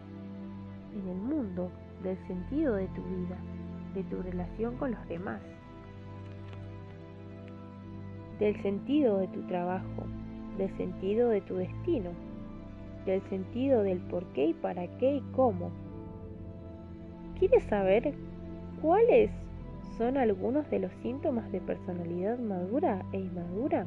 en 0.95 1.07
el 1.07 1.17
mundo, 1.17 1.71
del 2.03 2.17
sentido 2.27 2.75
de 2.75 2.87
tu 2.87 3.01
vida, 3.03 3.37
de 3.93 4.03
tu 4.03 4.21
relación 4.21 4.75
con 4.77 4.91
los 4.91 5.07
demás, 5.07 5.41
del 8.39 8.59
sentido 8.61 9.19
de 9.19 9.27
tu 9.27 9.41
trabajo, 9.43 10.05
del 10.57 10.75
sentido 10.77 11.29
de 11.29 11.41
tu 11.41 11.55
destino, 11.55 12.09
del 13.05 13.21
sentido 13.29 13.83
del 13.83 13.99
por 13.99 14.25
qué 14.33 14.47
y 14.47 14.53
para 14.53 14.87
qué 14.97 15.17
y 15.17 15.21
cómo. 15.33 15.71
¿Quieres 17.37 17.63
saber 17.63 18.13
cuáles 18.81 19.31
son 19.97 20.17
algunos 20.17 20.69
de 20.69 20.79
los 20.79 20.91
síntomas 21.01 21.51
de 21.51 21.61
personalidad 21.61 22.39
madura 22.39 23.05
e 23.11 23.19
inmadura? 23.19 23.85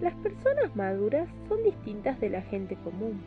Las 0.00 0.14
personas 0.16 0.74
maduras 0.74 1.28
son 1.48 1.62
distintas 1.62 2.20
de 2.20 2.30
la 2.30 2.42
gente 2.42 2.76
común, 2.76 3.20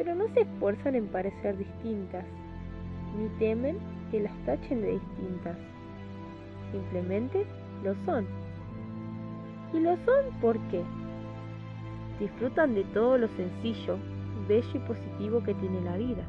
pero 0.00 0.14
no 0.14 0.28
se 0.32 0.40
esfuerzan 0.40 0.94
en 0.94 1.08
parecer 1.08 1.58
distintas, 1.58 2.24
ni 3.18 3.28
temen 3.38 3.76
que 4.10 4.20
las 4.20 4.32
tachen 4.46 4.80
de 4.80 4.92
distintas. 4.92 5.58
Simplemente 6.72 7.44
lo 7.84 7.94
son. 8.06 8.26
¿Y 9.74 9.80
lo 9.80 9.98
son 10.06 10.40
por 10.40 10.58
qué? 10.68 10.82
Disfrutan 12.18 12.74
de 12.74 12.84
todo 12.84 13.18
lo 13.18 13.28
sencillo, 13.36 13.98
bello 14.48 14.70
y 14.72 14.78
positivo 14.78 15.42
que 15.42 15.52
tiene 15.52 15.82
la 15.82 15.98
vida. 15.98 16.24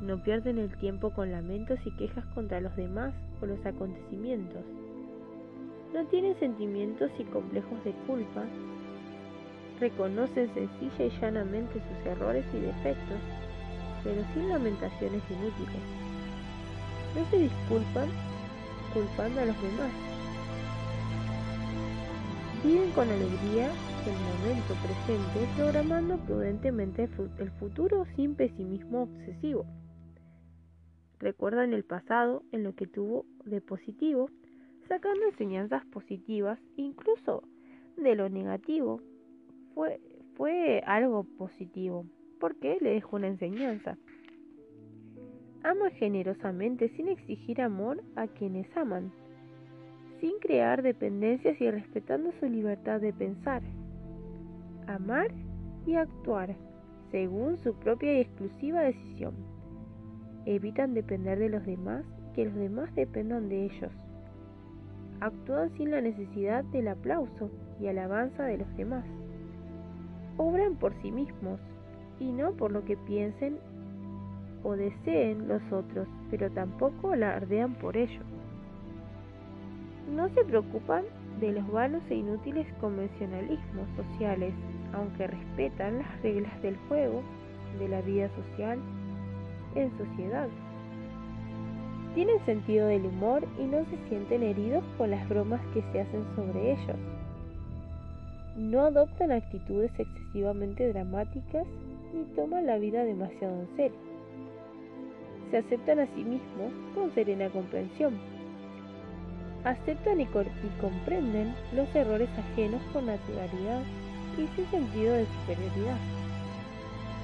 No 0.00 0.22
pierden 0.22 0.56
el 0.56 0.74
tiempo 0.78 1.10
con 1.10 1.30
lamentos 1.30 1.78
y 1.84 1.90
quejas 1.98 2.24
contra 2.34 2.58
los 2.58 2.74
demás 2.74 3.12
o 3.42 3.44
los 3.44 3.66
acontecimientos. 3.66 4.64
No 5.92 6.06
tienen 6.06 6.40
sentimientos 6.40 7.10
y 7.18 7.24
complejos 7.24 7.84
de 7.84 7.92
culpa. 8.06 8.46
Reconocen 9.80 10.52
sencilla 10.54 11.04
y 11.04 11.20
llanamente 11.20 11.74
sus 11.74 12.06
errores 12.06 12.44
y 12.52 12.58
defectos, 12.58 13.18
pero 14.02 14.22
sin 14.34 14.48
lamentaciones 14.48 15.22
inútiles. 15.30 15.82
No 17.14 17.24
se 17.30 17.38
disculpan 17.38 18.08
culpando 18.92 19.40
a 19.40 19.44
los 19.44 19.62
demás. 19.62 19.92
Viven 22.64 22.90
con 22.90 23.08
alegría 23.08 23.70
el 24.06 24.14
momento 24.14 24.74
presente, 24.82 25.48
programando 25.56 26.16
prudentemente 26.18 27.08
el 27.38 27.50
futuro 27.52 28.06
sin 28.16 28.34
pesimismo 28.34 29.02
obsesivo. 29.02 29.64
Recuerdan 31.20 31.72
el 31.72 31.84
pasado 31.84 32.42
en 32.52 32.64
lo 32.64 32.74
que 32.74 32.86
tuvo 32.86 33.26
de 33.44 33.60
positivo, 33.60 34.30
sacando 34.88 35.26
enseñanzas 35.26 35.84
positivas, 35.86 36.58
incluso 36.76 37.42
de 37.96 38.14
lo 38.14 38.28
negativo. 38.28 39.00
Fue, 40.34 40.82
algo 40.86 41.24
positivo, 41.36 42.04
porque 42.40 42.78
le 42.80 42.90
dejó 42.90 43.16
una 43.16 43.28
enseñanza. 43.28 43.96
Ama 45.62 45.90
generosamente 45.90 46.88
sin 46.96 47.08
exigir 47.08 47.60
amor 47.60 48.02
a 48.16 48.26
quienes 48.26 48.66
aman, 48.76 49.12
sin 50.20 50.38
crear 50.40 50.82
dependencias 50.82 51.60
y 51.60 51.70
respetando 51.70 52.32
su 52.40 52.46
libertad 52.46 53.00
de 53.00 53.12
pensar 53.12 53.62
amar 54.88 55.30
y 55.86 55.94
actuar 55.94 56.56
según 57.10 57.58
su 57.58 57.74
propia 57.74 58.14
y 58.14 58.20
exclusiva 58.22 58.80
decisión. 58.80 59.34
Evitan 60.46 60.94
depender 60.94 61.38
de 61.38 61.50
los 61.50 61.64
demás 61.64 62.04
que 62.34 62.46
los 62.46 62.54
demás 62.54 62.94
dependan 62.94 63.48
de 63.48 63.66
ellos. 63.66 63.92
Actúan 65.20 65.70
sin 65.76 65.90
la 65.90 66.00
necesidad 66.00 66.64
del 66.64 66.88
aplauso 66.88 67.50
y 67.80 67.86
alabanza 67.86 68.44
de 68.44 68.58
los 68.58 68.76
demás. 68.76 69.04
Obran 70.38 70.76
por 70.76 70.94
sí 71.02 71.12
mismos 71.12 71.60
y 72.18 72.32
no 72.32 72.52
por 72.52 72.72
lo 72.72 72.84
que 72.84 72.96
piensen 72.96 73.58
o 74.64 74.72
deseen 74.72 75.46
los 75.46 75.62
otros, 75.70 76.08
pero 76.30 76.50
tampoco 76.50 77.12
alardean 77.12 77.74
por 77.74 77.96
ello. 77.96 78.22
No 80.14 80.28
se 80.30 80.44
preocupan 80.44 81.04
de 81.40 81.52
los 81.52 81.70
vanos 81.70 82.02
e 82.08 82.16
inútiles 82.16 82.66
convencionalismos 82.80 83.86
sociales 83.96 84.54
aunque 84.94 85.26
respetan 85.26 85.98
las 85.98 86.22
reglas 86.22 86.62
del 86.62 86.76
juego, 86.88 87.22
de 87.78 87.88
la 87.88 88.00
vida 88.00 88.28
social, 88.30 88.78
en 89.74 89.90
sociedad. 89.98 90.48
Tienen 92.14 92.44
sentido 92.46 92.86
del 92.88 93.06
humor 93.06 93.46
y 93.58 93.64
no 93.64 93.84
se 93.84 94.08
sienten 94.08 94.42
heridos 94.42 94.82
con 94.96 95.10
las 95.10 95.28
bromas 95.28 95.60
que 95.74 95.82
se 95.92 96.00
hacen 96.00 96.24
sobre 96.34 96.72
ellos. 96.72 97.17
No 98.58 98.80
adoptan 98.80 99.30
actitudes 99.30 99.92
excesivamente 99.96 100.88
dramáticas 100.88 101.64
ni 102.12 102.24
toman 102.34 102.66
la 102.66 102.76
vida 102.76 103.04
demasiado 103.04 103.54
en 103.60 103.76
serio. 103.76 103.98
Se 105.52 105.58
aceptan 105.58 106.00
a 106.00 106.06
sí 106.06 106.24
mismos 106.24 106.72
con 106.92 107.14
serena 107.14 107.48
comprensión. 107.50 108.18
Aceptan 109.62 110.20
y, 110.20 110.26
comprenden 110.26 111.54
los 111.72 111.94
errores 111.94 112.28
ajenos 112.36 112.82
con 112.92 113.06
naturalidad 113.06 113.82
y 114.36 114.48
sin 114.56 114.66
sentido 114.72 115.14
de 115.14 115.26
superioridad. 115.26 115.98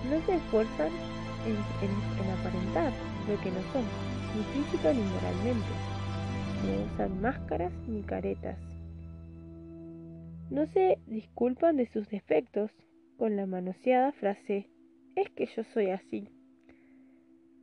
No 0.09 0.25
se 0.27 0.37
esfuerzan 0.37 0.93
en, 1.47 2.31
aparentar 2.39 2.93
lo 3.29 3.41
que 3.43 3.51
no 3.51 3.61
son, 3.73 3.83
ni 4.37 4.63
física 4.63 4.93
ni 4.93 5.03
moralmente. 5.03 5.75
No 6.63 6.95
usan 6.95 7.21
máscaras 7.21 7.73
ni 7.89 8.03
caretas. 8.03 8.74
No 10.51 10.67
se 10.67 10.99
disculpan 11.07 11.77
de 11.77 11.87
sus 11.87 12.09
defectos 12.09 12.71
con 13.17 13.37
la 13.37 13.47
manoseada 13.47 14.13
frase, 14.13 14.69
es 15.17 15.31
que 15.31 15.47
yo 15.47 15.65
soy 15.65 15.91
así. 15.91 16.29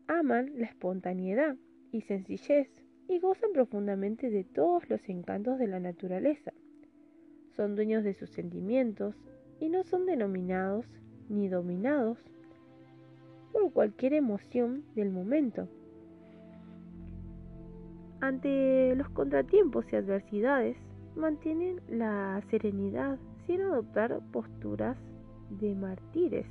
Aman 0.07 0.51
la 0.55 0.65
espontaneidad 0.65 1.55
y 1.91 2.01
sencillez 2.01 2.69
y 3.07 3.19
gozan 3.19 3.51
profundamente 3.53 4.29
de 4.29 4.43
todos 4.43 4.89
los 4.89 5.07
encantos 5.09 5.59
de 5.59 5.67
la 5.67 5.79
naturaleza. 5.79 6.53
Son 7.55 7.75
dueños 7.75 8.03
de 8.03 8.13
sus 8.13 8.29
sentimientos 8.29 9.15
y 9.59 9.69
no 9.69 9.83
son 9.83 10.05
denominados 10.05 10.85
ni 11.29 11.49
dominados 11.49 12.17
por 13.51 13.71
cualquier 13.71 14.13
emoción 14.13 14.83
del 14.95 15.11
momento. 15.11 15.67
Ante 18.21 18.95
los 18.95 19.09
contratiempos 19.09 19.85
y 19.91 19.95
adversidades, 19.95 20.77
mantienen 21.15 21.81
la 21.89 22.41
serenidad 22.49 23.17
sin 23.45 23.61
adoptar 23.61 24.19
posturas 24.31 24.97
de 25.49 25.75
mártires. 25.75 26.45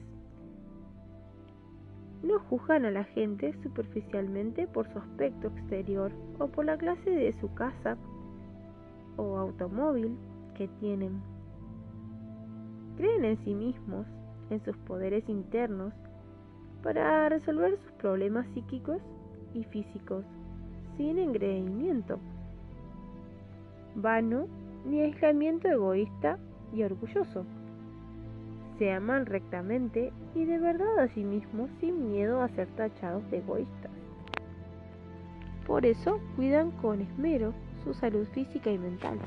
No 2.23 2.39
juzgan 2.39 2.85
a 2.85 2.91
la 2.91 3.05
gente 3.05 3.55
superficialmente 3.63 4.67
por 4.67 4.91
su 4.93 4.99
aspecto 4.99 5.49
exterior 5.49 6.13
o 6.39 6.49
por 6.49 6.67
la 6.67 6.77
clase 6.77 7.11
de 7.11 7.33
su 7.41 7.53
casa 7.55 7.97
o 9.17 9.39
automóvil 9.39 10.17
que 10.55 10.69
tienen 10.81 11.23
creen 12.97 13.25
en 13.25 13.45
sí 13.45 13.55
mismos, 13.55 14.07
en 14.51 14.63
sus 14.63 14.77
poderes 14.79 15.27
internos, 15.27 15.95
para 16.83 17.31
resolver 17.31 17.79
sus 17.79 17.93
problemas 17.93 18.47
psíquicos 18.53 19.01
y 19.55 19.65
físicos, 19.65 20.27
sin 20.99 21.19
engreimiento 21.19 22.19
vano 24.03 24.47
ni 24.85 25.01
aislamiento 25.01 25.69
egoísta 25.69 26.39
y 26.73 26.83
orgulloso. 26.83 27.45
Se 28.79 28.93
aman 28.93 29.27
rectamente 29.27 30.13
y 30.35 30.45
de 30.45 30.59
verdad 30.59 30.99
a 31.01 31.09
sí 31.09 31.23
mismos 31.23 31.71
sin 31.81 32.11
miedo 32.11 32.41
a 32.41 32.49
ser 32.51 32.69
tachados 32.77 33.29
de 33.31 33.39
egoístas. 33.39 33.91
Por 35.67 35.85
eso 35.85 36.19
cuidan 36.37 36.71
con 36.73 37.01
esmero 37.01 37.53
su 37.85 37.95
salud 37.95 38.27
física 38.33 38.71
y 38.71 38.79
mental. 38.79 39.19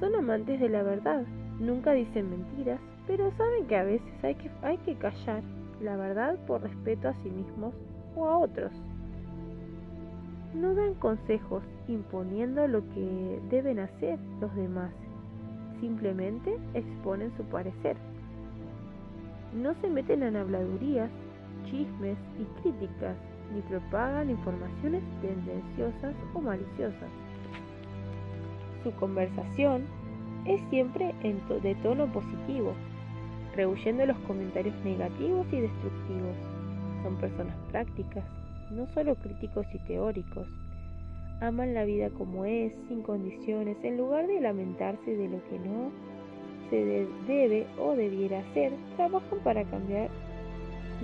Son 0.00 0.14
amantes 0.14 0.60
de 0.60 0.68
la 0.68 0.82
verdad, 0.82 1.24
nunca 1.58 1.92
dicen 1.92 2.30
mentiras, 2.30 2.80
pero 3.06 3.32
saben 3.36 3.66
que 3.66 3.76
a 3.76 3.84
veces 3.84 4.24
hay 4.24 4.34
que, 4.34 4.50
hay 4.62 4.78
que 4.78 4.94
callar 4.96 5.42
la 5.80 5.96
verdad 5.96 6.38
por 6.46 6.62
respeto 6.62 7.08
a 7.08 7.14
sí 7.22 7.30
mismos 7.30 7.74
o 8.14 8.26
a 8.26 8.38
otros. 8.38 8.72
No 10.54 10.74
dan 10.74 10.94
consejos 10.94 11.62
imponiendo 11.88 12.66
lo 12.66 12.80
que 12.90 13.40
deben 13.50 13.78
hacer 13.78 14.18
los 14.40 14.54
demás, 14.54 14.90
simplemente 15.80 16.56
exponen 16.74 17.32
su 17.36 17.44
parecer. 17.44 17.96
No 19.54 19.74
se 19.80 19.88
meten 19.88 20.22
en 20.22 20.36
habladurías, 20.36 21.10
chismes 21.64 22.18
y 22.38 22.44
críticas, 22.62 23.16
ni 23.54 23.60
propagan 23.62 24.30
informaciones 24.30 25.02
tendenciosas 25.20 26.14
o 26.34 26.40
maliciosas. 26.40 27.10
Su 28.82 28.92
conversación 28.92 29.84
es 30.46 30.60
siempre 30.70 31.14
de 31.22 31.74
tono 31.82 32.06
positivo, 32.12 32.72
rehuyendo 33.54 34.06
los 34.06 34.18
comentarios 34.20 34.74
negativos 34.84 35.46
y 35.52 35.60
destructivos. 35.60 36.36
Son 37.02 37.16
personas 37.16 37.56
prácticas, 37.70 38.24
no 38.70 38.86
solo 38.94 39.14
críticos 39.16 39.66
y 39.72 39.78
teóricos. 39.80 40.46
Aman 41.40 41.74
la 41.74 41.84
vida 41.84 42.08
como 42.10 42.44
es, 42.44 42.72
sin 42.88 43.02
condiciones, 43.02 43.76
en 43.82 43.98
lugar 43.98 44.26
de 44.26 44.40
lamentarse 44.40 45.16
de 45.16 45.28
lo 45.28 45.44
que 45.48 45.58
no 45.58 45.90
se 46.70 47.06
debe 47.26 47.66
o 47.78 47.94
debiera 47.94 48.40
hacer, 48.40 48.72
trabajan 48.96 49.38
para 49.44 49.64
cambiar 49.64 50.08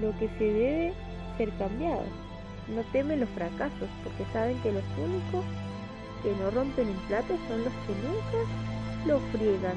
lo 0.01 0.11
que 0.19 0.29
se 0.39 0.45
debe 0.45 0.93
ser 1.37 1.51
cambiado. 1.59 2.05
No 2.75 2.83
temen 2.93 3.21
los 3.21 3.29
fracasos 3.31 3.89
porque 4.03 4.25
saben 4.33 4.57
que 4.63 4.73
los 4.73 4.85
únicos 4.99 5.45
que 6.23 6.33
no 6.41 6.51
rompen 6.51 6.89
un 6.89 7.09
plato 7.09 7.35
son 7.49 7.65
los 7.65 7.73
que 7.73 7.93
nunca 8.03 9.07
lo 9.07 9.19
friegan. 9.37 9.77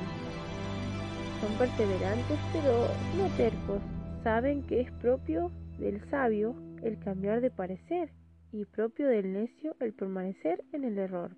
Son 1.42 1.52
perseverantes 1.58 2.40
pero 2.54 2.88
no 3.18 3.28
tercos. 3.36 3.82
Saben 4.24 4.64
que 4.64 4.82
es 4.82 4.92
propio 4.94 5.52
del 5.78 6.02
sabio 6.10 6.56
el 6.86 7.00
cambiar 7.00 7.42
de 7.42 7.50
parecer 7.50 8.12
y 8.52 8.64
propio 8.66 9.08
del 9.08 9.34
necio 9.34 9.76
el 9.80 9.92
permanecer 9.94 10.64
en 10.72 10.84
el 10.84 11.00
error. 11.00 11.32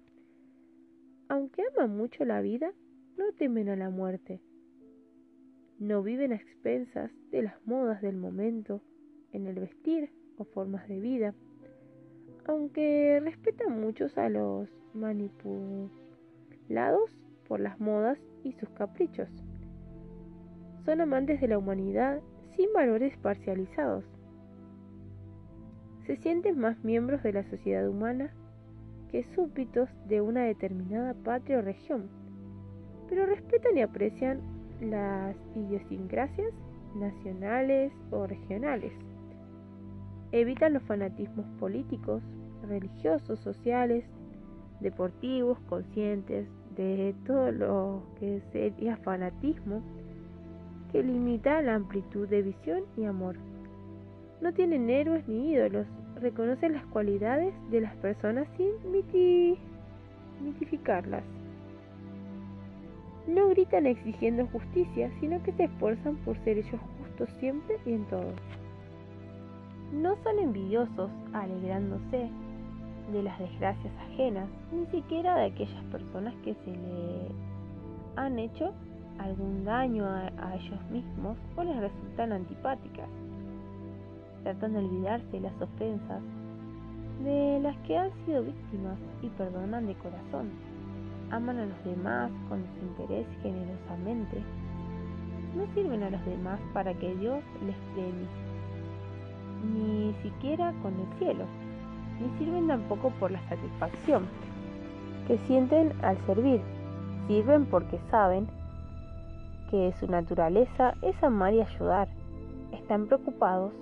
Aunque 1.30 1.64
aman 1.74 1.96
mucho 1.96 2.26
la 2.26 2.42
vida, 2.42 2.74
no 3.18 3.32
temen 3.38 3.70
a 3.70 3.78
la 3.78 3.90
muerte. 3.90 4.42
No 5.80 6.04
viven 6.04 6.34
a 6.34 6.36
expensas 6.36 7.12
de 7.32 7.44
las 7.44 7.66
modas 7.66 8.02
del 8.02 8.18
momento 8.18 8.82
en 9.32 9.48
el 9.48 9.56
vestir 9.56 10.12
o 10.38 10.44
formas 10.44 10.86
de 10.90 11.00
vida, 11.00 11.34
aunque 12.46 13.22
respetan 13.24 13.80
muchos 13.80 14.18
a 14.18 14.28
los 14.28 14.68
manipulados 14.94 15.90
por 17.48 17.62
las 17.62 17.80
modas 17.80 18.20
y 18.44 18.52
sus 18.54 18.70
caprichos. 18.72 19.30
Son 20.84 21.00
amantes 21.00 21.40
de 21.40 21.48
la 21.48 21.58
humanidad 21.58 22.22
sin 22.58 22.72
valores 22.74 23.18
parcializados. 23.18 24.17
Se 26.08 26.16
sienten 26.16 26.58
más 26.58 26.82
miembros 26.86 27.22
de 27.22 27.34
la 27.34 27.44
sociedad 27.50 27.86
humana 27.86 28.32
que 29.12 29.26
súbditos 29.36 29.90
de 30.08 30.22
una 30.22 30.44
determinada 30.44 31.14
patria 31.14 31.60
o 31.60 31.62
región, 31.62 32.08
pero 33.10 33.26
respetan 33.26 33.78
y 33.78 33.82
aprecian 33.82 34.40
las 34.80 35.36
idiosincrasias 35.54 36.54
nacionales 36.96 37.92
o 38.12 38.26
regionales. 38.26 38.94
Evitan 40.32 40.76
los 40.76 40.84
fanatismos 40.84 41.46
políticos, 41.60 42.24
religiosos, 42.66 43.40
sociales, 43.42 44.06
deportivos, 44.80 45.60
conscientes 45.68 46.48
de 46.78 47.14
todo 47.26 47.52
lo 47.52 48.04
que 48.18 48.42
sería 48.54 48.96
fanatismo 48.98 49.82
que 50.90 51.04
limita 51.04 51.62
la 51.62 51.76
amplitud 51.76 52.30
de 52.30 52.44
visión 52.44 52.84
y 52.96 53.04
amor. 53.04 53.36
No 54.42 54.54
tienen 54.54 54.90
héroes 54.90 55.28
ni 55.28 55.52
ídolos, 55.52 55.88
reconocen 56.22 56.74
las 56.74 56.86
cualidades 56.88 57.54
de 57.72 57.82
las 57.82 57.96
personas 57.98 58.48
sin 58.58 58.72
mitificarlas. 60.42 61.24
No 63.28 63.50
gritan 63.50 63.86
exigiendo 63.88 64.48
justicia, 64.48 65.12
sino 65.20 65.42
que 65.44 65.52
se 65.54 65.66
esfuerzan 65.66 66.16
por 66.18 66.38
ser 66.44 66.58
ellos 66.58 66.80
justos 67.00 67.30
siempre 67.40 67.78
y 67.86 67.94
en 67.94 68.06
todo. 68.06 68.32
No 69.92 70.16
son 70.24 70.40
envidiosos 70.40 71.10
alegrándose 71.34 72.30
de 73.12 73.24
las 73.24 73.38
desgracias 73.40 73.94
ajenas, 74.12 74.50
ni 74.72 74.86
siquiera 74.88 75.36
de 75.36 75.46
aquellas 75.46 75.84
personas 75.86 76.34
que 76.44 76.54
se 76.54 76.72
le 76.72 77.28
han 78.16 78.38
hecho 78.40 78.74
algún 79.20 79.64
daño 79.64 80.06
a, 80.06 80.56
ellos 80.56 80.80
mismos 80.92 81.38
o 81.56 81.64
les 81.64 81.78
resultan 81.78 82.34
antipáticas. 82.34 83.08
Tratan 84.48 84.72
de 84.72 84.80
olvidarse 84.80 85.42
las 85.42 85.62
ofensas 85.62 86.22
de 87.22 87.60
las 87.62 87.76
que 87.80 87.98
han 87.98 88.10
sido 88.26 88.44
víctimas 88.44 88.98
y 89.22 89.28
perdonan 89.28 89.88
de 89.88 89.96
corazón. 89.96 90.52
Aman 91.32 91.58
a 91.58 91.66
los 91.66 91.84
demás 91.84 92.32
con 92.48 92.64
desinterés 92.64 93.28
generosamente. 93.42 94.42
No 95.54 95.66
sirven 95.74 96.02
a 96.02 96.12
los 96.12 96.26
demás 96.26 96.62
para 96.74 96.94
que 96.94 97.14
Dios 97.16 97.44
les 97.66 97.76
premie, 97.94 98.26
ni 99.76 100.14
siquiera 100.24 100.74
con 100.82 100.94
el 100.94 101.20
cielo 101.20 101.44
ni 102.22 102.30
sirven 102.40 102.68
tampoco 102.68 103.10
por 103.20 103.32
la 103.32 103.42
satisfacción 103.50 104.28
que 105.28 105.38
sienten 105.40 105.92
al 106.06 106.18
servir. 106.26 106.62
Sirven 107.28 107.66
porque 107.66 108.00
saben 108.10 108.48
que 109.72 109.94
su 110.00 110.08
naturaleza 110.08 110.94
es 111.02 111.22
amar 111.22 111.54
y 111.54 111.60
ayudar. 111.60 112.08
Están 112.72 113.08
preocupados 113.08 113.74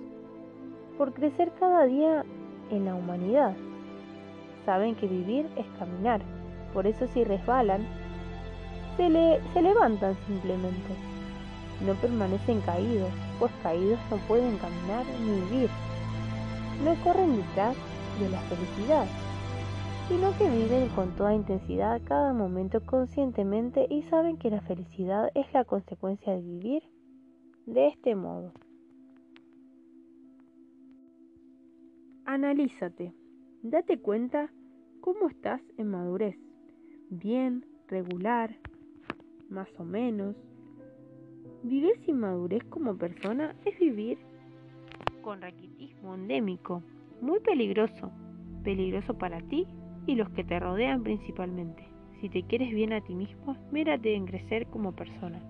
por 0.96 1.12
crecer 1.12 1.52
cada 1.58 1.84
día 1.84 2.24
en 2.70 2.84
la 2.84 2.94
humanidad. 2.94 3.54
Saben 4.64 4.94
que 4.96 5.06
vivir 5.06 5.48
es 5.56 5.66
caminar. 5.78 6.20
Por 6.72 6.86
eso 6.86 7.06
si 7.08 7.24
resbalan, 7.24 7.86
se, 8.96 9.08
le, 9.08 9.40
se 9.52 9.62
levantan 9.62 10.16
simplemente. 10.26 10.94
No 11.84 11.94
permanecen 11.94 12.60
caídos, 12.62 13.10
pues 13.38 13.52
caídos 13.62 13.98
no 14.10 14.16
pueden 14.28 14.56
caminar 14.58 15.04
ni 15.20 15.40
vivir. 15.40 15.70
No 16.84 16.94
corren 17.04 17.36
detrás 17.36 17.76
de 18.18 18.28
la 18.30 18.38
felicidad, 18.40 19.06
sino 20.08 20.36
que 20.38 20.48
viven 20.48 20.88
con 20.90 21.10
toda 21.16 21.34
intensidad 21.34 22.00
cada 22.04 22.32
momento 22.32 22.80
conscientemente 22.84 23.86
y 23.90 24.02
saben 24.04 24.36
que 24.38 24.50
la 24.50 24.60
felicidad 24.62 25.30
es 25.34 25.52
la 25.52 25.64
consecuencia 25.64 26.32
de 26.32 26.40
vivir 26.40 26.82
de 27.66 27.88
este 27.88 28.14
modo. 28.14 28.52
Analízate, 32.28 33.14
date 33.62 33.98
cuenta 33.98 34.50
cómo 35.00 35.28
estás 35.28 35.62
en 35.78 35.86
madurez, 35.92 36.36
bien, 37.08 37.64
regular, 37.86 38.56
más 39.48 39.68
o 39.78 39.84
menos. 39.84 40.34
Vivir 41.62 41.92
sin 42.04 42.18
madurez 42.18 42.64
como 42.64 42.98
persona 42.98 43.54
es 43.64 43.78
vivir 43.78 44.18
con 45.22 45.40
raquitismo 45.40 46.16
endémico 46.16 46.82
muy 47.20 47.38
peligroso, 47.38 48.10
peligroso 48.64 49.16
para 49.16 49.40
ti 49.42 49.64
y 50.08 50.16
los 50.16 50.28
que 50.30 50.42
te 50.42 50.58
rodean 50.58 51.04
principalmente. 51.04 51.86
Si 52.20 52.28
te 52.28 52.42
quieres 52.42 52.74
bien 52.74 52.92
a 52.92 53.02
ti 53.02 53.14
mismo, 53.14 53.56
mírate 53.70 54.16
en 54.16 54.26
crecer 54.26 54.66
como 54.66 54.96
persona, 54.96 55.40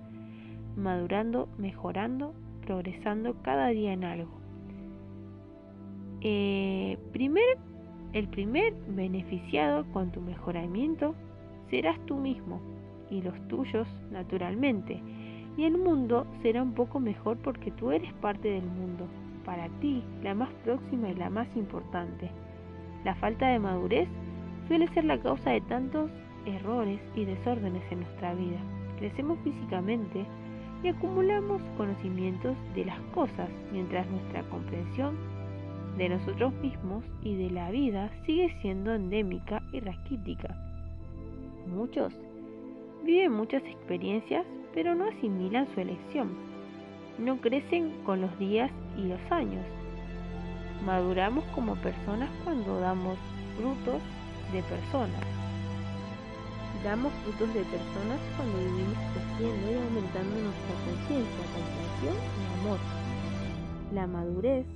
madurando, 0.76 1.48
mejorando, 1.56 2.34
progresando 2.66 3.40
cada 3.40 3.68
día 3.68 3.94
en 3.94 4.04
algo. 4.04 4.45
Eh, 6.28 6.98
el 8.12 8.28
primer 8.28 8.74
beneficiado 8.88 9.84
con 9.92 10.10
tu 10.10 10.20
mejoramiento 10.20 11.14
serás 11.70 12.04
tú 12.06 12.16
mismo 12.16 12.60
y 13.12 13.22
los 13.22 13.34
tuyos 13.46 13.86
naturalmente. 14.10 15.00
Y 15.56 15.62
el 15.62 15.78
mundo 15.78 16.26
será 16.42 16.64
un 16.64 16.72
poco 16.72 16.98
mejor 16.98 17.36
porque 17.38 17.70
tú 17.70 17.92
eres 17.92 18.12
parte 18.14 18.48
del 18.48 18.64
mundo 18.64 19.06
para 19.44 19.68
ti 19.80 20.02
la 20.24 20.34
más 20.34 20.48
próxima 20.64 21.10
y 21.10 21.14
la 21.14 21.30
más 21.30 21.46
importante. 21.54 22.28
La 23.04 23.14
falta 23.14 23.46
de 23.46 23.60
madurez 23.60 24.08
suele 24.66 24.88
ser 24.88 25.04
la 25.04 25.20
causa 25.20 25.50
de 25.50 25.60
tantos 25.60 26.10
errores 26.44 26.98
y 27.14 27.24
desórdenes 27.24 27.84
en 27.92 28.00
nuestra 28.00 28.34
vida. 28.34 28.58
Crecemos 28.98 29.38
físicamente 29.44 30.26
y 30.82 30.88
acumulamos 30.88 31.62
conocimientos 31.76 32.56
de 32.74 32.84
las 32.84 32.98
cosas 33.14 33.48
mientras 33.72 34.10
nuestra 34.10 34.42
comprensión 34.48 35.35
de 35.97 36.09
nosotros 36.09 36.52
mismos 36.55 37.05
y 37.23 37.36
de 37.36 37.51
la 37.51 37.70
vida 37.70 38.10
sigue 38.27 38.55
siendo 38.60 38.94
endémica 38.94 39.62
y 39.73 39.81
raquítica. 39.81 40.55
Muchos 41.66 42.12
viven 43.05 43.32
muchas 43.32 43.62
experiencias 43.64 44.47
pero 44.74 44.94
no 44.94 45.06
asimilan 45.09 45.66
su 45.74 45.81
elección 45.81 46.56
no 47.18 47.40
crecen 47.40 47.93
con 48.05 48.20
los 48.20 48.39
días 48.39 48.70
y 48.97 49.05
los 49.05 49.20
años. 49.31 49.64
Maduramos 50.85 51.44
como 51.55 51.74
personas 51.77 52.31
cuando 52.44 52.78
damos 52.81 53.18
frutos 53.56 54.02
de 54.52 54.62
personas. 54.62 55.20
Damos 56.85 57.12
frutos 57.24 57.55
de 57.55 57.62
personas 57.64 58.20
cuando 58.36 58.59
vivimos 58.59 58.98
creciendo 59.14 59.70
y 59.70 59.74
aumentando 59.74 60.36
nuestra 60.36 60.74
conciencia, 60.85 61.44
comprensión 61.56 62.16
y 62.36 62.60
amor. 62.60 62.78
La 63.94 64.06
madurez 64.06 64.66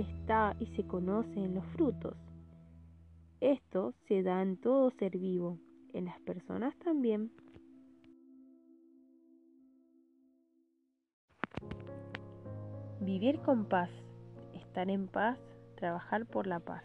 está 0.00 0.54
y 0.60 0.66
se 0.76 0.86
conoce 0.86 1.40
en 1.40 1.54
los 1.54 1.64
frutos. 1.66 2.16
Esto 3.40 3.94
se 4.06 4.22
da 4.22 4.42
en 4.42 4.56
todo 4.56 4.90
ser 4.92 5.18
vivo, 5.18 5.58
en 5.92 6.06
las 6.06 6.20
personas 6.20 6.76
también. 6.78 7.30
Vivir 13.00 13.40
con 13.40 13.64
paz, 13.64 13.90
estar 14.54 14.90
en 14.90 15.08
paz, 15.08 15.38
trabajar 15.76 16.26
por 16.26 16.46
la 16.46 16.60
paz. 16.60 16.84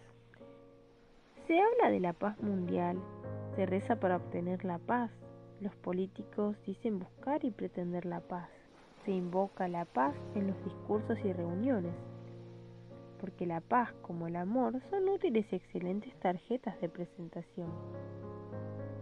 Se 1.48 1.60
habla 1.60 1.90
de 1.90 2.00
la 2.00 2.14
paz 2.14 2.42
mundial, 2.42 3.00
se 3.56 3.66
reza 3.66 4.00
para 4.00 4.18
obtener 4.18 4.64
la 4.64 4.80
paz. 4.80 5.12
Los 5.60 5.76
políticos 5.76 6.56
dicen 6.66 7.00
buscar 7.00 7.44
y 7.46 7.52
pretender 7.52 8.06
la 8.06 8.22
paz. 8.22 8.50
Se 9.06 9.12
invoca 9.12 9.68
la 9.68 9.86
paz 9.86 10.16
en 10.36 10.48
los 10.48 10.64
discursos 10.64 11.18
y 11.24 11.34
reuniones 11.34 11.94
porque 13.24 13.46
la 13.46 13.62
paz 13.62 13.90
como 14.02 14.28
el 14.28 14.36
amor 14.36 14.82
son 14.90 15.08
útiles 15.08 15.46
y 15.50 15.56
excelentes 15.56 16.14
tarjetas 16.20 16.78
de 16.82 16.90
presentación. 16.90 17.72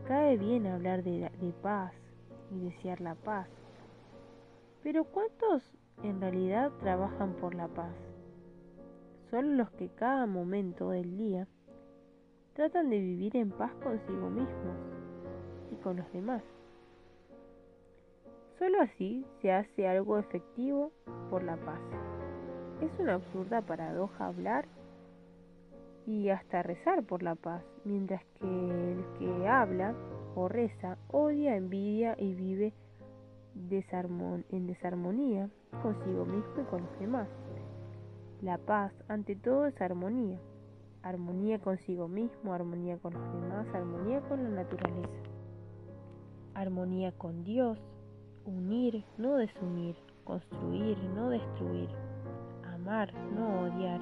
Cae 0.07 0.38
bien 0.38 0.68
hablar 0.68 1.02
de, 1.02 1.27
paz 1.64 1.91
y 2.52 2.60
desear 2.60 3.02
la 3.02 3.15
paz, 3.15 3.49
pero 4.84 5.06
¿cuántos 5.06 5.64
en 6.03 6.22
realidad 6.22 6.72
trabajan 6.81 7.34
por 7.34 7.56
la 7.56 7.68
paz? 7.68 7.95
Solo 9.31 9.56
los 9.56 9.72
que 9.72 9.89
cada 9.89 10.27
momento 10.27 10.91
del 10.91 11.18
día 11.18 11.48
tratan 12.53 12.91
de 12.91 12.99
vivir 12.99 13.35
en 13.35 13.49
paz 13.49 13.73
consigo 13.81 14.30
mismos 14.30 14.77
y 15.72 15.77
con 15.77 15.98
los 15.98 16.14
demás. 16.14 16.43
Solo 18.60 18.81
así 18.81 19.26
se 19.41 19.52
hace 19.52 19.88
algo 19.88 20.19
efectivo 20.19 20.91
por 21.31 21.41
la 21.41 21.57
paz. 21.57 21.80
Es 22.81 22.89
una 22.97 23.13
absurda 23.13 23.61
paradoja 23.61 24.25
hablar 24.25 24.65
y 26.07 26.29
hasta 26.29 26.63
rezar 26.63 27.03
por 27.03 27.21
la 27.21 27.35
paz, 27.35 27.63
mientras 27.85 28.23
que 28.39 28.47
el 28.47 29.05
que 29.19 29.47
habla 29.47 29.93
o 30.33 30.47
reza 30.47 30.97
odia, 31.09 31.55
envidia 31.55 32.15
y 32.17 32.33
vive 32.33 32.73
en 33.53 34.67
desarmonía 34.67 35.47
consigo 35.83 36.25
mismo 36.25 36.61
y 36.61 36.65
con 36.71 36.81
los 36.81 36.99
demás. 36.99 37.27
La 38.41 38.57
paz, 38.57 38.91
ante 39.07 39.35
todo, 39.35 39.67
es 39.67 39.79
armonía. 39.79 40.39
Armonía 41.03 41.59
consigo 41.59 42.07
mismo, 42.07 42.51
armonía 42.51 42.97
con 42.97 43.13
los 43.13 43.33
demás, 43.33 43.67
armonía 43.75 44.21
con 44.21 44.43
la 44.43 44.63
naturaleza. 44.63 45.21
Armonía 46.55 47.11
con 47.11 47.43
Dios, 47.43 47.77
unir, 48.45 49.05
no 49.19 49.35
desunir, 49.35 49.95
construir, 50.23 50.97
no 51.15 51.29
destruir 51.29 51.89
amar, 52.81 53.13
no 53.35 53.61
odiar, 53.61 54.01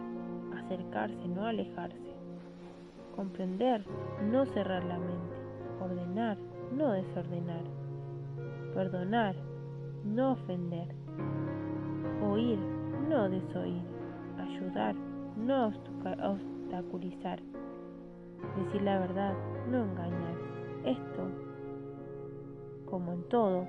acercarse, 0.58 1.28
no 1.28 1.46
alejarse, 1.46 2.16
comprender, 3.16 3.84
no 4.32 4.46
cerrar 4.46 4.84
la 4.86 4.98
mente, 4.98 5.36
ordenar, 5.82 6.38
no 6.76 6.92
desordenar, 6.92 7.64
perdonar, 8.74 9.36
no 10.06 10.32
ofender, 10.32 10.88
oír, 12.24 12.58
no 13.10 13.30
desoír, 13.30 13.84
ayudar, 14.38 14.96
no 15.36 15.68
obstaculizar, 15.68 17.40
decir 18.58 18.82
la 18.82 19.00
verdad, 19.00 19.34
no 19.70 19.84
engañar. 19.84 20.38
Esto, 20.86 21.28
como 22.90 23.12
en 23.12 23.24
todo, 23.24 23.68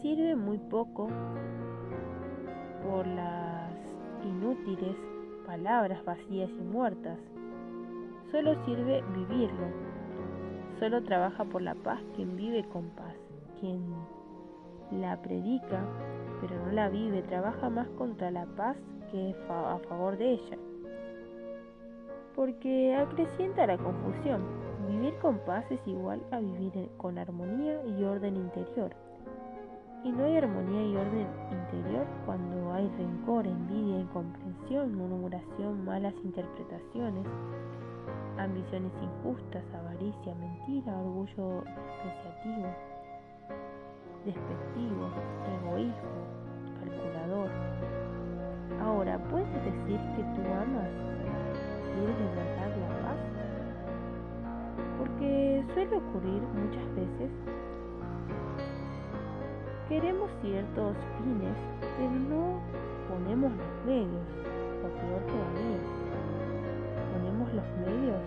sirve 0.00 0.34
muy 0.34 0.58
poco 0.58 1.08
por 2.82 3.06
la 3.06 3.53
inútiles, 4.24 4.96
palabras 5.46 6.04
vacías 6.04 6.50
y 6.50 6.62
muertas. 6.62 7.18
Solo 8.30 8.54
sirve 8.64 9.02
vivirlo. 9.14 9.66
Solo 10.78 11.02
trabaja 11.02 11.44
por 11.44 11.62
la 11.62 11.74
paz 11.74 12.00
quien 12.16 12.36
vive 12.36 12.64
con 12.64 12.88
paz. 12.90 13.14
Quien 13.60 13.82
la 14.90 15.20
predica, 15.22 15.84
pero 16.40 16.56
no 16.64 16.72
la 16.72 16.88
vive, 16.88 17.22
trabaja 17.22 17.70
más 17.70 17.88
contra 17.90 18.30
la 18.30 18.46
paz 18.46 18.76
que 19.10 19.34
a 19.48 19.78
favor 19.88 20.16
de 20.16 20.32
ella. 20.32 20.58
Porque 22.34 22.94
acrecienta 22.96 23.66
la 23.66 23.78
confusión. 23.78 24.42
Vivir 24.88 25.14
con 25.18 25.38
paz 25.38 25.64
es 25.70 25.80
igual 25.86 26.20
a 26.30 26.40
vivir 26.40 26.90
con 26.96 27.18
armonía 27.18 27.80
y 27.86 28.04
orden 28.04 28.36
interior. 28.36 28.94
Y 30.04 30.12
no 30.12 30.22
hay 30.22 30.36
armonía 30.36 30.82
y 30.82 30.96
orden 30.96 31.26
interior 31.50 32.06
cuando 32.26 32.74
hay 32.74 32.86
rencor, 32.98 33.46
envidia, 33.46 34.00
incomprensión, 34.00 34.94
murmuración, 34.94 35.82
malas 35.82 36.12
interpretaciones, 36.22 37.26
ambiciones 38.36 38.92
injustas, 39.00 39.64
avaricia, 39.72 40.34
mentira, 40.34 40.94
orgullo 40.98 41.64
despreciativo, 41.64 42.66
despectivo, 44.26 45.08
egoísmo, 45.56 46.20
calculador. 46.80 47.50
Ahora, 48.82 49.18
¿puedes 49.30 49.48
decir 49.64 49.98
que 50.16 50.22
tú 50.22 50.42
amas? 50.52 50.90
¿Quieres 51.94 52.18
de 52.18 52.24
la 52.36 53.00
paz? 53.00 53.16
Porque 54.98 55.64
suele 55.72 55.96
ocurrir 55.96 56.42
muchas 56.42 56.94
veces 56.94 57.30
Queremos 59.88 60.30
ciertos 60.40 60.96
fines, 61.18 61.56
pero 61.98 62.10
no 62.10 62.60
ponemos 63.06 63.52
los 63.52 63.86
medios, 63.86 64.26
o 64.80 64.88
peor 64.88 65.22
todavía, 65.28 65.78
ponemos 67.12 67.52
los 67.52 67.68
medios 67.84 68.20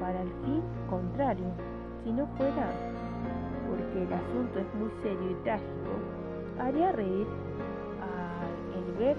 para 0.00 0.22
el 0.22 0.28
fin 0.44 0.62
contrario. 0.88 1.44
Si 2.04 2.12
no 2.12 2.26
fuera 2.38 2.72
porque 3.68 4.02
el 4.02 4.12
asunto 4.12 4.58
es 4.60 4.74
muy 4.80 4.90
serio 5.02 5.30
y 5.30 5.34
trágico, 5.44 5.92
haría 6.58 6.92
reír 6.92 7.26
al 8.00 8.98
ver 8.98 9.16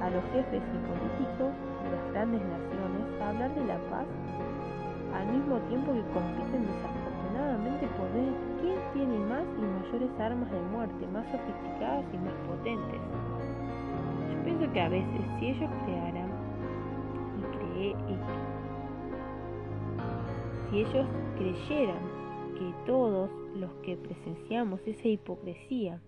a 0.00 0.10
los 0.10 0.22
jefes 0.32 0.62
y 0.62 0.78
políticos 0.86 1.50
de 1.82 1.90
las 1.90 2.12
grandes 2.12 2.42
naciones 2.42 2.76
hablar 3.20 3.52
de 3.56 3.64
la 3.64 3.78
paz 3.90 4.06
al 5.14 5.26
mismo 5.32 5.58
tiempo 5.68 5.92
que 5.92 6.02
compiten 6.14 6.62
desafortunadamente 6.62 7.05
por 7.96 8.12
ver 8.12 8.32
quién 8.60 8.78
tiene 8.92 9.18
más 9.26 9.44
y 9.56 9.60
mayores 9.60 10.10
armas 10.20 10.50
de 10.50 10.60
muerte, 10.60 11.06
más 11.08 11.26
sofisticadas 11.30 12.04
y 12.12 12.18
más 12.18 12.34
potentes. 12.48 13.00
Yo 14.30 14.44
pienso 14.44 14.72
que 14.72 14.80
a 14.80 14.88
veces 14.88 15.20
si 15.38 15.46
ellos 15.46 15.70
crearan 15.84 16.30
y, 17.38 17.42
cree, 17.56 17.90
y 17.90 18.18
si 20.70 20.80
ellos 20.80 21.06
creyeran 21.36 22.02
que 22.54 22.72
todos 22.86 23.30
los 23.54 23.70
que 23.82 23.96
presenciamos 23.96 24.80
esa 24.86 25.08
hipocresía 25.08 26.00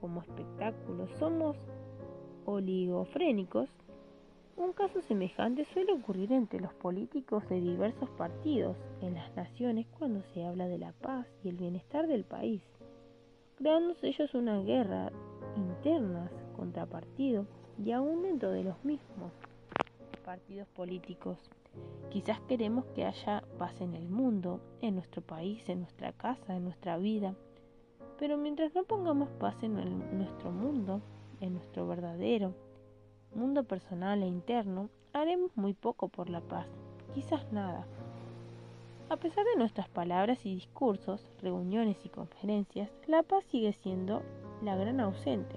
como 0.00 0.22
espectáculo 0.22 1.06
somos 1.18 1.56
oligofrénicos, 2.44 3.68
un 4.58 4.72
caso 4.72 5.00
semejante 5.02 5.64
suele 5.66 5.92
ocurrir 5.92 6.32
entre 6.32 6.60
los 6.60 6.74
políticos 6.74 7.48
de 7.48 7.60
diversos 7.60 8.10
partidos 8.10 8.76
en 9.00 9.14
las 9.14 9.34
naciones 9.36 9.86
cuando 9.98 10.22
se 10.34 10.44
habla 10.44 10.66
de 10.66 10.78
la 10.78 10.92
paz 10.92 11.26
y 11.44 11.48
el 11.48 11.56
bienestar 11.56 12.08
del 12.08 12.24
país, 12.24 12.60
creándose 13.56 14.08
ellos 14.08 14.34
una 14.34 14.60
guerra 14.60 15.12
internas 15.56 16.30
contra 16.56 16.86
partidos 16.86 17.46
y 17.84 17.92
aún 17.92 18.22
dentro 18.22 18.50
de 18.50 18.64
los 18.64 18.84
mismos 18.84 19.32
partidos 20.24 20.66
políticos. 20.68 21.38
Quizás 22.10 22.40
queremos 22.48 22.84
que 22.96 23.04
haya 23.04 23.44
paz 23.58 23.80
en 23.80 23.94
el 23.94 24.08
mundo, 24.08 24.60
en 24.80 24.96
nuestro 24.96 25.22
país, 25.22 25.68
en 25.68 25.80
nuestra 25.80 26.12
casa, 26.12 26.56
en 26.56 26.64
nuestra 26.64 26.98
vida, 26.98 27.36
pero 28.18 28.36
mientras 28.36 28.74
no 28.74 28.82
pongamos 28.82 29.28
paz 29.38 29.54
en 29.62 30.18
nuestro 30.18 30.50
mundo, 30.50 31.00
en 31.40 31.54
nuestro 31.54 31.86
verdadero, 31.86 32.54
mundo 33.34 33.64
personal 33.64 34.22
e 34.22 34.26
interno, 34.26 34.90
haremos 35.12 35.56
muy 35.56 35.74
poco 35.74 36.08
por 36.08 36.30
la 36.30 36.40
paz, 36.40 36.66
quizás 37.14 37.50
nada. 37.52 37.86
A 39.10 39.16
pesar 39.16 39.44
de 39.44 39.56
nuestras 39.56 39.88
palabras 39.88 40.44
y 40.44 40.54
discursos, 40.54 41.26
reuniones 41.40 42.04
y 42.04 42.08
conferencias, 42.10 42.90
la 43.06 43.22
paz 43.22 43.44
sigue 43.44 43.72
siendo 43.72 44.22
la 44.62 44.76
gran 44.76 45.00
ausente. 45.00 45.56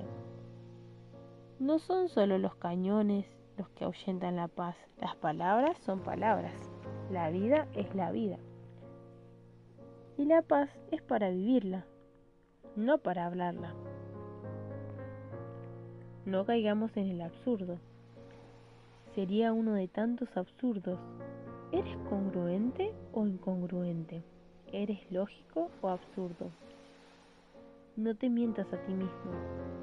No 1.60 1.80
son 1.80 2.08
solo 2.08 2.38
los 2.38 2.56
cañones 2.56 3.26
los 3.58 3.70
que 3.70 3.84
ahuyentan 3.84 4.38
la 4.38 4.48
paz, 4.48 4.76
las 5.00 5.16
palabras 5.16 5.78
son 5.80 6.00
palabras, 6.00 6.54
la 7.12 7.30
vida 7.30 7.68
es 7.76 7.94
la 7.94 8.12
vida. 8.12 8.38
Y 10.18 10.26
la 10.26 10.42
paz 10.42 10.70
es 10.92 11.02
para 11.02 11.30
vivirla, 11.30 11.86
no 12.76 13.00
para 13.00 13.26
hablarla. 13.26 13.74
No 16.26 16.46
caigamos 16.46 16.96
en 16.98 17.08
el 17.10 17.22
absurdo. 17.22 17.80
sería 19.16 19.54
uno 19.54 19.74
de 19.74 19.88
tantos 19.88 20.30
absurdos. 20.38 21.00
¿Eres 21.72 21.98
congruente 22.10 22.94
o 23.12 23.26
incongruente? 23.26 24.22
¿Eres 24.72 25.00
lógico 25.12 25.70
o 25.82 25.90
absurdo? 25.90 26.52
No 27.98 28.16
te 28.16 28.30
mientas 28.30 28.72
a 28.72 28.78
ti 28.86 28.94
mismo. 28.94 29.32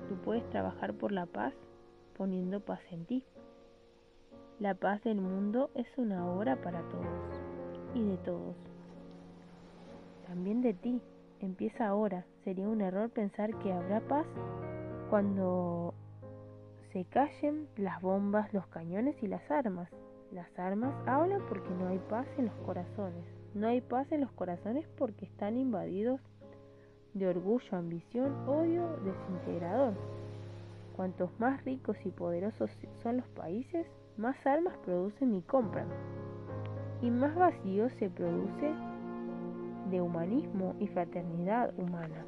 Tú 0.09 0.15
puedes 0.24 0.48
trabajar 0.51 0.94
por 0.94 1.10
la 1.12 1.27
paz 1.27 1.52
poniendo 2.16 2.60
paz 2.60 2.81
en 2.93 3.05
ti. 3.05 3.24
La 4.60 4.74
paz 4.74 5.02
del 5.02 5.20
mundo 5.20 5.70
es 5.74 5.89
una 5.97 6.24
obra 6.31 6.56
para 6.62 6.82
todos 6.89 7.06
y 7.94 8.05
de 8.05 8.16
todos. 8.19 8.55
También 10.27 10.62
de 10.62 10.73
ti. 10.74 11.01
Empieza 11.40 11.86
ahora. 11.89 12.24
Sería 12.44 12.69
un 12.69 12.81
error 12.81 13.10
pensar 13.10 13.56
que 13.59 13.73
habrá 13.73 14.01
paz 14.01 14.27
cuando 15.10 15.94
se 16.93 17.05
callen 17.05 17.69
las 17.77 18.01
bombas, 18.01 18.52
los 18.55 18.66
cañones 18.69 19.23
y 19.23 19.27
las 19.27 19.51
armas. 19.51 19.90
Las 20.32 20.59
armas 20.59 20.94
hablan 21.06 21.43
porque 21.48 21.70
no 21.70 21.89
hay 21.89 21.98
paz 21.98 22.27
en 22.39 22.47
los 22.47 22.55
corazones. 22.66 23.24
No 23.55 23.66
hay 23.66 23.81
paz 23.81 24.10
en 24.12 24.23
los 24.23 24.32
corazones 24.32 24.86
porque 24.97 25.27
están 25.27 25.56
invadidos 25.56 26.20
de 27.15 27.28
orgullo, 27.28 27.77
ambición, 27.77 28.48
odio, 28.48 28.97
desintegrador. 29.05 29.94
Cuantos 30.97 31.31
más 31.39 31.65
ricos 31.65 31.97
y 32.05 32.10
poderosos 32.10 32.70
son 33.02 33.19
los 33.19 33.28
países, 33.28 33.86
más 34.16 34.36
armas 34.47 34.77
producen 34.78 35.35
y 35.35 35.43
compran. 35.43 35.89
Y 37.02 37.10
más 37.10 37.35
vacío 37.35 37.89
se 37.90 38.10
produce 38.10 38.74
de 39.90 40.01
humanismo 40.01 40.74
y 40.81 40.89
fraternidad 40.89 41.73
humana. 41.78 42.24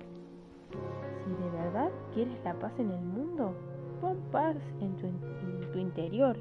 Si 0.70 1.30
de 1.30 1.50
verdad 1.50 1.90
quieres 2.14 2.42
la 2.44 2.54
paz 2.54 2.72
en 2.78 2.90
el 2.90 3.02
mundo, 3.02 3.54
pon 4.00 4.16
paz 4.32 4.56
en 4.80 4.96
tu, 4.96 5.06
en 5.06 5.72
tu 5.72 5.78
interior, 5.78 6.36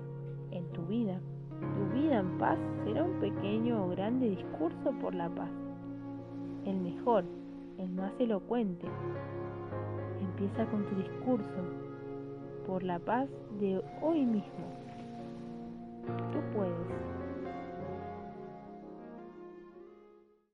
en 0.52 0.66
tu 0.72 0.82
vida. 0.84 1.20
Tu 1.60 2.00
vida 2.00 2.20
en 2.20 2.38
paz 2.38 2.58
será 2.84 3.04
un 3.04 3.20
pequeño 3.20 3.86
o 3.86 3.90
grande 3.90 4.30
discurso 4.30 4.92
por 5.02 5.14
la 5.14 5.30
paz. 5.30 5.50
El 6.66 6.80
mejor, 6.80 7.26
el 7.78 7.90
más 7.90 8.12
elocuente. 8.20 8.88
Empieza 10.22 10.66
con 10.68 10.86
tu 10.86 10.96
discurso 10.96 11.62
por 12.66 12.84
la 12.84 13.00
paz 13.00 13.28
de 13.60 13.82
hoy 14.02 14.26
mismo. 14.26 14.66